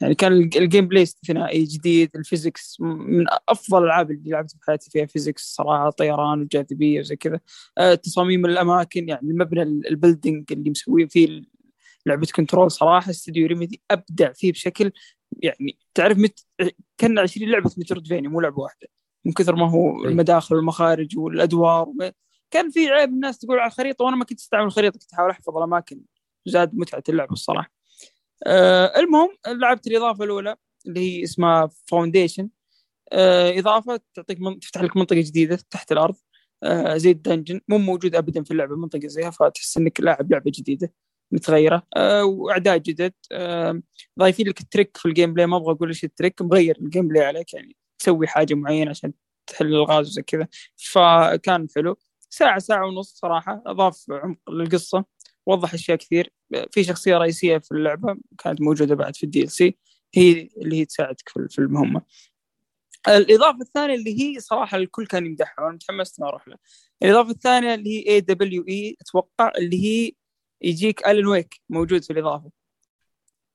يعني 0.00 0.14
كان 0.14 0.32
ال 0.32 0.88
gameplay 0.88 1.02
استثنائي 1.02 1.64
جديد 1.64 2.10
ال 2.16 2.24
physics 2.24 2.76
من 2.80 3.24
أفضل 3.48 3.78
الألعاب 3.78 4.10
اللي 4.10 4.30
لعبت 4.30 4.50
في 4.50 4.58
حياتي 4.66 4.90
فيها 4.90 5.06
physics 5.06 5.54
صراحة 5.54 5.90
طيران 5.90 6.40
وجاذبية 6.40 7.00
وزي 7.00 7.16
كذا. 7.16 7.40
أه 7.78 7.94
تصاميم 7.94 8.46
الأماكن 8.46 9.08
يعني 9.08 9.30
المبنى 9.30 9.62
ال 9.62 9.72
building 9.72 10.52
اللي 10.52 10.70
مسويه 10.70 11.06
فيه 11.06 11.42
لعبة 12.06 12.26
Control 12.34 12.70
صراحة 12.70 13.10
استديو 13.10 13.46
Remedy 13.46 13.82
أبدع 13.90 14.32
فيه 14.32 14.52
بشكل 14.52 14.92
يعني 15.42 15.78
تعرف 15.94 16.18
مت... 16.18 16.46
كان 16.98 17.18
20 17.18 17.50
لعبة 17.50 17.70
metroidvania 17.78 18.28
مو 18.28 18.40
لعبة 18.40 18.60
واحدة. 18.60 18.88
من 19.24 19.32
كثر 19.32 19.56
ما 19.56 19.70
هو 19.70 20.04
المداخل 20.04 20.56
والمخارج 20.56 21.18
والأدوار 21.18 21.92
كان 22.50 22.70
في 22.70 22.88
عيب 22.88 23.10
الناس 23.10 23.38
تقول 23.38 23.58
على 23.58 23.68
الخريطة 23.68 24.04
وأنا 24.04 24.16
ما 24.16 24.24
كنت 24.24 24.38
أستعمل 24.40 24.66
الخريطة 24.66 24.98
كنت 24.98 25.12
أحاول 25.12 25.30
أحفظ 25.30 25.56
الأماكن 25.56 26.00
زاد 26.46 26.74
متعة 26.74 27.02
اللعبة 27.08 27.32
الصراحة. 27.32 27.75
آه 28.46 29.00
المهم 29.00 29.28
لعبت 29.48 29.86
الإضافة 29.86 30.24
الأولى 30.24 30.56
اللي 30.86 31.00
هي 31.00 31.24
اسمها 31.24 31.70
Foundation 31.86 32.48
آه 33.12 33.58
إضافة 33.58 34.00
تعطيك 34.14 34.40
من... 34.40 34.60
تفتح 34.60 34.82
لك 34.82 34.96
منطقة 34.96 35.20
جديدة 35.20 35.58
تحت 35.70 35.92
الأرض 35.92 36.14
آه 36.62 36.96
زي 36.96 37.10
ال 37.10 37.16
dungeon. 37.16 37.60
مو 37.68 37.78
موجود 37.78 38.14
ابدا 38.16 38.42
في 38.44 38.50
اللعبة 38.50 38.76
منطقة 38.76 39.08
زيها 39.08 39.30
فتحس 39.30 39.76
إنك 39.76 40.00
لاعب 40.00 40.32
لعبة 40.32 40.52
جديدة 40.54 40.92
متغيرة. 41.32 41.82
آه 41.96 42.24
وأعداء 42.24 42.78
جدد. 42.78 43.12
آه 43.32 43.82
ضايفين 44.18 44.48
لك 44.48 44.60
ال 44.60 44.66
trick 44.66 44.96
في 44.96 45.06
ال 45.06 45.34
gameplay. 45.34 45.46
ما 45.46 45.56
أبغى 45.56 45.72
أقول 45.72 45.88
إيش 45.88 46.04
ال 46.04 46.10
trick 46.10 46.42
مغير 46.42 46.78
ال 46.80 47.08
gameplay 47.08 47.24
عليك 47.24 47.54
يعني 47.54 47.76
تسوي 47.98 48.26
حاجة 48.26 48.54
معينة 48.54 48.90
عشان 48.90 49.12
تحل 49.46 49.66
الغاز 49.66 50.08
وزي 50.08 50.22
كذا. 50.22 50.48
فكان 50.76 51.66
حلو. 51.76 51.96
ساعة 52.30 52.58
ساعة 52.58 52.86
ونص 52.86 53.14
صراحة 53.20 53.62
أضاف 53.66 54.06
عمق 54.10 54.50
للقصة. 54.50 55.04
وضح 55.46 55.74
أشياء 55.74 55.96
كثير. 55.96 56.32
في 56.70 56.84
شخصية 56.84 57.16
رئيسية 57.16 57.58
في 57.58 57.72
اللعبة 57.72 58.16
كانت 58.38 58.60
موجودة 58.60 58.94
بعد 58.94 59.16
في 59.16 59.24
ال 59.24 59.42
DLC. 59.42 59.78
هي 60.14 60.48
اللي 60.56 60.76
هي 60.76 60.84
تساعدك 60.84 61.28
في 61.28 61.58
المهمة. 61.58 62.02
الإضافة 63.08 63.60
الثانية 63.60 63.94
اللي 63.94 64.22
هي 64.22 64.40
صراحة 64.40 64.76
الكل 64.76 65.06
كان 65.06 65.26
يمدحها 65.26 65.64
وأنا 65.64 65.74
متحمس 65.74 66.20
إني 66.20 66.28
أروح 66.28 66.48
لها. 66.48 66.58
الإضافة 67.02 67.30
الثانية 67.30 67.74
اللي 67.74 67.90
هي 67.90 68.14
AWE 68.14 68.96
أتوقع 69.00 69.52
اللي 69.58 69.84
هي 69.84 70.12
يجيك 70.62 71.06
Alan 71.08 71.26
Wake 71.26 71.60
موجود 71.68 72.02
في 72.04 72.12
الإضافة. 72.12 72.50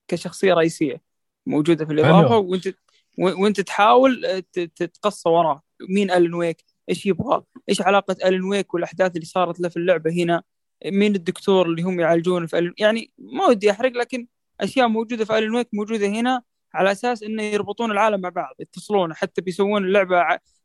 كشخصية 0.07 0.53
رئيسية 0.53 1.01
موجودة 1.45 1.85
في 1.85 1.93
الإضافة 1.93 2.37
وأنت 2.37 2.75
وأنت 3.17 3.61
تحاول 3.61 4.41
تتقصى 4.53 5.29
وراه 5.29 5.61
مين 5.89 6.11
Alan 6.11 6.33
Wake 6.33 6.63
إيش 6.89 7.05
يبغى؟ 7.05 7.43
إيش 7.69 7.81
علاقة 7.81 8.15
Alan 8.25 8.43
Wake 8.43 8.73
والأحداث 8.73 9.15
اللي 9.15 9.25
صارت 9.25 9.59
له 9.59 9.69
في 9.69 9.77
اللعبة 9.77 10.11
هنا؟ 10.11 10.43
مين 10.85 11.15
الدكتور 11.15 11.65
اللي 11.65 11.81
هم 11.81 11.99
يعالجونه 11.99 12.47
في 12.47 12.59
ألن... 12.59 12.73
يعني 12.77 13.13
ما 13.17 13.45
ودي 13.45 13.71
أحرق 13.71 13.91
لكن 13.91 14.27
أشياء 14.61 14.87
موجودة 14.87 15.25
في 15.25 15.37
Alan 15.37 15.55
Wake 15.55 15.67
موجودة 15.73 16.07
هنا 16.07 16.41
على 16.73 16.91
أساس 16.91 17.23
انه 17.23 17.43
يربطون 17.43 17.91
العالم 17.91 18.21
مع 18.21 18.29
بعض 18.29 18.55
يتصلون 18.59 19.13
حتى 19.13 19.41
بيسوون 19.41 19.85
اللعبه 19.85 20.21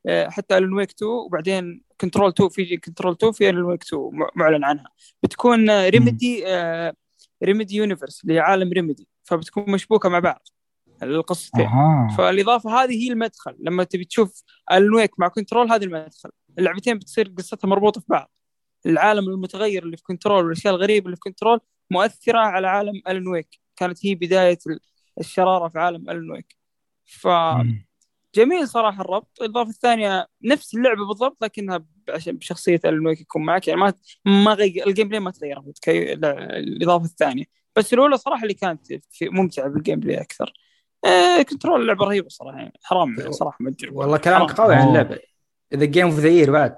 آه، 0.07 0.29
حتى 0.29 0.59
Alan 0.59 0.73
Wake 0.73 0.91
2 0.91 1.11
وبعدين 1.11 1.83
Control 2.01 2.29
2 2.31 2.49
في 2.49 2.77
Control 2.77 3.13
2 3.13 3.33
في 3.33 3.49
Alan 3.49 3.65
Wake 3.65 3.83
2 3.85 4.11
مع- 4.13 4.31
معلن 4.35 4.65
عنها. 4.65 4.89
بتكون 5.23 5.71
آه، 5.71 5.89
Remedy 5.89 6.45
Remedy 7.45 7.77
universe 7.77 8.23
اللي 8.23 8.35
هي 8.35 8.39
عالم 8.39 8.73
Remedy 8.73 9.09
فبتكون 9.25 9.71
مشبوكة 9.71 10.09
مع 10.09 10.19
بعض. 10.19 10.49
القصتين. 11.03 11.67
أها. 11.67 12.15
فالإضافة 12.19 12.71
هذه 12.83 13.05
هي 13.05 13.13
المدخل 13.13 13.57
لما 13.61 13.85
تبي 13.85 14.05
تشوف 14.05 14.43
ال 14.73 14.83
Wake 14.83 15.21
مع 15.21 15.29
Control 15.29 15.73
هذا 15.73 15.85
المدخل. 15.85 16.31
اللعبتين 16.59 16.99
بتصير 16.99 17.35
قصتها 17.39 17.69
مربوطة 17.69 18.01
في 18.01 18.07
بعض. 18.09 18.31
العالم 18.87 19.29
المتغير 19.29 19.83
اللي 19.83 19.97
في 19.97 20.03
Control 20.03 20.45
والأشياء 20.45 20.75
الغريبة 20.75 21.07
اللي 21.07 21.17
في 21.17 21.21
Control 21.21 21.61
مؤثرة 21.91 22.39
على 22.39 22.69
عالم 22.69 23.03
Alan 23.09 23.29
Wake 23.29 23.61
كانت 23.77 24.07
هي 24.07 24.15
بداية 24.15 24.59
ال- 24.67 24.81
الشرارة 25.21 25.69
في 25.69 25.79
عالم 25.79 26.11
الون 26.11 26.31
ويك 26.31 26.57
فجميل 27.05 28.61
مم. 28.61 28.67
صراحة 28.67 29.01
الربط. 29.03 29.39
الإضافة 29.41 29.71
الثانية 29.71 30.27
نفس 30.43 30.75
اللعبة 30.75 31.07
بالضبط 31.07 31.45
لكنها 31.45 31.85
عشان 32.09 32.37
بشخصية 32.37 32.81
الون 32.85 33.07
ويك 33.07 33.21
يكون 33.21 33.45
معك. 33.45 33.69
يعني 33.69 33.81
ما 33.81 33.95
ما 34.25 34.53
غير 34.55 34.87
ال 34.87 35.09
gameplay 35.09 35.21
ما 35.21 35.31
تغير. 35.31 35.63
كي... 35.83 36.15
لا، 36.15 36.59
الإضافة 36.59 37.05
الثانية. 37.05 37.45
بس 37.77 37.93
الأولى 37.93 38.17
صراحة 38.19 38.43
اللي 38.43 38.55
كانت 38.55 38.87
في 39.11 39.29
ممتعة 39.29 39.69
بال 39.69 40.01
gameplay 40.01 40.21
أكثر. 40.21 40.53
آه 41.05 41.43
Control 41.43 41.87
لعبة 41.87 42.05
رهيبة 42.05 42.29
صراحة. 42.29 42.59
يعني 42.59 42.73
حرام 42.83 43.33
صراحة 43.33 43.57
ما 43.61 43.75
والله 43.93 44.19
كلامك. 44.19 44.53
قوي 44.53 44.75
عن 44.75 44.81
أوه. 44.81 44.89
اللعبة. 44.89 45.19
اذا 45.73 45.85
game 45.85 46.07
of 46.07 46.19
the 46.19 46.29
year 46.29 46.53
بعد. 46.53 46.77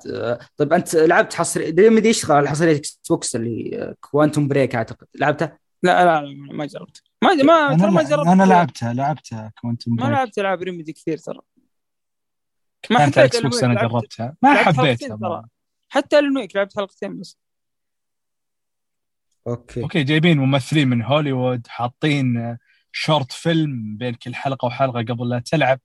طيب 0.56 0.72
أنت 0.72 0.94
لعبت 0.96 1.34
حصري 1.34 1.70
Remedy 1.70 2.08
يشتغل 2.08 2.36
على 2.36 2.48
حصرية 2.48 2.76
Xbox 2.76 3.36
اللي 3.36 3.94
Quantum 4.00 4.48
Break 4.48 4.74
أعتقد. 4.74 5.06
لعبته 5.14 5.52
لا 5.82 6.04
لا 6.04 6.20
ما 6.52 6.66
جربت. 6.66 7.02
ما 7.22 7.34
ما 7.34 7.76
ترى 7.76 7.90
ما 7.90 8.02
جربت 8.02 8.26
أنا 8.26 8.42
لعبتها 8.42 8.92
لعبتها 8.92 9.52
Quantum 9.60 9.92
ما 9.94 10.04
لعبت 10.04 10.38
ألعاب 10.38 10.62
Remedy 10.62 10.92
كثير 10.92 11.18
ترى. 11.18 11.40
ما 12.90 12.98
حبيت 12.98 13.18
Xbox 13.18 13.64
أنا 13.64 13.82
جربتها. 13.82 14.36
ما 14.42 14.54
حبيتها 14.54 15.16
ترى. 15.16 15.44
حتى 15.88 16.18
الويك 16.18 16.56
لعبت 16.56 16.76
حلقتين 16.76 17.20
بس. 17.20 17.38
Okay. 19.46 19.82
Okay 19.82 20.02
جايبين 20.02 20.38
ممثلين 20.38 20.88
من 20.88 21.02
هوليوود 21.02 21.66
حاطين 21.66 22.58
short 22.92 23.32
film 23.32 23.96
بين 23.96 24.14
كل 24.14 24.34
حلقة 24.34 24.66
وحلقة 24.66 25.02
قبل 25.02 25.28
لا 25.28 25.38
تلعب. 25.38 25.80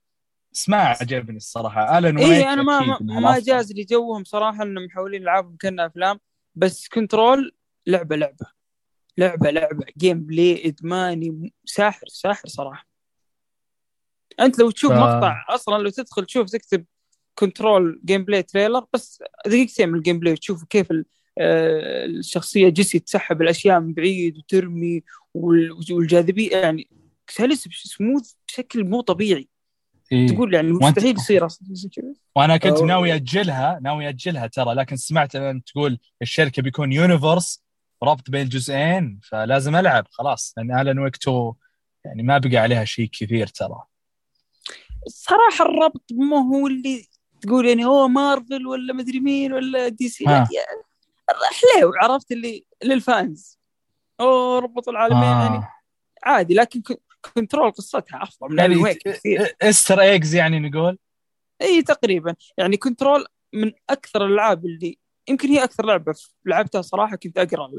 بس 0.54 0.70
ما 0.70 0.78
عجبني 0.78 1.38
الصراحة. 1.38 1.98
Alan 1.98 2.18
Wake 2.18 2.28
اي 2.28 2.54
أنا 2.54 2.62
ما 2.64 2.98
ما. 3.02 3.40
جاز 3.40 3.72
لي 3.74 3.84
جوهم 3.84 4.24
صراحة 4.24 4.64
إنهم 4.64 4.86
محولين 4.86 5.22
العابهم 5.24 5.56
كانها 5.58 5.86
أفلام 5.86 6.20
بس 6.56 6.88
Control 6.88 7.56
لعبة 7.88 8.16
لعبة. 8.16 8.46
لعبة 9.18 9.50
لعبة. 9.52 9.86
gameplay 9.98 10.68
إدماني 10.68 11.54
ساحر 11.66 12.08
ساحر 12.08 12.48
صراحة. 12.48 12.88
أنت 14.40 14.60
لو 14.60 14.72
تشوف 14.72 14.92
ف- 14.92 14.96
مقطع 14.96 15.46
أصلا 15.50 15.78
لو 15.84 15.90
تدخل 15.90 16.26
تشوف 16.26 16.50
تكتب 16.50 16.86
Control 17.36 18.02
gameplay 18.06 18.44
trailer 18.44 18.86
بس 18.94 19.24
دقيقتين 19.46 19.90
من 19.90 19.98
ال 19.98 20.20
gameplay 20.20 20.34
وتشوف 20.34 20.64
كيف 20.64 20.92
ال- 20.92 21.06
آه، 21.38 22.06
الشخصية 22.06 22.70
Jesse 22.70 23.00
تسحب 23.00 23.42
الأشياء 23.42 23.80
من 23.80 23.94
بعيد 23.94 24.38
وترمي 24.38 25.04
وال- 25.34 25.72
والجاذبية 25.92 26.52
يعني 26.58 26.90
سلس 27.30 27.68
سموث 27.74 28.34
بشكل 28.48 28.84
مو 28.84 29.02
طبيعي. 29.02 29.50
إيه. 30.14 30.27
تقول 30.27 30.53
يعني 30.53 30.72
مستحيل 30.72 31.15
يصير 31.15 31.45
أصلا 31.45 31.68
زي 31.72 31.90
كذا. 31.90 32.14
وأنا 32.35 32.57
كنت 32.57 32.77
أو- 32.77 32.84
ناوي 32.84 33.15
أجلها 33.15 33.80
ناوي 33.81 34.10
أجلها 34.10 34.48
ترى 34.48 34.73
لكن 34.73 34.95
سمعت 34.95 35.35
أن 35.35 35.64
تقول 35.64 35.99
الشركة 36.22 36.61
بيكون 36.61 36.91
universe 36.91 37.64
ربط 38.03 38.30
بين 38.30 38.41
الجزئين 38.41 39.19
فلازم 39.23 39.76
ألعب 39.76 40.07
خلاص. 40.11 40.53
لأن 40.57 40.80
Alan 40.88 41.00
Wake 41.00 41.16
2 41.15 41.53
يعني 42.06 42.23
ما 42.23 42.38
بقى 42.38 42.57
عليها 42.57 42.85
شيء 42.85 43.10
كثير 43.11 43.48
ترى. 43.48 43.84
الصراحه 45.07 45.65
الربط 45.65 46.03
ما 46.11 46.38
هو 46.38 46.68
اللي 46.68 47.07
تقول 47.41 47.68
يعني 47.68 47.85
هو 47.85 48.07
مارفل 48.07 48.68
ولا 48.68 48.94
مدري 48.94 49.19
مين 49.19 49.53
ولا 49.53 49.88
DC. 49.88 50.26
ها. 50.27 50.48
حليو 51.52 51.91
عرفت 52.02 52.31
اللي 52.31 52.65
لل 52.84 53.05
fans. 53.05 53.60
أوه 54.19 54.60
ربط 54.60 54.90
العالمين 54.90 55.23
يعني. 55.23 55.56
آه. 55.57 55.69
عادي 56.23 56.53
لكن 56.53 56.81
ك- 56.81 57.02
Control 57.36 57.72
قصتها 57.72 58.24
أفضل 58.24 58.52
من 58.52 58.60
يعني 58.60 58.74
الويك 58.74 58.98
كثير. 58.98 59.56
Easter 59.62 60.02
eggs 60.02 60.36
يعني 60.36 60.60
نقول؟ 60.60 60.98
إي 61.62 61.82
تقريبا. 61.82 62.36
يعني 62.58 62.78
Control 62.78 63.26
من 63.54 63.72
أكثر 63.90 64.26
الألعاب 64.26 64.66
اللي 64.66 64.98
يمكن 65.30 65.50
هي 65.50 65.64
أكثر 65.64 65.86
لعبة 65.86 66.14
لعبتها 66.45 66.82
صراحة 66.82 67.16
كنت 67.16 67.38
أقرأ 67.38 67.72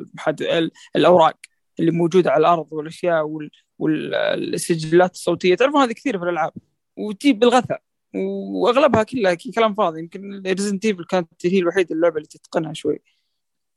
الأوراق 0.96 1.36
اللي 1.80 1.90
موجودة 1.90 2.30
على 2.30 2.40
الأرض 2.40 2.66
والأشياء 2.70 3.26
وال... 3.26 3.50
والسجلات 3.78 5.14
الصوتية. 5.14 5.54
تعرفون 5.54 5.82
هذه 5.82 5.92
كثير 5.92 6.18
في 6.18 6.24
الألعاب. 6.24 6.52
وتجيب 6.96 7.38
بالغثاء. 7.38 7.82
وأغلبها 8.14 9.02
كلها 9.02 9.34
كلام 9.54 9.74
فاضي. 9.74 10.00
يمكن 10.00 10.42
Resident 10.46 10.84
Evil 10.84 11.04
كانت 11.04 11.46
هي 11.46 11.58
الوحيدة 11.58 11.94
اللعبة 11.94 12.16
اللي 12.16 12.28
تتقنها 12.28 12.72
شوي. 12.72 13.02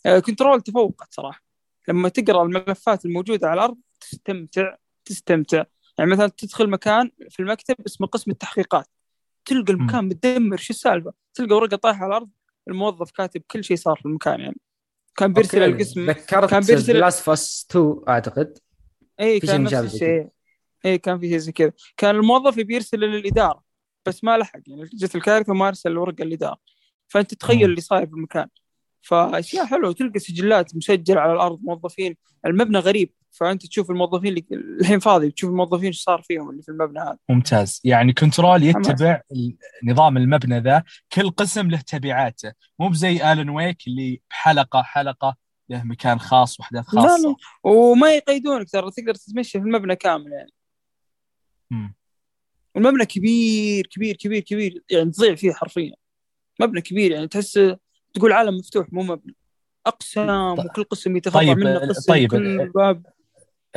آه، 0.05 0.19
Control 0.19 0.61
تفوقت 0.61 1.13
صراحة. 1.13 1.43
لما 1.87 2.09
تقرأ 2.09 2.43
الملفات 2.43 3.05
الموجودة 3.05 3.47
على 3.47 3.59
الأرض 3.59 3.77
تستمتع. 4.01 4.75
تستمتع. 5.07 5.63
يعني 5.97 6.11
مثلا 6.11 6.27
تدخل 6.27 6.69
مكان 6.69 7.11
في 7.29 7.39
المكتب 7.39 7.75
اسمه 7.85 8.07
قسم 8.07 8.31
التحقيقات. 8.31 8.87
تلقى 9.45 9.73
المكان 9.73 10.05
متدمر 10.05 10.57
شو 10.57 10.73
السالفة؟ 10.73 11.13
تلقى 11.33 11.55
ورقة 11.55 11.77
طايحة 11.77 11.99
على 12.03 12.07
الأرض 12.07 12.29
الموظف 12.67 13.11
كاتب 13.11 13.41
كل 13.51 13.63
شيء 13.63 13.77
صار 13.77 13.95
في 13.95 14.05
المكان 14.05 14.39
يعني. 14.39 14.57
كان 15.15 15.33
بيرسل 15.33 15.63
أوكي. 15.63 15.73
القسم 15.73 16.09
ذكرت 16.09 16.49
كان 16.49 16.63
بيرسل- 16.63 16.99
لاست 16.99 17.23
فاس 17.23 17.67
2 17.71 18.01
أعتقد. 18.07 18.57
اي 19.19 19.39
كان 19.39 19.63
نفس 19.63 19.73
الشيء. 19.73 20.27
اي 20.85 20.97
كان 20.97 21.19
في 21.19 21.29
شيء 21.29 21.37
زي 21.37 21.51
كذا. 21.51 21.71
كان 21.97 22.15
الموظف 22.15 22.57
يبي 22.57 22.75
يرسل 22.75 22.99
للإدارة 22.99 23.63
بس 24.05 24.23
ما 24.23 24.37
لحق. 24.37 24.59
يعني 24.67 24.83
جت 24.93 25.15
الكارثة 25.15 25.51
وما 25.51 25.67
أرسل 25.67 25.91
الورقه 25.91 26.23
للإدارة. 26.23 26.57
فأنت 27.07 27.33
تتخيل. 27.33 27.65
اللي 27.65 27.81
صاير 27.81 28.07
في 28.07 28.13
المكان. 28.13 28.47
فأشياء 29.01 29.65
حلوة. 29.65 29.93
تلقى 29.93 30.19
سجلات 30.19 30.75
مسجلة 30.75 31.21
على 31.21 31.33
الأرض 31.33 31.59
موظفين. 31.61 32.17
المبنى 32.45 32.79
غريب. 32.79 33.13
فأنت 33.39 33.65
تشوف 33.65 33.91
الموظفين 33.91 34.29
اللي 34.29 34.45
الحين 34.51 34.99
فاضي 34.99 35.31
تشوف 35.31 35.49
الموظفين 35.49 35.85
إيش 35.85 36.01
صار 36.01 36.21
فيهم 36.21 36.49
اللي 36.49 36.61
في 36.61 36.69
المبنى 36.69 36.99
هذا. 36.99 37.17
ممتاز. 37.29 37.81
يعني 37.83 38.13
Control. 38.13 38.63
يتبع 38.63 39.21
نظام 39.83 40.17
المبنى 40.17 40.59
ذا 40.59 40.83
كل 41.13 41.29
قسم 41.29 41.69
له 41.71 41.81
تبعاته. 41.81 42.53
مو 42.79 42.89
بزي 42.89 43.33
Alan 43.33 43.49
Wake 43.49 43.87
اللي 43.87 44.21
بحلقة 44.29 44.81
حلقة 44.81 45.35
له 45.69 45.83
مكان 45.83 46.19
خاص 46.19 46.59
واحداث 46.59 46.85
لا 46.93 47.01
خاصة. 47.01 47.29
لا 47.29 47.35
وما 47.63 48.13
يقيدونك 48.13 48.69
ترى 48.69 48.91
تقدر 48.91 49.15
تتمشى 49.15 49.59
في 49.59 49.65
المبنى 49.65 49.95
كامل 49.95 50.31
يعني. 50.31 50.51
مم. 51.71 51.95
والمبنى 52.75 53.05
كبير 53.05 53.87
كبير 53.87 54.15
كبير 54.15 54.41
كبير. 54.41 54.83
يعني 54.89 55.11
تضيع 55.11 55.35
فيه 55.35 55.51
حرفيا. 55.51 55.95
مبنى 56.61 56.81
كبير 56.81 57.11
يعني 57.11 57.27
تحس 57.27 57.59
تقول 58.13 58.31
عالم 58.31 58.57
مفتوح 58.57 58.93
مو 58.93 59.03
مبنى. 59.03 59.35
أقسام 59.87 60.55
طيب. 60.55 60.65
وكل 60.65 60.83
قسم 60.83 61.17
يتفرع 61.17 61.41
طيب، 61.41 61.57
منه 61.57 61.79
قسم 61.79 62.13
طيب. 62.13 62.31
كل 62.31 62.69
باب. 62.69 63.05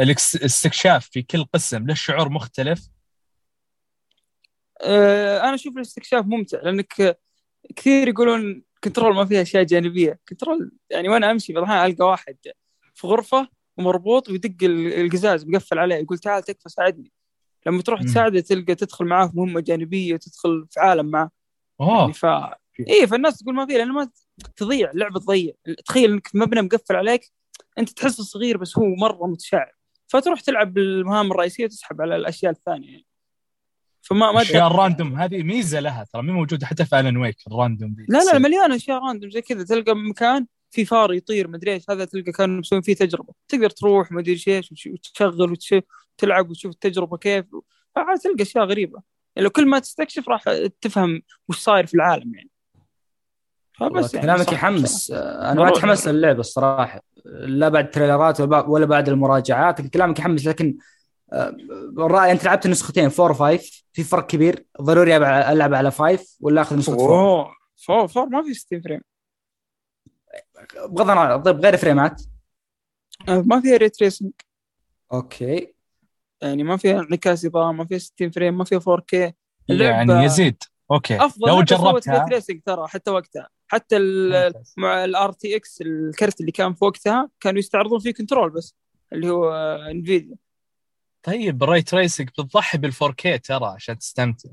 الاستكشاف 0.00 1.08
في 1.08 1.22
كل 1.22 1.44
قسم 1.44 1.86
له 1.86 1.94
شعور 1.94 2.28
مختلف؟ 2.28 2.88
آه 4.82 5.40
أنا 5.40 5.54
أشوف 5.54 5.76
الاستكشاف 5.76 6.26
ممتع 6.26 6.60
لأنك 6.62 7.18
كثير 7.76 8.08
يقولون 8.08 8.62
Control 8.84 9.14
ما 9.14 9.24
فيها 9.24 9.42
أشياء 9.42 9.62
جانبية. 9.64 10.18
Control 10.28 10.72
يعني 10.90 11.08
وأنا 11.08 11.30
أمشي 11.30 11.52
بعض 11.52 11.62
الأحيان 11.64 11.90
ألقى 11.90 12.06
واحد 12.06 12.36
في 12.94 13.06
غرفة 13.06 13.48
ومربوط 13.76 14.28
ويدق 14.28 14.64
ال- 14.64 14.92
القزاز 15.06 15.46
مقفل 15.46 15.78
عليه 15.78 15.94
يقول 15.96 16.18
تعال 16.18 16.42
تكفى 16.42 16.68
ساعدني. 16.68 17.12
لما 17.66 17.82
تروح. 17.82 18.02
تساعده 18.02 18.40
تلقى 18.40 18.74
تدخل 18.74 19.04
معاه 19.04 19.26
في 19.26 19.32
مهمة 19.36 19.60
جانبية 19.60 20.16
تدخل 20.16 20.66
في 20.70 20.80
عالم 20.80 21.06
معه. 21.06 21.30
يعني 21.80 21.92
اوه 21.92 22.12
ف 22.12 22.24
اي 22.88 23.06
فالناس 23.06 23.38
تقول 23.38 23.54
ما 23.54 23.66
في 23.66 23.72
لأنه 23.72 23.92
ما 23.92 24.10
تضيع 24.56 24.90
اللعبة 24.90 25.20
تضيع. 25.20 25.52
تخيل 25.86 26.12
إنك 26.12 26.26
في 26.28 26.38
مبنى 26.38 26.62
مقفل 26.62 26.96
عليك 26.96 27.30
أنت 27.78 27.90
تحسه 27.90 28.22
صغير 28.24 28.56
بس 28.56 28.78
هو 28.78 28.84
مرة 28.94 29.26
متشعب 29.26 29.70
فتروح 30.10 30.40
تلعب 30.40 30.72
بالمهام 30.74 31.30
الرئيسية 31.32 31.64
وتسحب 31.64 32.00
على 32.02 32.16
الأشياء 32.16 32.52
الثانية. 32.52 32.90
يعني 32.90 33.06
فما 34.02 34.32
ما 34.32 34.40
أدري. 34.40 34.66
ال 34.66 34.74
random 34.74 35.16
هذه 35.16 35.42
ميزة 35.42 35.80
لها 35.80 36.04
ترى 36.12 36.22
مو 36.22 36.32
موجودة 36.32 36.66
حتى 36.66 36.84
في 36.84 37.00
Alan 37.00 37.16
Wake 37.16 37.36
ال 37.46 37.53
random 37.53 37.96
لا 38.08 38.24
لا. 38.24 38.38
مليانه 38.38 38.76
أشياء 38.76 38.98
random 38.98 39.30
زي 39.30 39.42
كذا 39.42 39.64
تلقى 39.64 39.94
مكان 39.96 40.46
في 40.70 40.84
فار 40.84 41.12
يطير 41.12 41.48
مدري 41.48 41.72
إيش. 41.72 41.82
هذا 41.90 42.04
تلقى 42.04 42.32
كانوا 42.32 42.60
مسوين 42.60 42.82
فيه 42.82 42.94
تجربة. 42.94 43.34
تقدر 43.48 43.70
تروح 43.70 44.12
مدري 44.12 44.32
إيش 44.48 44.72
وتش- 44.72 44.86
وتشغل 44.86 45.52
وتش- 45.52 45.82
وتلعب 46.18 46.50
وتشوف 46.50 46.72
التجربة 46.72 47.16
كيف. 47.16 47.44
تلقى 47.94 48.42
أشياء 48.42 48.64
غريبة. 48.64 49.02
يعني 49.36 49.44
لو 49.44 49.50
كل 49.50 49.66
ما 49.68 49.78
تستكشف 49.78 50.28
راح 50.28 50.44
تفهم 50.80 51.22
وش 51.48 51.58
صاير 51.58 51.86
في 51.86 51.94
العالم 51.94 52.34
يعني. 52.34 52.49
فبس 53.80 54.14
يعني 54.14 54.26
كلامك 54.26 54.52
يحمس 54.52 55.10
أنا 55.10 55.54
ما. 55.62 55.68
أتحمس 55.68 56.08
للعبة 56.08 56.40
الصراحة 56.40 57.02
لا 57.34 57.68
بعد 57.68 57.90
trailerات 57.90 58.40
ولا 58.40 58.86
بعد- 58.86 59.08
المراجعات 59.08 59.80
كلامك 59.80 60.18
يحمس 60.18 60.46
لكن 60.46 60.76
آه، 61.32 61.56
الرأي 61.98 62.32
أنت 62.32 62.44
لعبت 62.44 62.66
النسختين 62.66 63.10
4 63.20 63.32
و5 63.58 63.82
في 63.92 64.02
فرق 64.04 64.26
كبير 64.26 64.64
ضروري 64.82 65.18
ألعب- 65.18 65.48
ألعب 65.50 65.74
على 65.74 65.90
5 65.90 66.36
ولا 66.40 66.60
أخذ 66.62 66.76
نسخة 66.78 66.92
4 66.92 67.06
أوه. 67.10 67.50
Four؟ 67.86 68.08
Four 68.08 68.26
ما 68.28 68.42
في 68.42 68.54
60 68.54 68.80
frame. 68.82 69.00
بغض 70.88 71.10
النظر 71.10 71.36
طيب 71.42 71.60
غير 71.60 71.76
frameات؟ 71.76 72.22
آه، 73.28 73.42
ما 73.46 73.60
فيها 73.60 73.76
ray 73.76 73.88
tracing 73.88 74.30
okay. 75.12 75.74
يعني 76.42 76.62
ما 76.62 76.76
فيها 76.76 77.00
انعكاس 77.00 77.44
إضاءة 77.44 77.72
ما 77.72 77.84
فيها 77.84 77.98
60 77.98 78.30
frame 78.30 78.58
ما 78.58 78.64
فيها 78.64 78.78
4K 78.78 79.32
اللعبة 79.70 80.12
يعني 80.12 80.24
يزيد. 80.24 80.62
Okay. 80.90 81.24
أفضل 81.24 81.48
لو 81.48 81.62
جربتها 81.62 82.24
ري 82.24 82.30
تريسنج 82.30 82.60
ترى 82.66 82.86
حتى 82.88 83.10
وقتها. 83.10 83.48
حتى. 83.72 83.96
مع 84.76 85.04
ال 85.04 85.32
RTX 85.32 85.80
الكرت 85.80 86.40
اللي 86.40 86.52
كان 86.52 86.74
في 86.74 86.84
وقتها 86.84 87.30
كانوا 87.40 87.58
يستعرضون 87.58 87.98
فيه 87.98 88.12
Control 88.12 88.50
بس 88.50 88.74
اللي 89.12 89.30
هو 89.30 89.52
Nvidia 89.90 90.36
طيب 91.22 91.62
ال 91.62 91.67
ray 91.67 91.82
tracing 91.82 92.28
بتضحي 92.28 92.78
بال 92.78 92.92
4K 92.92 93.40
ترى 93.42 93.66
عشان 93.66 93.98
تستمتع. 93.98 94.50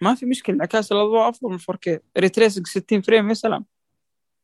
ما 0.00 0.14
في 0.14 0.26
مشكلة 0.26 0.56
انعكاس 0.56 0.92
الاضواء 0.92 1.28
أفضل 1.28 1.50
من 1.50 1.58
4K 1.58 1.98
ray 2.18 2.28
tracing 2.28 2.66
60 2.66 3.00
frame 3.00 3.28
يا 3.28 3.34
سلام. 3.34 3.64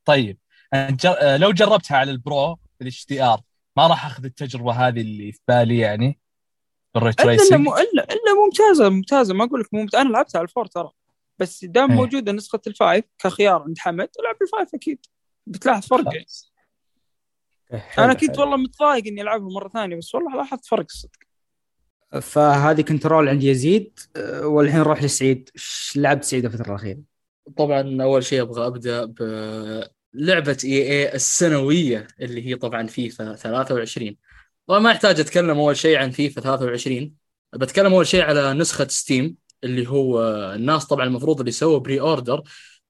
طيب 0.05 0.39
جر... 0.75 1.15
آه، 1.21 1.37
لو 1.37 1.53
جربتها 1.53 1.97
على 1.97 2.11
ال 2.11 2.59
Pro 2.81 3.07
بال 3.07 3.23
HDR 3.23 3.41
ما 3.77 3.87
راح 3.87 4.07
أخذ 4.07 4.25
التجربة 4.25 4.73
هذه 4.73 5.01
اللي 5.01 5.33
في 5.33 5.41
بالي 5.49 5.79
يعني؟ 5.79 6.19
بال 6.95 7.00
ray 7.00 7.09
إلا 7.09 7.25
tracing 7.25 7.69
الا 7.69 8.05
إلا 8.05 8.35
ممتازة 8.45 8.89
ممتازة. 8.89 9.35
ما 9.35 9.45
أقول 9.45 9.61
لك 9.61 9.95
أنا 9.95 10.09
لعبتها 10.09 10.39
على 10.39 10.45
ال 10.45 10.49
Four 10.49 10.67
ترى. 10.67 10.91
بس 11.43 11.65
دام 11.65 11.91
إيه. 11.91 11.97
موجودة 11.97 12.33
نسخة 12.33 12.61
ال 12.67 12.74
Five 12.74 13.05
كخيار 13.19 13.63
عند 13.63 13.79
حمد 13.79 14.09
العب 14.21 14.37
ال 14.43 14.49
Five 14.49 14.75
أكيد. 14.75 15.07
بتلاحظ 15.47 15.87
فرق. 15.87 16.05
أنا 17.99 18.15
كنت 18.15 18.39
والله 18.39 18.57
متضايق 18.57 19.07
إني 19.07 19.23
ألعبها 19.23 19.49
مرة 19.49 19.69
ثانية 19.69 19.97
بس 19.97 20.15
والله 20.15 20.37
لاحظت 20.37 20.67
فرق 20.67 20.91
صدق. 20.91 21.19
فهذه 22.23 22.81
Control 22.81 23.29
عند 23.29 23.43
يزيد 23.43 23.99
أه، 24.17 24.47
والحين 24.47 24.81
نروح 24.81 25.03
لسعيد. 25.03 25.51
إيش 25.55 25.93
لعبت 25.97 26.25
سعيد 26.25 26.45
الفترة 26.45 26.69
الأخيرة؟ 26.69 27.01
طبعا 27.57 28.03
أول 28.03 28.25
شيء 28.25 28.43
أبغى 28.43 28.67
أبدأ 28.67 29.05
بلعبة 29.05 30.57
EA 30.65 31.15
السنوية 31.15 32.07
اللي 32.21 32.47
هي 32.47 32.55
طبعا 32.55 32.87
فيفا 32.87 33.35
23 33.35 34.17
طبعا 34.67 34.79
ما 34.79 34.91
أحتاج 34.91 35.21
أتكلم 35.21 35.59
أول 35.59 35.77
شيء 35.77 35.99
عن 35.99 36.11
فيفا 36.11 36.41
23 36.41 37.15
بتكلم 37.55 37.93
أول 37.93 38.07
شيء 38.07 38.23
على 38.23 38.53
نسخة 38.55 38.89
Steam. 38.89 39.37
اللي 39.65 39.89
هو 39.89 40.23
الناس 40.55 40.87
طبعا 40.87 41.07
المفروض 41.07 41.39
اللي 41.41 41.53
سووا 41.53 41.79
pre-order 41.79 42.43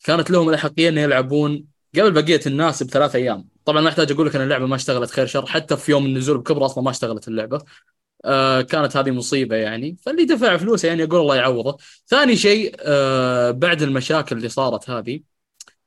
كانت 0.05 0.31
لهم 0.31 0.49
الأحقية 0.49 0.89
ان 0.89 0.99
يلعبون 0.99 1.65
قبل 1.99 2.23
بقية 2.23 2.41
الناس 2.47 2.83
بثلاث 2.83 3.15
أيام. 3.17 3.49
طبعا 3.65 3.81
ما 3.81 3.89
أحتاج 3.89 4.13
أقول 4.13 4.27
لك 4.27 4.37
إن 4.37 4.43
اللعبة 4.43 4.67
ما 4.67 4.77
اشتغلت 4.77 5.11
خير 5.11 5.27
شر 5.27 5.47
حتى 5.47 5.77
في 5.77 5.91
يوم 5.91 6.07
النزول 6.07 6.39
بكبر 6.39 6.67
أصلا 6.67 6.85
ما 6.85 6.91
اشتغلت 6.91 7.29
اللعبة. 7.29 7.63
آه 8.25 8.61
كانت 8.61 8.97
هذه 8.97 9.11
مصيبة 9.11 9.57
يعني. 9.57 9.97
فاللي 10.07 10.25
دفع 10.25 10.57
فلوسه 10.57 10.89
يعني 10.89 11.05
أقول 11.05 11.21
الله 11.21 11.37
يعوضه. 11.37 11.77
ثاني 12.09 12.37
شيء 12.37 12.77
آه 12.81 13.51
بعد 13.51 13.83
المشاكل 13.83 14.37
اللي 14.37 14.49
صارت 14.49 14.91
هذه 14.91 15.21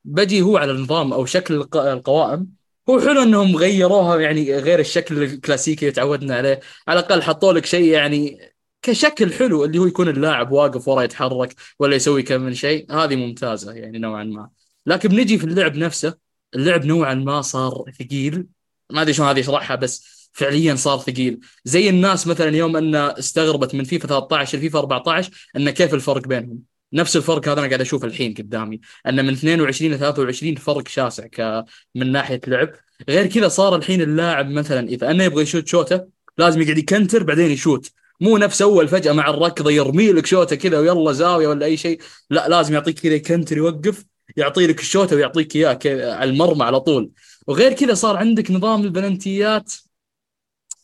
بجي 0.04 0.42
هو 0.42 0.56
على 0.56 0.72
النظام 0.72 1.12
أو 1.12 1.24
شكل 1.24 1.54
الق- 1.54 1.76
القوائم. 1.76 2.46
هو 2.90 3.00
حلو 3.00 3.22
إنهم 3.22 3.56
غيروها 3.56 4.20
يعني 4.20 4.56
غير 4.56 4.78
الشكل 4.80 5.22
الكلاسيكي 5.22 5.86
اللي 5.86 5.92
تعودنا 5.94 6.36
عليه. 6.36 6.60
على 6.88 7.00
الأقل 7.00 7.22
حطوا 7.22 7.52
لك 7.52 7.66
شيء 7.66 7.84
يعني 7.92 8.38
كشكل 8.86 9.32
حلو 9.32 9.64
اللي 9.64 9.78
هو 9.78 9.86
يكون 9.86 10.08
اللاعب 10.08 10.52
واقف 10.52 10.88
ورا 10.88 11.02
يتحرك 11.02 11.54
ولا 11.78 11.96
يسوي 11.96 12.22
كم 12.22 12.40
من 12.40 12.54
شيء 12.54 12.92
هذه 12.92 13.16
ممتازة 13.16 13.72
يعني 13.72 13.98
نوعا 13.98 14.24
ما. 14.24 14.50
لكن 14.86 15.08
بنجي 15.08 15.38
في 15.38 15.44
اللعب 15.44 15.76
نفسه 15.76 16.14
اللعب 16.54 16.84
نوعا 16.84 17.14
ما 17.14 17.42
صار 17.42 17.84
ثقيل. 17.98 18.46
ما 18.92 19.02
أدري 19.02 19.12
شلون 19.12 19.28
هذه 19.28 19.40
أشرحها 19.40 19.76
بس 19.76 20.28
فعليا 20.32 20.74
صار 20.74 20.98
ثقيل. 20.98 21.40
زي 21.64 21.88
الناس 21.88 22.26
مثلا 22.26 22.56
يوم 22.56 22.76
أن 22.76 22.94
استغربت 22.94 23.74
من 23.74 23.84
فيفا 23.84 24.08
13 24.08 24.58
لفيفا 24.58 24.78
14 24.78 25.30
أن 25.56 25.70
كيف 25.70 25.94
الفرق 25.94 26.28
بينهم. 26.28 26.62
نفس 26.92 27.16
الفرق 27.16 27.48
هذا 27.48 27.60
أنا 27.60 27.68
قاعد 27.68 27.80
اشوفه 27.80 28.06
الحين 28.06 28.34
قدامي. 28.34 28.80
أن 29.06 29.26
من 29.26 29.32
22 29.32 29.92
ل 29.92 29.98
23 29.98 30.54
فرق 30.56 30.88
شاسع 30.88 31.26
ك 31.26 31.64
من 31.94 32.12
ناحية 32.12 32.40
لعب. 32.46 32.70
غير 33.08 33.26
كذا 33.26 33.48
صار 33.48 33.76
الحين 33.76 34.00
اللاعب 34.00 34.50
مثلا 34.50 34.88
إذا 34.88 35.10
أنه 35.10 35.24
يبغى 35.24 35.42
يشوت 35.42 35.66
شوته 35.68 36.00
لازم 36.38 36.62
يقعد 36.62 36.78
يكنتر 36.78 37.22
بعدين 37.22 37.50
يشوت. 37.50 37.90
مو 38.20 38.38
نفس 38.38 38.62
أول 38.62 38.88
فجأة 38.88 39.12
مع 39.12 39.30
الركضة 39.30 39.70
يرمي 39.70 40.12
لك 40.12 40.26
شوتة 40.26 40.56
كذا 40.56 40.78
ويلا 40.78 41.12
زاوية 41.12 41.48
ولا 41.48 41.66
أي 41.66 41.76
شيء. 41.76 42.00
لا 42.30 42.48
لازم 42.48 42.74
يعطيك 42.74 43.00
كذا 43.00 43.14
يكنتر 43.14 43.56
يوقف 43.56 44.04
يعطي 44.36 44.66
لك 44.66 44.80
الشوتة 44.80 45.16
ويعطيك 45.16 45.56
إياه 45.56 45.78
على 46.14 46.30
المرمى 46.30 46.64
على 46.64 46.80
طول. 46.80 47.10
وغير 47.46 47.72
كذا 47.72 47.94
صار 47.94 48.16
عندك 48.16 48.50
نظام 48.50 48.82
البلنتيات. 48.84 49.72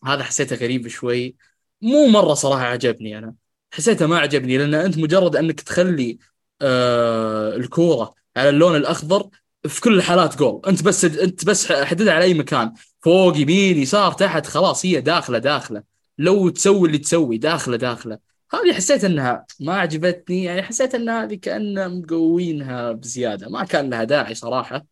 هذا 0.05 0.23
حسيته 0.23 0.57
غريب 0.57 0.89
شوي. 0.89 1.37
مو 1.83 2.07
مرة 2.07 2.35
صراحة 2.35 2.65
عجبني 2.65 3.19
أنا. 3.19 3.35
حسيته 3.73 4.07
ما 4.07 4.19
عجبني 4.19 4.59
لأن 4.59 4.75
أنت 4.75 4.99
مجرد 4.99 5.37
أنك 5.37 5.61
تخلي 5.61 6.19
آه 6.63 7.57
الكورة 7.57 8.15
على 8.37 8.49
اللون 8.49 8.77
الأخضر 8.77 9.29
في 9.69 9.81
كل 9.81 9.95
الحالات 9.95 10.37
جول 10.39 10.63
أنت 10.67 10.83
بس 10.83 11.05
أنت 11.05 11.45
بس 11.45 11.73
حددها 11.73 12.15
على 12.15 12.25
أي 12.25 12.35
مكان. 12.35 12.73
فوق 13.01 13.37
يمين 13.37 13.79
يسار 13.79 14.13
تحت 14.13 14.47
خلاص 14.47 14.87
هي 14.87 15.01
داخلة 15.01 15.39
داخلة. 15.39 15.92
لو 16.19 16.49
تسوي 16.49 16.89
اللي 16.89 16.99
تسوي 16.99 17.39
داخله 17.39 17.77
داخله. 17.77 18.19
هذه 18.53 18.73
حسيت 18.73 19.05
إنها 19.05 19.47
ما 19.61 19.75
عجبتني 19.75 20.45
يعني 20.45 20.63
حسيت 20.63 20.95
إن 20.95 21.09
هذه 21.09 21.35
كأن 21.35 22.01
مقوينها 22.01 22.93
بزيادة. 22.93 23.49
ما 23.49 23.65
كان 23.65 23.91
لها 23.91 24.05
داعي 24.05 24.35
صراحة. 24.35 24.87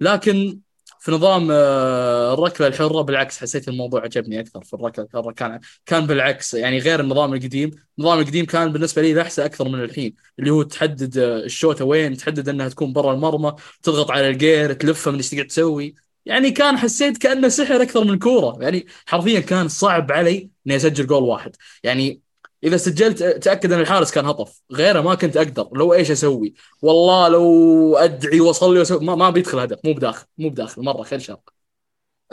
لكن 0.00 0.60
في 1.00 1.12
نظام 1.12 1.48
آه، 1.50 2.34
الركله 2.34 2.66
الحرة 2.66 3.02
بالعكس 3.02 3.38
حسيت 3.40 3.68
الموضوع 3.68 4.02
عجبني 4.02 4.40
أكثر 4.40 4.64
في 4.64 4.74
الركله 4.74 5.04
الحرة. 5.04 5.32
كان 5.32 5.60
كان 5.86 6.06
بالعكس 6.06 6.54
يعني 6.54 6.78
غير 6.78 7.00
النظام 7.00 7.34
القديم. 7.34 7.70
النظام 7.98 8.18
القديم 8.18 8.46
كان 8.46 8.72
بالنسبة 8.72 9.02
لي 9.02 9.14
لحسه 9.14 9.44
أكثر 9.44 9.68
من 9.68 9.84
الحين. 9.84 10.14
اللي 10.38 10.50
هو 10.50 10.62
تحدد 10.62 11.18
آه، 11.18 11.38
الشوطه 11.38 11.84
وين 11.84 12.16
تحدد 12.16 12.48
إنها 12.48 12.68
تكون 12.68 12.92
برا 12.92 13.14
المرمى 13.14 13.54
تضغط 13.82 14.10
على 14.10 14.28
الجير 14.28 14.72
تلفها 14.72 15.10
من 15.10 15.16
إيش 15.16 15.30
تقعد 15.30 15.46
تسوي. 15.46 15.94
يعني 16.26 16.50
كان 16.50 16.78
حسيت 16.78 17.18
كأنه 17.18 17.48
سحر 17.48 17.82
أكثر 17.82 18.04
من 18.04 18.18
كورة. 18.18 18.62
يعني 18.62 18.86
حرفيا 19.06 19.40
كان 19.40 19.68
صعب 19.68 20.12
علي 20.12 20.50
إني 20.66 20.76
أسجل 20.76 21.06
جول 21.06 21.22
واحد. 21.22 21.56
يعني 21.82 22.20
إذا 22.64 22.76
سجلت 22.76 23.22
تأكد 23.22 23.72
إن 23.72 23.80
الحارس 23.80 24.10
كان 24.12 24.26
هطف. 24.26 24.60
غيره 24.72 25.00
ما 25.00 25.14
كنت 25.14 25.36
أقدر. 25.36 25.68
لو 25.72 25.94
إيش 25.94 26.10
أسوي؟ 26.10 26.54
والله 26.82 27.28
لو 27.28 27.96
أدعي 27.96 28.40
وأصلي 28.40 28.78
وأسوي 28.78 29.04
ما, 29.04 29.14
ما 29.14 29.30
بيدخل 29.30 29.58
هدف. 29.58 29.78
مو 29.84 29.92
بداخل 29.92 30.26
مو 30.38 30.48
بداخل. 30.48 30.82
مرة 30.82 31.02
خير 31.02 31.18
شر. 31.18 31.38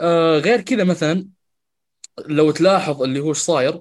آه 0.00 0.38
غير 0.38 0.60
كذا 0.60 0.84
مثلا 0.84 1.28
لو 2.26 2.50
تلاحظ 2.50 3.02
اللي 3.02 3.20
هو 3.20 3.28
إيش 3.28 3.38
صاير؟ 3.38 3.80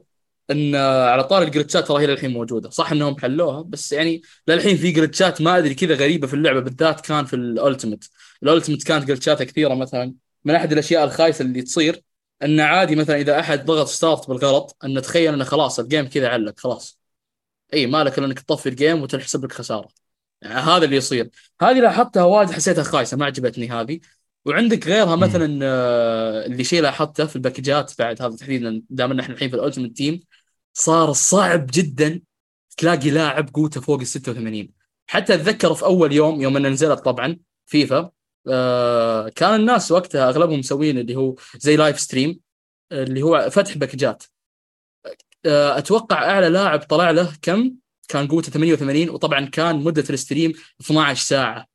إن 0.52 0.76
على 0.76 1.24
طار 1.24 1.42
الجلتشات 1.44 1.88
ترى 1.88 2.02
هي 2.04 2.08
للحين 2.08 2.32
موجودة. 2.32 2.70
صح 2.70 2.92
إنهم 2.92 3.20
حلوها 3.20 3.62
بس 3.62 3.92
يعني 3.92 4.22
للحين 4.48 4.78
في 4.78 4.92
جلتشات 4.92 5.42
ما 5.42 5.58
أدري 5.58 5.76
كذا 5.76 5.96
غريبة 5.96 6.28
في 6.28 6.34
اللعبة 6.34 6.60
بالذات 6.60 7.02
كان 7.02 7.26
في 7.26 7.36
ال 7.36 7.43
Ultimate. 7.43 8.06
ال 8.44 8.48
Ultimate 8.48 8.84
كانت 8.84 9.06
جلتشاتها 9.06 9.44
كثيرة 9.44 9.74
مثلا. 9.74 10.14
من 10.46 10.56
أحد 10.56 10.72
الأشياء 10.72 11.04
الخايسة 11.04 11.44
اللي 11.44 11.62
تصير 11.62 12.02
إن 12.44 12.60
عادي 12.60 12.96
مثلا 12.96 13.16
إذا 13.16 13.40
أحد 13.40 13.66
ضغط 13.66 13.88
start 13.88 14.28
بالغلط 14.30 14.78
إن 14.84 15.02
تخيل 15.02 15.34
إنه 15.34 15.44
خلاص 15.44 15.80
ال 15.80 15.85
game 15.85 16.08
كذا 16.08 16.30
علق 16.30 16.60
خلاص. 16.60 17.00
إي 17.74 17.88
مالك 17.88 18.18
إلا 18.18 18.28
إنك 18.28 18.40
تطفي 18.40 18.70
ال 18.70 18.76
game 18.76 19.02
وتنحسب 19.02 19.46
لك 19.46 19.52
خسارة. 19.52 19.88
يعني 20.42 20.60
هذا 20.60 20.86
اللي 20.86 20.96
يصير. 20.96 21.30
هذه 21.62 21.80
لاحظتها 21.80 22.24
وايد 22.24 22.52
حسيتها 22.52 22.84
خايسة 22.84 23.18
ما 23.18 23.26
عجبتني 23.26 23.70
هذه. 23.70 24.00
وعندك 24.46 24.88
غيرها 24.88 25.16
مثلا 25.16 25.60
آه، 25.64 26.46
اللي 26.46 26.64
شيء 26.64 26.82
لاحظته 26.82 27.26
في 27.26 27.36
الباكجات 27.36 27.94
بعد 28.00 28.22
هذا 28.22 28.36
تحديدا 28.36 28.82
دام 28.90 29.12
ان 29.12 29.20
إحنا 29.20 29.34
الحين 29.36 29.50
في 29.50 29.56
ال 29.56 29.60
Ultimate 29.60 29.98
Team 29.98 30.20
صار 30.74 31.14
صعب 31.14 31.68
جدا 31.74 32.22
تلاقي 32.78 33.10
لاعب 33.10 33.50
قوته 33.54 33.82
فوق 33.82 34.00
ال 34.00 34.08
86 34.08 34.70
حتى 35.08 35.34
أتذكر 35.34 35.74
في 35.74 35.86
أول 35.86 36.14
يوم 36.14 36.42
يوم 36.42 36.58
ان 36.58 36.68
نزلت 36.68 37.00
طبعا 37.00 37.38
فيفا 37.66 38.12
آه 38.50 39.30
كان 39.30 39.56
الناس 39.56 39.92
وقتها 39.92 40.30
أغلبهم 40.30 40.60
مسوين 40.60 40.98
اللي 40.98 41.16
هو 41.16 41.36
زي 41.58 41.76
live 41.76 42.00
stream 42.00 42.40
اللي 42.92 43.22
هو 43.22 43.50
فتح 43.52 43.78
باكجات. 43.78 44.24
آه 45.46 45.78
أتوقع 45.78 46.18
أعلى 46.32 46.50
لاعب 46.50 46.80
طلع 46.80 47.12
له 47.12 47.34
كم؟ 47.42 47.76
كان 48.08 48.28
قوته 48.28 48.52
88 48.52 49.10
وطبعا 49.10 49.46
كان 49.46 49.76
مدة 49.76 50.04
ال 50.10 50.16
stream 50.16 50.54
12 50.82 51.24
ساعة. 51.26 51.68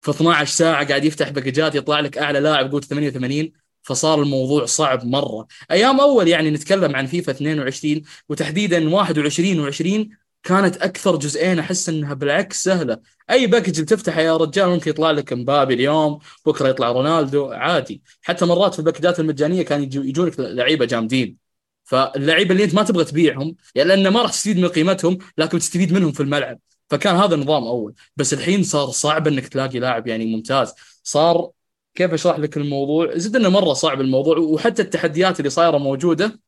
في 0.00 0.10
12 0.10 0.52
ساعة 0.54 0.88
قاعد 0.88 1.04
يفتح 1.04 1.28
باكجات 1.28 1.74
يطلع 1.74 2.00
لك 2.00 2.18
أعلى 2.18 2.40
لاعب 2.40 2.70
قوته 2.72 2.86
88 2.86 3.52
فصار 3.82 4.22
الموضوع 4.22 4.64
صعب 4.64 5.04
مرة. 5.06 5.46
أيام 5.70 6.00
أول 6.00 6.28
يعني 6.28 6.50
نتكلم 6.50 6.96
عن 6.96 7.06
فيفا 7.06 7.32
22 7.32 8.02
وتحديدا 8.28 8.94
21 8.94 9.72
و20 9.72 10.08
كانت 10.42 10.76
أكثر 10.76 11.16
جزئين 11.16 11.58
أحس 11.58 11.88
إنها 11.88 12.14
بالعكس 12.14 12.62
سهلة. 12.62 12.98
أي 13.30 13.46
package 13.46 13.80
بتفتحه 13.80 14.20
يا 14.20 14.36
رجال 14.36 14.68
ممكن 14.68 14.90
يطلع 14.90 15.10
لك 15.10 15.32
مبابي 15.32 15.74
اليوم 15.74 16.18
بكرة 16.46 16.68
يطلع 16.68 16.92
رونالدو 16.92 17.46
عادي. 17.52 18.02
حتى 18.22 18.46
مرات 18.46 18.72
في 18.72 18.78
الباكجات 18.78 19.20
المجانية 19.20 19.62
كان 19.62 19.82
يجو 19.82 20.02
يجونك 20.02 20.40
لعيبة 20.40 20.84
جامدين. 20.84 21.36
فاللعيبة 21.84 22.52
اللي 22.52 22.64
أنت 22.64 22.74
ما 22.74 22.82
تبغى 22.82 23.04
تبيعهم 23.04 23.56
يعني 23.74 23.88
لأن 23.88 24.08
ما 24.08 24.22
راح 24.22 24.30
تستفيد 24.30 24.58
من 24.58 24.68
قيمتهم 24.68 25.18
لكن 25.38 25.58
تستفيد 25.58 25.92
منهم 25.92 26.12
في 26.12 26.20
الملعب. 26.20 26.58
فكان 26.90 27.16
هذا 27.16 27.34
النظام 27.34 27.64
أول. 27.64 27.94
بس 28.16 28.32
الحين 28.32 28.62
صار 28.62 28.88
صعب 28.90 29.28
إنك 29.28 29.48
تلاقي 29.48 29.78
لاعب 29.78 30.06
يعني 30.06 30.36
ممتاز. 30.36 30.74
صار 31.04 31.50
كيف 31.94 32.12
أشرح 32.14 32.38
لك 32.38 32.56
الموضوع؟ 32.56 33.10
زد 33.16 33.36
إنه 33.36 33.48
مرة 33.48 33.72
صعب 33.72 34.00
الموضوع 34.00 34.38
وحتى 34.38 34.82
التحديات 34.82 35.38
اللي 35.40 35.50
صايرة 35.50 35.78
موجودة 35.78 36.40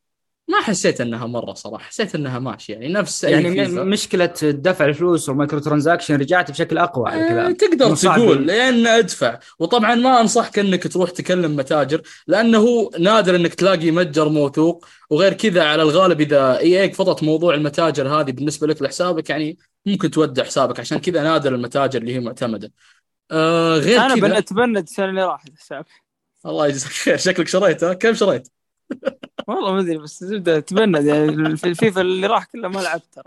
ما 0.49 0.61
حسيت 0.61 1.01
إنها 1.01 1.27
مرة 1.27 1.55
صراحة 1.55 1.85
حسيت 1.85 2.15
إنها 2.15 2.39
ماشية. 2.39 2.75
يعني 2.75 2.89
نفس 2.89 3.25
يعني 3.25 3.51
فيفا. 3.51 3.85
م- 3.85 3.89
مشكلة 3.89 4.33
دفع 4.43 4.85
الفلوس 4.85 5.29
وال 5.29 5.59
microtransaction 5.59 6.15
رجعت 6.17 6.51
بشكل 6.51 6.79
أقوى 6.79 7.11
على 7.11 7.21
آه، 7.21 7.25
الكلام. 7.25 7.55
تقدر 7.55 7.97
تقول 7.97 8.47
لأن 8.47 8.87
أدفع. 8.87 9.39
وطبعا 9.59 9.95
ما 9.95 10.21
انصحك 10.21 10.59
انك 10.59 10.93
تروح 10.93 11.11
تكلم 11.11 11.57
متاجر 11.57 12.03
لأنه 12.27 12.91
نادر 12.99 13.37
إنك 13.37 13.55
تلاقي 13.55 13.91
متجر 13.91 14.29
موثوق. 14.29 14.87
وغير 15.11 15.33
كذا 15.33 15.63
على 15.65 15.83
الغالب 15.83 16.21
إذا 16.21 16.59
EA 16.59 16.93
فضت 16.93 17.23
موضوع 17.23 17.55
المتاجر 17.55 18.09
هذه 18.09 18.31
بالنسبة 18.33 18.67
لك 18.67 18.83
لحسابك 18.83 19.31
يعني 19.31 19.59
ممكن 19.87 20.11
تودع 20.11 20.45
حسابك 20.45 20.81
عشان 20.81 20.99
كذا 20.99 21.23
نادر 21.23 21.55
المتاجر 21.55 22.01
اللي 22.01 22.15
هي 22.15 22.21
معتمدة. 22.21 22.73
آه 23.31 23.77
غير 23.79 24.01
أنا 24.01 24.15
كذا. 24.17 24.27
بن- 24.29 24.33
اتبند 24.33 24.77
السنة 24.77 25.07
اللي 25.11 25.25
راحت 25.25 25.49
حساب. 25.59 25.85
الله 26.47 26.67
يجزاك 26.67 26.91
خير. 26.93 27.17
شكلك 27.17 27.49
شريت 27.49 27.85
ها؟ 27.85 27.95
كم 27.95 28.15
شريت؟ 28.15 28.49
والله 29.49 29.73
ما 29.73 29.81
أدري 29.81 29.99
بس 29.99 30.25
زبدة 30.25 30.59
اتبند 30.59 31.05
يعني 31.05 31.57
في 31.57 31.65
الفيفا 31.67 32.01
اللي 32.01 32.27
راح 32.27 32.45
كله 32.45 32.69
ما 32.69 32.81
لعبت 32.81 33.05
ترى. 33.13 33.25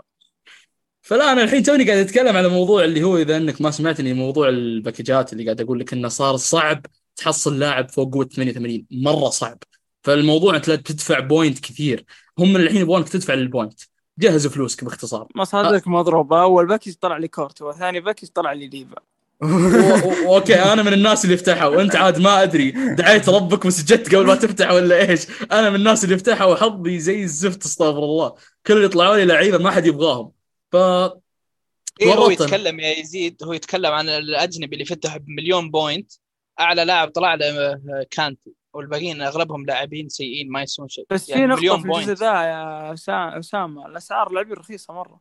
فلا 1.02 1.32
أنا 1.32 1.42
الحين 1.42 1.62
توني 1.62 1.84
قاعد 1.84 1.98
اتكلم 1.98 2.36
على 2.36 2.48
موضوع 2.48 2.84
اللي 2.84 3.02
هو 3.02 3.16
إذا 3.16 3.36
إنك 3.36 3.60
ما 3.60 3.70
سمعتني 3.70 4.12
موضوع 4.14 4.48
الباكجات 4.48 5.32
اللي 5.32 5.44
قاعد 5.44 5.60
أقول 5.60 5.80
لك 5.80 5.92
إنه 5.92 6.08
صار 6.08 6.36
صعب 6.36 6.86
تحصل 7.16 7.58
لاعب 7.58 7.90
فوق 7.90 8.14
قوة 8.14 8.24
88 8.24 8.86
مرة 8.90 9.30
صعب. 9.30 9.58
فالموضوع 10.04 10.56
أنت 10.56 10.68
لا 10.68 10.76
تدفع 10.76 11.18
point 11.20 11.58
كثير. 11.58 12.04
هم 12.38 12.56
الحين 12.56 12.80
يبغونك 12.80 13.08
تدفع 13.08 13.34
لل 13.34 13.45
point. 13.45 13.80
جهز 14.18 14.46
فلوسك 14.46 14.84
باختصار. 14.84 15.28
مصادرك 15.34 15.88
مضروبة. 15.88 16.42
أول 16.42 16.66
package 16.66 16.94
طلع 17.00 17.16
لي 17.16 17.28
كورتوا 17.28 17.72
ثاني 17.72 18.00
package 18.00 18.28
طلع 18.28 18.52
لي 18.52 18.68
ليفا. 18.68 18.96
و- 19.42 19.46
و- 20.28 20.36
okay 20.36 20.54
أنا 20.54 20.82
من 20.82 20.92
الناس 20.92 21.24
اللي 21.24 21.36
فتحها 21.36 21.66
وأنت 21.66 21.96
عاد 21.96 22.18
ما 22.18 22.42
أدري. 22.42 22.70
دعيت 22.70 23.28
ربك 23.28 23.64
وسجدت 23.64 24.14
قبل 24.14 24.26
ما 24.26 24.34
تفتح 24.34 24.70
ولا 24.70 25.10
إيش. 25.10 25.26
أنا 25.52 25.70
من 25.70 25.76
الناس 25.76 26.04
اللي 26.04 26.18
فتحها 26.18 26.44
وحظي 26.44 26.98
زي 26.98 27.22
الزفت 27.22 27.64
استغفر 27.64 27.98
الله. 27.98 28.34
كل 28.66 28.74
اللي 28.74 28.84
يطلعوا 28.84 29.16
لي 29.16 29.24
لعيبة 29.24 29.58
ما 29.58 29.70
حد 29.70 29.86
يبغاهم. 29.86 30.32
ف 30.72 30.76
إيه 30.76 32.14
هو. 32.14 32.30
يتكلم 32.30 32.80
يا 32.80 32.98
يزيد 32.98 33.42
هو 33.44 33.52
يتكلم 33.52 33.92
عن 33.92 34.08
الأجنبي 34.08 34.72
اللي 34.74 34.84
فتح 34.84 35.16
بمليون 35.16 35.70
point. 35.70 36.12
أعلى 36.60 36.84
لاعب 36.84 37.08
طلع 37.10 37.34
له 37.34 37.46
آه، 37.46 38.06
كانتي. 38.10 38.50
والباقيين 38.76 39.22
أغلبهم 39.22 39.66
لاعبين 39.66 40.08
سيئين 40.08 40.50
ما 40.50 40.62
يسوون 40.62 40.88
شيء. 40.88 41.06
بس 41.10 41.28
يعني 41.28 41.42
في 41.42 41.46
نقطة 41.46 41.60
مليون 41.60 41.82
في 41.82 42.10
الجزء 42.10 42.12
ذا 42.12 42.32
يا 42.42 42.92
أسامة 43.38 43.86
الأسعار 43.86 44.32
لاعبين 44.32 44.52
رخيصة 44.52 44.94
مرة. 44.94 45.20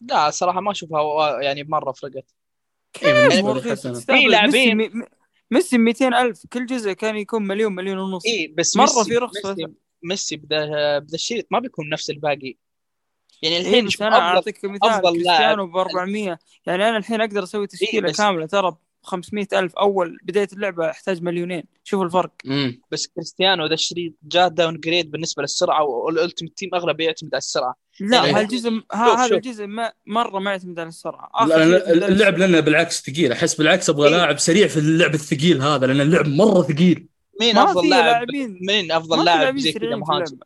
لا 0.00 0.30
صراحة 0.30 0.60
ما 0.60 0.70
أشوفها 0.70 1.40
يعني 1.42 1.64
مرة 1.64 1.92
فرقت. 1.92 2.34
إيه،. 3.02 3.28
في 3.94 4.26
لاعبين- 4.28 4.76
ميسي 4.76 4.94
مي- 4.98 5.06
ميسي 5.50 5.78
200 5.78 6.14
ألف 6.14 6.46
كل 6.52 6.66
جزء 6.66 6.92
كان 6.92 7.16
يكون 7.16 7.42
مليون 7.46 7.74
مليون 7.74 7.98
ونص. 7.98 8.26
اي 8.26 8.46
بس 8.58 8.76
مرة 8.76 8.84
ميسي 8.86 9.04
في 9.04 9.16
رخصة. 9.16 9.50
ميسي, 9.54 9.72
ميسي 10.02 10.36
بدا 10.36 10.98
بدا 10.98 11.14
الشريط 11.14 11.46
ما 11.50 11.58
بيكون 11.58 11.88
نفس 11.88 12.10
الباقي. 12.10 12.54
يعني 13.42 13.56
إيه 13.56 13.60
الحين 13.62 13.84
بس 13.86 13.92
شوف 13.92 14.02
أنا 14.02 14.18
أعطيك 14.18 14.64
مثال 14.64 14.90
أفضل 14.90 15.12
كريستيانو 15.12 15.66
ب 15.66 15.76
400 15.76 16.38
يعني 16.66 16.88
أنا 16.88 16.96
الحين 16.96 17.20
أقدر 17.20 17.42
أسوي 17.42 17.66
تشكيلة 17.66 18.08
بس- 18.08 18.16
كاملة 18.16 18.46
ترى 18.46 18.70
ب 18.70 18.76
500 19.02 19.46
ألف 19.52 19.76
أول 19.76 20.18
بداية 20.22 20.48
اللعبة 20.52 20.90
احتاج 20.90 21.22
مليونين. 21.22 21.62
شوف 21.84 22.02
الفرق. 22.02 22.32
امم 22.46 22.80
بس 22.90 23.06
كريستيانو 23.06 23.66
ذا 23.66 23.74
الشريط 23.74 24.12
جاء 24.22 24.48
downgrade 24.48 25.10
بالنسبة 25.10 25.42
للسرعة 25.42 25.84
وال 25.84 25.99
Ultimate 25.99 26.58
Team 26.58 26.70
اغلب 26.74 27.00
يعتمد 27.00 27.34
على 27.34 27.38
السرعة. 27.38 27.74
لا 28.00 28.16
يعني 28.16 28.38
هالجزء 28.38 28.80
هذا. 28.92 29.36
الجزء 29.36 29.66
ما 29.66 29.92
مرة 30.06 30.38
ما 30.38 30.50
يعتمد 30.50 30.78
على 30.78 30.88
السرعة. 30.88 31.30
آخر 31.34 31.48
لا 31.48 31.92
اللعب 31.92 32.34
السرعة. 32.34 32.48
لنا 32.48 32.60
بالعكس 32.60 33.02
ثقيل. 33.02 33.32
أحس 33.32 33.54
بالعكس 33.54 33.90
أبغى 33.90 34.08
إيه. 34.08 34.16
لاعب 34.16 34.38
سريع 34.38 34.66
في 34.66 34.76
اللعب 34.76 35.14
الثقيل 35.14 35.62
هذا 35.62 35.86
لأن 35.86 36.00
اللعب 36.00 36.28
مرة 36.28 36.62
ثقيل. 36.62 37.06
مين 37.40 37.66
في 37.66 37.88
لاعب؟ 37.88 38.26
مين 38.60 39.00
في 39.00 39.16
لاعب 39.24 39.58
زي 39.58 39.72
كذا 39.72 39.96
مهاجم؟ 39.96 40.38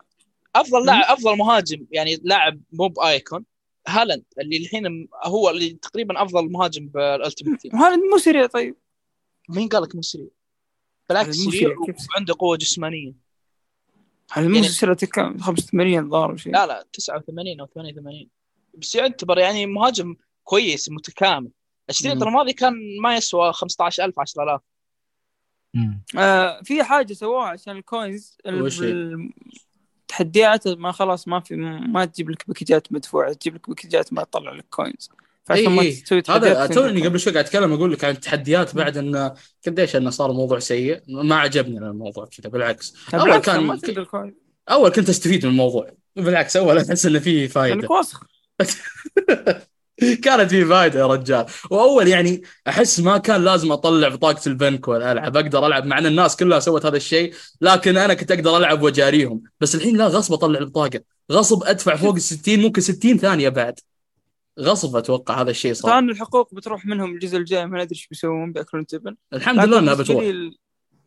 أفضل 0.57 0.87
لاعب 0.87 1.05
أفضل 1.19 1.37
مهاجم 1.37 1.87
يعني 1.91 2.21
لاعب 2.25 2.61
مو 2.73 2.89
ب 2.89 2.98
icon. 2.98 3.45
هالاند 3.89 4.25
اللي 4.41 4.57
الحين 4.57 5.09
هو 5.25 5.51
اللي 5.51 5.71
تقريبا 5.71 6.23
أفضل 6.23 6.51
مهاجم 6.53 6.89
بال 6.89 7.03
Ultimate 7.03 7.61
Team. 7.61 7.75
وهذا 7.75 7.97
مو 7.97 8.19
سريع 8.19 8.47
طيب. 8.47 8.77
مين 9.49 9.69
قال 9.69 9.83
لك 9.83 9.95
مو 9.95 10.03
سريع؟ 10.03 10.27
بالعكس 11.09 11.45
مو 11.45 11.51
سريع؟ 11.51 11.77
وعنده 12.15 12.35
قوة 12.39 12.57
جسمانية. 12.57 13.13
هذا 14.33 14.49
مو 14.49 14.55
يعني- 14.55 14.69
سريع 14.69 14.95
كم 14.95 15.39
85 15.39 16.11
ظهر 16.11 16.37
شيء 16.37 16.53
لا 16.53 16.67
لا 16.67 16.87
89 16.93 17.61
أو 17.61 17.67
88 17.67 18.29
بس 18.75 18.95
يعتبر 18.95 19.39
يعني 19.39 19.67
مهاجم 19.67 20.17
كويس 20.45 20.91
متكامل. 20.91 21.51
الشريط. 21.91 22.23
الماضي 22.23 22.53
كان 22.53 22.75
ما 23.03 23.17
يسوى 23.17 23.53
15000 23.53 24.19
10000 24.19 24.61
آه 26.19 26.61
في 26.63 26.83
حاجة 26.83 27.13
سووها 27.13 27.47
عشان 27.49 27.77
ال 27.77 27.87
coins 27.87 28.37
ال- 28.47 29.31
التحديات 30.13 30.69
ما 30.69 30.93
خلاص 30.93 31.29
ما 31.29 31.41
في 31.41 31.57
ما 31.57 32.05
تجيب 32.05 32.31
لك 32.31 32.45
باكجات 32.49 32.93
مدفوعة 32.93 33.33
تجيب 33.33 33.55
لك 33.55 33.69
باكجات 33.69 34.13
ما 34.13 34.25
تطلع 34.25 34.53
لك 34.53 34.67
coins 34.71 35.11
فعشان 35.45 35.69
ما 35.73 35.83
اي 35.83 35.93
تسوي 35.93 36.23
تحديات 36.23 36.57
هذا 36.57 36.67
توني. 36.67 37.07
قبل 37.07 37.21
شوي 37.21 37.33
قاعد 37.33 37.45
أتكلم 37.45 37.73
أقول 37.73 37.93
لك 37.93 38.05
عن 38.05 38.11
التحديات 38.15 38.75
بعد 38.75 38.97
انه 38.97 39.35
قديش 39.67 39.97
انه 39.97 40.11
صار 40.11 40.31
الموضوع 40.31 40.59
سيء. 40.59 41.01
ما 41.09 41.37
عجبني 41.37 41.79
الموضوع 41.79 42.27
كذا 42.27 42.51
بالعكس. 42.51 42.95
أول 43.15 43.25
بالعكس 43.25 43.49
ما 43.49 43.77
كان 43.77 44.35
أول 44.71 44.91
كنت 44.91 45.09
أستفيد 45.09 45.47
من 45.47 45.53
الموضوع. 45.53 45.91
بالعكس 46.17 46.57
أول 46.57 46.79
أحس 46.79 47.07
إنه 47.07 47.19
فيه 47.19 47.47
فائده 47.47 47.75
لانك 47.75 47.91
وسخ 47.91 48.25
كانت 50.25 50.51
في 50.51 50.65
فائده 50.65 51.01
يا 51.01 51.07
رجال. 51.07 51.47
وأول 51.71 52.09
يعني 52.09 52.43
أحس 52.69 53.01
ما 53.01 53.19
كان 53.19 53.45
لازم 53.45 53.73
أطلع 53.73 54.09
بطاقه 54.09 54.41
البنك 54.47 54.89
والعب 54.89 55.37
أقدر 55.37 55.67
ألعب 55.67 55.87
مع 55.87 55.99
إن 55.99 56.07
الناس 56.07 56.37
كلها 56.37 56.61
سوت 56.61 56.87
هذا 56.87 56.97
الشيء 56.97 57.35
لكن 57.61 57.97
أنا 57.97 58.15
كنت 58.15 58.31
أقدر 58.31 58.57
ألعب 58.57 58.83
واجاريهم 58.83 59.43
بس 59.61 59.75
الحين 59.75 59.97
لا 59.97 60.07
غصب 60.07 60.33
أطلع 60.33 60.59
البطاقه 60.59 61.01
غصب 61.33 61.63
أدفع 61.65 61.97
فوق 61.97 62.15
ال 62.15 62.21
60 62.21 62.61
ممكن 62.61 62.81
60 62.81 63.19
ثانية 63.19 63.49
بعد. 63.49 63.81
غصب 64.61 64.97
أتوقع 64.97 65.41
هذا 65.41 65.51
الشيء 65.51 65.73
صار. 65.73 65.91
طبعا 65.91 66.11
الحقوق 66.11 66.55
بتروح 66.55 66.87
منهم 66.87 67.15
الجزء 67.15 67.37
الجاي 67.37 67.67
ما 67.67 67.79
ندري 67.79 67.91
إيش 67.93 68.07
بيسوون 68.07 68.53
بياكلون 68.53 68.87
تبن. 68.87 69.17
الحمد 69.33 69.65
لله 69.65 69.79
إنها 69.79 69.95
بتروح. 69.95 70.25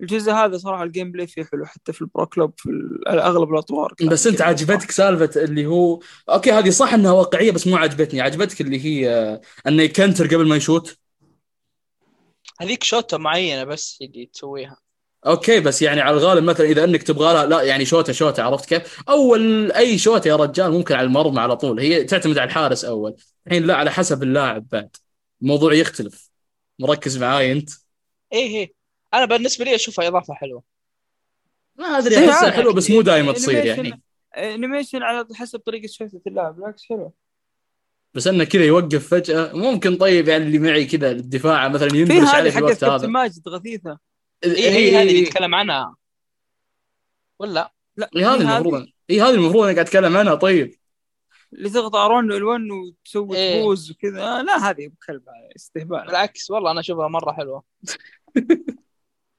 الجزء 0.02 0.32
هذا 0.32 0.58
صراحة 0.58 0.84
ال 0.84 1.12
gameplay 1.12 1.28
فيه 1.28 1.44
حلو 1.44 1.66
حتى 1.66 1.94
في 1.94 2.02
ال 2.02 2.08
Pro 2.08 2.26
Club 2.26 2.54
في 2.58 2.70
أغلب 3.08 3.54
الأطوار 3.54 3.94
بس 4.04 4.28
أنت. 4.28 4.42
عجبتك 4.42 4.92
سالفة 4.92 5.44
اللي 5.44 5.66
هو 5.66 6.00
okay 6.30 6.52
هذه 6.52 6.70
صح 6.70 6.94
إنها 6.94 7.12
واقعية 7.12 7.52
بس 7.52 7.68
مو 7.68 7.78
عجبتني 7.78 8.22
عجبتك 8.22 8.62
اللي 8.62 8.86
هي 8.86 9.10
آه، 9.10 9.42
أنه 9.68 9.84
يكنتر 9.84 10.28
قبل 10.28 10.48
ما 10.48 10.56
يشوت؟ 10.56 10.98
هذيك 12.62 12.84
شوطه 12.84 13.18
معينة 13.18 13.64
بس 13.64 13.98
اللي 14.02 14.26
تسويها. 14.26 14.78
okay 15.26 15.60
بس 15.60 15.82
يعني 15.82 16.02
على 16.02 16.18
الغالب 16.18 16.44
مثلا 16.44 16.66
إذا 16.66 16.84
إنك 16.84 17.04
تبغى 17.04 17.34
لها 17.34 17.46
لا 17.46 17.62
يعني 17.62 17.86
شوتة 17.86 18.14
شوتة 18.14 18.44
عرفت 18.44 18.70
كيف؟ 18.70 19.00
أول 19.10 19.72
أي 19.72 19.98
شوتة 19.98 20.28
يا 20.28 20.36
رجال 20.36 20.72
ممكن 20.72 20.96
على 20.96 21.08
المرمى 21.08 21.40
على 21.40 21.58
طول 21.58 21.80
هي 21.80 22.04
تعتمد 22.04 22.38
على 22.38 22.48
الحارس 22.48 22.86
أول. 22.86 23.16
الحين 23.48 23.64
لا 23.64 23.76
على 23.76 23.92
حسب 23.92 24.24
اللاعب 24.24 24.68
بعد. 24.72 24.96
الموضوع 25.42 25.74
يختلف. 25.74 26.30
مركز 26.80 27.18
معاي 27.18 27.52
أنت؟ 27.52 27.70
إيه 28.34 28.48
إيه. 28.58 28.75
أنا 29.18 29.26
بالنسبة 29.26 29.66
لي 29.66 29.76
أشوفها 29.76 30.08
إضافة 30.08 30.34
حلوة. 30.34 30.64
ما 31.76 31.86
أدري 31.86 32.18
إيه، 32.18 32.30
احسها. 32.30 32.52
حلوة 32.52 32.74
بس 32.74 32.92
مو 32.92 33.02
دائما 33.02 33.32
تصير 33.32 33.66
يعني. 33.66 34.02
animation 34.38 35.04
على 35.04 35.28
حسب 35.34 35.60
طريقة 35.60 35.88
شوطه 35.88 36.22
اللاعب 36.28 36.56
بالعكس 36.56 36.86
حلو 36.90 37.14
بس 38.14 38.28
إنه 38.28 38.44
كذا 38.44 38.66
يوقف 38.66 39.08
فجأة. 39.08 39.54
ممكن 39.54 39.98
طيب 39.98 40.28
يعني 40.28 40.44
اللي 40.44 40.60
معي 40.60 40.86
كذا 40.86 41.12
الدفاع 41.12 41.68
مثلا 41.68 41.96
ينبرش 41.96 42.30
عليه 42.30 42.50
هذه 42.50 42.54
في 42.54 42.60
الوقت 42.60 42.84
هذا. 42.84 43.08
ماجد 43.08 43.50
غثيثة. 43.50 44.00
إيه 44.44 44.52
إيه، 44.52 44.76
إيه، 44.76 44.98
هذه 44.98 45.02
اللي 45.02 45.12
إيه. 45.12 45.24
نتكلم 45.24 45.56
عنها. 45.56 45.96
ولا؟ 47.40 47.74
لا 47.98 48.10
إيه، 48.16 48.34
هذه 48.34 48.42
المفروض 48.42 48.88
اي 49.10 49.22
هذه 49.22 49.34
المفروض 49.34 49.64
أنا 49.64 49.74
قاعد 49.74 49.86
أتكلم 49.86 50.18
عنها 50.18 50.36
طيب. 50.36 50.76
اللي 51.54 51.70
تضغط 51.70 51.96
ار1 51.96 52.32
وال1 52.32 52.72
وتسوي 52.72 53.38
إيه. 53.38 53.62
تفوز 53.62 53.92
وكذا. 53.92 54.22
آه 54.22 54.42
لا 54.42 54.70
هذه 54.70 54.88
بكلب 54.88 55.24
استهبال. 55.56 56.06
بالعكس 56.06 56.52
والله 56.52 56.72
أنا 56.72 56.80
أشوفها 56.80 57.08
مرة 57.08 57.32
حلوة. 57.32 57.64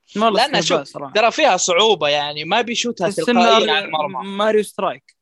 استهبال 0.07 0.65
شوف، 0.65 1.13
ترى 1.15 1.31
فيها 1.31 1.57
صعوبة 1.57 2.09
يعني 2.09 2.45
ما 2.45 2.61
بيشوتها 2.61 3.11
تلقائيا 3.11 3.73
على 3.73 3.85
المرمى. 3.85 4.29
Mario 4.29 4.63
Strike. 4.63 5.17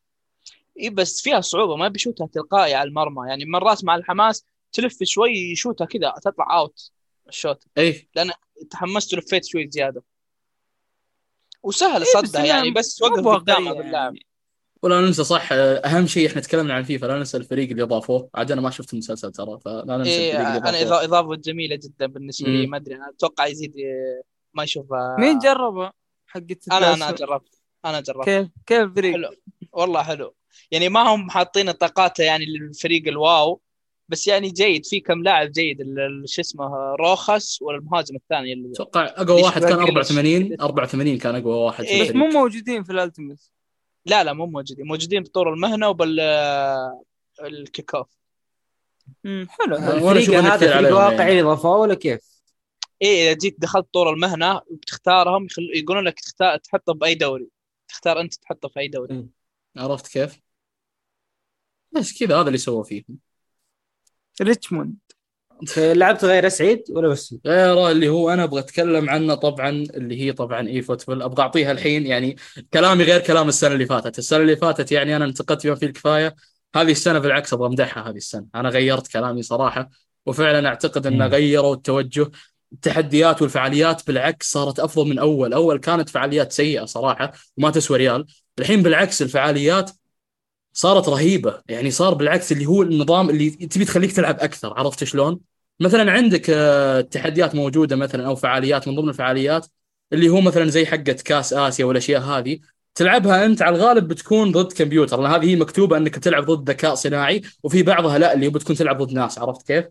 إي 0.81 0.91
بس 0.91 1.23
فيها 1.23 1.41
صعوبة 1.41 1.77
ما 1.77 1.89
بيشوتها 1.89 2.27
تلقائي 2.27 2.75
على 2.75 2.89
المرمى. 2.89 3.29
يعني 3.29 3.45
مرات 3.45 3.85
مع 3.85 3.95
الحماس 3.95 4.45
تلف 4.73 5.03
شوي 5.03 5.31
يشوتها 5.31 5.85
كذا 5.85 6.15
تطلع 6.23 6.59
out 6.59 6.91
ال 7.29 7.34
shoot. 7.34 7.65
إي. 7.79 8.09
تحمست 8.71 9.15
ولفيت 9.15 9.45
شوي 9.45 9.71
زيادة. 9.71 10.03
وسهل 11.63 11.93
إيه، 11.93 12.01
بس 12.01 12.29
صدها 12.29 12.45
يعني 12.45 12.71
بس 12.71 12.99
بواقعية 12.99 13.39
قدامها 13.39 13.73
يعني. 13.73 13.79
باللاعب 13.85 14.15
ولا 14.83 15.01
ننسى 15.01 15.25
صح 15.25 15.49
أهم 15.53 16.07
شيء 16.07 16.29
إحنا 16.29 16.41
تكلمنا 16.41 16.75
عن 16.75 16.83
فيفا 16.83 17.07
لا 17.07 17.19
ننسى 17.19 17.37
الفريق 17.37 17.71
اللي 17.71 17.83
أضافوه. 17.83 18.29
عاد 18.35 18.53
أنا 18.53 18.61
ما 18.61 18.71
شفت 18.71 18.93
المسلسل 18.93 19.33
ترى 19.33 19.59
فلا 19.65 19.97
ننسى 19.97 20.11
إيه 20.11 20.31
الفريق 20.31 20.47
اللي 20.47 20.59
أنا 20.59 20.83
أضافوه. 20.83 21.01
إضا- 21.01 21.05
إضافة 21.05 21.37
جميلة 21.37 21.77
جدا 21.77 22.07
بالنسبة 22.07 22.49
لي. 22.49 22.67
ما 22.67 22.77
أدري 22.77 22.95
أنا 22.95 23.11
أتوقع 23.17 23.47
يزيد 23.47 23.77
إيه، 23.77 24.23
ما 24.55 24.63
يشوفها 24.63 25.17
مين 25.19 25.39
جربه 25.39 25.91
حقت 26.27 26.69
أنا 26.73 26.95
أنا؟ 26.95 27.11
جربت 27.11 27.55
أنا 27.85 28.01
جربت. 28.01 28.25
كيف 28.25 28.49
كيف 28.67 28.83
الفريق 28.83 29.13
حلو. 29.13 29.31
والله 29.73 30.03
حلو. 30.03 30.35
يعني 30.71 30.89
ما 30.89 31.15
هم 31.15 31.31
حاطين 31.31 31.71
طاقاته 31.71 32.25
يعني 32.25 32.45
للفريق 32.47 33.09
الواو 33.09 33.61
بس 34.09 34.27
يعني 34.27 34.51
جيد. 34.51 34.87
في 34.87 35.01
كم 35.01 35.23
لاعب 35.23 35.53
جيد 35.53 35.79
شو 36.25 36.41
اسمه 36.41 36.95
روخس 36.95 37.63
والمهاجم 37.63 38.17
الثاني 38.17 38.53
اللي 38.53 38.73
أتوقع 38.73 39.05
أقوى 39.05 39.43
واحد 39.43 39.65
كان 39.65 39.77
بقى 39.77 39.85
84 39.85 40.61
84 40.61 41.19
كان 41.19 41.35
أقوى 41.35 41.55
واحد 41.55 41.85
إيه. 41.85 42.03
بس 42.03 42.15
مو 42.15 42.27
موجودين 42.27 42.85
في 42.85 42.93
الألتيميت. 42.93 43.41
لا 44.07 44.25
لا 44.25 44.33
مو 44.33 44.47
موجودين. 44.47 44.87
موجودين 44.87 45.23
بطور 45.23 45.53
المهنة 45.53 45.89
وبال 45.89 46.21
الكيك 47.45 47.95
أوف. 47.95 48.09
حلو. 49.25 49.77
الفريق 49.77 50.41
هذا 50.41 50.79
فريق 50.79 50.95
واقعي 50.97 51.29
يعني. 51.29 51.41
اضافوه 51.41 51.77
ولا 51.77 51.95
كيف؟ 51.95 52.34
إيه 53.03 53.31
إذا 53.31 53.39
جيت 53.39 53.61
دخلت 53.61 53.87
طور 53.93 54.11
المهنة 54.11 54.61
وبتختارهم 54.67 55.45
يخل... 55.45 55.71
يقولون 55.75 56.05
لك 56.05 56.21
تختار 56.21 56.57
تحطه 56.57 56.95
بأي 56.95 57.15
دوري. 57.15 57.49
تختار 57.89 58.21
أنت 58.21 58.35
تحطه 58.35 58.69
في 58.69 58.81
أي 58.81 58.89
دوري. 58.89 59.27
عرفت 59.77 60.07
كيف؟ 60.07 60.41
بس 61.93 62.19
كذا 62.19 62.41
هذا 62.41 62.47
اللي 62.47 62.59
سووه 62.59 62.83
فيهم 62.83 63.19
ريتشموند. 64.43 64.95
لعبت 65.79 66.25
غير 66.25 66.49
سعيد 66.49 66.85
ولا 66.91 67.09
بس؟ 67.09 67.35
غير 67.47 67.91
اللي 67.91 68.09
هو 68.09 68.31
أنا 68.31 68.45
أبغى 68.45 68.61
أتكلم 68.61 69.11
عنه 69.11 69.35
طبعا 69.35 69.69
اللي 69.69 70.21
هي 70.21 70.33
طبعا 70.33 70.69
eFootball. 70.69 71.23
أبغى 71.23 71.43
أعطيها 71.43 71.73
الحين 71.73 72.07
يعني 72.07 72.37
كلامي 72.73 73.05
غير 73.05 73.21
كلام 73.21 73.49
السنة 73.49 73.75
اللي 73.75 73.87
فاتت، 73.87 74.19
السنة 74.19 74.39
اللي 74.39 74.57
فاتت 74.57 74.93
يعني 74.93 75.17
أنا 75.17 75.25
انتقدت 75.25 75.67
بما 75.67 75.75
فيه 75.75 75.87
الكفاية، 75.87 76.35
هذه 76.77 76.91
السنة 76.91 77.19
بالعكس 77.19 77.53
أبغى 77.53 77.69
أمدحها 77.69 78.11
هذه 78.11 78.17
السنة، 78.17 78.47
أنا 78.55 78.69
غيرت 78.69 79.07
كلامي 79.13 79.43
صراحة. 79.43 79.91
وفعلا 80.27 80.69
أعتقد 80.69 81.07
إنه. 81.07 81.27
غيروا 81.27 81.75
التوجه. 81.75 82.31
التحديات 82.73 83.43
والفعاليات 83.43 84.07
بالعكس 84.07 84.53
صارت 84.53 84.79
أفضل 84.81 85.09
من 85.09 85.19
أول، 85.19 85.53
أول 85.53 85.79
كانت 85.79 86.09
فعاليات 86.09 86.53
سيئة 86.53 86.85
صراحة 86.85 87.33
وما 87.57 87.71
تسوى 87.71 87.99
ريال، 87.99 88.27
الحين 88.59 88.83
بالعكس 88.83 89.23
الفعاليات 89.23 89.91
صارت 90.73 91.09
رهيبة، 91.09 91.63
يعني 91.69 91.91
صار 91.91 92.15
بالعكس 92.15 92.53
اللي 92.53 92.67
هو 92.67 92.83
النظام 92.83 93.31
اللي 93.31 93.51
تبي 93.51 93.85
تخليك 93.85 94.13
تلعب 94.13 94.41
أكثر، 94.41 94.79
عرفت 94.79 95.05
شلون؟ 95.05 95.41
مثلا 95.81 96.13
عندك 96.13 96.51
آه، 96.51 97.01
تحديات 97.01 97.55
موجودة 97.55 97.97
مثلا 97.97 98.27
أو 98.27 98.35
فعاليات 98.37 98.89
من 98.89 98.95
ضمن 98.95 99.09
الفعاليات 99.09 99.67
اللي 100.13 100.29
هو 100.29 100.41
مثلا 100.41 100.71
زي 100.71 100.87
حقة 100.87 101.13
كاس 101.25 101.53
آسيا 101.53 101.85
والاشياء 101.85 102.23
هذه. 102.23 102.59
تلعبها 102.95 103.45
أنت 103.45 103.63
على 103.63 103.77
الغالب 103.77 104.09
بتكون 104.09 104.53
ضد 104.53 104.73
كمبيوتر. 104.73 105.21
لأن 105.21 105.33
هذه 105.33 105.45
هي 105.51 105.57
مكتوبة 105.57 105.97
أنك 105.97 106.19
بتلعب 106.19 106.51
ضد 106.51 106.71
ذكاء 106.71 106.95
صناعي 106.95 107.43
وفي 107.63 107.83
بعضها 107.83 108.19
لا 108.19 108.35
اللي 108.35 108.49
بتكون 108.49 108.77
تلعب 108.77 109.03
ضد 109.03 109.13
ناس. 109.13 109.39
عرفت 109.39 109.67
كيف؟ 109.67 109.85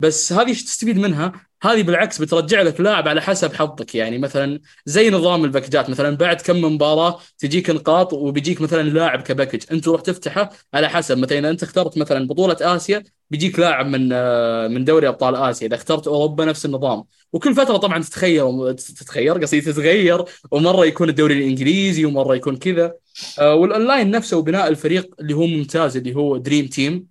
بس 0.00 0.32
هذه 0.32 0.48
إيش 0.48 0.64
تستفيد 0.64 0.98
منها؟ 0.98 1.47
هذه 1.62 1.82
بالعكس 1.82 2.20
بترجع 2.22 2.62
لك 2.62 2.80
لاعب 2.80 3.08
على 3.08 3.20
حسب 3.22 3.54
حظك. 3.54 3.94
يعني 3.94 4.18
مثلا 4.18 4.60
زي 4.86 5.10
نظام 5.10 5.44
الباكجات 5.44 5.90
مثلا 5.90 6.16
بعد 6.16 6.40
كم 6.40 6.64
مباراة 6.64 7.20
تجيك 7.38 7.70
نقاط 7.70 8.12
وبيجيك 8.12 8.60
مثلا 8.60 8.82
لاعب 8.82 9.22
كباكج 9.22 9.62
أنت 9.72 9.84
تروح 9.84 10.00
تفتحه 10.00 10.50
على 10.74 10.88
حسب. 10.88 11.18
مثلا 11.18 11.38
اذا 11.38 11.50
أنت 11.50 11.62
اخترت 11.62 11.98
مثلا 11.98 12.26
بطولة 12.26 12.56
آسيا 12.60 13.04
بيجيك 13.30 13.58
لاعب 13.58 13.86
من 13.86 14.10
آه، 14.12 14.68
من 14.68 14.84
دوري 14.84 15.08
أبطال 15.08 15.36
آسيا. 15.36 15.66
إذا 15.66 15.74
اخترت 15.76 16.06
أوروبا 16.08 16.44
نفس 16.44 16.66
النظام. 16.66 17.04
وكل 17.32 17.54
فترة 17.54 17.76
طبعا 17.76 18.02
تتخير 18.02 18.72
تتخير 18.72 19.38
قصدي 19.38 19.60
تتغير. 19.60 20.24
ومرة 20.50 20.86
يكون 20.86 21.08
الدوري 21.08 21.34
الإنجليزي 21.34 22.04
ومرة 22.04 22.34
يكون 22.36 22.56
كذا. 22.56 22.94
آه، 23.38 23.54
والأونلاين 23.54 24.10
نفسه 24.10 24.36
وبناء 24.36 24.68
الفريق 24.68 25.14
اللي 25.20 25.34
هو 25.34 25.46
ممتاز 25.46 25.96
اللي 25.96 26.14
هو 26.14 26.36
Dream 26.36 26.66
Team 26.66 27.06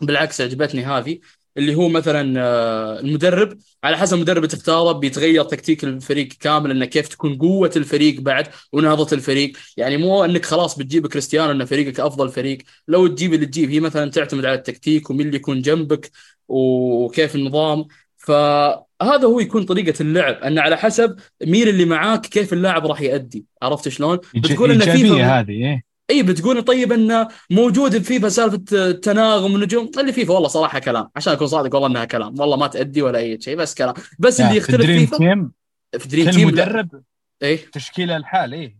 بالعكس 0.00 0.40
عجبتني 0.40 0.84
هذه. 0.84 1.18
اللي 1.58 1.74
هو 1.74 1.88
مثلا 1.88 2.40
آه، 2.40 3.00
المدرب 3.00 3.58
على 3.84 3.96
حسب 3.96 4.16
المدرب 4.16 4.36
اللي 4.36 4.48
تختاره 4.48 4.92
بيتغير 4.92 5.44
تكتيك 5.44 5.84
الفريق 5.84 6.28
كامل 6.40 6.70
إنه 6.70 6.84
كيف 6.84 7.08
تكون 7.08 7.38
قوة 7.38 7.70
الفريق 7.76 8.20
بعد 8.20 8.46
ونهضة 8.72 9.16
الفريق. 9.16 9.52
يعني 9.76 9.96
مو 9.96 10.24
إنك 10.24 10.44
خلاص 10.44 10.78
بتجيب 10.78 11.06
كريستيانو 11.06 11.52
ان 11.52 11.64
فريقك 11.64 12.00
أفضل 12.00 12.28
فريق. 12.28 12.58
لو 12.88 13.06
تجيب 13.06 13.34
اللي 13.34 13.46
تجيب 13.46 13.70
هي 13.70 13.80
مثلا 13.80 14.10
تعتمد 14.10 14.44
على 14.44 14.54
التكتيك 14.54 15.10
ومين 15.10 15.26
اللي 15.26 15.36
يكون 15.36 15.62
جنبك 15.62 16.10
وكيف 16.48 17.34
النظام. 17.34 17.86
فهذا 18.16 19.24
هو 19.24 19.40
يكون 19.40 19.64
طريقة 19.64 20.02
اللعب. 20.02 20.34
إن 20.34 20.58
على 20.58 20.76
حسب 20.76 21.16
مين 21.44 21.68
اللي 21.68 21.84
معاك 21.84 22.26
كيف 22.26 22.52
اللاعب 22.52 22.86
راح 22.86 23.00
يأدي. 23.00 23.44
عرفت 23.62 23.88
شلون؟ 23.88 24.18
بتقول 24.34 24.70
إن 24.70 24.80
فيفا 24.80 25.40
هذه 25.40 25.50
إيه. 25.50 25.87
إي 26.10 26.22
بتقول 26.22 26.62
طيب 26.62 26.92
إنه 26.92 27.28
موجود 27.50 27.96
بفيفا 27.96 28.28
سالفه 28.28 28.62
التناغم 28.72 29.56
النجوم 29.56 29.90
اللي 29.98 30.12
فيفا 30.12 30.34
والله 30.34 30.48
صراحة 30.48 30.78
كلام. 30.78 31.08
عشان 31.16 31.32
أكون 31.32 31.46
صادق 31.46 31.74
والله 31.74 31.88
إنها 31.88 32.04
كلام. 32.04 32.40
والله 32.40 32.56
ما 32.56 32.66
تأدي 32.66 33.02
ولا 33.02 33.18
أي 33.18 33.40
شيء 33.40 33.56
بس 33.56 33.74
كلام. 33.74 33.94
بس 34.18 34.40
اللي 34.40 34.52
في 34.52 34.58
يختلف 34.58 34.80
دريم 34.80 34.98
فيفا 34.98 35.16
تيم 35.18 35.52
في 35.98 36.08
دريم 36.08 36.30
تيم 36.30 36.50
لا. 36.50 36.64
مدرب 36.64 37.02
إيه 37.42 37.70
تشكيلة 37.72 38.16
الحال 38.16 38.54
إيه 38.54 38.76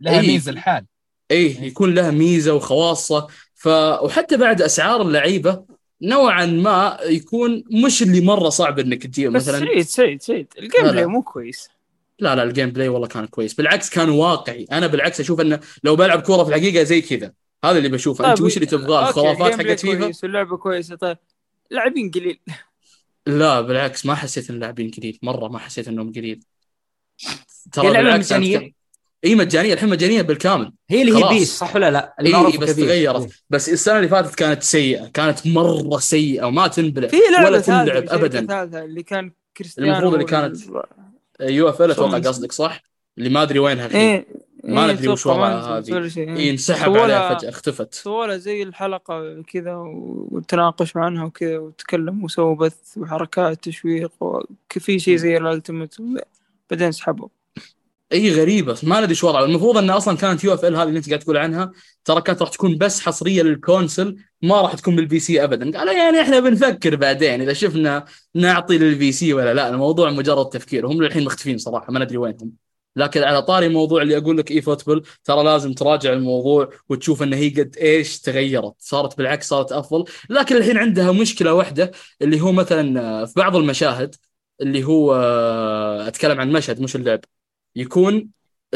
لها 0.00 0.20
إيه. 0.20 0.26
ميزة 0.26 0.50
الحال 0.50 0.84
إيه 1.30 1.60
يكون 1.62 1.94
لها 1.94 2.10
ميزة 2.10 2.54
وخواصة. 2.54 3.26
ف 3.54 3.68
وحتى 4.02 4.36
بعد 4.36 4.62
أسعار 4.62 5.02
اللعيبة 5.02 5.64
نوعا 6.02 6.46
ما 6.46 6.98
يكون 7.04 7.64
مش 7.84 8.02
اللي 8.02 8.20
مرة 8.20 8.48
صعب 8.48 8.78
إنك 8.78 9.06
تجيب 9.06 9.32
بس 9.32 9.48
مثلا. 9.48 9.58
سعيد 9.58 9.86
سعيد 9.86 10.22
سعيد. 10.22 10.46
ال 10.58 10.82
gameplay. 10.82 11.06
مو 11.06 11.22
كويس. 11.22 11.68
لا 12.22 12.36
لا 12.36 12.42
ال 12.42 12.70
gameplay 12.70 12.88
والله 12.88 13.08
كان 13.08 13.26
كويس. 13.26 13.54
بالعكس 13.54 13.90
كان 13.90 14.08
واقعي. 14.08 14.66
أنا 14.72 14.86
بالعكس 14.86 15.20
أشوف 15.20 15.40
إنه 15.40 15.60
لو 15.84 15.96
بلعب 15.96 16.22
كورة 16.22 16.44
في 16.44 16.48
الحقيقة 16.48 16.82
زي 16.82 17.00
كذا. 17.00 17.32
هذا 17.64 17.78
اللي 17.78 17.88
بشوفه. 17.88 18.30
أنت 18.30 18.38
طيب، 18.38 18.46
وش 18.46 18.56
اللي 18.56 18.66
تبغاه؟ 18.66 19.08
الخرافات 19.08 19.52
حقت 19.52 19.80
فيفا؟ 19.80 19.98
كويس 19.98 20.24
واللعبه 20.24 20.56
كويسة. 20.56 20.96
طيب 20.96 21.18
لاعبين 21.70 22.10
قليل. 22.10 22.40
لا 23.26 23.60
بالعكس 23.60 24.06
ما 24.06 24.14
حسيت 24.14 24.50
إن 24.50 24.54
اللاعبين 24.54 24.90
قليل. 24.90 25.18
مرة 25.22 25.48
ما 25.48 25.58
حسيت 25.58 25.88
إنهم 25.88 26.12
قليل. 26.12 26.40
هي 27.78 27.90
لعبة 27.90 28.02
بالعكس؟ 28.02 28.32
أتكلم- 28.32 28.72
إي 29.24 29.34
مجانية 29.34 29.74
الحين 29.74 29.88
مجانية 29.88 30.22
بالكامل. 30.22 30.72
هي 30.90 31.02
اللي 31.02 31.24
هي. 31.24 31.28
PES 31.28 31.58
صح 31.58 31.76
ولا 31.76 31.90
لا؟ 31.90 32.14
إي 32.20 32.58
بس. 32.58 32.76
تغيرت. 32.76 33.30
بس 33.50 33.68
السنة 33.68 33.96
اللي 33.96 34.08
فاتت 34.08 34.34
كانت 34.34 34.62
سيئة. 34.62 35.06
كانت 35.06 35.46
مرة 35.46 35.98
سيئة 35.98 36.44
وما 36.44 36.68
تنبلع 36.68 37.08
في 37.08 37.16
لعبة 37.32 37.46
ولا 37.46 37.60
تنلعب 37.60 38.08
ابدا. 38.08 38.46
ثالثة 38.46 38.84
اللي 38.84 39.02
كان 39.02 39.32
كريستيانو 39.56 39.90
المفروض 39.90 40.12
اللي 40.12 40.24
كانت 40.24 40.56
UFL 41.40 41.90
أتوقع 41.90 42.18
قصدك 42.18 42.52
صح؟ 42.52 42.82
اللي 43.18 43.28
ما 43.28 43.42
أدري 43.42 43.58
وينها 43.58 43.86
الحين 43.86 44.00
إيه 44.00 44.26
ما 44.64 44.86
إيه، 44.86 44.92
ندري 44.92 45.08
وش 45.08 45.26
وضعها 45.26 45.78
هذه. 45.78 46.10
إيه. 46.16 46.50
انسحب 46.50 46.96
عليها 46.96 47.34
فجأة 47.34 47.48
اختفت 47.48 47.94
سووا 47.94 48.36
زي 48.36 48.62
الحلقة 48.62 49.42
كذا 49.42 49.74
وتناقشوا 49.76 51.00
عنها 51.00 51.24
وكذا 51.24 51.58
وتكلموا 51.58 52.24
وسووا 52.24 52.54
بث 52.54 52.98
وحركات 52.98 53.64
تشويق 53.64 54.12
وفي 54.20 54.98
شيء 54.98 55.16
زي 55.16 55.36
ال 55.36 55.42
Ultimate 55.42 55.94
بعدين 56.70 56.92
سحبوا 56.92 57.28
اي 58.12 58.32
غريبة 58.40 58.76
ما 58.82 58.98
ندري 58.98 59.10
إيش 59.10 59.24
وضعها. 59.24 59.44
المفروض 59.44 59.76
إنها 59.78 59.96
أصلا 59.96 60.16
كانت 60.16 60.44
UFL 60.44 60.76
هذه 60.76 60.88
اللي 60.88 60.98
أنت 60.98 61.08
قاعد 61.08 61.20
تقول 61.20 61.36
عنها 61.36 61.72
ترى 62.04 62.20
كانت 62.20 62.40
راح 62.42 62.50
تكون 62.50 62.78
بس 62.78 63.00
حصرية 63.00 63.42
لل 63.42 63.58
console 63.58 64.16
ما 64.42 64.60
راح 64.60 64.74
تكون 64.74 64.96
بال 64.96 65.20
PC 65.20 65.44
ابدا. 65.44 65.78
قالوا 65.78 65.92
يعني 65.92 66.20
إحنا 66.20 66.40
بنفكر 66.40 66.96
بعدين 66.96 67.40
إذا 67.40 67.52
شفنا 67.52 68.04
نعطي 68.34 68.78
لل 68.78 69.12
PC 69.12 69.32
ولا 69.32 69.54
لا. 69.54 69.68
الموضوع 69.68 70.10
مجرد 70.10 70.48
تفكير. 70.48 70.86
هم 70.86 71.02
للحين 71.02 71.24
مختفين 71.24 71.58
صراحة 71.58 71.92
ما 71.92 72.00
ندري 72.04 72.16
وينهم. 72.16 72.52
لكن 72.96 73.22
على 73.22 73.42
طاري 73.42 73.68
موضوع 73.68 74.02
اللي 74.02 74.16
أقول 74.16 74.38
لك 74.38 74.50
eFootball 74.50 75.06
ترى 75.24 75.44
لازم 75.44 75.72
تراجع 75.72 76.12
الموضوع 76.12 76.70
وتشوف 76.88 77.22
إن 77.22 77.32
هي 77.32 77.48
قد 77.50 77.76
إيش 77.76 78.20
تغيرت. 78.20 78.74
صارت 78.78 79.18
بالعكس 79.18 79.48
صارت 79.48 79.72
أفضل. 79.72 80.04
لكن 80.30 80.56
الحين 80.56 80.76
عندها 80.78 81.12
مشكلة 81.12 81.54
واحدة 81.54 81.90
اللي 82.22 82.40
هو 82.40 82.52
مثلا 82.52 83.26
في 83.26 83.32
بعض 83.36 83.56
المشاهد 83.56 84.14
اللي 84.60 84.84
هو 84.84 85.14
أتكلم 86.08 86.40
عن 86.40 86.52
مشهد 86.52 86.80
مش 86.80 86.96
اللعب. 86.96 87.20
يكون 87.76 88.28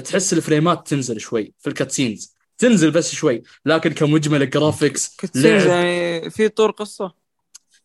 تحس 0.04 0.32
ال 0.32 0.40
frameات 0.40 0.88
تنزل 0.88 1.20
شوي 1.20 1.52
في 1.58 1.66
ال 1.66 1.73
cutscenes. 1.73 2.36
تنزل 2.58 2.90
بس 2.90 3.14
شوي 3.14 3.42
لكن 3.66 3.92
كمجمل 3.92 4.50
graphics 4.50 5.16
cutscenes 5.16 5.66
يعني 5.66 6.30
في 6.30 6.48
طور 6.48 6.70
قصة؟ 6.70 7.12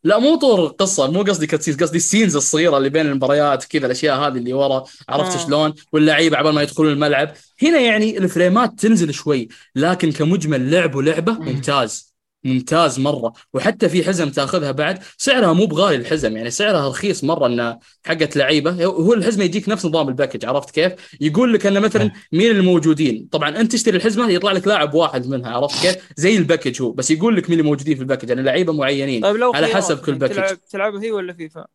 لا 0.03 0.19
مو 0.19 0.35
طور 0.35 0.67
قصة 0.67 1.11
مو 1.11 1.21
قصدي 1.21 1.47
cutscenes 1.47 1.83
قصدي 1.83 1.97
ال 1.97 2.03
scenes 2.03 2.35
الصغيرة 2.35 2.77
اللي 2.77 2.89
بين 2.89 3.05
المباريات 3.05 3.63
كذا 3.63 3.85
الأشياء 3.85 4.19
هذه 4.19 4.37
اللي 4.37 4.53
ورا 4.53 4.83
عرفت 5.09 5.37
آه. 5.37 5.45
شلون؟ 5.45 5.73
واللعيبة 5.91 6.37
عبال 6.37 6.53
ما 6.53 6.61
يدخلون 6.61 6.91
الملعب. 6.91 7.33
هنا 7.61 7.79
يعني 7.79 8.17
ال 8.17 8.26
frameات 8.26 8.79
تنزل 8.79 9.13
شوي 9.13 9.47
لكن 9.75 10.11
كمجمل 10.11 10.71
لعب 10.71 10.95
ولعبة 10.95 11.33
ممتاز. 11.33 12.10
ممتاز 12.43 12.99
مرة 12.99 13.33
وحتى 13.53 13.89
في 13.89 14.03
حزم 14.03 14.29
تأخذها 14.29 14.71
بعد 14.71 15.03
سعرها 15.17 15.53
مو 15.53 15.65
بغالي 15.65 15.95
الحزم 15.95 16.37
يعني 16.37 16.49
سعرها 16.49 16.89
رخيص 16.89 17.23
مرة 17.23 17.47
إنه 17.47 17.79
حقت 18.05 18.37
لعيبة 18.37 18.85
هو 18.85 19.13
الحزمه 19.13 19.43
يجيك 19.43 19.69
نفس 19.69 19.85
نظام 19.85 20.09
ال 20.09 20.14
package 20.14 20.45
عرفت 20.45 20.71
كيف؟ 20.71 20.93
يقول 21.21 21.53
لك 21.53 21.65
إنه 21.65 21.79
مثلا 21.79 22.11
مين 22.31 22.51
الموجودين 22.51 23.27
طبعا 23.31 23.49
أنت 23.49 23.71
تشتري 23.71 23.97
الحزمة 23.97 24.29
يطلع 24.29 24.51
لك 24.51 24.67
لاعب 24.67 24.93
واحد 24.93 25.27
منها 25.27 25.51
عرفت 25.51 25.81
كيف؟ 25.81 26.13
زي 26.15 26.37
ال 26.37 26.43
package 26.43 26.81
هو 26.81 26.91
بس 26.91 27.11
يقول 27.11 27.35
لك 27.37 27.49
مين 27.49 27.59
اللي 27.59 27.69
موجودين 27.69 27.95
في 27.95 28.01
ال 28.01 28.05
package 28.05 28.29
يعني 28.29 28.41
لعيبة 28.41 28.73
معينين 28.73 29.23
طيب 29.23 29.35
لو 29.35 29.51
على 29.53 29.67
حسب 29.67 29.99
كل 29.99 30.15
package. 30.15 30.35
تلعب 30.35 30.57
تلعبها 30.69 31.03
هي 31.03 31.11
ولا 31.11 31.33
فيفا؟ 31.33 31.65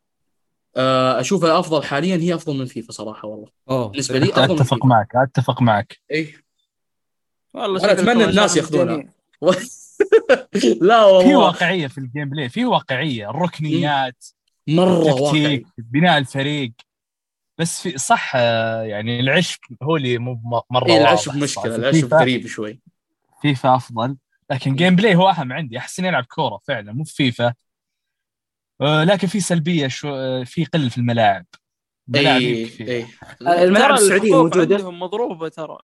آه، 0.76 1.20
أشوفها 1.20 1.58
أفضل 1.58 1.82
حاليا 1.82 2.16
هي 2.16 2.34
أفضل 2.34 2.56
من 2.56 2.66
فيفا 2.66 2.92
صراحة 2.92 3.28
والله 3.28 3.48
بالنسبة 3.88 4.18
لي 4.18 4.30
أفضل 4.30 4.48
من 4.48 4.50
أتفق 4.50 4.74
فيفا 4.74 4.86
معك 4.86 5.08
أتفق 5.14 5.62
معك 5.62 5.98
اي 6.10 6.34
والله 7.54 7.92
أتمنى 7.92 8.10
عشان 8.10 8.28
الناس 8.28 8.56
يأخذونها. 8.56 9.04
لا 10.80 11.02
في 11.04 11.12
والله 11.16 11.36
واقعية 11.38 11.86
في 11.86 11.98
ال 11.98 12.28
gameplay 12.28 12.48
في 12.48 12.64
واقعية. 12.64 13.30
الركنيات 13.30 14.24
مرة 14.68 14.98
واقعي. 14.98 15.54
التكتيك 15.54 15.66
بناء 15.78 16.18
الفريق. 16.18 16.72
بس 17.58 17.80
في 17.82 17.98
صح 17.98 18.36
يعني 18.84 19.20
العشب 19.20 19.58
هو 19.82 19.96
اللي 19.96 20.18
مو 20.18 20.62
مرة 20.70 20.86
اي 20.86 21.00
العشب 21.00 21.28
واضح 21.28 21.42
مشكلة. 21.42 21.76
العشب 21.76 22.08
فيفا- 22.08 22.14
غريب 22.20 22.46
شوي. 22.46 22.80
فيفا 23.42 23.74
أفضل. 23.76 24.16
لكن 24.50 24.76
gameplay 24.76 25.14
هو 25.14 25.28
أهم 25.30 25.52
عندي. 25.52 25.78
احس 25.78 25.98
اني 25.98 26.08
العب 26.08 26.24
كورة 26.24 26.60
فعلا 26.68 26.92
مو 26.92 27.04
في 27.04 27.14
فيفا. 27.14 27.54
آه، 28.80 29.04
لكن 29.04 29.28
في 29.28 29.40
سلبية 29.40 29.88
شو 29.88 30.08
آه، 30.14 30.44
في 30.44 30.64
قل 30.64 30.90
في 30.90 30.98
الملاعب. 30.98 31.46
ملاعب 32.08 32.40
اي 32.40 32.62
يكفي. 32.62 32.90
اي 32.92 33.06
الملاعب 33.64 33.94
السعودية 33.94 34.32
موجودة. 34.32 34.74
عندهم 34.76 35.00
مضروبة 35.00 35.48
ترى. 35.48 35.78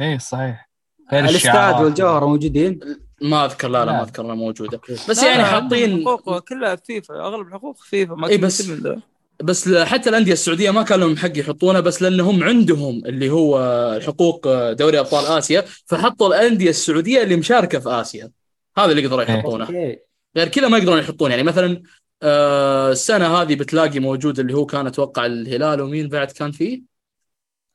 إيه 0.00 0.18
صحيح. 0.18 0.70
الاستاد. 1.12 1.80
والجوهره 1.80 2.26
موجودين. 2.26 2.80
ما 3.20 3.44
أذكر 3.44 3.68
لا 3.68 3.78
لا 3.78 3.84
لا. 3.84 3.92
ما 3.92 4.02
أذكر 4.02 4.22
إنها 4.24 4.34
موجودة. 4.34 4.80
بس 5.08 5.22
يعني 5.22 5.44
حاطين 5.44 6.04
حقوق 6.04 6.38
كلها 6.38 6.76
في 6.76 6.82
فيفا 6.86 7.14
أغلب 7.20 7.46
الحقوق 7.46 7.76
في 7.76 7.88
فيفا 7.88 8.14
ما 8.14 8.28
إي 8.28 8.38
كنا 8.38 8.46
بس- 8.46 8.68
من. 8.68 9.00
بس 9.42 9.68
حتى 9.68 10.10
الأندية 10.10 10.32
السعودية 10.32 10.70
ما 10.70 10.82
كان 10.82 11.00
لهم 11.00 11.16
حق 11.16 11.38
يحطونه 11.38 11.80
بس 11.80 12.02
لأنهم 12.02 12.42
عندهم 12.44 13.02
اللي 13.06 13.30
هو 13.30 13.58
حقوق 14.06 14.48
دوري 14.72 15.00
أبطال 15.00 15.26
آسيا 15.26 15.64
فحطوا 15.86 16.26
الأندية 16.28 16.70
السعودية 16.70 17.22
اللي 17.22 17.36
مشاركة 17.36 17.78
في 17.78 17.88
آسيا. 17.88 18.30
هذا 18.78 18.90
اللي 18.90 19.02
يقدروا 19.02 19.22
إيه. 19.22 19.30
يحطونه 19.30 19.64
غير 20.36 20.48
كذا 20.48 20.68
ما 20.68 20.78
يقدرون 20.78 20.98
يحطون 20.98 21.30
يعني 21.30 21.42
مثلا 21.42 21.82
آه، 22.22 22.90
السنة 22.92 23.26
هذه 23.42 23.54
بتلاقي 23.54 24.00
موجود 24.00 24.38
اللي 24.38 24.54
هو 24.54 24.66
كان 24.66 24.86
أتوقع 24.86 25.26
الهلال 25.26 25.80
ومين 25.80 26.08
بعد 26.08 26.30
كان 26.30 26.50
فيه؟ 26.52 26.82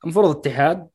المفروض 0.03 0.35
اتحاد. 0.37 0.87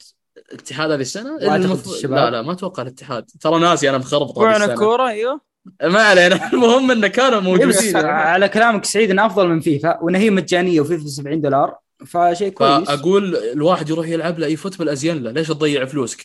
الاتحاد 0.53 0.91
هذه 0.91 1.01
السنة؟ 1.01 1.37
الشباب. 1.37 2.19
لا 2.19 2.31
لا 2.31 2.43
ما 2.43 2.53
أتوقع 2.53 2.83
الاتحاد. 2.83 3.25
ترى 3.41 3.61
ناسي 3.61 3.91
أنا 3.91 3.99
مخربط 3.99 4.39
هذه 4.39 4.45
وعنا 4.45 4.65
السنة. 4.65 4.75
كورة 4.75 5.09
أيوه. 5.09 5.41
ما 5.83 6.03
علينا. 6.03 6.49
المهم 6.53 6.91
انه 6.91 7.09
كانوا 7.09 7.41
بس 7.41 7.47
موجودين. 7.47 7.97
على 7.97 8.49
كلامك 8.49 8.85
سعيد 8.85 9.11
انه 9.11 9.27
أفضل 9.27 9.49
من 9.49 9.61
فيفا 9.61 9.99
وإن 10.03 10.15
هي 10.15 10.31
مجانية 10.31 10.81
وفيفا 10.81 11.07
70 11.07 11.41
دولار 11.41 11.77
فشيء 12.07 12.49
كويس. 12.49 12.89
فأقول 12.89 13.37
الواحد 13.37 13.91
يروح 13.91 14.09
يلعب 14.09 14.39
له 14.39 14.47
eFootball 14.47 14.89
أزين 14.89 15.23
له. 15.23 15.31
ليش 15.31 15.49
تضيع 15.49 15.85
فلوسك؟ 15.85 16.25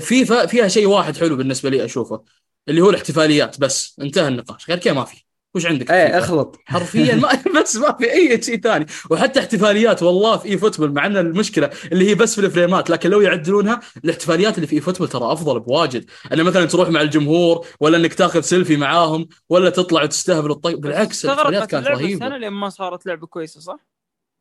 فيفا 0.00 0.46
فيها 0.46 0.68
شيء 0.68 0.86
واحد 0.86 1.16
حلو 1.16 1.36
بالنسبة 1.36 1.70
لي 1.70 1.84
أشوفه 1.84 2.22
اللي 2.68 2.80
هو 2.80 2.90
الاحتفاليات 2.90 3.60
بس. 3.60 3.96
انتهى 4.02 4.28
النقاش. 4.28 4.68
غير 4.68 4.78
كذا 4.78 4.92
ما 4.92 5.04
في. 5.04 5.25
وش 5.56 5.66
عندك 5.66 5.90
إيه؟ 5.90 6.18
أخلط. 6.18 6.60
حرفيا 6.66 7.14
ما 7.14 7.28
بس 7.60 7.76
ما 7.76 7.92
في 7.92 8.12
أي 8.12 8.42
شيء 8.42 8.60
ثاني. 8.60 8.86
وحتى 9.10 9.40
احتفاليات 9.40 10.02
والله 10.02 10.36
في 10.36 10.48
eFootball 10.48 10.92
مع 10.92 11.06
إن 11.06 11.16
المشكلة 11.16 11.70
اللي 11.92 12.10
هي 12.10 12.14
بس 12.14 12.34
في 12.40 12.46
ال 12.46 12.52
frameات 12.52 12.90
لكن 12.90 13.10
لو 13.10 13.20
يعدلونها 13.20 13.80
الاحتفاليات 14.04 14.54
اللي 14.56 14.66
في 14.66 14.76
eFootball 14.76 15.08
ترى 15.08 15.32
أفضل 15.32 15.60
بواجد. 15.60 16.10
ان 16.32 16.42
مثلا 16.42 16.64
تروح 16.64 16.88
مع 16.88 17.00
الجمهور 17.00 17.66
ولا 17.80 17.96
إنك 17.96 18.14
تاخذ 18.14 18.40
سيلفي 18.40 18.76
معاهم 18.76 19.28
ولا 19.48 19.70
تطلع 19.70 20.02
وتستهبل 20.02 20.50
الطيب. 20.50 20.80
بالعكس 20.80 21.24
الاحتفاليات 21.24 21.70
كانت 21.70 21.86
رهيبة. 21.88 22.26
سنه 22.26 22.36
لين 22.36 22.52
ما 22.52 22.68
صارت 22.68 23.06
لعبة 23.06 23.26
كويسة 23.26 23.60
صح؟ 23.60 23.76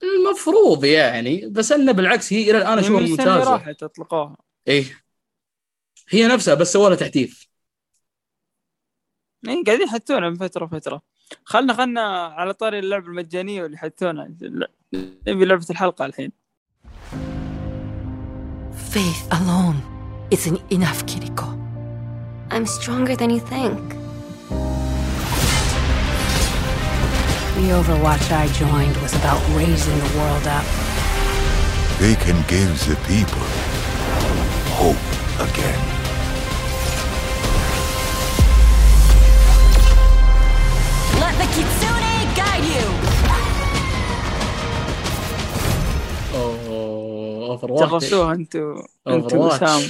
المفروض 0.03 0.83
يعني 0.85 1.47
بس 1.51 1.71
إنه 1.71 1.91
بالعكس 1.91 2.33
هي 2.33 2.49
إلى 2.51 2.57
الآن 2.57 2.79
أشوفها 2.79 2.99
السنة 3.01 3.33
ممتازة. 3.33 3.51
راحت 3.51 3.83
أطلقوها. 3.83 4.37
إيه. 4.67 4.85
هي 6.09 6.27
نفسها 6.27 6.53
بس 6.53 6.73
سووا 6.73 6.89
لها 6.89 6.97
تحديث. 6.97 7.43
اي 9.49 9.63
قاعدين 9.63 9.87
يحطونها 9.87 10.29
من 10.29 10.35
فتره 10.35 10.65
فتره 10.65 11.01
خلنا 11.43 11.73
خلنا 11.73 12.01
على 12.25 12.53
طاري 12.53 12.79
اللعبه 12.79 13.07
المجانيه 13.07 13.63
واللي 13.63 13.77
حطونا 13.77 14.35
نبي 15.27 15.45
لعبه 15.45 15.65
الحلقة 15.69 16.05
الحين 16.05 16.31
Faith 18.95 19.23
alone 19.39 19.77
isn't 20.31 20.61
enough, 20.71 21.05
Kiriko. 21.05 21.47
I'm 22.49 22.65
stronger 22.65 23.15
than 23.15 23.29
you 23.29 23.41
think. 23.53 23.81
The 27.55 27.67
Overwatch 27.79 28.31
I 28.31 28.47
joined 28.63 28.95
was 29.03 29.13
about 29.15 29.41
raising 29.55 29.97
the 30.05 30.11
world 30.17 30.47
up. 30.47 30.65
They 31.99 32.15
can 32.15 32.37
give 32.47 32.71
the 32.87 32.97
people 33.07 33.45
hope 34.79 35.05
again. 35.49 35.94
The 41.39 41.47
Kitsune 41.55 42.13
guide 42.39 42.67
you! 42.75 42.87
اوه 46.35 47.45
Overwatch 47.49 47.89
جربتوها 47.89 48.33
أنتوا 48.33 48.81
أنتوا 49.07 49.47
وسام. 49.47 49.81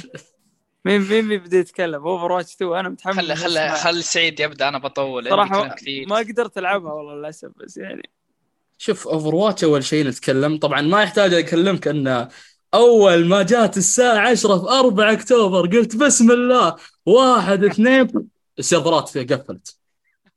مين 0.85 1.01
مين 1.01 1.27
بيبدا 1.27 1.57
يتكلم؟ 1.57 2.07
Overwatch 2.07 2.53
2 2.53 2.80
أنا 2.80 2.89
متحمس 2.89 3.17
خلي 3.17 3.35
خلي. 3.35 3.76
خلي 3.76 4.01
سعيد 4.01 4.39
يبدأ. 4.39 4.67
أنا 4.67 4.77
بطول. 4.77 5.30
صراحة 5.30 5.76
ما 6.07 6.17
قدرت 6.17 6.57
ألعبها 6.57 6.93
والله 6.93 7.15
للأسف 7.15 7.49
بس 7.57 7.77
يعني. 7.77 8.09
شوف 8.77 9.07
Overwatch 9.07 9.63
أول 9.63 9.84
شيء 9.84 10.07
نتكلم. 10.07 10.57
طبعا 10.57 10.81
ما 10.81 11.03
يحتاج 11.03 11.34
أكلمك 11.34 11.88
ان 11.88 12.30
أول 12.73 13.26
ما 13.26 13.43
جات 13.43 13.77
الساعة 13.77 14.30
10 14.30 14.57
في 14.57 14.69
4 14.69 15.11
أكتوبر 15.11 15.67
قلت 15.67 15.95
بسم 15.95 16.31
الله. 16.31 16.76
واحد 17.05 17.63
اثنين. 17.63 18.07
السيرفرات 18.59 19.17
قفلت. 19.17 19.77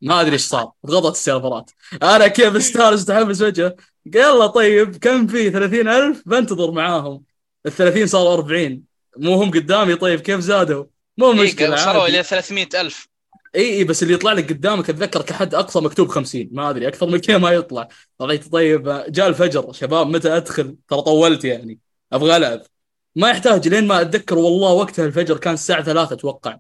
ما 0.03 0.21
أدري 0.21 0.33
إيش 0.33 0.43
صار 0.43 0.71
ضغطت 0.87 1.17
السيرفرات. 1.17 1.71
أنا 2.03 2.27
كيف 2.29 2.57
استانس 2.57 3.03
متحمس 3.03 3.43
وجهة. 3.43 3.77
يلا 4.07 4.47
طيب 4.47 4.97
كم 4.97 5.27
في 5.27 5.51
30000 5.51 6.23
بنتظر 6.27 6.71
معاهم. 6.71 7.23
ال 7.67 7.73
30 7.73 8.07
صاروا 8.07 8.35
40 8.35 8.83
مو 9.17 9.35
هم 9.35 9.51
قدامي؟ 9.51 9.95
طيب 9.95 10.21
كيف 10.21 10.41
زادوا؟ 10.41 10.85
مو 11.19 11.33
مشكلة 11.33 11.69
إيه 11.69 11.75
وصلوا 11.75 12.03
عادي. 12.03 12.15
إلى 12.15 12.23
300 12.23 12.69
ألف. 12.75 13.09
إي 13.57 13.75
إي 13.75 13.85
بس 13.85 14.03
اللي 14.03 14.15
يطلع 14.15 14.33
لك 14.33 14.53
قدامك 14.53 14.91
أتذكر 14.91 15.23
كحد 15.23 15.55
أقصى 15.55 15.81
مكتوب 15.81 16.09
50 16.09 16.49
ما 16.53 16.71
أدري 16.71 16.89
أكثر 16.89 17.07
من 17.07 17.19
كذا 17.19 17.39
ما 17.39 17.51
يطلع. 17.51 17.89
طلعت 18.19 18.49
طيب 18.49 19.05
جاء 19.09 19.29
الفجر. 19.29 19.73
شباب 19.73 20.07
متى 20.07 20.37
أدخل؟ 20.37 20.77
ترى 20.89 21.03
طولت 21.03 21.45
يعني. 21.45 21.79
أبغى 22.13 22.37
ألعب. 22.37 22.63
ما 23.17 23.31
يحتاج 23.31 23.69
لين 23.69 23.87
ما 23.87 24.01
أتذكر 24.01 24.39
والله 24.39 24.73
وقتها 24.73 25.05
الفجر 25.07 25.37
كان 25.37 25.55
الساعة 25.55 25.83
3 25.83 26.13
أتوقع. 26.13 26.59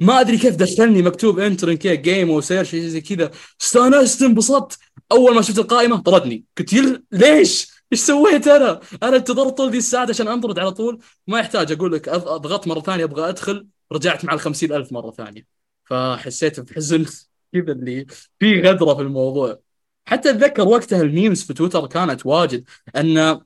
ما 0.00 0.20
أدري 0.20 0.38
كيف 0.38 0.56
دخلني 0.56 1.02
مكتوب 1.02 1.38
enter 1.38 1.74
كذا 1.74 1.94
game 1.94 2.30
و 2.30 2.36
search 2.36 2.70
شيء 2.70 2.80
زي 2.80 3.00
كذا. 3.00 3.30
استأنست 3.62 4.22
انبسطت. 4.22 4.78
أول 5.12 5.34
ما 5.34 5.42
شفت 5.42 5.58
القائمة 5.58 5.96
طردني. 6.02 6.44
قلت 6.58 6.72
يل... 6.72 7.04
ليش؟ 7.12 7.68
إيش 7.92 8.00
سويت 8.00 8.48
أنا؟ 8.48 8.80
أنا 9.02 9.16
انتظرت 9.16 9.56
طول 9.56 9.70
ذي 9.70 9.78
الساعات 9.78 10.10
عشان 10.10 10.28
أنطرد 10.28 10.58
على 10.58 10.70
طول. 10.72 10.98
ما 11.26 11.38
يحتاج 11.38 11.72
أقول 11.72 11.92
لك 11.92 12.08
أضغط 12.08 12.66
مرة 12.66 12.80
ثانية 12.80 13.04
أبغى 13.04 13.28
أدخل. 13.28 13.66
رجعت 13.92 14.24
مع 14.24 14.34
ال 14.34 14.40
50000 14.40 14.92
مرة 14.92 15.10
ثانية. 15.10 15.46
فحسيت 15.84 16.60
بحزن 16.60 17.04
كذا 17.52 17.72
اللي 17.72 18.06
في 18.38 18.60
غدرة 18.60 18.94
في 18.94 19.02
الموضوع. 19.02 19.58
حتى 20.06 20.30
أتذكر 20.30 20.68
وقتها 20.68 21.02
ال 21.02 21.09
memes 21.09 21.42
في 21.42 21.54
تويتر 21.54 21.86
كانت 21.86 22.26
واجد. 22.26 22.64
إن 22.96 23.40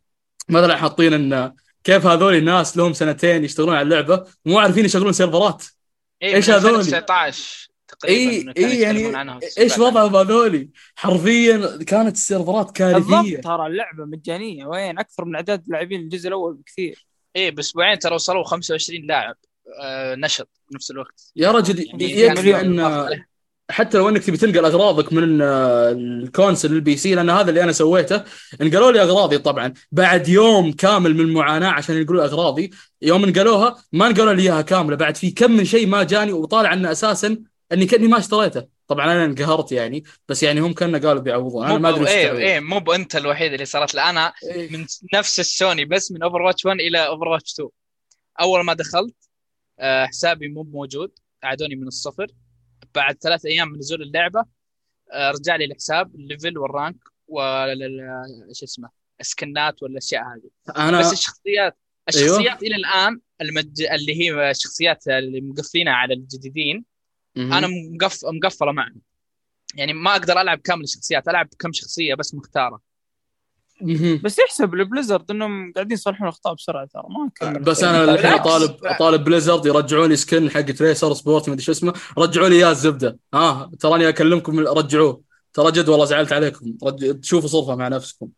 مثلا 0.48 0.76
حاطين 0.76 1.12
إن 1.12 1.54
كيف 1.84 2.06
هذول 2.06 2.34
الناس 2.34 2.76
لهم 2.76 2.92
سنتين 2.92 3.44
يشتغلون 3.44 3.74
على 3.74 3.82
اللعبة 3.82 4.24
مو 4.46 4.58
عارفين 4.58 4.84
يشغلون 4.84 5.12
سيرفرات 5.12 5.64
إيه 6.22 6.34
إيش 6.34 6.50
من 6.50 6.54
هذول؟ 6.54 6.78
2019 6.78 7.70
تقريبا 7.88 8.30
اي 8.30 8.40
كانوا 8.42 8.54
اي 8.56 8.80
يتكلمون 8.80 9.14
يعني 9.14 9.40
إيش. 9.58 9.78
وضعهم 9.78 10.16
هذولي؟ 10.16 10.70
حرفيا 10.94 11.78
كانت 11.86 12.14
السيرفرات 12.16 12.70
كارثية 12.70 13.36
ترى 13.40 13.66
اللعبة 13.66 14.04
مجانية 14.04 14.66
وين 14.66 14.98
أكثر 14.98 15.24
من 15.24 15.34
اعداد 15.34 15.62
اللاعبين 15.66 16.00
الجزء 16.00 16.28
الأول 16.28 16.54
بكثير 16.54 17.06
إيه 17.36 17.50
باسبوعين 17.50 17.98
ترى 17.98 18.14
وصلوا 18.14 18.44
25 18.44 19.06
لاعب 19.06 19.36
آه 19.82 20.14
نشط 20.14 20.48
بنفس 20.70 20.90
الوقت 20.90 21.32
يا 21.36 21.50
رجل 21.50 21.86
يعني 21.86 22.20
يكفي. 22.20 22.60
أن 22.60 22.80
حتى 23.70 23.98
لو 23.98 24.08
إنك 24.08 24.24
تبي 24.24 24.36
تنقل 24.36 24.64
اغراضك 24.64 25.12
من 25.12 25.42
ال 25.42 25.55
console 25.55 26.46
لل 26.46 26.72
PC 26.72 27.14
لأن 27.14 27.30
هذا 27.30 27.50
اللي 27.50 27.62
أنا 27.62 27.72
سويته. 27.72 28.22
انقلوا 28.60 28.92
لي 28.92 29.02
أغراضي 29.02 29.38
طبعا. 29.38 29.72
بعد 29.92 30.28
يوم 30.28 30.72
كامل 30.72 31.14
من 31.14 31.20
المعاناة 31.20 31.68
عشان 31.68 31.96
ينقلوا 31.96 32.20
لي 32.20 32.26
أغراضي 32.28 32.70
يوم 33.02 33.24
انقلوها 33.24 33.84
ما 33.92 34.08
نقلوا 34.08 34.32
لي 34.32 34.42
إياها 34.42 34.62
كاملة. 34.62 34.96
بعد 34.96 35.16
في 35.16 35.30
كم 35.30 35.50
من 35.50 35.64
شيء 35.64 35.86
ما 35.86 36.02
جاني 36.02 36.32
وطالع 36.32 36.72
إنه 36.72 36.92
أساسا 36.92 37.36
إني 37.72 37.86
كأني 37.86 38.08
ما 38.08 38.18
اشتريته. 38.18 38.64
طبعا 38.88 39.04
أنا 39.12 39.24
انقهرت 39.24 39.72
يعني 39.72 40.04
بس 40.28 40.42
يعني 40.42 40.60
هم 40.60 40.72
كانوا 40.72 40.98
قالوا 40.98 41.22
بيعوضون. 41.22 41.66
أنا 41.66 41.78
ما 41.78 41.88
أدري 41.88 42.08
إيه. 42.08 42.38
إيه 42.38 42.60
مو 42.60 42.80
بأنت 42.80 43.16
الوحيد 43.16 43.52
اللي 43.52 43.64
صارت 43.64 43.94
لا 43.94 44.10
أنا 44.10 44.32
إيه. 44.44 44.72
من 44.72 44.86
نفس 45.14 45.40
السوني 45.40 45.84
بس 45.84 46.12
من 46.12 46.22
Overwatch 46.22 46.66
1 46.66 46.80
إلى 46.80 47.06
Overwatch 47.06 47.52
2 47.52 47.68
أول 48.40 48.64
ما 48.64 48.74
دخلت 48.74 49.14
آه، 49.80 50.06
حسابي 50.06 50.48
مو 50.48 50.62
موجود 50.62 51.10
اعادوني 51.44 51.76
من 51.76 51.86
الصفر. 51.86 52.26
بعد 52.94 53.16
ثلاث 53.16 53.46
أيام 53.46 53.68
من 53.68 53.78
نزول 53.78 54.02
اللعبة 54.02 54.44
آه، 55.12 55.30
رجع 55.30 55.56
لي 55.56 55.64
الحساب 55.64 56.14
ال 56.14 56.22
level 56.22 56.58
وال 56.58 56.71
rank 56.71 56.96
وال 57.26 57.78
شو 58.52 58.64
اسمه 58.64 58.90
السكنات 59.20 59.82
والأشياء 59.82 60.22
هذه 60.22 60.78
أنا 60.88 61.00
بس 61.00 61.12
الشخصيات 61.12 61.78
الشخصيات 62.08 62.62
إلى 62.62 62.76
الآن 62.76 63.20
المج... 63.40 63.82
اللي 63.82 64.20
هي 64.20 64.50
الشخصيات 64.50 65.08
اللي 65.08 65.40
مقفلينها 65.40 65.92
على 65.92 66.14
الجديدين 66.14 66.84
مهم. 67.36 67.52
أنا 67.52 67.68
مقف... 67.92 68.18
مقفلة 68.24 68.72
معهم 68.72 69.00
يعني 69.74 69.92
ما 69.92 70.12
أقدر 70.12 70.40
ألعب 70.40 70.58
كامل 70.58 70.82
الشخصيات 70.82 71.28
ألعب 71.28 71.48
كم 71.58 71.72
شخصية 71.72 72.14
بس 72.14 72.34
مختارة. 72.34 72.80
بس 74.24 74.38
يحسب 74.38 74.74
ال 74.74 74.80
Blizzard 74.80 75.30
انهم 75.30 75.72
قاعدين 75.72 75.94
يصلحون 75.94 76.28
الاخطاء 76.28 76.54
بسرعة 76.54 76.88
ترى 76.94 77.02
ما 77.08 77.30
كملوا 77.40 77.64
بس 77.64 77.82
يعني. 77.82 78.04
أنا 78.04 78.14
الحين. 78.14 78.32
اطالب 78.32 78.76
أطالب 78.84 79.24
Blizzard 79.24 79.66
يرجعوا 79.66 80.06
لي 80.06 80.16
skin 80.16 80.50
حق 80.50 80.60
Tracer 80.60 81.14
Sport 81.14 81.48
ما 81.48 81.54
أدري 81.54 81.64
شو 81.64 81.72
اسمه. 81.72 81.92
رجعوا 82.18 82.48
لي 82.48 82.56
اياه 82.56 82.70
الزبدة. 82.70 83.18
ها 83.34 83.70
تراني 83.80 84.08
أكلمكم 84.08 84.60
رجعوه. 84.60 85.20
ترى 85.52 85.72
جد 85.72 85.88
والله 85.88 86.04
زعلت 86.04 86.32
عليكم. 86.32 86.74
رج... 86.82 87.20
تشوفوا 87.20 87.48
صرفة 87.48 87.74
مع 87.74 87.88
نفسكم. 87.88 88.28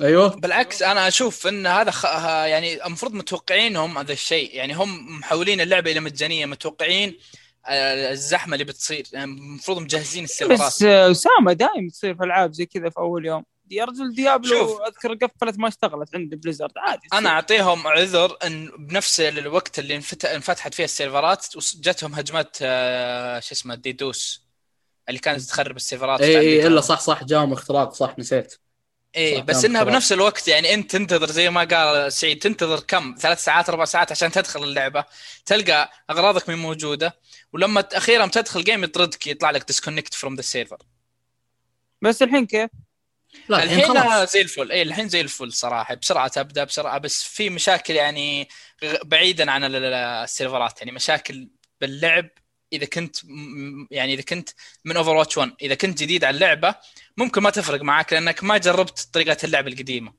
أيوه؟ 0.00 0.28
بالعكس 0.28 0.82
أنا 0.82 1.08
أشوف 1.08 1.46
إن 1.46 1.66
هذا 1.66 1.90
خ... 1.90 2.04
يعني 2.24 2.86
المفروض 2.86 3.14
متوقعينهم 3.14 3.98
هذا 3.98 4.12
الشيء. 4.12 4.54
يعني 4.54 4.74
هم 4.74 5.18
محولين 5.18 5.60
اللعبة 5.60 5.90
إلى 5.90 6.00
مجانية. 6.00 6.46
متوقعين 6.46 7.18
آه، 7.66 8.12
الزحمة 8.12 8.54
اللي 8.54 8.64
بتصير. 8.64 9.06
يعني 9.12 9.30
المفروض 9.32 9.78
مجهزين 9.78 10.24
السيرفرات 10.24 10.60
بس 10.60 10.82
آه، 10.82 11.10
أسامة 11.10 11.52
دائما 11.52 11.90
تصير 11.90 12.14
في 12.14 12.24
ألعاب 12.24 12.52
زي 12.52 12.66
كذا 12.66 12.90
في 12.90 12.98
أول 12.98 13.26
يوم. 13.26 13.44
يا 13.70 13.84
رجل 13.84 14.14
Diablo 14.14 14.48
شوف. 14.68 14.80
أذكر 14.80 15.14
قفلت 15.14 15.58
ما 15.58 15.68
اشتغلت 15.68 16.14
عند 16.14 16.34
Blizzard 16.34 16.72
عادي 16.78 17.08
أنا 17.12 17.28
أعطيهم 17.28 17.86
عذر 17.86 18.36
إن 18.44 18.70
بنفس 18.78 19.20
الوقت 19.20 19.78
اللي 19.78 19.96
انفت- 19.96 20.24
انفتحت 20.24 20.74
فيه 20.74 20.84
السيرفرات 20.84 21.56
وجتهم 21.56 22.14
هجمات 22.14 22.56
آه، 22.62 23.40
شو 23.40 23.52
اسمه 23.54 23.74
DDoS 23.74 24.46
اللي 25.08 25.20
كانت 25.20 25.40
تخرب 25.40 25.76
السيرفرات 25.76 26.20
اي 26.20 26.30
بتاع 26.30 26.40
اي. 26.40 26.66
إلا 26.66 26.80
صح 26.80 27.00
صح 27.00 27.24
جاهم 27.24 27.52
اختراق 27.52 27.94
صح 27.94 28.18
نسيت 28.18 28.54
إيه 29.16 29.42
بس 29.42 29.64
إنها 29.64 29.80
خلاص. 29.80 29.92
بنفس 29.92 30.12
الوقت 30.12 30.48
يعني 30.48 30.74
انت 30.74 30.90
تنتظر 30.90 31.30
زي 31.30 31.50
ما 31.50 31.64
قال 31.64 32.12
سعيد 32.12 32.38
تنتظر 32.38 32.80
كم 32.80 33.14
ثلاث 33.18 33.44
ساعات 33.44 33.68
أربع 33.68 33.84
ساعات 33.84 34.12
عشان 34.12 34.30
تدخل 34.30 34.64
اللعبة 34.64 35.04
تلقى 35.46 35.90
أغراضك 36.10 36.48
من 36.48 36.54
موجودة 36.58 37.16
ولما 37.52 37.84
أخيرا 37.92 38.26
تدخل 38.26 38.64
game 38.64 38.84
يطردك 38.84 39.26
يطلع 39.26 39.50
لك 39.50 39.66
disconnect 39.66 40.14
from 40.14 40.34
the 40.34 40.42
server 40.42 40.78
بس 42.02 42.22
الحين 42.22 42.46
كيف؟ 42.46 42.70
لا 43.48 43.62
الحين 43.62 43.78
الحين 43.78 44.00
خلاص. 44.02 44.32
زي 44.32 44.40
الفل. 44.40 44.72
اي 44.72 44.82
الحين 44.82 45.08
زي 45.08 45.20
الفل 45.20 45.52
صراحة. 45.52 45.94
بسرعة 45.94 46.28
تبدأ 46.28 46.64
بسرعة 46.64 46.98
بس 46.98 47.22
في 47.22 47.50
مشاكل 47.50 47.94
يعني 47.94 48.48
بعيدا 49.04 49.50
عن 49.50 49.64
ال- 49.64 49.76
ال- 49.76 49.94
السيرفرات. 49.94 50.78
يعني 50.80 50.92
مشاكل 50.92 51.48
باللعب. 51.80 52.28
إذا 52.72 52.86
كنت 52.86 53.16
يعني 53.90 54.14
إذا 54.14 54.22
كنت 54.22 54.48
من 54.84 54.96
Overwatch 54.96 55.36
1 55.38 55.52
إذا 55.62 55.74
كنت 55.74 55.98
جديد 56.02 56.24
على 56.24 56.34
اللعبة 56.34 56.74
ممكن 57.16 57.42
ما 57.42 57.50
تفرق 57.50 57.82
معك 57.82 58.12
لأنك 58.12 58.44
ما 58.44 58.58
جربت 58.58 59.08
طريقة 59.12 59.36
اللعب 59.44 59.68
القديمة. 59.68 60.12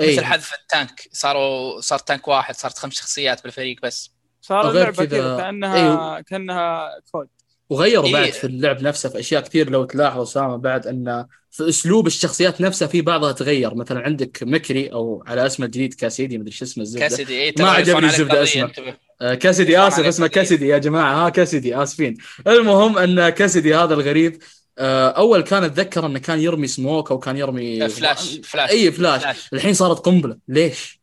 إيه. 0.00 0.12
مثل 0.16 0.24
حذف 0.24 0.52
ال 0.54 0.63
tank. 0.63 1.08
صاروا 1.12 1.80
صار 1.80 1.98
tank 1.98 2.28
واحد 2.28 2.54
صارت 2.56 2.78
خمس 2.78 2.94
شخصيات 2.94 3.42
بالفريق 3.42 3.76
بس. 3.82 4.10
صار 4.40 4.70
اللعبة 4.70 5.04
كذا- 5.04 5.06
كذا 5.06 5.36
كأنها 5.36 5.76
أيوه. 5.76 6.20
كأنها 6.20 6.90
COD. 7.12 7.28
وغيروا 7.72 8.06
إيه. 8.06 8.12
بعد 8.12 8.32
في 8.32 8.44
اللعب 8.44 8.82
نفسه 8.82 9.08
في 9.08 9.18
أشياء 9.18 9.42
كثير 9.42 9.70
لو 9.70 9.84
تلاحظ 9.84 10.20
أسامة 10.20 10.56
بعد 10.56 10.86
أن 10.86 11.26
في 11.50 11.68
أسلوب 11.68 12.06
الشخصيات 12.06 12.60
نفسها 12.60 12.88
في 12.88 13.00
بعضها 13.00 13.32
تغير. 13.32 13.74
مثلا 13.74 14.00
عندك 14.00 14.38
McCree 14.42 14.92
أو 14.92 15.24
على 15.26 15.46
اسمه 15.46 15.66
الجديد 15.66 15.94
Cassidy 15.94 16.38
مدري 16.38 16.50
شو 16.50 16.64
اسمه 16.64 16.82
الزبدة. 16.82 17.08
Cassidy 17.08 17.42
اي 17.42 17.54
ما 17.58 17.70
عجبني 17.70 18.06
الزبدة 18.06 18.42
اسمه. 18.42 18.72
آه، 19.20 19.34
Cassidy 19.34 19.78
آسف 19.78 20.04
اسمه. 20.04 20.26
Cassidy 20.26 20.68
يا 20.68 20.78
جماعة. 20.78 21.26
ها 21.26 21.28
Cassidy 21.28 21.82
آسفين. 21.82 22.16
المهم 22.46 22.98
أن 22.98 23.28
Cassidy 23.28 23.74
هذا 23.74 23.94
الغريب 23.94 24.38
آه، 24.78 25.08
أول 25.08 25.40
كان 25.40 25.64
أتذكر 25.64 26.06
أنه 26.06 26.18
كان 26.18 26.40
يرمي 26.40 26.66
سموك 26.66 27.10
أو 27.10 27.18
كان 27.18 27.36
يرمي 27.36 27.88
flash 27.88 28.40
flash 28.44 28.70
اي 28.70 28.92
flash. 28.92 29.22
flash. 29.22 29.48
الحين 29.52 29.74
صارت 29.74 29.98
قنبلة. 29.98 30.36
ليش؟ 30.48 31.00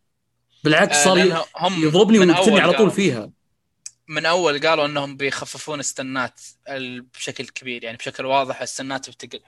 بالعكس 0.63 0.97
آه، 0.97 1.03
صار 1.03 1.45
يضربني 1.77 2.19
ويقتلني 2.19 2.59
على 2.59 2.73
طول 2.73 2.91
فيها. 2.91 3.38
من 4.09 4.25
أول 4.25 4.59
قالوا 4.67 4.85
إنهم 4.85 5.17
بيخففون 5.17 5.79
الستنات 5.79 6.39
ال- 6.69 7.01
بشكل 7.01 7.45
كبير 7.47 7.83
يعني 7.83 7.97
بشكل 7.97 8.25
واضح 8.25 8.61
الستنات 8.61 9.09
بتقل 9.09 9.39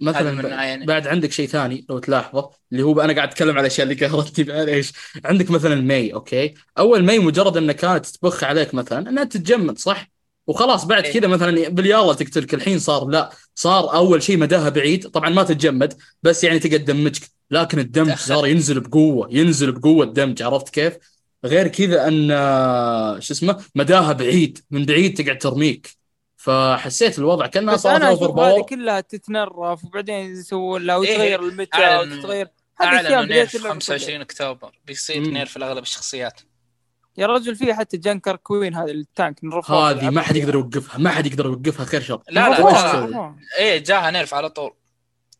مثلا 0.00 0.20
هذا 0.20 0.32
من 0.32 0.42
ب- 0.42 0.46
يعني- 0.46 0.86
بعد 0.86 1.06
عندك 1.06 1.32
شيء 1.32 1.48
ثاني 1.48 1.86
لو 1.90 1.98
تلاحظه 1.98 2.50
اللي 2.72 2.82
هو 2.82 3.00
أنا 3.00 3.12
قاعد 3.12 3.28
أتكلم 3.28 3.50
على 3.50 3.60
الاشياء 3.60 3.88
اللي 3.90 4.06
قهرتني 4.06 4.44
معليش 4.54 4.92
عندك 5.24 5.50
مثلا 5.50 5.74
Mei 5.74 6.14
okay 6.14 6.54
أول 6.78 7.04
Mei 7.04 7.18
مجرد 7.18 7.56
إنها 7.56 7.72
كانت 7.74 8.06
تبخ 8.06 8.44
عليك 8.44 8.74
مثلا 8.74 9.08
إنها 9.10 9.24
تتجمد 9.24 9.78
صح 9.78 10.10
وخلاص 10.46 10.84
بعد 10.84 11.04
إيه. 11.04 11.12
كذا 11.20 11.28
مثلا 11.28 11.68
باليلا 11.68 12.12
تقتلك 12.12 12.54
الحين 12.54 12.78
صار 12.78 13.08
لا 13.08 13.30
صار 13.54 13.94
أول 13.94 14.22
شيء 14.22 14.36
مداها 14.36 14.68
بعيد 14.68 15.08
طبعا 15.10 15.30
ما 15.30 15.42
تتجمد 15.42 15.94
بس 16.22 16.44
يعني 16.44 16.58
تقعد 16.58 16.80
تدمجك 16.84 17.22
لكن 17.50 17.78
ال 17.78 17.83
damage. 17.83 18.14
صار 18.16 18.46
ينزل 18.46 18.80
بقوة 18.80 19.28
ينزل 19.30 19.72
بقوة 19.72 20.04
ال 20.06 20.11
damage 20.11 20.42
عرفت 20.42 20.68
كيف؟ 20.68 20.96
غير 21.44 21.68
كذا 21.68 22.08
أن 22.08 22.28
شو 23.20 23.32
اسمه 23.32 23.64
مداها 23.74 24.12
بعيد 24.12 24.58
من 24.70 24.84
بعيد 24.86 25.22
تقعد 25.24 25.38
ترميك. 25.38 26.02
فحسيت 26.36 27.18
الوضع 27.18 27.46
كأنها 27.46 27.76
صارت 27.76 28.02
over 28.02 28.24
أشوف 28.24 28.38
هذه 28.38 28.50
power 28.50 28.62
كلها 28.62 29.00
تتنرف 29.00 29.84
وبعدين 29.84 30.32
يسوون 30.32 30.82
لها 30.82 30.94
إيه، 30.96 31.00
وتغير 31.00 31.42
ال 31.42 31.48
meta 31.48 31.70
أعلنوا- 31.76 32.12
وتتغير. 32.18 32.48
هذه 32.80 32.88
أشياء 33.00 33.14
أعلنوا 33.14 33.34
nerf 33.34 33.54
اللعبة 33.56 33.74
25 33.74 34.20
أكتوبر. 34.20 34.70
بيصير 34.86 35.20
مم. 35.20 35.30
nerf 35.32 35.56
لاغلب 35.58 35.82
الشخصيات. 35.82 36.40
يا 37.18 37.26
رجل 37.26 37.56
في 37.56 37.74
حتى 37.74 37.96
Junker 37.96 38.36
Queen 38.36 38.74
هذه 38.74 38.90
ال 38.90 39.01
tank 39.01 39.44
نرفع 39.44 39.90
هذه 39.90 40.10
ما 40.10 40.22
حد 40.22 40.36
يقدر 40.36 40.54
يوقفها 40.54 40.98
ما 40.98 41.10
حد 41.10 41.26
يقدر 41.26 41.46
يوقفها 41.46 41.86
خير 41.86 42.00
شر. 42.00 42.22
لا 42.28 42.48
لا 42.48 42.50
مفروض. 42.50 43.10
ترى 43.10 43.34
إيه 43.58 43.78
جاها 43.78 44.10
nerf 44.10 44.34
على 44.34 44.50
طول. 44.50 44.74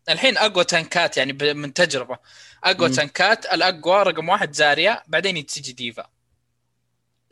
الحين 0.09 0.37
أقوى 0.37 0.65
tank 0.65 1.06
ات 1.06 1.17
يعني 1.17 1.55
من 1.55 1.73
تجربة. 1.73 2.19
أقوى 2.65 2.89
مم. 2.89 2.95
tank 2.95 3.36
ات 3.36 3.47
الأقوى 3.47 4.03
رقم 4.03 4.29
واحد 4.29 4.53
زاريا 4.53 5.03
بعدين 5.07 5.47
تجي 5.47 5.73
ديفا 5.73 6.07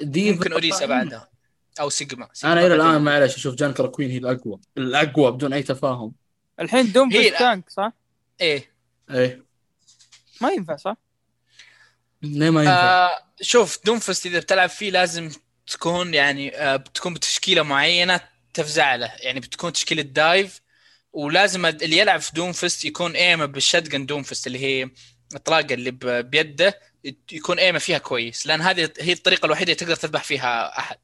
دي 0.01 0.33
ممكن 0.33 0.53
أوريسا 0.53 0.87
بعدها 0.87 1.29
أو 1.81 1.91
سيجما, 1.91 2.29
سيجما 2.33 2.53
أنا 2.53 2.67
إلى. 2.67 2.75
الآن 2.75 3.03
معلش 3.03 3.35
أشوف 3.37 3.55
جانكر 3.55 3.87
كوين 3.87 4.11
هي 4.11 4.19
الأقوى 4.19 4.61
الأقوى 4.79 5.33
بدون 5.33 5.53
أي 5.53 5.63
تفاهم 5.63 6.13
الحين 6.61 6.93
دوم 6.93 7.11
في 7.11 7.31
لا. 7.31 7.39
tank 7.39 7.71
صح؟ 7.71 7.93
إيه 8.41 8.71
إيه 9.11 9.45
ما 10.41 10.51
ينفع 10.51 10.77
صح؟ 10.77 10.97
ليه 12.23 12.51
ما 12.51 12.61
ينفع 12.61 12.75
آه 12.75 13.19
شوف 13.41 13.79
دومفست 13.85 14.27
إذا 14.27 14.39
بتلعب 14.39 14.69
فيه 14.69 14.91
لازم 14.91 15.31
تكون 15.67 16.15
يعني 16.15 16.57
آه 16.57 16.77
بتكون 16.77 17.15
بتشكيلة 17.15 17.63
معينة 17.63 18.21
تفزع 18.55 18.95
له 18.95 19.13
يعني 19.21 19.41
بتكون 19.41 19.73
تشكيلة 19.73 20.03
dive 20.03 20.61
ولازم 21.13 21.67
اللي 21.67 21.99
يلعب 21.99 22.21
في 22.21 22.33
دومفست 22.35 22.85
يكون 22.85 23.13
aim 23.17 23.47
ه 23.47 23.53
بال 23.53 23.65
shotgun 23.65 24.07
دومفست 24.07 24.47
اللي 24.47 24.59
هي 24.59 24.91
الطلاقه 25.35 25.75
اللي 25.75 25.91
بيده 26.23 26.81
يكون 27.33 27.59
aim 27.59 27.74
ه 27.74 27.79
فيها 27.79 27.99
كويس 27.99 28.47
لأن 28.47 28.61
هذه 28.61 28.93
هي 29.01 29.13
الطريقة 29.13 29.47
الوحيدة 29.47 29.73
اللي 29.73 29.75
تقدر 29.75 29.95
تذبح 29.97 30.25
فيها 30.25 30.79
أحد. 30.79 30.99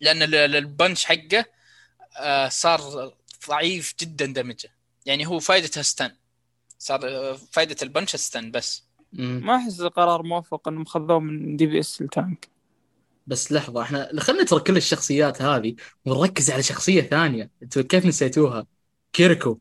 لأن 0.00 0.22
ال- 0.22 0.34
ال- 0.34 0.56
ال 0.56 0.64
punch 0.64 1.04
حقه 1.04 1.44
آه 2.16 2.48
صار 2.48 3.12
ضعيف 3.48 3.94
جدا 4.00 4.26
damage 4.26 4.59
ه. 4.59 4.70
يعني 5.06 5.26
هو 5.26 5.38
فائدته 5.38 5.82
stun 5.82 6.10
صار 6.78 7.00
آه، 7.08 7.38
فائده 7.52 7.76
ال 7.82 7.88
punch 7.88 8.16
stun 8.16 8.50
بس. 8.50 8.84
مم. 9.12 9.40
ما 9.44 9.56
أحس 9.56 9.82
قرار 9.82 10.22
موفق 10.22 10.68
إنهم 10.68 10.84
خذوه 10.84 11.20
من 11.20 11.56
DPS 11.56 12.00
ل 12.00 12.10
tank 12.10 12.48
بس 13.26 13.52
لحظة 13.52 13.82
إحنا 13.82 14.20
خلينا 14.20 14.42
نترك 14.42 14.62
كل 14.62 14.76
الشخصيات 14.76 15.42
هذه 15.42 15.74
ونركز 16.04 16.50
على 16.50 16.62
شخصية 16.62 17.02
ثانية. 17.02 17.50
أنتوا 17.62 17.82
كيف 17.82 18.06
نسيتوها؟ 18.06 18.66
كيركو. 19.12 19.58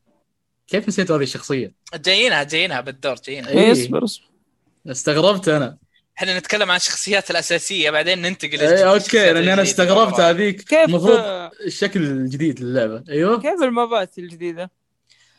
كيف 0.67 0.87
نسيتوا 0.87 1.17
هذه 1.17 1.23
الشخصية؟ 1.23 1.73
جايينها 1.95 2.43
جايينها 2.43 2.81
بالدور 2.81 3.15
جايينها 3.15 3.49
إيه. 3.49 3.59
إيه 3.59 3.71
اصبر 3.71 4.03
اصبر 4.03 4.25
استغربت 4.87 5.47
أنا 5.47 5.77
إحنا 6.17 6.39
نتكلم 6.39 6.71
عن 6.71 6.77
الشخصيات 6.77 7.31
الأساسية 7.31 7.89
بعدين 7.89 8.21
ننتقل 8.21 8.59
إي 8.59 8.87
okay 8.87 9.33
لاني 9.33 9.53
أنا. 9.53 9.61
استغربت 9.61 10.19
هذيك 10.19 10.61
كيف 10.61 10.79
المفروض 10.89 11.19
الشكل 11.65 12.03
الجديد 12.03 12.61
للعبة 12.61 13.03
أيوه 13.09 13.41
كيف 13.41 13.63
ال 13.63 13.74
map 13.74 14.07
ات 14.07 14.17
الجديدة؟ 14.17 14.71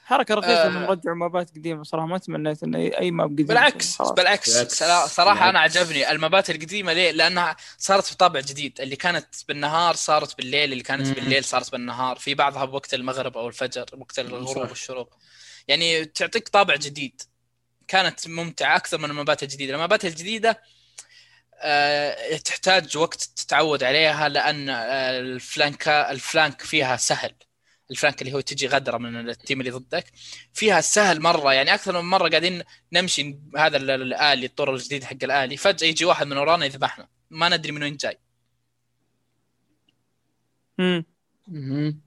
حركة 0.09 0.35
رخيصة 0.35 0.63
آه. 0.65 0.67
انهم 0.67 0.85
رجعوا 0.85 1.17
map 1.17 1.42
ات 1.42 1.51
قديمه 1.51 1.83
صراحة 1.83 2.07
ما 2.07 2.19
تمنيت 2.19 2.63
ان 2.63 2.75
اي 2.75 2.99
أي 2.99 3.11
map 3.11 3.29
قديم 3.33 3.47
بالعكس. 3.47 4.03
بالعكس 4.03 4.51
بالعكس. 4.55 4.75
صرا- 4.79 5.07
صراحة 5.07 5.43
أنا 5.51 5.51
بالعكس. 5.53 5.77
عجبني 5.77 6.11
المبات 6.11 6.51
القديمة 6.51 6.93
ليه؟ 6.93 7.11
لأنها 7.11 7.57
صارت 7.79 8.13
بطابع 8.13 8.41
جديد 8.41 8.81
اللي 8.81 8.97
كانت 8.97 9.27
بالنهار 9.49 9.95
صارت 9.95 10.37
بالليل 10.37 10.73
اللي 10.73 10.83
كانت 10.83 11.07
مم. 11.07 11.13
بالليل 11.13 11.45
صارت 11.45 11.73
بالنهار 11.73 12.17
في 12.17 12.35
بعضها 12.35 12.65
بوقت 12.65 12.95
المغرب 12.95 13.37
أو 13.39 13.49
الفجر 13.49 13.85
وقت 13.99 14.19
الغروب. 14.19 14.57
والشروق 14.71 15.15
يعني 15.69 16.05
تعطيك 16.05 16.49
طابع 16.49 16.77
جديد 16.77 17.23
كانت 17.89 18.29
ممتعة 18.29 18.77
أكثر 18.77 18.99
من 18.99 19.11
المبات 19.11 19.43
الجديدة 19.43 19.75
المبات 19.75 20.05
الجديدة 20.05 20.63
آه، 21.61 22.37
تحتاج 22.37 22.97
وقت 22.97 23.23
تتعود 23.37 23.83
عليها 23.85 24.29
لأن 24.29 24.69
آه، 24.71 25.19
الفلانك 25.21 25.89
الفلانك 25.89 26.63
فيها 26.63 26.97
سهل 26.97 27.35
الفلانك 27.91 28.23
اللي 28.23 28.33
هو 28.33 28.41
تجي 28.41 28.67
غدرة 28.67 28.99
من 28.99 29.29
التيم 29.29 29.61
اللي 29.61 29.71
ضدك. 29.71 30.05
فيها 30.53 30.81
سهل 30.81 31.21
مرة 31.21 31.53
يعني 31.53 31.75
أكثر 31.75 32.03
من 32.03 32.09
مرة 32.11 32.29
قاعدين 32.29 32.63
نمشي 32.93 33.39
هذا 33.57 33.77
ال- 33.77 33.91
ال- 33.91 34.03
الآلي 34.03 34.47
الطور 34.47 34.75
الجديد 34.75 35.05
حق 35.05 35.17
الآلي. 35.23 35.57
فجأة 35.57 35.87
يجي 35.89 36.05
واحد 36.05 36.27
من 36.27 36.37
ورانا 36.37 36.65
يذبحنا. 36.67 37.09
ما 37.31 37.49
ندري 37.49 37.73
من 37.73 37.83
وين 37.83 37.97
جاي 37.97 38.19
مم. 40.79 41.05
مهم. 41.49 42.01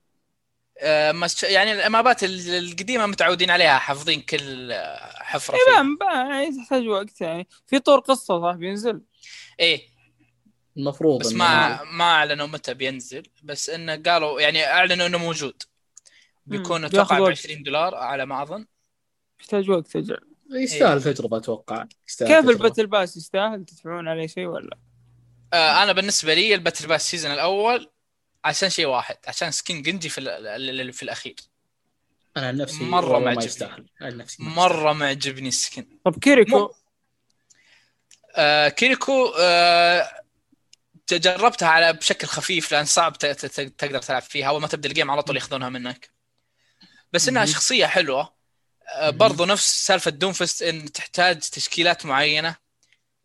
آه، 0.79 1.27
يعني 1.43 1.87
المابات 1.87 2.23
ال- 2.23 2.49
القديمة 2.49 3.05
متعودين 3.05 3.51
عليها 3.51 3.77
حافظين 3.77 4.21
كل 4.21 4.71
آه، 4.71 5.23
حفرة 5.23 5.55
اي 5.55 5.61
يعني 6.01 6.57
تحتاج 6.57 6.87
وقت 6.87 7.21
يعني. 7.21 7.47
في 7.67 7.79
طور 7.79 7.99
قصة 7.99 8.41
صح 8.41 8.55
بينزل؟ 8.55 9.01
إيه. 9.59 9.91
المفروض 10.77 11.19
بس 11.19 11.33
ما 11.33 11.83
ما 11.83 12.03
أعلنوا 12.03 12.47
متى 12.47 12.73
بينزل 12.73 13.23
بس 13.43 13.69
إنه 13.69 13.95
قالوا 13.95 14.41
يعني 14.41 14.65
أعلنوا 14.65 15.07
إنه 15.07 15.17
موجود. 15.17 15.63
بيكون. 16.51 16.85
أتوقع 16.85 17.17
ب 17.19 17.21
وقت. 17.21 17.31
20 17.31 17.63
دولار 17.63 17.95
على 17.95 18.25
ما 18.25 18.41
أظن. 18.43 18.65
يحتاج 19.39 19.69
وقت 19.69 19.95
أجل 19.95 20.17
يستاهل 20.51 21.03
تجربه 21.03 21.37
أتوقع. 21.37 21.85
يستاهل 22.07 22.41
كيف. 22.41 22.49
الباتل 22.49 22.87
باس 22.87 23.17
يستاهل؟ 23.17 23.65
تدفعون 23.65 24.07
عليه 24.07 24.27
شيء 24.27 24.45
ولا؟ 24.45 24.77
آه 25.53 25.83
أنا 25.83 25.91
بالنسبة 25.91 26.33
لي 26.33 26.55
ال 26.55 26.60
battle 26.60 26.87
pass 26.87 27.11
season 27.11 27.31
الأول 27.31 27.89
عشان 28.45 28.69
شيء 28.69 28.85
واحد 28.85 29.17
عشان 29.27 29.51
skin 29.51 29.81
جنجي 29.81 30.09
في 30.09 30.17
ال- 30.17 30.27
ال- 30.29 30.81
ال- 30.81 30.93
في 30.93 31.03
الأخير. 31.03 31.35
أنا 32.37 32.47
عن 32.47 32.57
نفسي 32.57 32.83
مرة 32.83 33.05
والله 33.05 33.19
ما 33.19 33.23
ما 33.25 33.29
عجبني. 33.29 33.45
يستاهل. 33.45 33.85
عن 34.01 34.17
نفسي 34.17 34.43
ما 34.43 34.49
مرة 34.49 34.93
معجبني 34.93 35.47
ال 35.47 35.55
skin 35.55 35.85
طب 36.05 36.15
كيريكو؟ 36.19 36.71
آه 38.35 38.69
كيريكو 38.69 39.33
آه 39.39 40.21
جربتها 41.11 41.67
على 41.67 41.93
بشكل 41.93 42.27
خفيف 42.27 42.71
لأن 42.71 42.85
صعب 42.85 43.17
ت- 43.17 43.25
ت- 43.25 43.45
ت- 43.45 43.61
تقدر 43.79 43.99
تلعب 44.01 44.21
فيها. 44.21 44.47
أول 44.47 44.61
ما 44.61 44.67
تبدأ 44.67 44.89
ال 44.89 44.94
game 44.94 45.11
على 45.11 45.21
طول 45.23 45.35
ياخذونها 45.35 45.69
منك. 45.69 46.09
بس 47.13 47.27
إنها. 47.27 47.45
شخصية 47.45 47.85
حلوة 47.85 48.33
آه، 48.95 49.09
برضو 49.09 49.45
نفس 49.45 49.85
سالفة 49.87 50.11
دونفست 50.11 50.61
إن 50.61 50.91
تحتاج 50.91 51.39
تشكيلات 51.39 52.05
معينة 52.05 52.55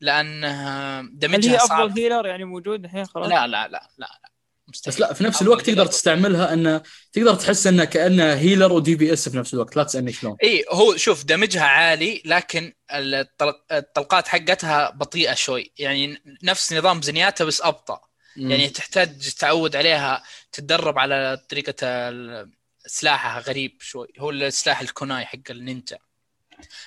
لأن 0.00 0.44
آه، 0.44 1.00
هل 1.00 1.06
هي 1.06 1.10
damage 1.12 1.51
ها 1.51 1.58
صعب 1.58 1.86
أفضل 1.86 2.00
healer 2.00 2.26
يعني 2.26 2.44
موجود 2.44 2.84
الحين 2.84 3.04
خلاص؟ 3.06 3.28
لا 3.28 3.46
لا 3.46 3.68
لا 3.68 3.68
لا, 3.68 3.88
لا. 3.98 4.30
مستحيل. 4.68 4.94
بس 4.94 5.00
لا 5.00 5.12
في 5.12 5.24
نفس 5.24 5.42
الوقت. 5.42 5.66
تقدر 5.66 5.86
تستعملها 5.86 6.52
إنه 6.52 6.82
تقدر 7.12 7.34
تحس 7.34 7.66
إنه 7.66 7.84
كأنه 7.84 8.34
healer 8.34 8.67
و 8.67 8.72
DPS 8.72 9.28
في 9.28 9.36
نفس 9.36 9.54
الوقت 9.54 9.76
لا 9.76 9.82
تسألني 9.82 10.12
شلون 10.12 10.36
إي 10.42 10.64
هو 10.70 10.96
شوف 10.96 11.24
damage 11.24 11.57
ها 11.57 11.62
عالي 11.64 12.22
لكن 12.24 12.72
الطلق- 12.90 13.64
الطلقات 13.72 14.28
حقتها 14.28 14.90
بطيئة 14.90 15.34
شوي 15.34 15.72
يعني 15.78 16.22
نفس 16.42 16.72
نظام 16.72 17.02
زنياتا 17.02 17.44
بس 17.44 17.60
أبطأ 17.62 18.00
يعني 18.36 18.68
تحتاج 18.68 19.28
تعود 19.34 19.76
عليها 19.76 20.22
تتدرب 20.52 20.98
على 20.98 21.44
طريقة 21.50 21.74
ال- 21.82 22.50
سلاحها 22.86 23.40
غريب 23.40 23.76
شوي. 23.80 24.08
هو 24.18 24.30
السلاح 24.30 24.80
ال 24.80 24.88
kunai 24.88 25.26
حق 25.26 25.38
النينجا 25.50 25.98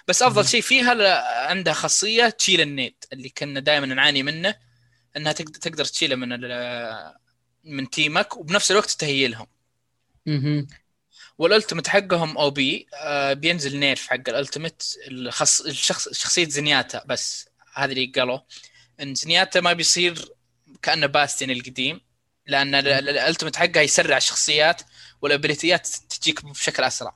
بس 0.07 0.21
أفضل 0.21 0.47
شيء 0.47 0.61
فيها 0.61 1.21
عندها 1.47 1.73
خاصية 1.73 2.29
تشيل 2.29 2.61
ال 2.61 2.70
nade 2.70 3.05
اللي 3.13 3.29
كنا 3.29 3.59
دائما 3.59 3.85
نعاني 3.85 4.23
منه 4.23 4.55
إنها 5.17 5.31
تقدر 5.31 5.59
تقدر 5.59 5.85
تشيله 5.85 6.15
من 6.15 6.29
من 7.63 7.89
team 7.89 8.27
ك 8.27 8.37
وبنفس 8.37 8.71
الوقت 8.71 8.91
تهيلهم 8.91 9.47
مهم. 10.25 10.67
وال 11.37 11.47
ultimate 11.47 11.87
حقهم 11.87 12.37
OP 12.37 12.87
آه 12.93 13.33
بينزل 13.33 13.77
nerf 13.79 14.07
حق 14.07 14.29
ال 14.29 14.35
ultimate 14.35 14.83
الخص 15.07 15.61
الشخص 15.61 16.09
شخصية 16.13 16.47
زنياتا 16.47 17.03
بس. 17.05 17.49
هذا 17.73 17.91
اللي 17.91 18.05
قالوا. 18.15 18.39
إن 19.01 19.15
زنياتا 19.15 19.59
ما 19.61 19.73
بيصير 19.73 20.29
كأنه 20.81 21.07
باستين 21.07 21.51
القديم 21.51 22.01
لأن 22.45 22.75
ال- 22.75 22.87
ال- 22.87 23.09
ال 23.09 23.14
ultimate 23.14 23.55
حقها 23.55 23.81
يسرع 23.81 24.17
الشخصيات 24.17 24.81
وال 25.21 25.34
ability 25.34 25.80
ات 25.80 25.87
تجيك 25.87 26.45
بشكل 26.45 26.83
أسرع. 26.83 27.15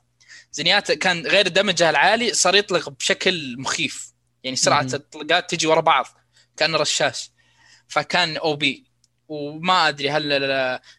زنياتا 0.52 0.94
كان 0.94 1.26
غير 1.26 1.48
damage 1.48 1.84
ها 1.84 1.90
العالي 1.90 2.32
صار 2.34 2.54
يطلق 2.54 2.88
بشكل 2.88 3.58
مخيف. 3.58 4.12
يعني 4.44 4.56
سرعة. 4.56 4.88
الطلقات 4.94 5.50
تجي 5.50 5.66
ورا 5.66 5.80
بعض 5.80 6.06
كانه 6.56 6.78
رشاش. 6.78 7.30
فكان 7.88 8.36
OP. 8.36 8.84
وما 9.28 9.88
أدري 9.88 10.10
هل 10.10 10.38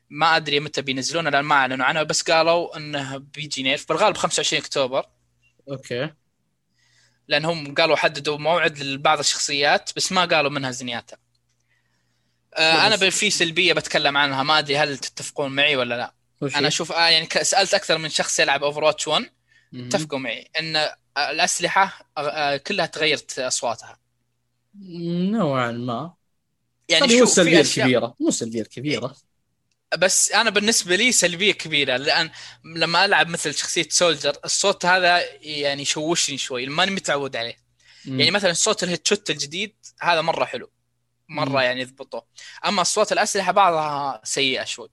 ما 0.09 0.35
أدري 0.35 0.59
متى 0.59 0.81
بينزلونه 0.81 1.29
لأن 1.29 1.43
ما 1.45 1.55
أعلنوا 1.55 1.85
عنه 1.85 2.03
بس 2.03 2.21
قالوا 2.21 2.77
إنه 2.77 3.17
بيجي 3.17 3.63
nerf 3.63 3.89
بالغالب 3.89 4.17
25 4.17 4.61
أكتوبر. 4.61 5.05
okay. 5.69 6.13
لانهم 7.27 7.75
قالوا 7.75 7.95
حددوا 7.95 8.37
موعد 8.37 8.79
لبعض 8.79 9.19
الشخصيات 9.19 9.91
بس 9.95 10.11
ما 10.11 10.25
قالوا 10.25 10.51
منها 10.51 10.71
زنياتا 10.71 11.17
آه 12.55 12.87
أنا 12.87 13.09
في 13.09 13.29
سلبيه 13.29 13.73
بتكلم 13.73 14.17
عنها 14.17 14.43
ما 14.43 14.59
أدري 14.59 14.77
هل 14.77 14.97
تتفقون 14.97 15.51
معي 15.51 15.75
ولا 15.75 15.95
لا. 15.95 16.14
وش 16.41 16.55
أنا؟ 16.55 16.67
أشوف 16.67 16.91
آه 16.91 17.07
يعني 17.09 17.27
سألت 17.41 17.73
أكثر 17.73 17.97
من 17.97 18.09
شخص 18.09 18.39
يلعب 18.39 18.63
اوفر 18.63 18.83
واتش 18.83 19.07
1 19.07 19.25
مهم. 19.71 19.85
أتفقوا 19.85 20.19
معي 20.19 20.49
إن 20.59 20.75
آه، 20.75 20.97
الأسلحة 21.17 22.09
آه، 22.17 22.57
كلها 22.57 22.85
تغيرت 22.85 23.39
أصواتها 23.39 23.99
نوعا 25.31 25.71
ما 25.71 26.13
يعني 26.89 27.05
هذه 27.05 27.19
مو 27.19 27.25
سلبية 27.25 27.61
كبيرة 27.61 28.15
مو 28.19 28.31
سلبية 28.31 28.63
كبيرة 28.63 29.15
بس 29.97 30.31
أنا 30.31 30.49
بالنسبة 30.49 30.95
لي 30.95 31.11
سلبية 31.11 31.51
كبيرة 31.51 31.97
لأن 31.97 32.29
لما 32.65 33.05
ألعب 33.05 33.27
مثل 33.27 33.53
شخصية 33.53 33.87
سولجر 33.89 34.37
الصوت 34.45 34.85
هذا 34.85 35.21
يعني 35.41 35.81
يشوشني 35.81 36.37
شوي 36.37 36.65
ماني 36.65 36.91
متعود 36.91 37.35
عليه 37.35 37.65
يعني 38.05 38.31
مثلا 38.31 38.53
صوت 38.53 38.83
الهيد 38.83 39.07
شوت 39.07 39.29
الجديد 39.29 39.75
هذا 40.01 40.21
مرة 40.21 40.45
حلو 40.45 40.71
مرة 41.29 41.49
مم. 41.49 41.57
يعني 41.57 41.81
يضبطه 41.81 42.25
أما 42.65 42.81
اصوات 42.81 43.11
الأسلحة 43.11 43.51
بعضها 43.51 44.21
سيئة 44.23 44.63
شوي. 44.63 44.89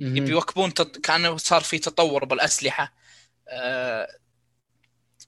يبي 0.00 0.30
يواكبون 0.30 0.74
تط... 0.74 0.96
كانه 0.96 1.36
صار 1.36 1.60
في 1.60 1.78
تطور 1.78 2.24
بالأسلحة. 2.24 2.94
آه... 3.48 4.08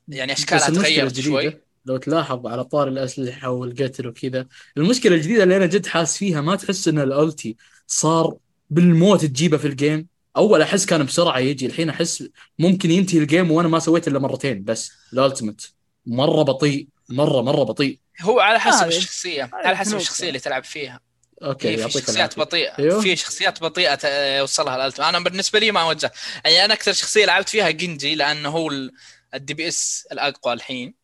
يعني 0.08 0.32
أشكالها 0.32 0.70
تغيرت 0.70 1.20
شوي. 1.20 1.60
لو 1.86 1.96
تلاحظ 1.96 2.46
على 2.46 2.64
طار 2.64 2.88
الأسلحة 2.88 3.50
والقتل 3.50 4.06
وكذا 4.06 4.46
المشكلة 4.76 5.14
الجديدة 5.16 5.42
اللي 5.42 5.56
أنا 5.56 5.66
جد 5.66 5.86
حاس 5.86 6.18
فيها 6.18 6.40
ما 6.40 6.56
تحس 6.56 6.88
إن 6.88 6.98
الألتي 6.98 7.56
صار 7.86 8.36
بالموت 8.70 9.24
تجيبه 9.24 9.56
في 9.56 9.66
ال 9.66 9.73
game. 9.73 10.06
أول 10.36 10.62
أحس 10.62 10.86
كان 10.86 11.04
بسرعة 11.04 11.38
يجي 11.38 11.66
الحين 11.66 11.88
أحس 11.90 12.28
ممكن 12.58 12.90
ينتهي 12.90 13.18
ال 13.18 13.24
game 13.24 13.50
وأنا 13.50 13.68
ما 13.68 13.78
سويت 13.78 14.08
إلا 14.08 14.18
مرتين 14.18 14.64
بس 14.64 14.92
ال 15.12 15.18
ultimate. 15.18 15.66
مرة 16.06 16.42
بطيء 16.42 16.88
مرة 17.08 17.42
مرة 17.42 17.62
بطيء. 17.62 17.98
هو 18.20 18.40
على 18.40 18.60
حسب 18.60 18.78
هذا- 18.78 18.88
الشخصية 18.88 19.44
هذا 19.44 19.50
على 19.54 19.76
حسب 19.76 19.96
الشخصية 19.96 20.28
اللي 20.28 20.38
تلعب 20.38 20.64
فيها. 20.64 21.00
إيه 21.42 21.86
في 21.86 21.90
شخصيات 21.90 22.38
بطيئة. 22.38 22.78
أيوه. 22.78 23.00
في 23.00 23.16
شخصيات 23.16 23.60
بطيئة 23.62 24.08
يوصلها 24.38 24.76
ال 24.76 24.79
ultimate 24.79 25.02
أنا 25.02 25.18
بالنسبة 25.18 25.58
لي 25.58 25.70
ما 25.72 25.80
أواجه. 25.82 26.12
يعني 26.44 26.64
أنا 26.64 26.74
أكثر 26.74 26.92
شخصية 26.92 27.24
لعبت 27.26 27.48
فيها 27.48 27.70
جنجي 27.70 28.14
لأنه 28.14 28.48
هو 28.48 28.68
ال- 28.70 28.92
ال 29.34 29.54
DPS 29.54 30.08
الأقوى 30.12 30.52
الحين. 30.54 30.94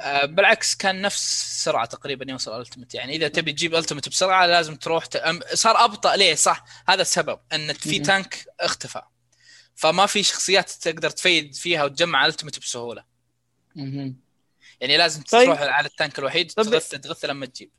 آه، 0.00 0.24
بالعكس 0.24 0.74
كان 0.74 1.02
نفس 1.02 1.54
سرعة 1.64 1.84
تقريبا 1.86 2.30
يوصل 2.32 2.56
ال 2.56 2.60
ultimate 2.60 2.94
يعني 2.94 3.16
إذا 3.16 3.28
تبي 3.28 3.52
تجيب 3.52 3.74
ultimate 3.74 4.08
بسرعة 4.08 4.46
لازم 4.46 4.76
تروح 4.76 5.04
صار 5.54 5.84
أبطأ. 5.84 6.16
ليه؟ 6.16 6.34
صح. 6.34 6.64
هذا 6.88 7.02
السبب 7.02 7.38
إن 7.52 7.72
في. 7.72 7.98
tank 7.98 8.44
اختفى. 8.60 9.02
فما 9.74 10.06
في 10.06 10.22
شخصيات 10.22 10.70
تقدر 10.70 11.10
تفيد 11.10 11.54
فيها 11.54 11.84
وتجمع 11.84 12.26
ultimate 12.26 12.58
بسهولة. 12.58 13.04
مهم. 13.74 14.16
يعني 14.80 14.96
لازم 14.96 15.22
طيب. 15.22 15.44
تروح 15.44 15.60
على 15.60 15.86
ال 15.86 15.92
tank 15.92 16.18
الوحيد 16.18 16.50
تغث 16.50 16.88
تغث 16.90 17.24
لما 17.24 17.46
تجيب. 17.46 17.70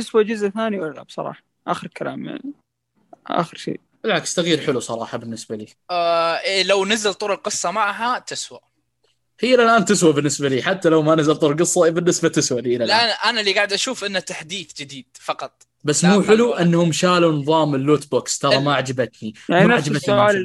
تسوى 0.00 0.24
جزء 0.24 0.48
ثاني 0.48 0.80
ولا 0.80 0.92
لا؟ 0.92 1.02
بصراحة 1.02 1.42
آخر 1.66 1.86
كلام 1.86 2.24
يعني 2.24 2.52
آخر 3.26 3.56
شيء. 3.56 3.80
بالعكس 4.02 4.34
تغيير 4.34 4.60
حلو 4.60 4.80
صراحة 4.80 5.18
بالنسبة 5.18 5.56
لي. 5.56 5.66
آه 5.90 6.34
إيه 6.34 6.62
لو 6.62 6.84
نزل 6.84 7.14
طور 7.14 7.32
القصة 7.32 7.70
معها 7.70 8.18
تسوى. 8.18 8.60
هي 9.40 9.54
الآن 9.54 9.84
تسوى 9.84 10.12
بالنسبة 10.12 10.48
لي 10.48 10.62
حتى 10.62 10.88
لو 10.88 11.02
ما 11.02 11.14
نزل 11.14 11.36
طور 11.36 11.54
قصة 11.54 11.90
بالنسبة 11.90 12.28
تسوى 12.28 12.60
لي 12.60 12.76
لا 12.78 13.12
أنا 13.30 13.40
اللي 13.40 13.52
قاعد 13.52 13.72
أشوف 13.72 14.04
إنه 14.04 14.18
تحديث 14.18 14.74
جديد 14.74 15.06
فقط. 15.20 15.62
بس 15.84 16.04
مو 16.04 16.22
حلو 16.22 16.50
ولا. 16.50 16.62
إنهم 16.62 16.92
شالوا 16.92 17.32
نظام 17.32 17.74
ال 17.74 17.81
loot 17.81 18.10
box 18.10 18.38
ترى 18.38 18.60
ما 18.60 18.74
عجبتني. 18.74 19.34
يعني 19.48 19.66
ما 19.66 19.76
نفس 19.76 19.88
عجبتني 19.88 19.96
السؤال. 19.96 20.36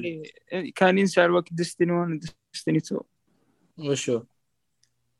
اللي 0.53 0.71
كان 0.71 0.97
ينسال 0.97 1.31
وقت 1.31 1.47
ديستني 1.51 1.91
1 1.91 2.11
وديستني 2.11 2.77
2 2.77 3.01
وشو؟ 3.77 4.21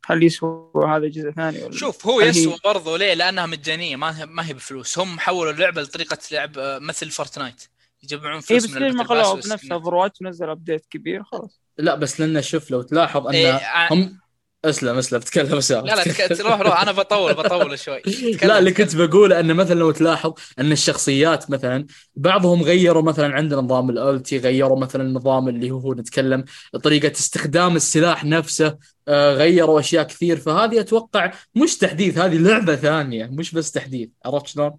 هل 0.06 0.24
يسوى 0.24 0.72
هذا 0.88 1.08
جزء 1.08 1.32
ثاني 1.32 1.64
ولا 1.64 1.72
شوف 1.78 2.08
هو 2.08 2.20
هل 2.20 2.24
هي- 2.24 2.30
يسوى 2.30 2.56
برضو 2.66 2.96
ليه؟ 2.96 3.14
لأنها 3.14 3.46
مجانية 3.46 3.96
ما 3.96 4.22
هي 4.22 4.26
ما 4.26 4.48
هي 4.48 4.54
بفلوس 4.54 5.00
هم 5.00 5.20
حولوا 5.20 5.52
اللعبة 5.52 5.82
لطريقة 5.82 6.18
لعب 6.32 6.58
آه، 6.58 6.80
مثل 6.80 7.12
فورتنايت 7.12 7.64
يجمعون 8.04 8.36
اي 8.36 8.42
فلوس 8.42 8.66
بس 8.66 8.72
من 8.72 8.82
ليش 8.82 8.94
ما 8.96 9.04
خلوها 9.04 9.34
بنفس. 9.34 9.72
اوفر 9.72 9.96
واتش 9.96 10.22
ونزل 10.22 10.50
update 10.50 10.86
كبير 10.90 11.24
خلاص 11.24 11.62
لا 11.78 11.96
بس 11.96 12.20
لأن 12.20 12.42
شوف 12.42 12.72
لو 12.72 12.82
تلاحظ 12.82 13.28
ان 13.28 13.34
إيه، 13.34 13.54
ع- 13.54 13.94
هم 13.94 14.20
اسلم 14.66 14.98
اسلم 14.98 15.20
تكلم 15.20 15.58
اسامه 15.58 15.88
لا 15.88 15.96
لا 15.96 16.04
تك- 16.04 16.42
روح 16.42 16.62
روح. 16.62 16.82
أنا 16.82 16.92
بطول 16.92 17.34
بطول 17.34 17.80
شوي. 17.80 18.02
لا 18.44 18.60
اللي 18.60 18.72
كنت 18.72 18.96
بقوله 18.96 19.40
أنه 19.40 19.54
مثلا 19.54 19.76
لو 19.80 19.92
تلاحظ 19.92 20.34
أن 20.60 20.72
الشخصيات 20.72 21.50
مثلا 21.52 21.86
بعضهم 22.16 22.64
غيروا 22.64 23.02
مثلا 23.04 23.36
عندنا 23.36 23.62
نظام 23.62 23.90
الالتي 23.90 24.38
غيروا 24.38 24.80
مثلا 24.80 25.04
النظام 25.04 25.48
اللي 25.50 25.72
هو 25.72 25.94
نتكلم 25.94 26.46
طريقة 26.84 27.12
استخدام 27.12 27.76
السلاح 27.76 28.26
نفسه 28.26 28.78
آه، 29.08 29.34
غيروا 29.34 29.80
أشياء 29.80 30.04
كثير. 30.08 30.38
فهذه 30.38 30.80
أتوقع 30.80 31.32
مش 31.56 31.78
تحديث 31.78 32.18
هذه 32.18 32.38
لعبة 32.38 32.76
ثانية 32.76 33.26
مش 33.26 33.52
بس 33.52 33.72
تحديث. 33.72 34.10
عرفت 34.26 34.48
شلون؟ 34.48 34.72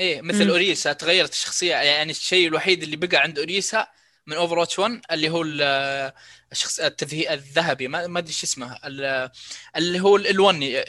إيه 0.00 0.22
مثل. 0.22 0.48
أوريسا 0.50 0.92
تغيرت 0.92 1.32
الشخصية. 1.32 1.74
يعني 1.74 2.10
الشيء 2.10 2.48
الوحيد 2.48 2.82
اللي 2.82 2.96
بقى 2.96 3.16
عند 3.18 3.38
أوريسا 3.38 3.86
من 4.26 4.36
اوفر 4.36 4.58
واتش 4.58 4.78
1 4.78 5.00
اللي 5.10 5.28
هو 5.30 5.42
ال- 5.42 6.12
الشخص 6.52 6.80
التذهيب 6.80 7.30
الذهبي 7.30 7.88
ما 7.88 8.18
أدري 8.18 8.32
شو 8.32 8.46
اسمه 8.46 8.78
ال- 8.84 9.30
اللي 9.76 10.00
هو 10.00 10.16
الوني 10.16 10.82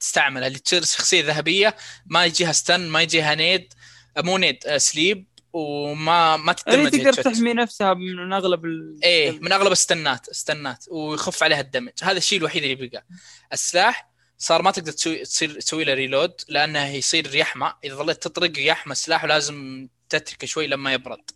تستعمله 0.00 0.46
اللي 0.46 0.58
تصير 0.58 0.84
شخصية 0.84 1.24
ذهبية 1.24 1.76
ما 2.06 2.24
يجيها 2.24 2.52
ستن 2.52 2.88
ما 2.88 3.02
يجيها 3.02 3.34
نيد 3.34 3.72
مو 4.18 4.38
نيد 4.38 4.66
آه، 4.66 4.78
سليب 4.78 5.26
وما 5.52 6.36
ما 6.36 6.52
تدمج 6.52 6.90
تقدر. 6.90 7.12
تحمي 7.12 7.52
نفسها 7.54 7.94
من 7.94 8.32
أغلب 8.32 8.64
ال... 8.64 9.00
إيه 9.04 9.30
من 9.40 9.52
أغلب 9.52 9.72
الستنات 9.72 10.28
استنات 10.28 10.84
ويخف 10.90 11.42
عليها 11.42 11.60
الدمج. 11.60 11.92
هذا 12.02 12.18
الشيء 12.18 12.38
الوحيد 12.38 12.62
اللي 12.62 12.74
بقى 12.88 13.06
السلاح 13.52 14.10
صار 14.38 14.62
ما 14.62 14.70
تقدر 14.70 14.92
تسوي 14.92 15.18
تصير 15.24 15.60
تسوي 15.60 15.84
له 15.84 15.94
ريلود 15.94 16.32
لأنه 16.48 16.86
يصير 16.94 17.34
يحمى. 17.34 17.72
إذا 17.84 17.94
ظليت 17.94 18.22
تطرق 18.22 18.52
يحمى 18.58 18.92
السلاح 18.92 19.24
ولازم 19.24 19.88
تتركه 20.08 20.46
شوي 20.46 20.66
لما 20.66 20.92
يبرد. 20.92 21.30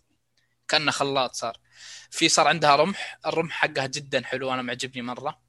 كأنه 0.69 0.91
خلاط 0.91 1.35
صار. 1.35 1.57
في 2.11 2.29
صار 2.29 2.47
عندها 2.47 2.75
رمح 2.75 3.19
الرمح 3.25 3.53
حقها 3.53 3.85
جدا 3.85 4.25
حلو 4.25 4.53
أنا 4.53 4.61
معجبني 4.61 5.01
مرة. 5.01 5.39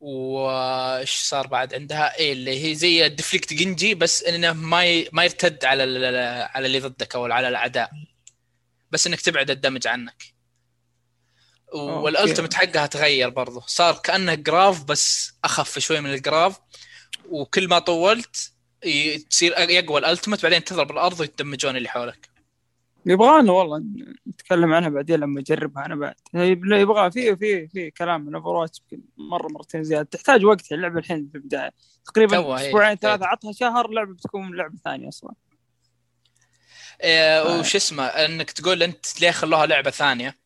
وإيش 0.00 1.10
صار 1.10 1.46
بعد 1.46 1.74
عندها؟ 1.74 2.16
إيه 2.16 2.32
اللي 2.32 2.64
هي 2.64 2.74
زي 2.74 3.06
ال 3.06 3.12
deflect 3.12 3.52
Genji 3.54 3.94
بس 3.94 4.22
إنه 4.22 4.52
ما 4.52 4.84
ي... 4.84 5.08
ما 5.12 5.24
يرتد 5.24 5.64
على 5.64 5.84
ال... 5.84 6.14
على 6.54 6.66
اللي 6.66 6.80
ضدك 6.80 7.14
أو 7.14 7.32
على 7.32 7.48
الأعداء. 7.48 7.90
بس 8.90 9.06
إنك 9.06 9.20
تبعد 9.20 9.50
ال 9.50 9.55
damage 9.55 9.86
عنك. 9.86 10.22
وال 11.72 11.88
ultimate 11.88 12.54
حقها 12.54 12.86
تغير 12.86 13.28
برضه 13.28 13.64
صار 13.66 13.98
كأنه 13.98 14.34
grav 14.34 14.84
بس 14.84 15.32
أخف 15.44 15.78
شوي 15.78 16.00
من 16.00 16.14
ال 16.14 16.23
grav 16.23 16.58
وكل 17.28 17.68
ما 17.68 17.78
طولت 17.78 18.52
تصير 19.30 19.70
يقوى 19.70 19.98
ال 20.00 20.05
ultimate 20.05 20.42
بعدين 20.42 20.64
تضرب 20.64 20.90
الأرض 20.90 21.20
ويتدمجون 21.20 21.76
اللي 21.76 21.88
حولك. 21.88 22.31
يبغانا 23.06 23.52
والله 23.52 23.82
نتكلم 24.28 24.72
عنها 24.72 24.88
بعدين 24.88 25.20
لما 25.20 25.40
اجربها 25.40 25.86
أنا 25.86 25.96
بعد. 25.96 26.14
لا 26.64 26.80
يبغى 26.80 27.10
في 27.10 27.36
في 27.36 27.68
في 27.68 27.90
كلام 27.90 28.26
من 28.26 28.34
Over 28.34 28.68
مرة 29.16 29.48
مرتين 29.48 29.84
زيادة. 29.84 30.08
تحتاج 30.10 30.44
وقت 30.44 30.72
اللعبه 30.72 30.98
الحين 30.98 31.28
في 31.32 31.38
البداية. 31.38 31.70
تقريبا 32.06 32.38
هي. 32.38 32.68
أسبوعين 32.68 32.96
ثلاثة 32.96 33.26
عطها 33.26 33.52
شهر 33.52 33.90
لعبة 33.90 34.14
بتكون 34.14 34.56
لعبة 34.56 34.78
ثانية 34.84 35.08
أصلا. 35.08 35.34
إيه 37.00 37.58
وش 37.58 37.76
اسمه 37.76 38.04
إنك 38.04 38.50
تقول 38.50 38.82
أنت 38.82 39.20
ليه 39.20 39.30
خلوها 39.30 39.66
لعبة 39.66 39.90
ثانية. 39.90 40.38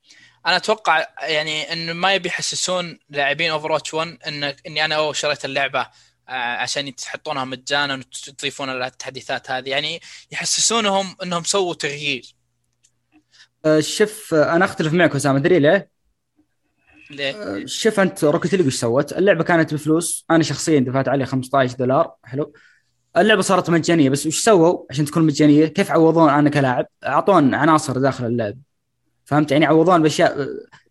أنا 0.47 0.57
أتوقع 0.57 1.07
يعني 1.23 1.73
إنه 1.73 1.93
ما 1.93 2.15
يبي 2.15 2.29
يحسسون 2.29 2.99
لاعبين 3.11 3.51
Overwatch 3.51 3.95
1 3.95 4.19
إن 4.27 4.45
إني 4.45 4.85
أنا 4.85 4.95
اوه 4.95 5.13
شريت 5.13 5.45
اللعبة 5.45 5.81
آه، 6.29 6.33
عشان 6.33 6.89
يحطونها 6.89 7.45
مجانا 7.45 7.95
وتضيفون 7.95 8.83
التحديثات 8.83 9.51
هذه. 9.51 9.69
يعني 9.69 10.01
يحسسونهم 10.33 11.17
إنهم 11.23 11.45
سووا 11.45 11.75
تغيير. 11.75 12.36
شوف 13.81 14.35
آه، 14.35 14.57
أنا 14.57 14.65
أختلف 14.65 14.93
معك 14.93 15.15
أسامة 15.17 15.39
تدري 15.39 15.59
ليه؟ 15.59 15.91
ليه؟ 17.11 17.33
آه، 17.33 17.63
شوف 17.67 18.01
أنت 18.01 18.25
Rocket 18.25 18.55
League 18.55 18.67
وش 18.67 18.75
سوت؟ 18.75 19.13
اللعبة 19.13 19.45
كانت 19.45 19.75
بفلوس 19.75 20.27
أنا 20.31 20.43
شخصيا 20.43 20.81
دفعت 20.81 21.09
عليها 21.09 21.27
15 21.27 21.77
دولار 21.77 22.15
حلو 22.25 22.53
اللعبة 23.17 23.43
صارت 23.43 23.71
مجانية 23.71 24.11
بس 24.11 24.27
وش 24.27 24.45
سووا 24.45 24.85
عشان 24.91 25.05
تكون 25.05 25.23
مجانية؟ 25.23 25.67
كيف 25.67 25.91
عوضون 25.91 26.31
أنا 26.31 26.51
كلاعب؟ 26.51 26.87
أعطون 27.07 27.55
عناصر 27.55 27.99
داخل 27.99 28.27
اللعب 28.27 28.59
فهمت 29.25 29.53
يعني 29.53 29.67
عوضون 29.67 30.03
بأشياء 30.03 30.43
آه، 30.43 30.47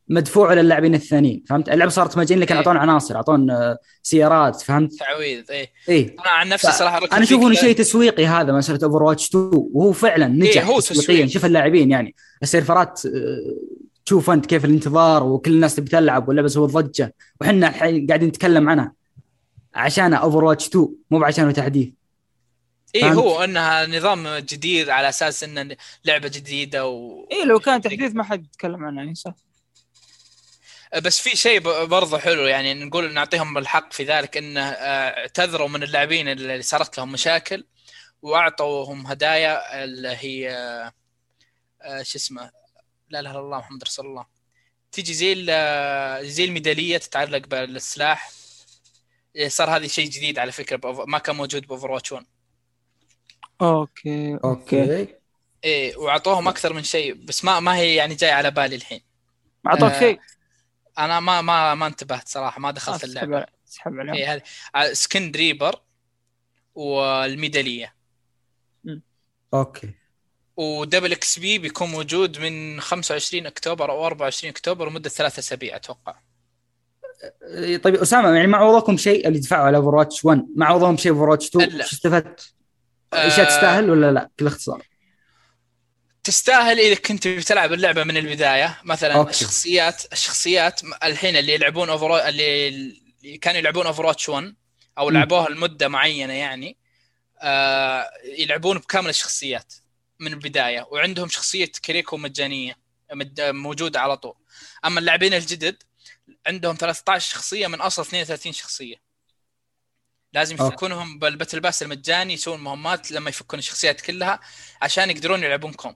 مدفوعه 0.10 0.54
للاعبين 0.54 0.96
الثانيين 0.96 1.44
فهمت؟ 1.50 1.70
اللعبة 1.70 1.92
صارت 1.92 2.18
مجانية 2.18 2.42
لكن 2.42 2.54
إيه. 2.56 2.60
اعطون 2.60 2.78
عناصر 2.78 3.16
اعطون 3.16 3.52
آه، 3.52 3.78
سيارات 4.04 4.62
فهمت؟ 4.62 4.94
تعويض 4.94 5.52
إيه 5.52 5.72
إيه 5.90 6.16
أنا 6.20 6.30
عن 6.30 6.50
نفسي 6.50 6.72
صراحة 6.72 6.98
أنا 6.98 7.24
أشوف 7.24 7.42
إنه 7.44 7.54
شيء 7.54 7.76
تسويقي 7.76 8.26
هذا 8.26 8.54
مسألة 8.54 8.80
Overwatch 8.84 9.30
2 9.30 9.50
وهو 9.54 9.92
فعلا 9.92 10.28
نجح 10.28 10.62
إيه، 10.62 10.64
هو 10.64 10.80
تسويقيا 10.80 11.04
تسويق. 11.04 11.26
شوف 11.26 11.46
اللاعبين 11.46 11.92
يعني 11.92 12.16
السيرفرات 12.44 13.06
آه، 13.06 13.12
تشوف 14.06 14.30
أنت 14.30 14.46
كيف 14.46 14.66
الانتظار 14.66 15.24
وكل 15.24 15.52
الناس 15.52 15.76
تبي 15.76 15.90
تلعب 15.90 16.28
واللعبة 16.28 16.48
سوت 16.48 16.70
ضجه 16.70 17.16
وحنا 17.42 17.68
الحين 17.68 18.08
قاعدين 18.08 18.28
نتكلم 18.28 18.70
عنها 18.70 18.94
عشان 19.76 20.14
Overwatch 20.14 20.68
2 20.68 20.88
مو 21.12 21.20
بعشانه 21.20 21.52
تحديث 21.52 21.90
إيه 22.96 23.02
فهمت؟ 23.02 23.18
هو 23.18 23.44
إنها 23.44 23.88
نظام 23.88 24.28
جديد 24.38 24.90
على 24.90 25.10
أساس 25.10 25.44
إنه 25.44 25.76
لعبة 26.06 26.28
جديدة 26.28 26.88
و... 26.88 27.28
اي 27.32 27.46
لو 27.46 27.60
كان 27.60 27.82
تحديث 27.82 28.16
ما 28.16 28.24
حد 28.24 28.46
يتكلم 28.46 28.86
عنه 28.86 29.02
يعني 29.02 29.16
صح 29.16 29.45
بس 31.04 31.22
في 31.22 31.36
شيء 31.36 31.60
برضه 31.86 32.18
حلو 32.18 32.46
يعني 32.46 32.74
نقول 32.74 33.14
نعطيهم 33.14 33.58
الحق 33.58 33.94
في 33.94 34.04
ذلك 34.04 34.38
إنه 34.38 34.62
آه، 34.62 35.20
اعتذروا 35.20 35.68
من 35.68 35.84
اللاعبين 35.84 36.28
اللي 36.28 36.62
صارت 36.62 36.98
لهم 36.98 37.12
مشاكل 37.12 37.66
وأعطوهم 38.22 39.08
هدايا 39.08 39.84
اللي 39.84 40.18
هي 40.20 40.52
آه، 40.52 40.92
آه، 41.82 42.04
شو 42.04 42.18
اسمه 42.18 42.52
لا 43.10 43.20
إله 43.20 43.32
إلا 43.32 43.40
الله 43.40 43.58
محمد 43.58 43.84
رسول 43.84 44.06
الله. 44.06 44.26
تيجي 44.92 45.14
زي 45.14 45.36
زي 46.30 46.46
الميداليه 46.46 46.98
تتعلق 46.98 47.48
بالسلاح. 47.48 48.32
إيه، 49.36 49.48
صار 49.48 49.76
هذا 49.76 49.88
شيء 49.88 50.10
جديد 50.10 50.40
على 50.40 50.52
فكرة 50.52 51.06
ما 51.08 51.18
كان 51.18 51.36
موجود 51.36 51.68
ب 51.68 51.92
Overwatch 51.92 52.12
1 52.12 52.26
okay. 53.62 54.38
okay. 54.44 55.08
إيه 55.64 55.98
وأعطوهم 55.98 56.48
أكثر 56.48 56.74
من 56.74 56.84
شيء 56.84 57.14
بس 57.14 57.46
ما 57.46 57.60
ما 57.60 57.76
هي 57.76 57.96
يعني 57.96 58.16
جاي 58.16 58.32
على 58.32 58.52
بالي 58.52 58.76
الحين. 58.76 59.02
أعطوك 59.68 59.92
آه، 59.92 60.00
شيء. 60.00 60.20
أنا 61.00 61.20
ما 61.20 61.42
ما 61.42 61.76
ما 61.76 61.88
انتبهت 61.88 62.28
صراحة 62.28 62.62
ما 62.62 62.72
دخلت 62.72 63.04
اسحب 63.04 63.10
اللعبة. 63.10 63.46
اسحب 63.68 64.00
عليهم. 64.00 64.16
إيه 64.16 64.34
هذه. 64.34 64.42
آه، 64.76 64.94
skin 64.94 65.32
Reaper 65.36 65.82
والميدالية. 66.76 67.96
okay. 69.54 69.94
و 70.58 71.12
double 71.12 71.40
XP 71.40 71.58
بيكون 71.58 71.90
موجود 71.90 72.40
من 72.40 72.82
25 72.82 73.46
أكتوبر 73.46 73.92
أو 73.92 74.06
24 74.06 74.52
أكتوبر 74.52 74.90
لمدة 74.90 75.10
ثلاثة 75.10 75.40
أسابيع 75.40 75.76
أتوقع. 75.76 76.16
إيه، 77.44 77.78
طيب 77.78 77.96
أسامة 77.96 78.30
يعني 78.30 78.48
ما 78.48 78.58
عوضكم 78.58 78.98
شيء 78.98 79.28
اللي 79.28 79.40
دفعوا 79.40 79.66
على 79.66 79.78
Overwatch 79.78 80.26
1 80.26 80.46
ما 80.56 80.66
عوضهم 80.66 80.98
شيء 80.98 81.12
Overwatch 81.12 81.48
2 81.48 81.70
لا. 81.70 81.86
شو 81.86 81.96
استفدت؟ 81.96 82.54
أشياء 83.14 83.46
آه، 83.46 83.50
تستاهل 83.50 83.90
ولا 83.90 84.12
لا؟ 84.12 84.30
بكل 84.38 84.48
اختصار. 84.48 84.82
تستاهل 86.26 86.80
إذا 86.80 86.96
كنت 86.96 87.28
بتلعب 87.28 87.74
اللعبة 87.74 88.04
من 88.04 88.18
البداية 88.18 88.80
مثلا 88.84 89.14
okay. 89.14 89.30
الشخصيات 89.32 90.14
الشخصيات 90.14 90.82
الحين 91.04 91.36
اللي 91.38 91.54
يلعبون 91.54 91.90
Over 91.90 92.28
اللي 92.28 92.68
اللي 92.68 93.38
كانوا 93.38 93.60
يلعبون 93.60 93.86
Overwatch 93.86 94.30
1 94.30 94.56
أو. 94.98 95.10
لعبوها 95.10 95.50
لمدة 95.50 95.88
معينة 95.88 96.34
يعني 96.34 96.78
آه 97.42 98.10
يلعبون 98.38 98.78
بكامل 98.78 99.10
الشخصيات 99.10 99.74
من 100.20 100.34
البداية 100.34 100.88
وعندهم 100.92 101.30
شخصية 101.30 101.72
Kiriko 101.86 102.18
مجانية 102.18 102.78
موجودة 103.40 104.00
على 104.02 104.18
طول 104.18 104.36
أما 104.86 105.00
اللاعبين 105.00 105.34
الجدد 105.34 105.84
عندهم 106.48 106.76
13 106.76 107.30
شخصية 107.32 107.68
من 107.68 107.82
أصل 107.82 108.02
32 108.02 108.54
شخصية 108.54 108.96
لازم. 110.34 110.56
يفكونهم 110.56 111.20
بال 111.20 111.30
battle 111.30 111.60
pass 111.60 111.84
المجاني 111.84 112.34
يسوون 112.34 112.60
مهمات 112.60 113.12
لما 113.12 113.30
يفكون 113.30 113.60
الشخصيات 113.60 114.02
كلها 114.02 114.40
عشان 114.82 115.10
يقدرون 115.10 115.44
يلعبون 115.44 115.74
comp 115.74 115.96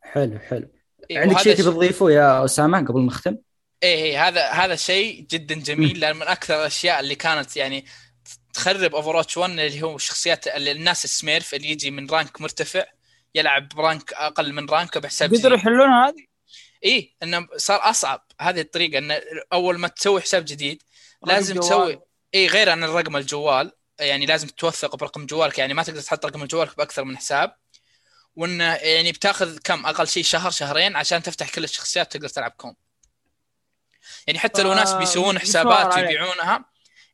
حلو 0.00 0.38
حلو. 0.38 0.68
إيه، 1.10 1.18
عندك 1.18 1.38
شيء 1.38 1.54
تبي 1.54 1.62
تضيفه 1.62 2.10
يا 2.10 2.44
أسامة 2.44 2.78
قبل 2.78 3.00
ما 3.00 3.06
نختم؟ 3.06 3.36
إيه 3.82 4.04
إيه 4.04 4.28
هذا 4.28 4.50
هذا 4.50 4.76
شيء 4.76 5.26
جدا 5.30 5.54
جميل 5.54 6.00
لأن 6.00 6.16
من 6.16 6.22
أكثر 6.22 6.54
الأشياء 6.54 7.00
اللي 7.00 7.14
كانت 7.14 7.56
يعني 7.56 7.84
تخرب 8.52 8.94
Overwatch 8.94 9.36
1 9.36 9.50
اللي 9.50 9.82
هو 9.82 9.98
شخصيات 9.98 10.48
اللي 10.48 10.72
الناس 10.72 11.04
ال 11.04 11.12
smurf 11.12 11.54
اللي 11.54 11.70
يجي 11.70 11.90
من 11.90 12.10
rank 12.10 12.40
مرتفع 12.40 12.84
يلعب 13.34 13.68
ب 13.68 13.77
rank 13.77 14.12
أقل 14.12 14.52
من 14.52 14.70
rank 14.70 14.94
ه 14.94 15.00
بحساب 15.00 15.34
قدروا 15.34 15.56
يحلونها 15.56 16.08
هذه؟ 16.08 16.26
اي 16.84 17.16
إنه 17.22 17.46
صار 17.56 17.90
أصعب. 17.90 18.26
هذه 18.40 18.60
الطريقة 18.60 18.98
إنه 18.98 19.20
أول 19.52 19.78
ما 19.78 19.88
تسوي 19.88 20.20
حساب 20.20 20.44
جديد 20.44 20.82
لازم 21.26 21.54
جوال. 21.54 21.64
تسوي 21.64 22.00
اي 22.34 22.46
غير 22.46 22.70
عن 22.70 22.84
الرقم 22.84 23.16
الجوال 23.16 23.72
يعني 24.00 24.26
لازم 24.26 24.48
توثق 24.48 24.96
برقم 24.96 25.26
جوالك 25.26 25.58
يعني 25.58 25.74
ما 25.74 25.82
تقدر 25.82 26.00
تحط 26.00 26.26
رقم 26.26 26.44
جوالك 26.44 26.76
بأكثر 26.76 27.04
من 27.04 27.16
حساب. 27.16 27.56
وانه 28.36 28.74
يعني 28.74 29.12
بتاخذ 29.12 29.58
كم 29.58 29.86
أقل 29.86 30.08
شيء 30.08 30.22
شهر 30.22 30.50
شهرين 30.50 30.96
عشان 30.96 31.22
تفتح 31.22 31.50
كل 31.54 31.64
الشخصيات 31.64 32.06
وتقدر 32.06 32.28
تلعب 32.28 32.50
comp 32.50 32.74
يعني 34.26 34.38
حتى 34.38 34.62
لو 34.62 34.74
ناس 34.74 34.92
آه، 34.92 34.98
بيسوون 34.98 35.38
حسابات. 35.38 35.96
يبيعونها 35.96 36.64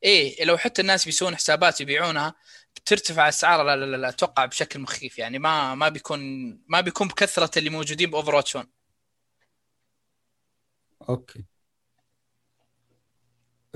إيه 0.02 0.44
لو 0.44 0.58
حتى 0.58 0.82
الناس 0.82 1.04
بيسوون 1.04 1.36
حسابات 1.36 1.80
يبيعونها 1.80 2.34
بترتفع 2.76 3.28
اسعارها 3.28 3.64
لا 3.64 3.76
لا 3.76 3.86
لا, 3.86 3.96
لا 3.96 4.08
أتوقع 4.08 4.44
بشكل 4.44 4.80
مخيف 4.80 5.18
يعني 5.18 5.38
ما 5.38 5.74
ما 5.74 5.88
بيكون 5.88 6.20
ما 6.68 6.80
بيكون 6.80 7.08
بكثرة 7.08 7.58
اللي 7.58 7.70
موجودين 7.70 8.10
ب 8.10 8.34
Overwatch 8.34 8.56
1 8.56 8.68
okay 11.08 11.44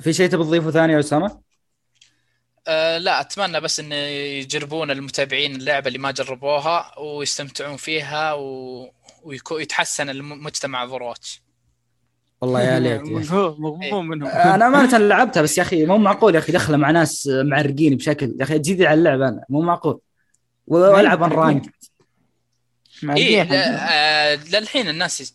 في 0.00 0.12
شيء 0.12 0.28
تبي 0.28 0.44
تضيفه 0.44 0.70
ثاني 0.70 0.92
يا 0.92 1.00
أسامة؟ 1.00 1.49
أه 2.70 2.98
لا 2.98 3.20
أتمنى 3.20 3.60
بس 3.60 3.80
إن 3.80 3.92
يجربون 3.92 4.90
المتابعين 4.90 5.56
اللعبة 5.56 5.88
اللي 5.88 5.98
ما 5.98 6.10
جربوها 6.10 6.98
ويستمتعون 6.98 7.76
فيها 7.76 8.32
و... 8.32 8.92
ويتحسن 9.50 10.10
المجتمع 10.10 10.82
Overwatch 10.82 11.42
والله 12.40 12.62
يا 12.62 12.80
ليت 12.80 13.02
منهم. 13.02 14.24
أنا 14.24 14.66
أمانة 14.66 14.98
لعبتها 14.98 15.42
بس 15.42 15.58
يا 15.58 15.62
أخي 15.62 15.86
مو 15.86 15.98
معقول 15.98 16.34
يا 16.34 16.40
أخي 16.40 16.52
دخله 16.52 16.76
مع 16.76 16.90
ناس 16.90 17.28
معرقين 17.32 17.96
بشكل. 17.96 18.36
يا 18.38 18.44
أخي 18.44 18.58
جديد 18.58 18.82
على 18.82 18.98
اللعبة 18.98 19.28
أنا 19.28 19.44
مو 19.48 19.60
معقول. 19.60 20.00
وألعب 20.66 21.22
unranked 21.22 21.74
معرقين 23.02 23.52
آه 23.52 24.34
للحين 24.34 24.88
الناس 24.88 25.34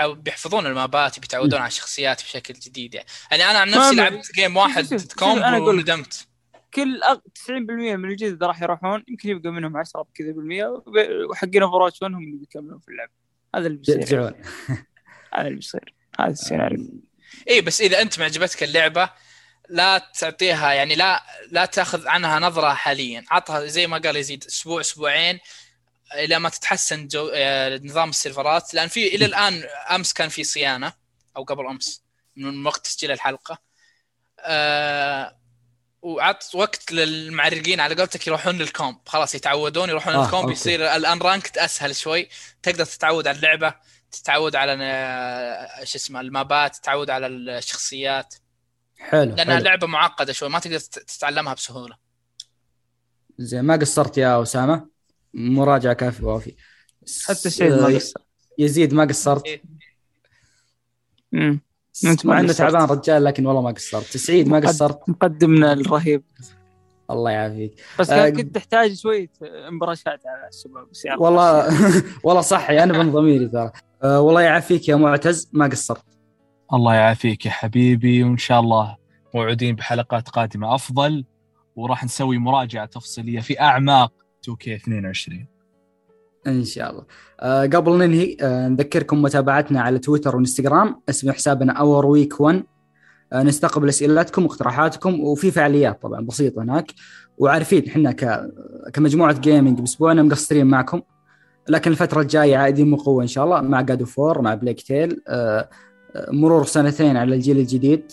بيحفظون 0.00 0.66
المابات 0.66 1.18
بيتعودون 1.20 1.60
على 1.60 1.68
الشخصيات 1.68 2.22
بشكل 2.22 2.54
جديد 2.54 2.94
يعني, 2.94 3.06
يعني 3.30 3.44
أنا 3.44 3.58
عن 3.58 3.70
نفسي 3.70 3.94
لعبت 3.94 4.32
game 4.34 4.56
واحد 4.56 4.94
لك. 4.94 5.22
وندمت. 5.22 6.31
كل 6.74 7.02
أغ... 7.02 7.18
90% 7.18 7.50
من 7.50 8.10
الجدد 8.10 8.44
راح 8.44 8.62
يروحون 8.62 9.04
يمكن 9.08 9.28
يبقى 9.28 9.50
منهم 9.50 9.76
10 9.76 10.06
كذا 10.14 10.32
بالمية 10.32 10.82
وحقين 11.30 11.62
Overwatch 11.62 12.02
هم 12.02 12.18
اللي 12.18 12.36
بيكملون 12.36 12.78
في 12.78 12.88
اللعبه 12.88 13.12
هذا 13.54 13.66
اللي 13.66 13.78
بيصير. 13.78 14.34
هذا 15.34 15.46
اللي 15.46 15.56
بيصير. 15.56 15.94
هذا 16.20 16.30
السيناريو. 16.30 17.02
إي 17.50 17.60
بس 17.60 17.80
إذا 17.80 18.02
أنت 18.02 18.20
معجبتك 18.20 18.62
اللعبة 18.62 19.10
لا 19.68 20.12
تعطيها 20.20 20.72
يعني 20.72 20.94
لا 20.94 21.22
لا 21.50 21.64
تأخذ 21.64 22.08
عنها 22.08 22.38
نظرة 22.40 22.74
حاليا. 22.74 23.24
عطها 23.30 23.66
زي 23.66 23.86
ما 23.86 23.98
قال 23.98 24.16
يزيد 24.16 24.44
أسبوع 24.44 24.80
أسبوعين 24.80 25.38
إلى 26.14 26.38
ما 26.38 26.48
تتحسن 26.48 27.06
جو... 27.06 27.30
آه، 27.34 27.80
نظام 27.84 28.08
السيرفرات. 28.08 28.74
لأن 28.74 28.88
في 28.88 29.14
إلى 29.14 29.24
الآن 29.24 29.62
أمس 29.90 30.12
كان 30.12 30.28
في 30.28 30.44
صيانة 30.44 30.92
أو 31.36 31.42
قبل 31.42 31.66
أمس 31.66 32.04
من 32.36 32.66
وقت 32.66 32.84
تسجيل 32.84 33.10
الحلقة. 33.10 33.58
آه 34.40 35.41
وعط 36.02 36.54
وقت 36.54 36.92
للمعرقين 36.92 37.80
على 37.80 37.94
قولتك 37.94 38.26
يروحون 38.26 38.58
لل 38.58 38.69
comp. 38.69 38.96
خلاص 39.06 39.34
يتعودون 39.34 39.88
يروحون 39.88 40.14
آه، 40.14 40.24
لل 40.24 40.30
comp 40.30 40.42
okay. 40.42 40.52
يصير 40.52 40.96
ال 40.96 41.18
unranked 41.18 41.58
أسهل 41.58 41.96
شوي. 41.96 42.28
تقدر 42.62 42.84
تتعود 42.84 43.26
على 43.26 43.36
اللعبة 43.36 43.74
تتعود 44.12 44.56
على 44.56 44.72
شو 45.84 45.96
اسمه 45.98 46.20
المابات 46.20 46.76
تتعود 46.76 47.10
على 47.10 47.26
الشخصيات. 47.26 48.34
حلو 48.98 49.34
لأنها 49.34 49.54
حلو. 49.54 49.64
لعبة 49.64 49.86
معقدة 49.86 50.32
شوي 50.32 50.48
ما 50.48 50.58
تقدر 50.58 50.78
تت- 50.78 50.98
تتعلمها 50.98 51.54
بسهولة. 51.54 51.96
زين 53.38 53.60
ما 53.62 53.76
قصرت 53.76 54.18
يا 54.18 54.42
أسامة؟ 54.42 54.88
مراجعة 55.34 55.92
كافية 55.92 56.24
وأفي. 56.24 56.54
حتى 57.26 57.50
سعيد 57.50 57.72
ما 57.72 57.88
آه، 57.88 57.94
قصر 57.94 58.20
يزيد 58.58 58.94
ما 58.94 59.04
قصرت؟ 59.04 59.46
إيه. 59.46 59.62
ما 62.04 62.16
مع 62.24 62.40
إنه. 62.40 62.52
تعبان 62.52 62.82
رجال 62.82 63.24
لكن 63.24 63.46
والله 63.46 63.62
ما 63.62 63.70
قصرت. 63.70 64.16
سعيد 64.16 64.48
ما 64.48 64.58
قصرت. 64.58 65.08
مقدمنا 65.08 65.72
الرهيب. 65.72 66.22
الله 67.10 67.30
يعافيك. 67.30 67.74
بس 67.98 68.10
آه، 68.10 68.28
كنت 68.28 68.54
تحتاج 68.54 68.94
شوية 68.94 69.30
مبرشات 69.70 70.20
على 70.26 70.48
الشباب 70.48 70.88
بس. 70.90 71.06
والله 71.18 71.68
والله 72.24 72.40
صح 72.42 72.70
أنا 72.70 73.02
من 73.02 73.12
ضميري 73.12 73.48
ترى. 73.48 73.70
آه، 74.02 74.20
والله 74.20 74.40
يعافيك 74.40 74.88
يا 74.88 74.96
معتز 74.96 75.48
ما 75.52 75.66
قصرت. 75.66 76.02
الله 76.72 76.94
يعافيك 76.94 77.46
يا 77.46 77.50
حبيبي 77.50 78.22
وإن 78.24 78.38
شاء 78.38 78.60
الله 78.60 78.96
موعودين 79.34 79.74
بحلقات 79.74 80.28
قادمة 80.28 80.74
أفضل 80.74 81.24
وراح 81.76 82.04
نسوي 82.04 82.38
مراجعة 82.38 82.86
تفصيلية 82.86 83.40
في 83.40 83.60
أعماق 83.60 84.12
2K22 84.50 85.32
إن 86.46 86.64
شاء 86.64 86.90
الله. 86.90 87.04
آه، 87.40 87.62
قبل 87.66 87.98
ننهي 87.98 88.36
آه، 88.40 88.68
نذكركم 88.68 89.22
متابعتنا 89.22 89.80
على 89.80 89.98
تويتر 89.98 90.36
وإنستغرام 90.36 91.02
اسم 91.08 91.32
حسابنا 91.32 91.72
Our 91.72 92.06
Week 92.06 92.40
1 92.40 92.62
آه، 93.32 93.42
نستقبل 93.42 93.88
اسئلتكم 93.88 94.42
واقتراحاتكم 94.42 95.20
وفي 95.20 95.50
فعاليات 95.50 96.02
طبعا 96.02 96.20
بسيطة 96.20 96.62
هناك. 96.62 96.92
وعارفين 97.38 97.88
إحنا 97.88 98.12
ك... 98.12 98.50
كمجموعة 98.92 99.40
gaming 99.40 99.80
بأسبوعنا 99.80 100.22
مقصرين 100.22 100.66
معكم. 100.66 101.00
لكن 101.68 101.90
الفترة 101.90 102.20
الجاية 102.20 102.56
عائدين 102.56 102.90
بقوه 102.90 103.22
إن 103.22 103.28
شاء 103.28 103.44
الله. 103.44 103.60
مع 103.60 103.80
God 103.80 104.04
of 104.04 104.19
War 104.19 104.42
مع 104.42 104.54
Plague 104.54 104.82
Tale 104.82 105.22
آه، 105.28 105.68
آه، 106.16 106.30
مرور 106.30 106.64
سنتين 106.64 107.16
على 107.16 107.34
الجيل 107.34 107.58
الجديد. 107.58 108.12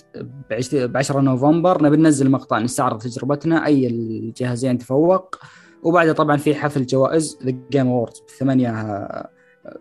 ب 0.73 0.97
10 0.97 1.21
نوفمبر 1.21 1.83
نبي 1.83 1.97
ننزل 1.97 2.31
مقطع 2.31 2.59
نستعرض 2.59 3.01
تجربتنا 3.01 3.65
أي 3.65 3.87
الجهازين 3.87 4.77
تفوق. 4.77 5.35
وبعدها 5.83 6.13
طبعا 6.13 6.37
في 6.37 6.55
حفل 6.55 6.85
جوائز 6.85 7.39
The 7.43 7.55
Game 7.71 7.87
Awards 7.87 8.19
ب 8.19 8.29
8 8.39 9.29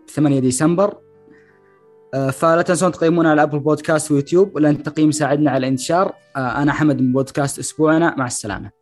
8 0.09 0.41
ديسمبر. 0.41 0.95
آه، 2.15 2.31
فلا 2.31 2.63
تنسون 2.63 2.93
تقيمونا 2.93 3.31
على 3.31 3.43
Apple 3.43 3.59
Podcast 3.59 4.11
ويوتيوب 4.11 4.59
لأن 4.59 4.75
التقييم 4.75 5.09
يساعدنا 5.09 5.51
على 5.51 5.59
الانتشار. 5.59 6.13
آه، 6.37 6.63
أنا 6.63 6.73
حمد 6.73 7.01
من 7.01 7.13
بودكاست 7.13 7.59
أسبوعنا 7.59 8.15
مع 8.19 8.27
السلامة. 8.27 8.78